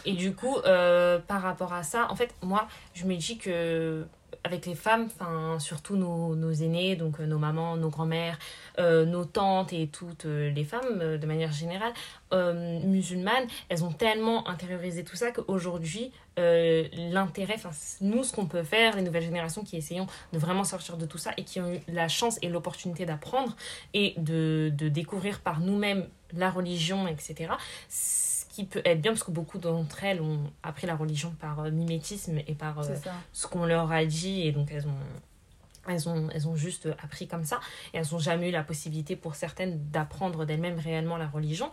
Et 0.04 0.12
du 0.12 0.34
coup, 0.34 0.56
euh, 0.64 1.18
par 1.18 1.42
rapport 1.42 1.72
à 1.72 1.82
ça, 1.82 2.06
en 2.10 2.16
fait, 2.16 2.34
moi, 2.42 2.66
je 2.94 3.04
me 3.04 3.16
dis 3.16 3.38
que 3.38 4.06
avec 4.44 4.66
les 4.66 4.74
femmes, 4.74 5.06
enfin 5.06 5.58
surtout 5.60 5.96
nos, 5.96 6.34
nos 6.34 6.52
aînés, 6.52 6.96
donc 6.96 7.20
euh, 7.20 7.26
nos 7.26 7.38
mamans, 7.38 7.76
nos 7.76 7.90
grands-mères, 7.90 8.38
euh, 8.78 9.04
nos 9.04 9.24
tantes 9.24 9.72
et 9.72 9.86
toutes 9.86 10.24
les 10.24 10.64
femmes 10.64 11.00
euh, 11.00 11.18
de 11.18 11.26
manière 11.26 11.52
générale 11.52 11.92
euh, 12.32 12.80
musulmanes, 12.80 13.46
elles 13.68 13.84
ont 13.84 13.92
tellement 13.92 14.48
intériorisé 14.48 15.04
tout 15.04 15.16
ça 15.16 15.30
qu'aujourd'hui, 15.30 16.12
l'intérêt, 16.38 17.54
enfin 17.56 17.70
nous 18.00 18.24
ce 18.24 18.32
qu'on 18.32 18.46
peut 18.46 18.62
faire, 18.62 18.96
les 18.96 19.02
nouvelles 19.02 19.22
générations 19.22 19.64
qui 19.64 19.76
essayons 19.76 20.06
de 20.32 20.38
vraiment 20.38 20.64
sortir 20.64 20.96
de 20.96 21.04
tout 21.04 21.18
ça 21.18 21.32
et 21.36 21.44
qui 21.44 21.60
ont 21.60 21.70
eu 21.74 21.80
la 21.88 22.08
chance 22.08 22.38
et 22.40 22.48
l'opportunité 22.48 23.04
d'apprendre 23.04 23.54
et 23.92 24.14
de, 24.16 24.72
de 24.74 24.88
découvrir 24.88 25.40
par 25.40 25.60
nous-mêmes 25.60 26.08
la 26.32 26.50
religion, 26.50 27.06
etc. 27.06 27.52
Qui 28.52 28.64
peut 28.66 28.82
être 28.84 29.00
bien 29.00 29.12
parce 29.12 29.24
que 29.24 29.30
beaucoup 29.30 29.56
d'entre 29.56 30.04
elles 30.04 30.20
ont 30.20 30.52
appris 30.62 30.86
la 30.86 30.94
religion 30.94 31.34
par 31.40 31.60
euh, 31.60 31.70
mimétisme 31.70 32.38
et 32.46 32.54
par 32.54 32.80
euh, 32.80 32.94
ce 33.32 33.46
qu'on 33.46 33.64
leur 33.64 33.90
a 33.90 34.04
dit 34.04 34.42
et 34.42 34.52
donc 34.52 34.70
elles 34.70 34.86
ont 34.86 34.98
elles 35.88 36.08
ont, 36.08 36.28
elles 36.32 36.46
ont 36.46 36.54
juste 36.54 36.88
appris 37.02 37.26
comme 37.26 37.44
ça 37.44 37.58
et 37.92 37.96
elles 37.96 38.06
n'ont 38.12 38.18
jamais 38.18 38.50
eu 38.50 38.52
la 38.52 38.62
possibilité 38.62 39.16
pour 39.16 39.34
certaines 39.34 39.80
d'apprendre 39.90 40.44
d'elles-mêmes 40.44 40.78
réellement 40.78 41.16
la 41.16 41.26
religion. 41.26 41.72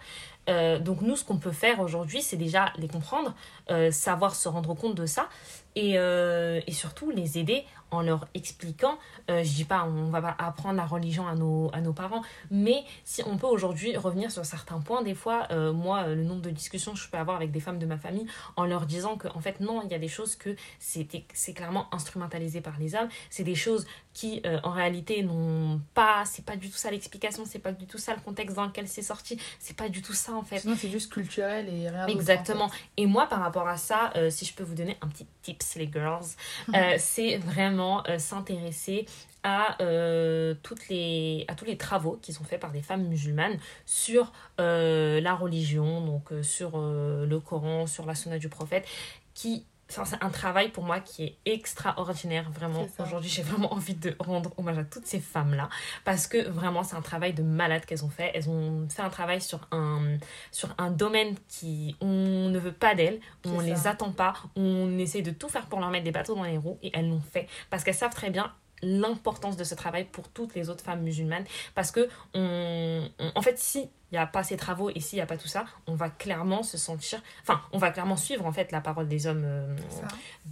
Euh, 0.50 0.80
donc 0.80 1.02
nous, 1.02 1.16
ce 1.16 1.24
qu'on 1.24 1.38
peut 1.38 1.52
faire 1.52 1.80
aujourd'hui, 1.80 2.24
c'est 2.24 2.38
déjà 2.38 2.74
les 2.78 2.88
comprendre, 2.88 3.36
euh, 3.70 3.92
savoir 3.92 4.34
se 4.34 4.48
rendre 4.50 4.74
compte 4.74 4.96
de 4.96 5.06
ça 5.06 5.30
et, 5.76 5.94
et 5.94 6.72
surtout 6.72 7.12
les 7.12 7.38
aider 7.38 7.66
en 7.92 8.02
leur 8.02 8.28
expliquant, 8.34 8.98
euh, 9.30 9.44
je 9.44 9.54
dis 9.54 9.66
pas 9.66 9.86
on 9.86 10.10
va 10.10 10.22
pas 10.22 10.36
apprendre 10.38 10.76
la 10.76 10.86
religion 10.86 11.28
à 11.28 11.36
nos, 11.36 11.70
à 11.74 11.82
nos 11.82 11.94
parents, 11.94 12.22
mais 12.52 12.84
si 13.04 13.24
on 13.26 13.38
peut 13.38 13.48
aujourd'hui 13.48 13.96
revenir 13.98 14.32
sur 14.32 14.46
certains 14.46 14.80
points, 14.80 15.02
des 15.02 15.16
fois, 15.16 15.48
euh, 15.52 15.74
moi, 15.74 16.04
euh, 16.04 16.16
le 16.16 16.24
nombre 16.24 16.42
de 16.42 16.50
discussions 16.50 16.94
que 16.94 17.00
je 17.00 17.08
peux 17.10 17.18
avoir 17.18 17.38
avec 17.38 17.52
des 17.52 17.60
femmes 17.60 17.80
de 17.80 17.86
ma 17.86 17.98
famille 17.98 18.28
en 18.56 18.66
leur 18.66 18.86
disant 18.86 19.18
que 19.18 19.28
en 19.30 19.40
fait 19.40 19.60
non, 19.60 19.82
il 19.84 19.92
y 19.92 19.96
a 19.96 20.00
des 20.00 20.08
choses 20.08 20.36
que 20.36 20.56
c'est 20.80 21.08
clairement 21.54 21.88
instrumentalisé 21.94 22.62
par 22.62 22.78
les 22.80 22.96
hommes, 22.96 23.10
c'est 23.30 23.44
des 23.44 23.56
choses 23.56 23.86
qui 24.14 24.42
euh, 24.46 24.60
en 24.64 24.72
réalité 24.72 25.24
n'ont 25.24 25.82
pas, 25.94 26.24
c'est 26.26 26.46
pas 26.46 26.56
du 26.56 26.70
tout 26.70 26.78
ça 26.78 26.92
l'explication, 26.92 27.44
c'est 27.46 27.60
pas 27.60 27.72
du 27.72 27.86
tout 27.86 27.98
ça 27.98 28.14
le 28.14 28.22
contexte 28.22 28.56
dans 28.56 28.66
lequel 28.66 28.88
c'est 28.88 29.02
sorti, 29.02 29.40
c'est 29.60 29.76
pas 29.76 29.90
du 29.90 30.02
tout 30.02 30.14
ça 30.14 30.34
en 30.34 30.44
fait. 30.44 30.60
sinon 30.60 30.76
c'est 30.78 30.90
juste 30.90 31.12
culturel 31.12 31.70
et 31.70 31.90
rien 31.90 32.06
en 32.06 32.08
Exactement. 32.08 32.70
Et 32.98 33.06
moi, 33.06 33.28
par 33.28 33.40
rapport 33.40 33.68
à 33.68 33.78
ça, 33.78 34.12
si 34.30 34.46
je 34.46 34.54
peux 34.54 34.64
vous 34.64 34.76
donner 34.76 34.98
un 35.02 35.08
petit 35.08 35.26
tips, 35.42 35.76
les 35.76 35.90
girls, 35.92 36.26
c'est 36.98 37.38
vraiment 37.38 37.79
euh, 37.82 38.20
s'intéresser 38.20 39.06
à, 39.44 39.82
euh, 39.82 40.54
toutes 40.64 40.90
les, 40.90 41.46
à 41.48 41.56
tous 41.56 41.66
les 41.66 41.78
travaux 41.78 42.20
qui 42.22 42.34
sont 42.34 42.44
faits 42.44 42.60
par 42.60 42.72
des 42.72 42.82
femmes 42.82 43.08
musulmanes 43.08 43.58
sur 43.86 44.32
euh, 44.60 45.22
la 45.22 45.34
religion, 45.34 46.02
donc 46.02 46.32
sur 46.44 46.78
le 46.78 47.40
Coran, 47.40 47.88
sur 47.88 48.06
la 48.06 48.16
sunna 48.16 48.38
du 48.40 48.50
prophète, 48.50 48.88
qui... 49.34 49.66
c'est 49.90 50.22
un 50.24 50.30
travail 50.30 50.70
pour 50.70 50.84
moi 50.84 51.00
qui 51.00 51.24
est 51.24 51.38
extraordinaire, 51.46 52.50
vraiment. 52.52 52.88
Aujourd'hui, 53.00 53.30
j'ai 53.30 53.42
vraiment 53.42 53.74
envie 53.74 53.96
de 53.96 54.16
rendre 54.20 54.54
hommage 54.58 54.78
à 54.78 54.84
toutes 54.84 55.08
ces 55.08 55.20
femmes-là 55.20 55.68
parce 56.06 56.28
que 56.28 56.48
vraiment, 56.48 56.84
c'est 56.84 56.96
un 56.96 57.02
travail 57.02 57.34
de 57.34 57.42
malade 57.44 57.86
qu'elles 57.86 58.06
ont 58.06 58.10
fait. 58.10 58.32
Elles 58.36 58.50
ont 58.50 58.88
fait 58.88 59.02
un 59.02 59.10
travail 59.10 59.42
sur 59.42 59.68
un, 59.72 60.18
sur 60.52 60.70
un 60.78 60.92
domaine 60.92 61.36
qui 61.48 61.96
on 62.02 62.50
ne 62.50 62.60
veut 62.60 62.72
pas 62.72 62.94
d'elles, 62.96 63.20
on 63.46 63.60
C'est 63.60 63.66
les 63.66 63.76
ça. 63.76 63.90
attend 63.92 64.12
pas, 64.12 64.34
on 64.56 64.98
essaie 65.00 65.22
de 65.24 65.32
tout 65.32 65.50
faire 65.50 65.66
pour 65.66 65.80
leur 65.80 65.90
mettre 65.90 66.04
des 66.06 66.12
bateaux 66.12 66.36
dans 66.36 66.44
les 66.44 66.58
roues 66.58 66.78
et 66.84 66.92
elles 66.94 67.10
l'ont 67.10 67.22
fait 67.22 67.48
parce 67.72 67.84
qu'elles 67.84 67.96
savent 67.96 68.14
très 68.14 68.30
bien 68.30 68.54
l'importance 68.82 69.58
de 69.58 69.64
ce 69.66 69.76
travail 69.76 70.06
pour 70.06 70.30
toutes 70.30 70.56
les 70.56 70.70
autres 70.70 70.84
femmes 70.86 71.02
musulmanes 71.02 71.44
parce 71.76 71.92
que 71.92 72.08
on, 72.34 73.10
on- 73.20 73.32
en 73.36 73.42
fait 73.42 73.58
si 73.60 73.90
il 74.12 74.16
n'y 74.16 74.20
a 74.20 74.26
pas 74.26 74.44
ces 74.44 74.58
travaux 74.58 74.90
et 74.94 75.00
s'il 75.00 75.18
n'y 75.18 75.22
a 75.22 75.26
pas 75.26 75.38
tout 75.38 75.48
ça 75.48 75.66
on 75.88 75.94
va 75.96 76.10
clairement 76.10 76.64
se 76.64 76.78
sentir 76.78 77.22
enfin 77.44 77.62
on 77.72 77.78
va 77.78 77.92
clairement 77.92 78.18
suivre 78.18 78.46
en 78.46 78.52
fait 78.52 78.72
la 78.72 78.82
parole 78.82 79.08
des 79.08 79.28
hommes 79.28 79.44
euh, 79.46 79.76
Ça. 79.90 80.08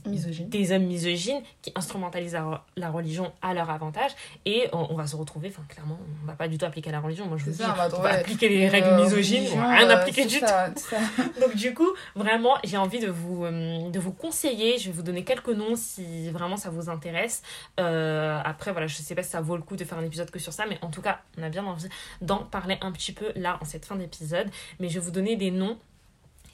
misogyne 0.10 0.48
des 0.50 0.72
hommes 0.72 0.84
misogynes 0.86 1.42
qui 1.62 1.72
instrumentalisent 1.76 2.34
la, 2.34 2.64
la 2.76 2.90
religion 2.92 3.32
à 3.42 3.54
leur 3.54 3.70
avantage 3.70 4.12
et 4.46 4.68
on, 4.74 4.88
on 4.92 4.96
va 4.96 5.08
se 5.08 5.16
retrouver 5.16 5.50
enfin 5.50 5.64
clairement 5.70 5.98
on 6.24 6.28
va 6.28 6.34
pas 6.34 6.48
du 6.48 6.58
tout 6.58 6.66
appliquer 6.66 6.92
la 6.92 7.00
religion 7.00 7.26
moi 7.26 7.38
je 7.38 7.46
vous 7.46 7.52
dis 7.52 7.58
ça, 7.58 7.72
on 7.74 7.78
va 7.78 7.86
on 7.86 7.90
va 7.90 7.90
trouver- 7.90 8.10
appliquer 8.12 8.50
les 8.50 8.68
Euh, 8.68 8.72
règles 8.72 8.96
misogynes 8.96 9.48
on 9.54 9.58
va 9.62 9.70
rien 9.76 9.90
euh, 9.90 9.96
appliquer 9.98 10.26
du 10.26 10.40
tout 10.40 10.46
ça, 10.48 10.70
c'est 10.76 10.96
ça. 10.96 10.98
donc 11.42 11.56
du 11.56 11.74
coup, 11.74 11.88
vraiment, 12.16 12.56
j'ai 12.64 12.78
envie 12.78 13.00
de 13.00 13.08
vous, 13.10 13.46
euh, 13.46 13.90
de 13.90 14.00
vous 14.00 14.12
conseiller. 14.12 14.78
Je 14.78 14.88
vais 14.88 14.92
vous 14.92 15.02
donner 15.02 15.24
quelques 15.24 15.50
noms 15.50 15.76
si 15.76 16.30
vraiment 16.32 16.58
ça 16.58 16.70
vous 16.70 16.90
intéresse. 16.90 17.42
Euh, 17.80 18.40
après, 18.44 18.72
voilà, 18.72 18.88
je 18.88 18.96
sais 18.96 19.16
pas 19.16 19.24
si 19.24 19.30
ça 19.30 19.42
vaut 19.42 19.56
le 19.56 19.64
coup 19.64 19.76
de 19.76 19.84
faire 19.86 19.98
un 19.98 20.04
épisode 20.04 20.30
que 20.32 20.40
sur 20.40 20.54
ça, 20.54 20.66
mais 20.68 20.78
en 20.82 20.88
tout 20.90 21.02
cas, 21.02 21.22
on 21.38 21.44
a 21.44 21.50
bien 21.50 21.66
envie 21.66 21.88
d'en 22.22 22.40
parler 22.44 22.78
un 22.82 22.92
petit 22.92 23.12
peu 23.14 23.32
là 23.36 23.47
en 23.56 23.66
cette 23.66 23.86
fin 23.86 23.96
d'épisode. 23.96 24.50
Mais 24.80 24.90
je 24.90 24.96
vais 24.96 25.06
vous 25.06 25.12
donner 25.12 25.36
des 25.36 25.52
noms 25.52 25.78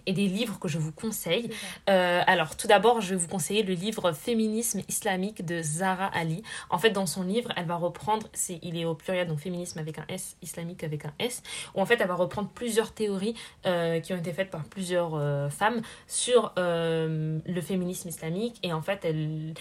et 0.06 0.14
des 0.14 0.28
livres 0.28 0.60
que 0.60 0.68
je 0.68 0.78
vous 0.78 0.92
conseille. 0.92 1.50
Euh, 1.90 2.22
alors, 2.28 2.56
tout 2.56 2.68
d'abord, 2.68 3.02
je 3.02 3.12
vais 3.12 3.16
vous 3.16 3.28
conseiller 3.28 3.64
le 3.64 3.74
livre 3.74 4.12
Féminisme 4.12 4.82
islamique 4.88 5.46
de 5.46 5.62
Zara 5.62 6.06
Ali. 6.08 6.44
En 6.70 6.78
fait, 6.78 6.92
dans 6.92 7.06
son 7.06 7.24
livre, 7.24 7.52
elle 7.56 7.66
va 7.66 7.76
reprendre, 7.76 8.28
c'est, 8.34 8.60
il 8.62 8.78
est 8.78 8.86
au 8.86 8.96
pluriel, 8.96 9.28
donc 9.28 9.40
féminisme 9.40 9.80
avec 9.80 10.00
un 10.00 10.06
S, 10.10 10.38
islamique 10.42 10.84
avec 10.84 11.06
un 11.06 11.14
S, 11.20 11.44
où 11.76 11.82
en 11.82 11.86
fait, 11.86 12.00
elle 12.02 12.08
va 12.08 12.16
reprendre 12.16 12.50
plusieurs 12.50 12.92
théories 12.92 13.36
euh, 13.66 14.00
qui 14.00 14.14
ont 14.14 14.18
été 14.18 14.34
faites 14.34 14.50
par 14.50 14.64
plusieurs 14.64 15.16
euh, 15.16 15.50
femmes 15.50 15.82
sur 16.08 16.54
le 16.56 17.62
féminisme 17.62 18.10
islamique. 18.10 18.60
Et 18.64 18.74
en 18.74 18.82
fait, 18.82 19.06
elle, 19.06 19.54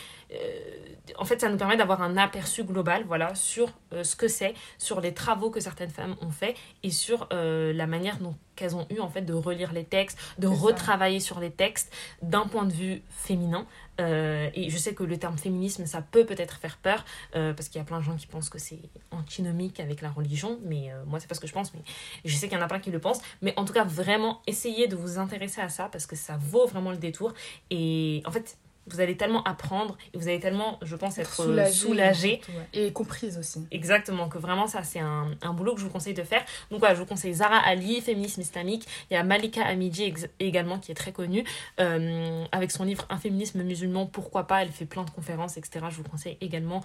en 1.19 1.25
fait, 1.25 1.41
ça 1.41 1.49
nous 1.49 1.57
permet 1.57 1.77
d'avoir 1.77 2.03
un 2.03 2.17
aperçu 2.17 2.65
global, 2.65 3.05
voilà, 3.07 3.35
sur 3.35 3.69
ce 4.03 4.17
que 4.17 4.29
c'est, 4.29 4.55
sur 4.79 5.01
les 5.01 5.15
travaux 5.15 5.51
que 5.51 5.61
certaines 5.61 5.91
femmes 5.91 6.17
ont 6.21 6.31
fait 6.31 6.55
et 6.83 6.91
sur 6.91 7.29
la 7.31 7.87
manière 7.87 8.19
dont 8.19 8.35
qu'elles 8.57 8.77
ont 8.77 8.87
eu 8.91 9.01
en 9.01 9.09
fait 9.09 9.23
de 9.23 9.35
relire 9.35 9.73
les 9.73 9.85
textes, 9.85 10.19
de 10.39 10.49
ça. 10.49 10.55
retravailler 10.55 11.21
sur 11.21 11.41
les 11.41 11.51
textes 11.51 11.93
d'un 12.23 12.47
point 12.47 12.65
de 12.65 12.73
vue 12.73 13.03
féminin. 13.09 13.67
Euh, 14.01 14.49
et 14.55 14.71
je 14.71 14.79
sais 14.79 14.95
que 14.95 15.05
le 15.05 15.19
terme 15.19 15.37
féminisme, 15.37 15.87
ça 15.87 16.03
peut 16.03 16.25
peut-être 16.25 16.57
faire 16.57 16.79
peur, 16.79 17.05
euh, 17.37 17.53
parce 17.53 17.69
qu'il 17.69 17.79
y 17.79 17.83
a 17.83 17.85
plein 17.85 17.99
de 17.99 18.05
gens 18.05 18.17
qui 18.17 18.27
pensent 18.27 18.49
que 18.49 18.59
c'est 18.59 18.81
antinomique 19.11 19.81
avec 19.81 20.01
la 20.01 20.11
religion, 20.11 20.59
mais 20.65 20.91
euh, 20.91 21.05
moi 21.07 21.21
c'est 21.21 21.29
pas 21.29 21.35
ce 21.35 21.41
que 21.41 21.47
je 21.47 21.53
pense, 21.53 21.75
mais 21.75 21.81
je 22.25 22.35
sais 22.35 22.49
qu'il 22.49 22.57
y 22.57 22.61
en 22.61 22.65
a 22.65 22.69
plein 22.69 22.81
qui 22.81 22.91
le 22.91 22.99
pensent. 22.99 23.21
Mais 23.43 23.53
en 23.57 23.65
tout 23.65 23.73
cas, 23.73 23.85
vraiment, 23.85 24.41
essayez 24.47 24.89
de 24.89 24.97
vous 24.97 25.19
intéresser 25.19 25.61
à 25.61 25.69
ça, 25.69 25.89
parce 25.91 26.07
que 26.07 26.17
ça 26.17 26.37
vaut 26.39 26.67
vraiment 26.67 26.91
le 26.91 26.97
détour. 26.97 27.35
Et 27.71 28.23
en 28.25 28.31
fait, 28.31 28.57
vous 28.87 29.01
allez 29.01 29.17
tellement 29.17 29.43
apprendre 29.45 29.97
et 30.13 30.19
vous 30.19 30.29
allez 30.29 30.41
tellement, 30.41 30.79
je 30.83 30.97
pense, 30.97 31.19
être 31.19 31.41
euh, 31.41 31.45
Soulagée. 31.73 32.41
Et 32.75 32.93
comprise 32.93 33.39
aussi. 33.39 33.67
Exactement, 33.71 34.29
que 34.29 34.39
vraiment 34.39 34.67
ça 34.67 34.83
c'est 34.83 34.99
un, 34.99 35.31
un 35.43 35.53
boulot 35.53 35.75
que 35.75 35.81
je 35.81 35.85
vous 35.87 35.91
conseille 35.93 36.15
de 36.15 36.23
faire. 36.23 36.45
Donc 36.71 36.81
voilà, 36.81 36.95
je 36.95 37.01
vous 37.01 37.07
conseille 37.07 37.33
Zara 37.35 37.59
Ali, 37.59 38.01
féminisme 38.01 38.41
islamique. 38.41 38.87
Il 39.11 39.15
y 39.15 39.17
a 39.17 39.23
Malika 39.23 39.65
Amidji 39.65 40.05
ex- 40.05 40.29
également 40.41 40.79
qui 40.79 40.91
est 40.91 40.97
très 40.97 41.13
connue 41.13 41.45
euh, 41.81 42.45
avec 42.53 42.71
son 42.73 42.85
livre 42.85 43.07
Un 43.11 43.19
féminisme 43.19 43.63
musulman, 43.63 44.07
pourquoi 44.07 44.47
pas? 44.47 44.63
Elle 44.63 44.73
fait 44.73 44.87
plein 44.87 45.05
de 45.05 45.11
conférences, 45.11 45.57
etc. 45.57 45.87
Je 45.91 45.97
vous 45.97 46.03
conseille 46.03 46.37
également 46.41 46.83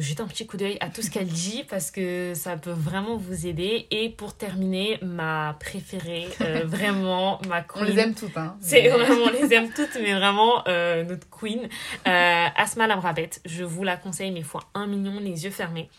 de 0.00 0.04
jeter 0.04 0.22
un 0.22 0.26
petit 0.26 0.46
coup 0.46 0.56
d'œil 0.56 0.78
à 0.80 0.88
tout 0.88 1.02
ce 1.02 1.10
qu'elle 1.10 1.26
dit 1.26 1.64
parce 1.68 1.90
que 1.90 2.32
ça 2.34 2.56
peut 2.56 2.70
vraiment 2.72 3.16
vous 3.16 3.46
aider. 3.46 3.86
Et 3.90 4.08
pour 4.08 4.34
terminer, 4.34 4.98
ma 5.02 5.56
préférée, 5.60 6.26
euh, 6.40 6.62
vraiment 6.64 7.38
ma 7.48 7.58
On 7.58 7.80
queen. 7.80 7.84
les 7.84 7.98
aime 8.00 8.14
toutes, 8.14 8.36
hein. 8.36 8.56
C'est 8.60 8.88
vraiment, 8.88 9.26
on 9.26 9.30
les 9.30 9.52
aime 9.54 9.70
toutes, 9.76 9.96
mais 10.00 10.14
vraiment 10.14 10.66
euh, 10.68 11.04
notre 11.04 11.28
queen. 11.28 11.68
Euh, 12.08 12.46
Asma 12.56 12.86
Lamrabet, 12.86 13.30
je 13.44 13.62
vous 13.62 13.84
la 13.84 13.98
conseille, 13.98 14.30
mais 14.30 14.42
fois 14.42 14.62
un 14.72 14.86
million, 14.86 15.20
les 15.20 15.44
yeux 15.44 15.50
fermés. 15.50 15.90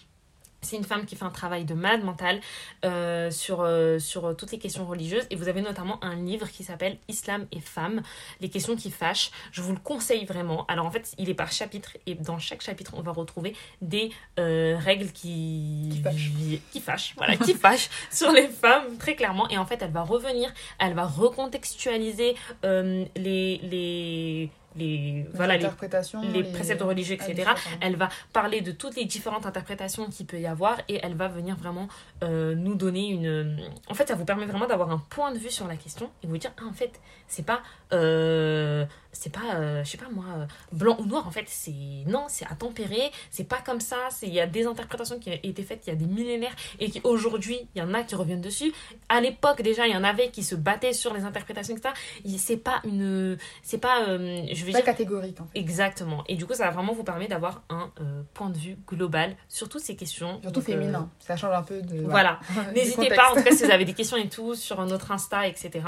C'est 0.62 0.78
une 0.78 0.84
femme 0.84 1.06
qui 1.06 1.16
fait 1.16 1.26
un 1.26 1.32
travail 1.32 1.66
de 1.66 1.74
malade 1.74 2.04
mental 2.04 2.40
euh, 2.86 3.32
sur, 3.32 3.62
euh, 3.62 4.00
sur 4.00 4.36
toutes 4.36 4.52
les 4.52 4.60
questions 4.60 4.86
religieuses. 4.86 5.26
Et 5.30 5.36
vous 5.36 5.48
avez 5.48 5.62
notamment 5.62 6.04
un 6.04 6.16
livre 6.16 6.48
qui 6.50 6.64
s'appelle 6.64 6.98
Islam 7.08 7.48
et 7.52 7.60
femmes, 7.60 8.02
les 8.42 8.50
questions 8.50 8.76
qui 8.76 8.92
fâchent. 8.92 9.32
Je 9.52 9.62
vous 9.62 9.74
le 9.74 9.80
conseille 9.80 10.26
vraiment. 10.26 10.66
Alors 10.68 10.86
en 10.86 10.92
fait, 10.92 11.14
il 11.18 11.30
est 11.30 11.34
par 11.34 11.52
chapitre 11.52 11.98
et 12.06 12.16
dans 12.16 12.38
chaque 12.38 12.62
chapitre, 12.62 12.94
on 12.96 13.02
va 13.02 13.12
retrouver 13.12 13.56
des 13.82 14.12
euh, 14.40 14.78
règles 14.78 15.12
qui, 15.12 15.90
Qui 15.94 16.02
fâchent. 16.02 16.32
qui 16.72 16.80
fâchent, 16.80 17.14
voilà, 17.18 17.38
qui 17.38 17.54
fâchent 17.56 17.90
sur 18.12 18.32
les 18.32 18.48
femmes 18.48 18.98
très 18.98 19.16
clairement. 19.16 19.50
Et 19.50 19.58
en 19.58 19.66
fait, 19.66 19.82
elle 19.82 19.92
va 19.92 20.04
revenir, 20.04 20.54
elle 20.80 20.94
va 20.94 21.06
recontextualiser 21.06 22.36
euh, 22.66 23.06
les, 23.16 24.50
les, 24.76 24.98
les, 24.98 25.26
voilà, 25.34 25.58
les 25.58 25.66
interprétations, 25.66 26.22
les 26.22 26.44
préceptes 26.44 26.82
religieux, 26.82 27.16
etc. 27.16 27.50
Elle 27.82 27.96
va 27.96 28.10
parler 28.34 28.62
de 28.62 28.72
toutes 28.72 28.96
les 28.96 29.06
différentes 29.06 29.46
interprétations 29.46 30.10
qu'il 30.10 30.26
peut 30.26 30.40
y 30.40 30.48
avoir 30.48 30.80
et 30.88 31.00
elle 31.04 31.16
va 31.16 31.28
venir 31.28 31.56
vraiment 31.58 31.88
euh, 32.24 32.56
nous 32.56 32.76
donner 32.76 33.08
une. 33.10 33.60
En 33.90 33.94
fait, 33.94 34.08
ça 34.08 34.16
vous 34.16 34.26
permet 34.26 34.46
vraiment 34.46 34.68
d'avoir 34.68 34.92
un 34.92 35.00
point 35.10 35.32
de 35.34 35.38
vue 35.38 35.50
sur 35.52 35.68
la 35.68 35.76
question 35.76 36.10
et 36.24 36.28
vous 36.28 36.38
dire, 36.38 36.52
ah, 36.62 36.66
en 36.70 36.74
fait, 36.74 37.00
c'est 37.28 37.46
pas. 37.46 37.62
euh, 37.94 38.86
c'est 39.14 39.32
pas, 39.32 39.56
euh, 39.56 39.84
je 39.84 39.90
sais 39.90 39.98
pas 39.98 40.10
moi, 40.12 40.26
euh, 40.38 40.46
blanc 40.72 40.96
ou 41.00 41.06
noir, 41.06 41.28
en 41.28 41.32
fait, 41.32 41.46
c'est. 41.48 41.72
Non, 42.08 42.26
c'est 42.28 42.46
à 42.46 42.56
tempérer, 42.56 43.12
c'est 43.30 43.44
pas 43.44 43.60
comme 43.60 43.80
ça, 43.82 43.98
c'est- 44.10 44.28
il 44.28 44.34
y 44.34 44.40
a 44.40 44.48
des 44.48 44.66
interprétations 44.66 45.20
qui 45.20 45.30
ont 45.30 45.40
été 45.44 45.64
faites 45.64 45.86
il 45.86 45.90
y 45.90 45.94
a 45.94 45.96
des 45.96 46.06
millénaires 46.06 46.56
et 46.80 46.90
qui 46.90 47.02
aujourd'hui, 47.04 47.60
il 47.76 47.80
y 47.80 47.82
en 47.82 47.94
a 47.94 48.04
qui 48.04 48.16
reviennent 48.16 48.42
dessus. 48.42 48.72
À 49.10 49.20
l'époque, 49.22 49.62
déjà, 49.62 49.88
il 49.88 49.94
y 49.94 49.98
en 49.98 50.04
avait 50.04 50.30
qui 50.30 50.44
se 50.44 50.56
battaient 50.56 50.94
sur 50.94 51.14
les 51.14 51.24
interprétations, 51.24 51.76
etc. 51.76 51.94
C'est 52.38 52.58
pas 52.58 52.82
une. 52.86 53.38
C'est 53.64 53.78
pas. 53.80 54.08
euh, 54.08 54.46
je 54.52 54.66
veux 54.66 54.72
Pas 54.72 54.78
dire. 54.80 54.86
catégorique, 54.86 55.40
en 55.42 55.46
fait. 55.46 55.60
Exactement. 55.60 56.24
Et 56.28 56.36
du 56.36 56.46
coup, 56.46 56.54
ça 56.54 56.66
va 56.66 56.72
vraiment 56.72 56.94
vous 56.94 57.04
permettre 57.04 57.32
d'avoir 57.32 57.64
un 57.70 57.92
euh, 58.00 58.22
point 58.34 58.50
de 58.50 58.58
vue 58.58 58.78
global 58.88 59.36
sur 59.50 59.68
toutes 59.70 59.82
ces 59.82 59.96
questions. 59.96 60.40
Surtout 60.42 60.62
féminin. 60.62 61.10
Ça 61.20 61.36
change 61.36 61.54
un 61.54 61.64
peu 61.64 61.82
de. 61.82 62.02
Voilà. 62.04 62.40
N'hésitez 62.76 63.10
pas, 63.10 63.32
en 63.32 63.36
tout 63.36 63.44
cas, 63.44 63.52
si 63.56 63.64
vous 63.66 63.72
avez 63.72 63.86
des 63.92 63.94
questions 63.94 64.18
et 64.18 64.30
tout, 64.30 64.56
sur 64.56 64.84
notre 64.86 65.12
Insta, 65.12 65.48
etc. 65.48 65.82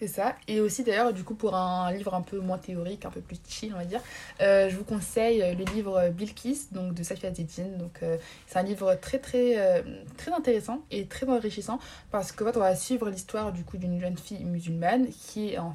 C'est 0.00 0.08
ça. 0.08 0.34
Et 0.48 0.60
aussi, 0.60 0.82
d'ailleurs, 0.82 1.12
du 1.12 1.22
coup, 1.22 1.34
pour 1.34 1.54
un 1.54 1.92
livre 1.92 2.14
un 2.14 2.20
peu 2.20 2.40
moins 2.40 2.58
théorique, 2.58 3.04
un 3.04 3.10
peu 3.10 3.20
plus 3.20 3.38
chill, 3.46 3.72
on 3.74 3.78
va 3.78 3.84
dire, 3.84 4.00
euh, 4.40 4.68
je 4.68 4.76
vous 4.76 4.82
conseille 4.82 5.40
euh, 5.40 5.54
le 5.54 5.64
livre 5.64 6.08
Bilkis, 6.08 6.66
donc 6.72 6.94
de 6.94 7.02
Safia 7.04 7.32
Zedine. 7.32 7.78
Donc, 7.78 8.02
euh, 8.02 8.18
c'est 8.46 8.58
un 8.58 8.64
livre 8.64 8.96
très, 8.96 9.18
très, 9.18 9.84
très 10.16 10.32
intéressant 10.32 10.80
et 10.90 11.06
très 11.06 11.28
enrichissant 11.28 11.78
parce 12.10 12.32
qu'en 12.32 12.46
fait, 12.46 12.56
on 12.56 12.60
va 12.60 12.74
suivre 12.74 13.08
l'histoire, 13.08 13.52
du 13.52 13.62
coup, 13.64 13.76
d'une 13.76 14.00
jeune 14.00 14.18
fille 14.18 14.44
musulmane 14.44 15.08
qui 15.08 15.52
est 15.52 15.58
en 15.58 15.74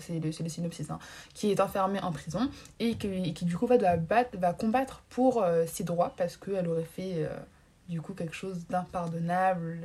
c'est 0.00 0.18
le, 0.18 0.30
le 0.30 0.48
synopsis, 0.48 0.90
hein, 0.90 0.98
qui 1.32 1.52
est 1.52 1.60
enfermée 1.60 2.00
en 2.00 2.10
prison 2.10 2.50
et 2.80 2.96
qui, 2.96 3.32
qui 3.34 3.44
du 3.44 3.56
coup 3.56 3.68
va, 3.68 3.76
va, 3.76 3.96
battre, 3.96 4.36
va 4.36 4.52
combattre 4.52 5.04
pour 5.10 5.46
ses 5.68 5.84
droits 5.84 6.12
parce 6.16 6.36
qu'elle 6.36 6.66
aurait 6.66 6.82
fait 6.82 7.28
du 7.88 8.00
coup 8.00 8.14
quelque 8.14 8.34
chose 8.34 8.66
d'impardonnable, 8.68 9.78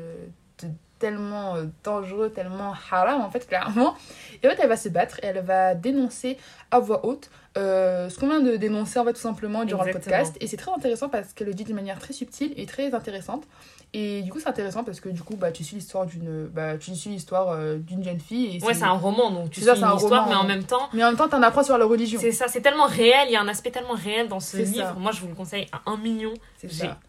de 0.64 0.70
tellement 1.00 1.56
euh, 1.56 1.66
dangereux, 1.84 2.30
tellement 2.30 2.74
haram 2.91 3.22
en 3.22 3.30
fait 3.32 3.47
clairement. 3.47 3.95
Et 4.43 4.47
en 4.47 4.52
fait 4.52 4.60
elle 4.62 4.70
va 4.70 4.78
se 4.78 4.89
battre 4.89 5.20
et 5.24 5.28
elle 5.28 5.39
va 5.43 5.74
dénoncer 5.76 6.38
à 6.72 6.80
voix 6.80 7.06
haute 7.06 7.30
euh, 7.58 8.10
ce 8.10 8.20
qu'on 8.20 8.28
vient 8.28 8.41
de 8.41 8.56
dénoncer 8.58 9.00
en 9.00 9.06
fait 9.06 9.14
tout 9.14 9.20
simplement 9.22 9.66
durant 9.66 9.84
Exactement. 9.86 10.18
le 10.18 10.22
podcast. 10.24 10.38
Et 10.41 10.47
c'est 10.47 10.58
très 10.58 10.72
intéressant 10.72 11.10
parce 11.10 11.34
qu'elle 11.34 11.47
le 11.47 11.54
dit 11.54 11.64
d'une 11.64 11.76
manière 11.76 11.97
très 12.00 12.14
subtile 12.14 12.54
et 12.58 12.66
très 12.66 12.93
intéressante. 12.93 13.43
Et 13.91 14.22
du 14.22 14.32
coup 14.32 14.39
c'est 14.39 14.47
intéressant 14.50 14.84
parce 14.84 15.00
que 15.00 15.10
du 15.10 15.24
coup 15.24 15.36
bah, 15.36 15.52
tu 15.52 15.64
suis 15.64 15.76
l'histoire 15.78 16.06
d'une 16.06 16.45
bah, 16.45 16.78
tu 16.78 16.93
suis 16.95 17.10
l'histoire 17.10 17.50
euh, 17.50 17.78
d'une 17.78 18.04
jeune 18.04 18.20
fille. 18.20 18.58
Et 18.58 18.64
Ouais, 18.64 18.76
c'est 18.76 18.84
un 18.84 18.91
roman, 18.91 19.32
donc 19.32 19.50
tu 19.50 19.62
ça, 19.62 19.72
suis 19.74 19.80
c'est 19.82 19.86
une 19.88 19.91
un 19.93 19.95
histoire, 19.97 20.26
roman, 20.26 20.30
mais 20.30 20.36
en 20.36 20.41
ouais. 20.47 20.56
même 20.56 20.64
temps, 20.64 20.89
Mais 20.93 21.04
en 21.04 21.08
même 21.08 21.18
temps 21.18 21.28
t'en 21.28 21.41
apprends 21.41 21.64
sur 21.64 21.76
la 21.78 21.86
religion. 21.86 22.20
c'est 22.22 22.32
ça, 22.32 22.47
c'est 22.47 22.62
tellement 22.62 22.86
réel, 22.86 23.26
il 23.30 23.32
y 23.32 23.36
a 23.36 23.41
un 23.41 23.47
aspect 23.47 23.72
tellement 23.72 23.95
réel 23.95 24.28
dans 24.28 24.39
ce 24.39 24.58
livre. 24.58 24.76
ça. 24.89 24.93
Moi, 24.97 25.12
je 25.12 25.22
vous 25.22 25.28
le 25.28 25.34
conseille 25.34 25.68
à 25.72 25.82
un 25.89 25.97
million. 25.97 26.34
C'est 26.58 26.72
ça. 26.72 27.00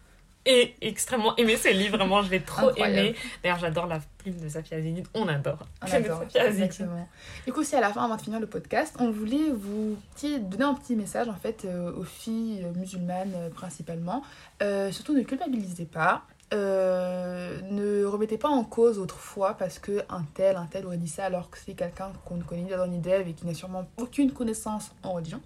Et 0.46 0.74
extrêmement 0.80 1.36
aimé 1.36 1.56
ce 1.56 1.68
livre, 1.68 1.98
vraiment, 1.98 2.22
je 2.22 2.30
l'ai 2.30 2.40
trop 2.40 2.68
Incroyable. 2.68 2.98
aimé. 2.98 3.16
D'ailleurs, 3.42 3.58
j'adore 3.58 3.86
la 3.86 4.00
plume 4.18 4.36
de 4.40 4.48
Safia 4.48 4.80
Zedine, 4.80 5.04
on 5.14 5.28
adore. 5.28 5.66
On 5.82 5.92
adore, 5.92 6.22
exactement. 6.34 7.08
Du 7.46 7.52
coup, 7.52 7.62
si 7.62 7.76
à 7.76 7.80
la 7.80 7.92
fin, 7.92 8.04
avant 8.04 8.16
de 8.16 8.22
finir 8.22 8.40
le 8.40 8.46
podcast, 8.46 8.96
on 8.98 9.10
voulait 9.10 9.50
vous 9.50 9.96
donner 10.22 10.64
un 10.64 10.74
petit 10.74 10.96
message 10.96 11.28
en 11.28 11.36
fait 11.36 11.64
euh, 11.64 11.92
aux 11.92 12.04
filles 12.04 12.62
euh, 12.64 12.72
musulmanes 12.78 13.32
euh, 13.36 13.50
principalement. 13.50 14.22
Euh, 14.62 14.90
surtout, 14.92 15.14
ne 15.14 15.22
culpabilisez 15.22 15.84
pas. 15.86 16.22
Ne 16.52 18.04
remettez 18.04 18.36
pas 18.38 18.48
en 18.48 18.64
cause 18.64 18.98
votre 18.98 19.18
foi 19.18 19.54
parce 19.54 19.78
que 19.78 20.02
un 20.08 20.24
tel, 20.34 20.56
un 20.56 20.66
tel 20.66 20.84
aurait 20.84 20.96
dit 20.96 21.08
ça 21.08 21.26
alors 21.26 21.48
que 21.48 21.58
c'est 21.58 21.74
quelqu'un 21.74 22.10
qu'on 22.24 22.36
ne 22.38 22.42
connaît 22.42 22.62
ni 22.62 22.70
d'Adam 22.70 22.88
ni 22.88 22.98
d'Ève 22.98 23.28
et 23.28 23.34
qui 23.34 23.46
n'a 23.46 23.54
sûrement 23.54 23.86
aucune 23.98 24.32
connaissance 24.32 24.90
en 25.04 25.12
religion. 25.12 25.40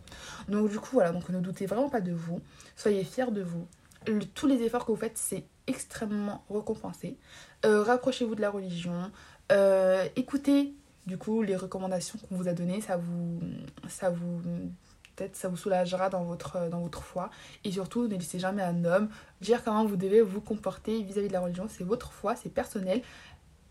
Donc 0.49 0.71
du 0.71 0.79
coup, 0.79 0.91
voilà, 0.93 1.13
donc 1.13 1.29
ne 1.29 1.41
doutez 1.41 1.67
vraiment 1.67 1.91
pas 1.91 2.01
de 2.01 2.13
vous. 2.13 2.41
Soyez 2.75 3.05
fiers 3.05 3.31
de 3.31 3.43
vous. 3.43 3.67
Tous 4.35 4.47
les 4.47 4.63
efforts 4.63 4.85
que 4.85 4.93
vous 4.93 4.99
faites, 4.99 5.19
c'est 5.19 5.45
extrêmement 5.67 6.45
récompensé. 6.51 7.17
Euh, 7.65 7.83
rapprochez-vous 7.83 8.35
de 8.35 8.41
la 8.41 8.51
religion. 8.51 9.11
Euh, 9.53 10.07
écoutez 10.17 10.75
du 11.07 11.19
coup 11.19 11.43
les 11.43 11.57
recommandations 11.57 12.19
qu'on 12.19 12.37
vous 12.37 12.49
a 12.49 12.53
données. 12.53 12.81
Ça 12.81 12.97
vous 12.97 13.41
ça 13.89 14.11
vous 14.11 14.41
peut-être 15.17 15.37
ça 15.37 15.49
vous 15.49 15.57
soulagera 15.57 16.11
dans 16.11 16.25
votre 16.25 16.69
dans 16.69 16.81
votre 16.81 17.03
foi. 17.03 17.31
Et 17.65 17.73
surtout 17.73 18.07
ne 18.07 18.15
laissez 18.15 18.39
jamais 18.39 18.63
un 18.63 18.85
homme 18.85 19.09
dire 19.41 19.63
comment 19.65 19.85
vous 19.85 19.97
devez 19.97 20.23
vous 20.23 20.41
comporter 20.41 21.03
vis-à-vis 21.03 21.29
de 21.29 21.33
la 21.33 21.41
religion. 21.41 21.67
C'est 21.69 21.85
votre 21.85 22.13
foi 22.13 22.37
c'est 22.37 22.51
personnel. 22.51 23.03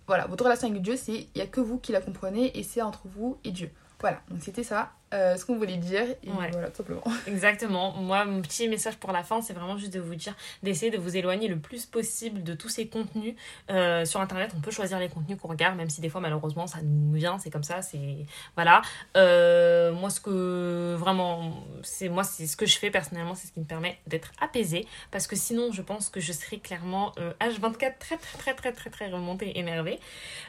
Voilà 0.07 0.27
votre 0.27 0.43
relation 0.43 0.67
avec 0.69 0.81
Dieu 0.81 0.95
c'est 0.95 1.27
il 1.33 1.37
y 1.37 1.41
a 1.41 1.47
que 1.47 1.61
vous 1.61 1.77
qui 1.79 1.91
la 1.91 2.01
comprenez 2.01 2.57
et 2.57 2.63
c'est 2.63 2.81
entre 2.81 3.03
vous 3.05 3.37
et 3.43 3.51
Dieu. 3.51 3.71
Voilà 3.99 4.21
donc 4.29 4.41
c'était 4.41 4.63
ça 4.63 4.91
euh, 5.13 5.35
ce 5.37 5.45
qu'on 5.45 5.55
voulait 5.57 5.77
dire 5.77 6.03
et 6.23 6.29
Ouais. 6.29 6.49
voilà 6.51 6.69
tout 6.69 6.77
simplement 6.77 7.03
Exactement. 7.27 7.91
Moi, 7.93 8.25
mon 8.25 8.41
petit 8.41 8.67
message 8.67 8.95
pour 8.97 9.11
la 9.11 9.23
fin, 9.23 9.41
c'est 9.41 9.53
vraiment 9.53 9.77
juste 9.77 9.93
de 9.93 9.99
vous 9.99 10.15
dire 10.15 10.35
d'essayer 10.63 10.91
de 10.91 10.97
vous 10.97 11.15
éloigner 11.15 11.47
le 11.47 11.57
plus 11.57 11.85
possible 11.85 12.43
de 12.43 12.53
tous 12.53 12.69
ces 12.69 12.87
contenus. 12.87 13.35
Euh, 13.69 14.05
sur 14.05 14.19
Internet, 14.21 14.51
on 14.57 14.61
peut 14.61 14.71
choisir 14.71 14.99
les 14.99 15.09
contenus 15.09 15.37
qu'on 15.39 15.47
regarde, 15.47 15.77
même 15.77 15.89
si 15.89 16.01
des 16.01 16.09
fois, 16.09 16.21
malheureusement, 16.21 16.67
ça 16.67 16.79
nous 16.83 17.13
vient, 17.13 17.37
c'est 17.39 17.49
comme 17.49 17.63
ça, 17.63 17.81
c'est... 17.81 18.25
Voilà. 18.55 18.81
Euh, 19.17 19.91
moi, 19.93 20.09
ce 20.09 20.19
que... 20.19 20.95
Vraiment, 20.97 21.53
c'est 21.83 22.09
moi, 22.09 22.23
c'est 22.23 22.47
ce 22.47 22.55
que 22.57 22.65
je 22.65 22.77
fais 22.77 22.89
personnellement, 22.91 23.35
c'est 23.35 23.47
ce 23.47 23.51
qui 23.51 23.59
me 23.59 23.65
permet 23.65 23.99
d'être 24.07 24.31
apaisée. 24.41 24.87
Parce 25.11 25.27
que 25.27 25.35
sinon, 25.35 25.71
je 25.71 25.81
pense 25.81 26.09
que 26.09 26.19
je 26.19 26.31
serais 26.31 26.57
clairement 26.57 27.11
euh, 27.19 27.33
H24 27.39 27.97
très, 27.99 28.17
très, 28.17 28.17
très, 28.17 28.53
très, 28.53 28.71
très, 28.71 28.89
très 28.89 29.09
remontée, 29.09 29.57
énervée. 29.59 29.99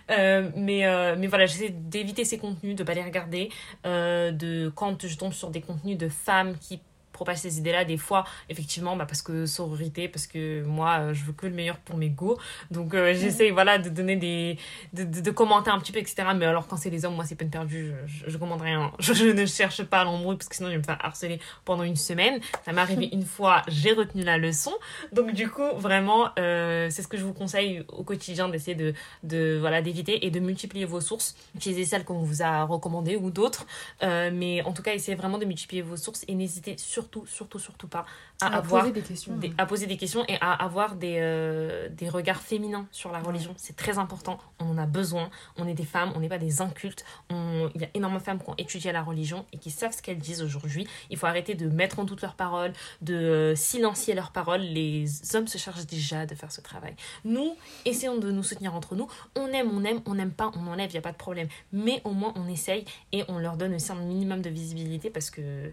Mais, 0.09 1.17
mais 1.17 1.27
voilà, 1.27 1.47
j'essaie 1.47 1.71
d'éviter 1.71 2.25
ces 2.25 2.39
contenus, 2.39 2.77
de 2.77 2.83
pas 2.85 2.95
les 2.95 3.03
regarder. 3.03 3.51
Euh, 3.87 4.31
quand 4.75 5.07
je 5.07 5.17
tombe 5.17 5.33
sur 5.33 5.51
des 5.51 5.61
contenus 5.61 5.99
de 5.99 6.09
femmes 6.09 6.57
qui 6.59 6.81
propagent 7.15 7.39
ces 7.39 7.59
idées-là, 7.59 7.87
des 7.87 7.97
fois, 7.97 8.25
effectivement, 8.51 8.97
bah, 8.97 9.07
parce 9.07 9.23
que 9.23 9.47
sororité, 9.47 10.09
parce 10.09 10.27
que 10.27 10.63
moi, 10.65 10.99
euh, 10.99 11.15
je 11.15 11.25
veux 11.25 11.33
que 11.33 11.47
le 11.47 11.55
meilleur 11.55 11.79
pour 11.79 11.97
mes 11.97 12.11
goûts. 12.11 12.37
Donc, 12.71 12.93
euh, 12.93 13.15
j'essaie, 13.15 13.51
voilà, 13.51 13.79
de 13.79 13.89
donner 13.89 14.17
des. 14.17 14.59
De, 14.93 15.05
de, 15.05 15.21
de 15.21 15.31
commenter 15.31 15.71
un 15.71 15.79
petit 15.79 15.93
peu, 15.93 16.01
etc. 16.01 16.17
Mais 16.37 16.45
alors, 16.45 16.67
quand 16.67 16.77
c'est 16.77 16.91
les 16.91 17.07
hommes, 17.07 17.15
moi, 17.15 17.25
c'est 17.25 17.37
peine 17.37 17.51
perdue, 17.51 17.93
je, 18.07 18.27
je, 18.27 18.31
je 18.31 18.37
commande 18.37 18.61
rien. 18.61 18.93
Je, 18.99 19.13
je 19.13 19.27
ne 19.27 19.47
cherche 19.47 19.83
pas 19.85 20.03
l'embrouille, 20.03 20.37
parce 20.37 20.49
que 20.49 20.57
sinon, 20.57 20.69
je 20.69 20.73
vais 20.75 20.79
me 20.79 20.83
faire 20.83 20.99
harceler 21.01 21.39
pendant 21.65 21.85
une 21.85 21.97
semaine. 21.97 22.41
Ça 22.65 22.73
m'est 22.73 22.81
arrivé 22.81 23.09
une 23.13 23.25
fois, 23.25 23.63
j'ai 23.69 23.93
retenu 23.93 24.23
la 24.23 24.37
leçon. 24.37 24.73
Donc, 25.13 25.33
du 25.33 25.49
coup, 25.49 25.63
vraiment, 25.77 26.31
euh, 26.39 26.89
c'est 26.91 27.03
ce 27.03 27.09
que 27.09 27.17
je 27.17 27.23
vous 27.23 27.33
conseille 27.33 27.85
au 27.89 28.03
quotidien 28.03 28.49
d'essayer 28.49 28.75
de, 28.75 28.93
de 29.23 29.57
voilà, 29.61 29.83
d'éviter 29.83 30.27
et 30.27 30.31
de 30.31 30.41
multiplier 30.41 30.85
vos 30.85 31.01
sources. 31.01 31.37
Utilisez 31.55 31.85
celles 31.85 32.05
qu'on 32.05 32.19
vous 32.19 32.43
a 32.43 32.65
recommandées 32.65 33.17
ou 33.17 33.31
d'autres. 33.31 33.67
Euh, 34.03 34.31
mais 34.33 34.63
en 34.63 34.73
tout 34.73 34.83
cas, 34.83 34.95
essayez 34.95 35.17
vraiment 35.17 35.39
de 35.39 35.45
multiplier 35.45 35.83
vos 35.83 35.97
sources 35.97 36.25
et 36.29 36.35
n'hésitez 36.35 36.77
surtout 36.79 37.04
surtout, 37.05 37.27
surtout, 37.27 37.59
surtout 37.59 37.89
pas 37.89 38.07
à, 38.41 38.47
À 38.47 38.57
avoir 38.57 38.83
poser 38.83 38.93
des 38.93 39.03
questions. 39.03 39.37
des- 39.37 39.53
à 39.59 39.67
poser 39.67 39.87
des 39.87 39.97
questions 39.97 40.25
et 40.29 40.37
à 40.41 40.53
avoir 40.53 40.97
des, 40.97 41.19
euh, 41.21 41.89
des 41.91 42.09
regards 42.09 42.41
féminins 42.41 42.87
sur 42.91 43.13
la 43.13 43.21
religion. 43.21 43.55
C'est 43.57 43.77
très 43.77 43.99
important. 43.99 44.39
On 44.59 44.71
en 44.71 44.79
a 44.79 44.87
besoin. 44.87 45.31
On 45.57 45.69
est 45.69 45.75
des 45.75 45.85
femmes, 45.85 46.13
on 46.17 46.21
n'est 46.21 46.29
pas 46.29 46.39
des 46.39 46.61
incultes. 46.61 47.05
On- 47.31 47.71
Il 47.75 47.81
y 47.81 47.85
a 47.85 47.89
énormément 47.95 48.19
de 48.21 48.25
femmes 48.25 48.39
qui 48.43 48.49
ont 48.51 48.55
étudié 48.59 48.93
la 48.93 49.03
religion 49.03 49.47
et 49.53 49.59
qui 49.59 49.71
savent 49.71 49.93
ce 49.93 50.03
qu'elles 50.03 50.19
disent 50.19 50.43
aujourd'hui. 50.43 50.87
Il 51.11 51.17
faut 51.17 51.27
arrêter 51.27 51.55
de 51.55 51.69
mettre 51.69 51.99
en 51.99 52.05
doute 52.05 52.23
leurs 52.23 52.35
paroles, 52.35 52.73
de 53.03 53.15
euh, 53.15 53.55
silencier 53.55 54.15
leurs 54.15 54.33
paroles. 54.33 54.61
Les 54.63 55.07
hommes 55.35 55.47
se 55.49 55.59
chargent 55.59 55.87
déjà 55.87 56.27
de 56.27 56.35
faire 56.35 56.51
ce 56.53 56.61
travail. 56.61 56.95
Nous, 57.25 57.57
essayons 57.85 58.17
de 58.19 58.31
nous 58.31 58.43
soutenir 58.43 58.75
entre 58.75 58.95
nous. 58.97 59.09
On 59.37 59.47
aime, 59.49 59.71
on 59.73 59.85
aime, 59.85 60.01
on 60.07 60.15
n'aime 60.15 60.33
pas, 60.33 60.51
on 60.57 60.67
enlève, 60.67 60.91
il 60.91 60.95
n'y 60.95 60.99
a 60.99 61.03
pas 61.03 61.13
de 61.13 61.17
problème. 61.17 61.49
Mais 61.73 62.01
au 62.05 62.11
moins, 62.13 62.33
on 62.37 62.47
essaye 62.49 62.85
et 63.13 63.25
on 63.29 63.39
leur 63.39 63.57
donne 63.57 63.75
aussi 63.75 63.93
un 63.93 63.97
minimum 63.97 64.41
de 64.43 64.51
visibilité 64.51 65.11
parce 65.11 65.31
que 65.31 65.73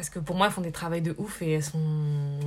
parce 0.00 0.08
que 0.08 0.18
pour 0.18 0.34
moi, 0.34 0.46
elles 0.46 0.52
font 0.54 0.62
des 0.62 0.72
travails 0.72 1.02
de 1.02 1.14
ouf 1.18 1.42
et 1.42 1.52
elles, 1.52 1.62
sont... 1.62 1.78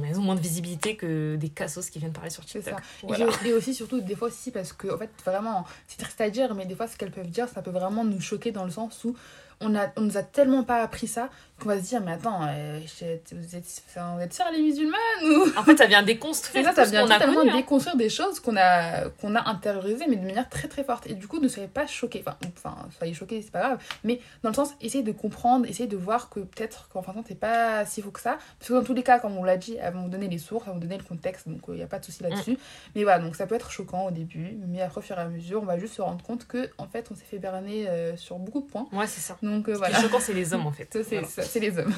elles 0.10 0.18
ont 0.18 0.24
moins 0.24 0.34
de 0.34 0.39
visibilité 0.39 0.95
que 0.95 1.36
des 1.36 1.49
cassos 1.49 1.88
qui 1.91 1.99
viennent 1.99 2.12
parler 2.12 2.32
sur 2.32 2.43
TikTok. 2.43 2.74
ça. 2.74 2.78
Voilà. 3.04 3.28
Et, 3.43 3.49
et 3.49 3.54
aussi, 3.54 3.76
surtout, 3.76 4.01
des 4.01 4.16
fois 4.16 4.30
aussi, 4.30 4.49
parce 4.49 4.74
que, 4.74 4.91
en 4.91 4.97
fait, 4.97 5.12
vraiment, 5.24 5.64
c'est 5.88 5.99
triste 5.99 6.20
à 6.20 6.32
dire, 6.32 6.56
mais 6.56 6.66
des 6.66 6.74
fois, 6.74 6.88
ce 6.88 6.97
qu'elles 6.97 7.12
peuvent 7.12 7.30
dire, 7.30 7.47
ça 7.47 7.62
peut 7.62 7.70
vraiment 7.70 8.04
nous 8.06 8.20
choquer 8.20 8.51
dans 8.51 8.66
le 8.66 8.72
sens 8.72 9.04
où 9.04 9.16
on, 9.62 9.76
a, 9.76 9.88
on 9.97 10.01
nous 10.01 10.18
a 10.18 10.24
tellement 10.24 10.64
pas 10.64 10.82
appris 10.82 11.08
ça 11.08 11.30
qu'on 11.60 11.70
va 11.70 11.78
se 11.80 11.84
dire, 11.88 12.01
mais 12.01 12.12
attends, 12.14 12.41
euh, 12.47 12.80
je- 12.99 13.36
vous 13.36 13.56
êtes, 13.56 13.84
enfin, 13.88 14.16
vous 14.18 14.22
êtes 14.22 14.34
sœurs 14.34 14.51
les 14.51 14.62
musulmanes 14.62 14.97
ou? 15.24 15.45
En 15.58 15.64
fait, 15.64 15.78
ça 15.78 15.86
vient 15.86 16.04
déconstruire 16.04 16.66
ça, 16.74 16.84
vient 16.91 17.01
totalement 17.20 17.36
connu. 17.41 17.51
hein. 17.51 17.56
déconstruire 17.56 17.95
des 17.95 18.10
choses 18.10 18.39
qu'on 18.41 18.58
a, 18.58 19.08
qu'on 19.22 19.36
a 19.36 19.47
intériorisées, 19.49 20.06
mais 20.10 20.18
de 20.18 20.26
manière 20.26 20.49
très 20.49 20.68
très 20.68 20.84
forte. 20.84 21.08
Et 21.08 21.14
du 21.14 21.28
coup, 21.28 21.39
ne 21.39 21.47
soyez 21.47 21.68
pas 21.70 21.88
choqués. 21.88 22.24
Enfin, 22.26 22.36
enfin 22.58 22.76
soyez 22.97 23.14
choqués, 23.14 23.41
c'est 23.41 23.51
pas 23.51 23.60
grave. 23.62 23.80
Mais 24.04 24.20
dans 24.41 24.49
le 24.49 24.56
sens, 24.56 24.72
essayez 24.82 25.04
de 25.04 25.12
comprendre, 25.14 25.66
essayez 25.68 25.88
de 25.88 25.95
voir 25.95 26.30
que 26.30 26.41
peut-être 26.41 26.89
qu'en 26.91 27.01
fin 27.01 27.12
de 27.14 27.18
compte, 27.18 27.28
c'est 27.30 27.39
pas 27.39 27.86
si 27.86 28.01
faux 28.01 28.12
que 28.12 28.20
ça. 28.20 28.38
Parce 28.60 28.70
que 28.70 28.74
dans 28.74 28.84
tous 28.84 28.93
les 28.95 29.04
cas, 29.04 29.20
comme 29.20 29.38
on 29.38 29.43
l'a 29.43 29.56
dit, 29.58 29.78
elles 29.80 29.93
vont 29.93 30.01
vous 30.04 30.10
donner 30.10 30.28
les 30.28 30.39
sources, 30.39 30.64
elles 30.66 30.74
vont 30.74 30.80
vous 30.80 30.84
donner 30.84 30.97
le 30.97 31.04
contexte, 31.04 31.47
donc 31.47 31.62
il 31.70 31.76
n'y 31.76 31.84
a 31.84 31.88
pas 31.88 31.99
de 31.99 32.06
souci 32.06 32.24
là-dessus. 32.24 32.58
Mais 32.95 33.04
voilà, 33.04 33.20
donc 33.24 33.36
ça 33.36 33.47
peut 33.47 33.56
être 33.56 33.72
choquant 33.72 34.08
au 34.08 34.12
début, 34.12 34.58
mais 34.68 34.82
après, 34.82 34.99
au 34.99 35.01
fur 35.01 35.18
et 35.18 35.22
à 35.22 35.26
mesure, 35.30 35.62
on 35.62 35.66
va 35.66 35.78
juste 35.78 35.93
se 35.93 36.01
rendre 36.01 36.24
compte 36.24 36.45
que 36.45 36.70
en 36.78 36.88
fait, 36.88 37.08
on 37.12 37.16
s'est 37.16 37.24
fait 37.30 37.39
berner 37.39 37.88
euh, 37.88 38.18
sur 38.18 38.38
beaucoup 38.38 38.62
de 38.62 38.66
points. 38.68 38.88
Ouais, 38.91 39.08
c'est 39.08 39.22
ça. 39.22 39.38
Donc 39.44 39.68
euh, 39.68 39.74
Ce 39.74 39.76
qui 39.76 39.80
voilà. 39.80 39.99
est 39.99 40.02
choquant, 40.02 40.20
c'est 40.20 40.34
les 40.34 40.53
hommes 40.53 40.65
en 40.65 40.72
fait. 40.72 40.88
C'est 41.03 41.20
Voilà. 41.20 41.60
les 41.60 41.78
hommes. 41.78 41.94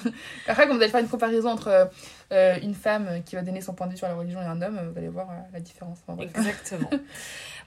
Après, 0.47 0.67
quand 0.67 0.75
vous 0.75 0.81
allez 0.81 0.91
faire 0.91 0.99
une 1.01 1.07
comparaison 1.07 1.49
entre 1.51 1.89
euh, 2.31 2.55
une 2.61 2.75
femme 2.75 3.21
qui 3.25 3.35
va 3.35 3.41
donner 3.41 3.61
son 3.61 3.73
point 3.73 3.87
de 3.87 3.91
vue 3.91 3.97
sur 3.97 4.07
la 4.07 4.15
religion 4.15 4.41
et 4.41 4.45
un 4.45 4.61
homme, 4.61 4.79
vous 4.91 4.97
allez 4.97 5.09
voir 5.09 5.29
euh, 5.29 5.33
la 5.53 5.59
différence. 5.59 5.99
Exactement. 6.19 6.89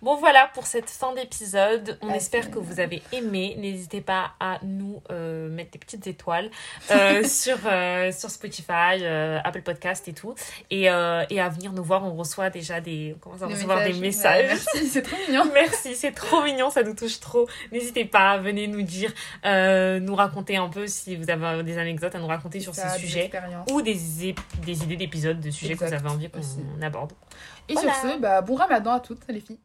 Bon 0.00 0.14
voilà 0.14 0.48
pour 0.54 0.64
cette 0.66 0.88
fin 0.88 1.12
d'épisode. 1.12 1.98
On 2.02 2.10
Ah, 2.12 2.14
espère 2.16 2.52
que 2.52 2.60
vous 2.60 2.78
avez 2.78 3.02
aimé. 3.10 3.56
N'hésitez 3.58 4.00
pas 4.00 4.30
à 4.38 4.60
nous 4.62 5.02
euh, 5.10 5.48
mettre 5.48 5.72
des 5.72 5.80
petites 5.80 6.06
étoiles 6.06 6.50
euh, 6.92 7.24
sur, 7.24 7.58
euh, 7.66 8.12
sur 8.12 8.30
Spotify, 8.30 9.02
euh, 9.02 9.40
Apple 9.42 9.62
Podcast 9.62 10.06
et 10.06 10.12
tout. 10.12 10.36
Et, 10.70 10.88
euh, 10.88 11.24
et 11.30 11.40
à 11.40 11.48
venir 11.48 11.72
nous 11.72 11.82
voir. 11.82 12.04
On 12.04 12.14
reçoit 12.14 12.48
déjà 12.48 12.80
des, 12.80 13.14
on 13.16 13.18
commence 13.18 13.42
à 13.42 13.48
Des 13.48 13.54
recevoir 13.54 13.78
des 13.84 13.92
Ouais, 13.92 13.98
messages. 13.98 14.46
merci, 14.46 14.86
c'est 14.88 15.02
trop 15.02 15.16
mignon. 15.26 15.44
Merci, 15.52 15.96
c'est 15.96 16.12
trop 16.12 16.44
mignon, 16.44 16.70
ça 16.70 16.84
nous 16.84 16.94
touche 16.94 17.18
trop. 17.18 17.48
N'hésitez 17.72 18.04
pas, 18.04 18.38
venez 18.38 18.68
nous 18.68 18.82
dire, 18.82 19.12
euh, 19.46 19.98
nous 19.98 20.14
raconter 20.14 20.56
un 20.58 20.68
peu 20.68 20.86
si 20.86 21.16
vous 21.16 21.28
avez 21.28 21.64
des 21.64 21.76
anecdotes 21.76 22.14
à 22.14 22.20
nous 22.20 22.28
raconter 22.28 22.60
sur 22.60 22.72
Ça, 22.72 22.90
ces 22.90 23.00
des 23.00 23.06
sujets 23.08 23.30
ou 23.72 23.82
des, 23.82 23.98
des 24.64 24.82
idées 24.84 24.96
d'épisodes, 24.96 25.40
de 25.40 25.50
sujets 25.50 25.74
que 25.76 25.84
vous 25.84 25.92
avez 25.92 26.08
envie 26.08 26.30
qu'on 26.30 26.82
aborde. 26.82 27.12
Et 27.68 27.74
Voilà. 27.74 27.92
sur 27.94 28.10
ce, 28.10 28.18
bah, 28.18 28.40
bon 28.40 28.54
ramadan 28.54 28.92
à 28.92 29.00
toutes 29.00 29.26
les 29.28 29.40
filles. 29.40 29.60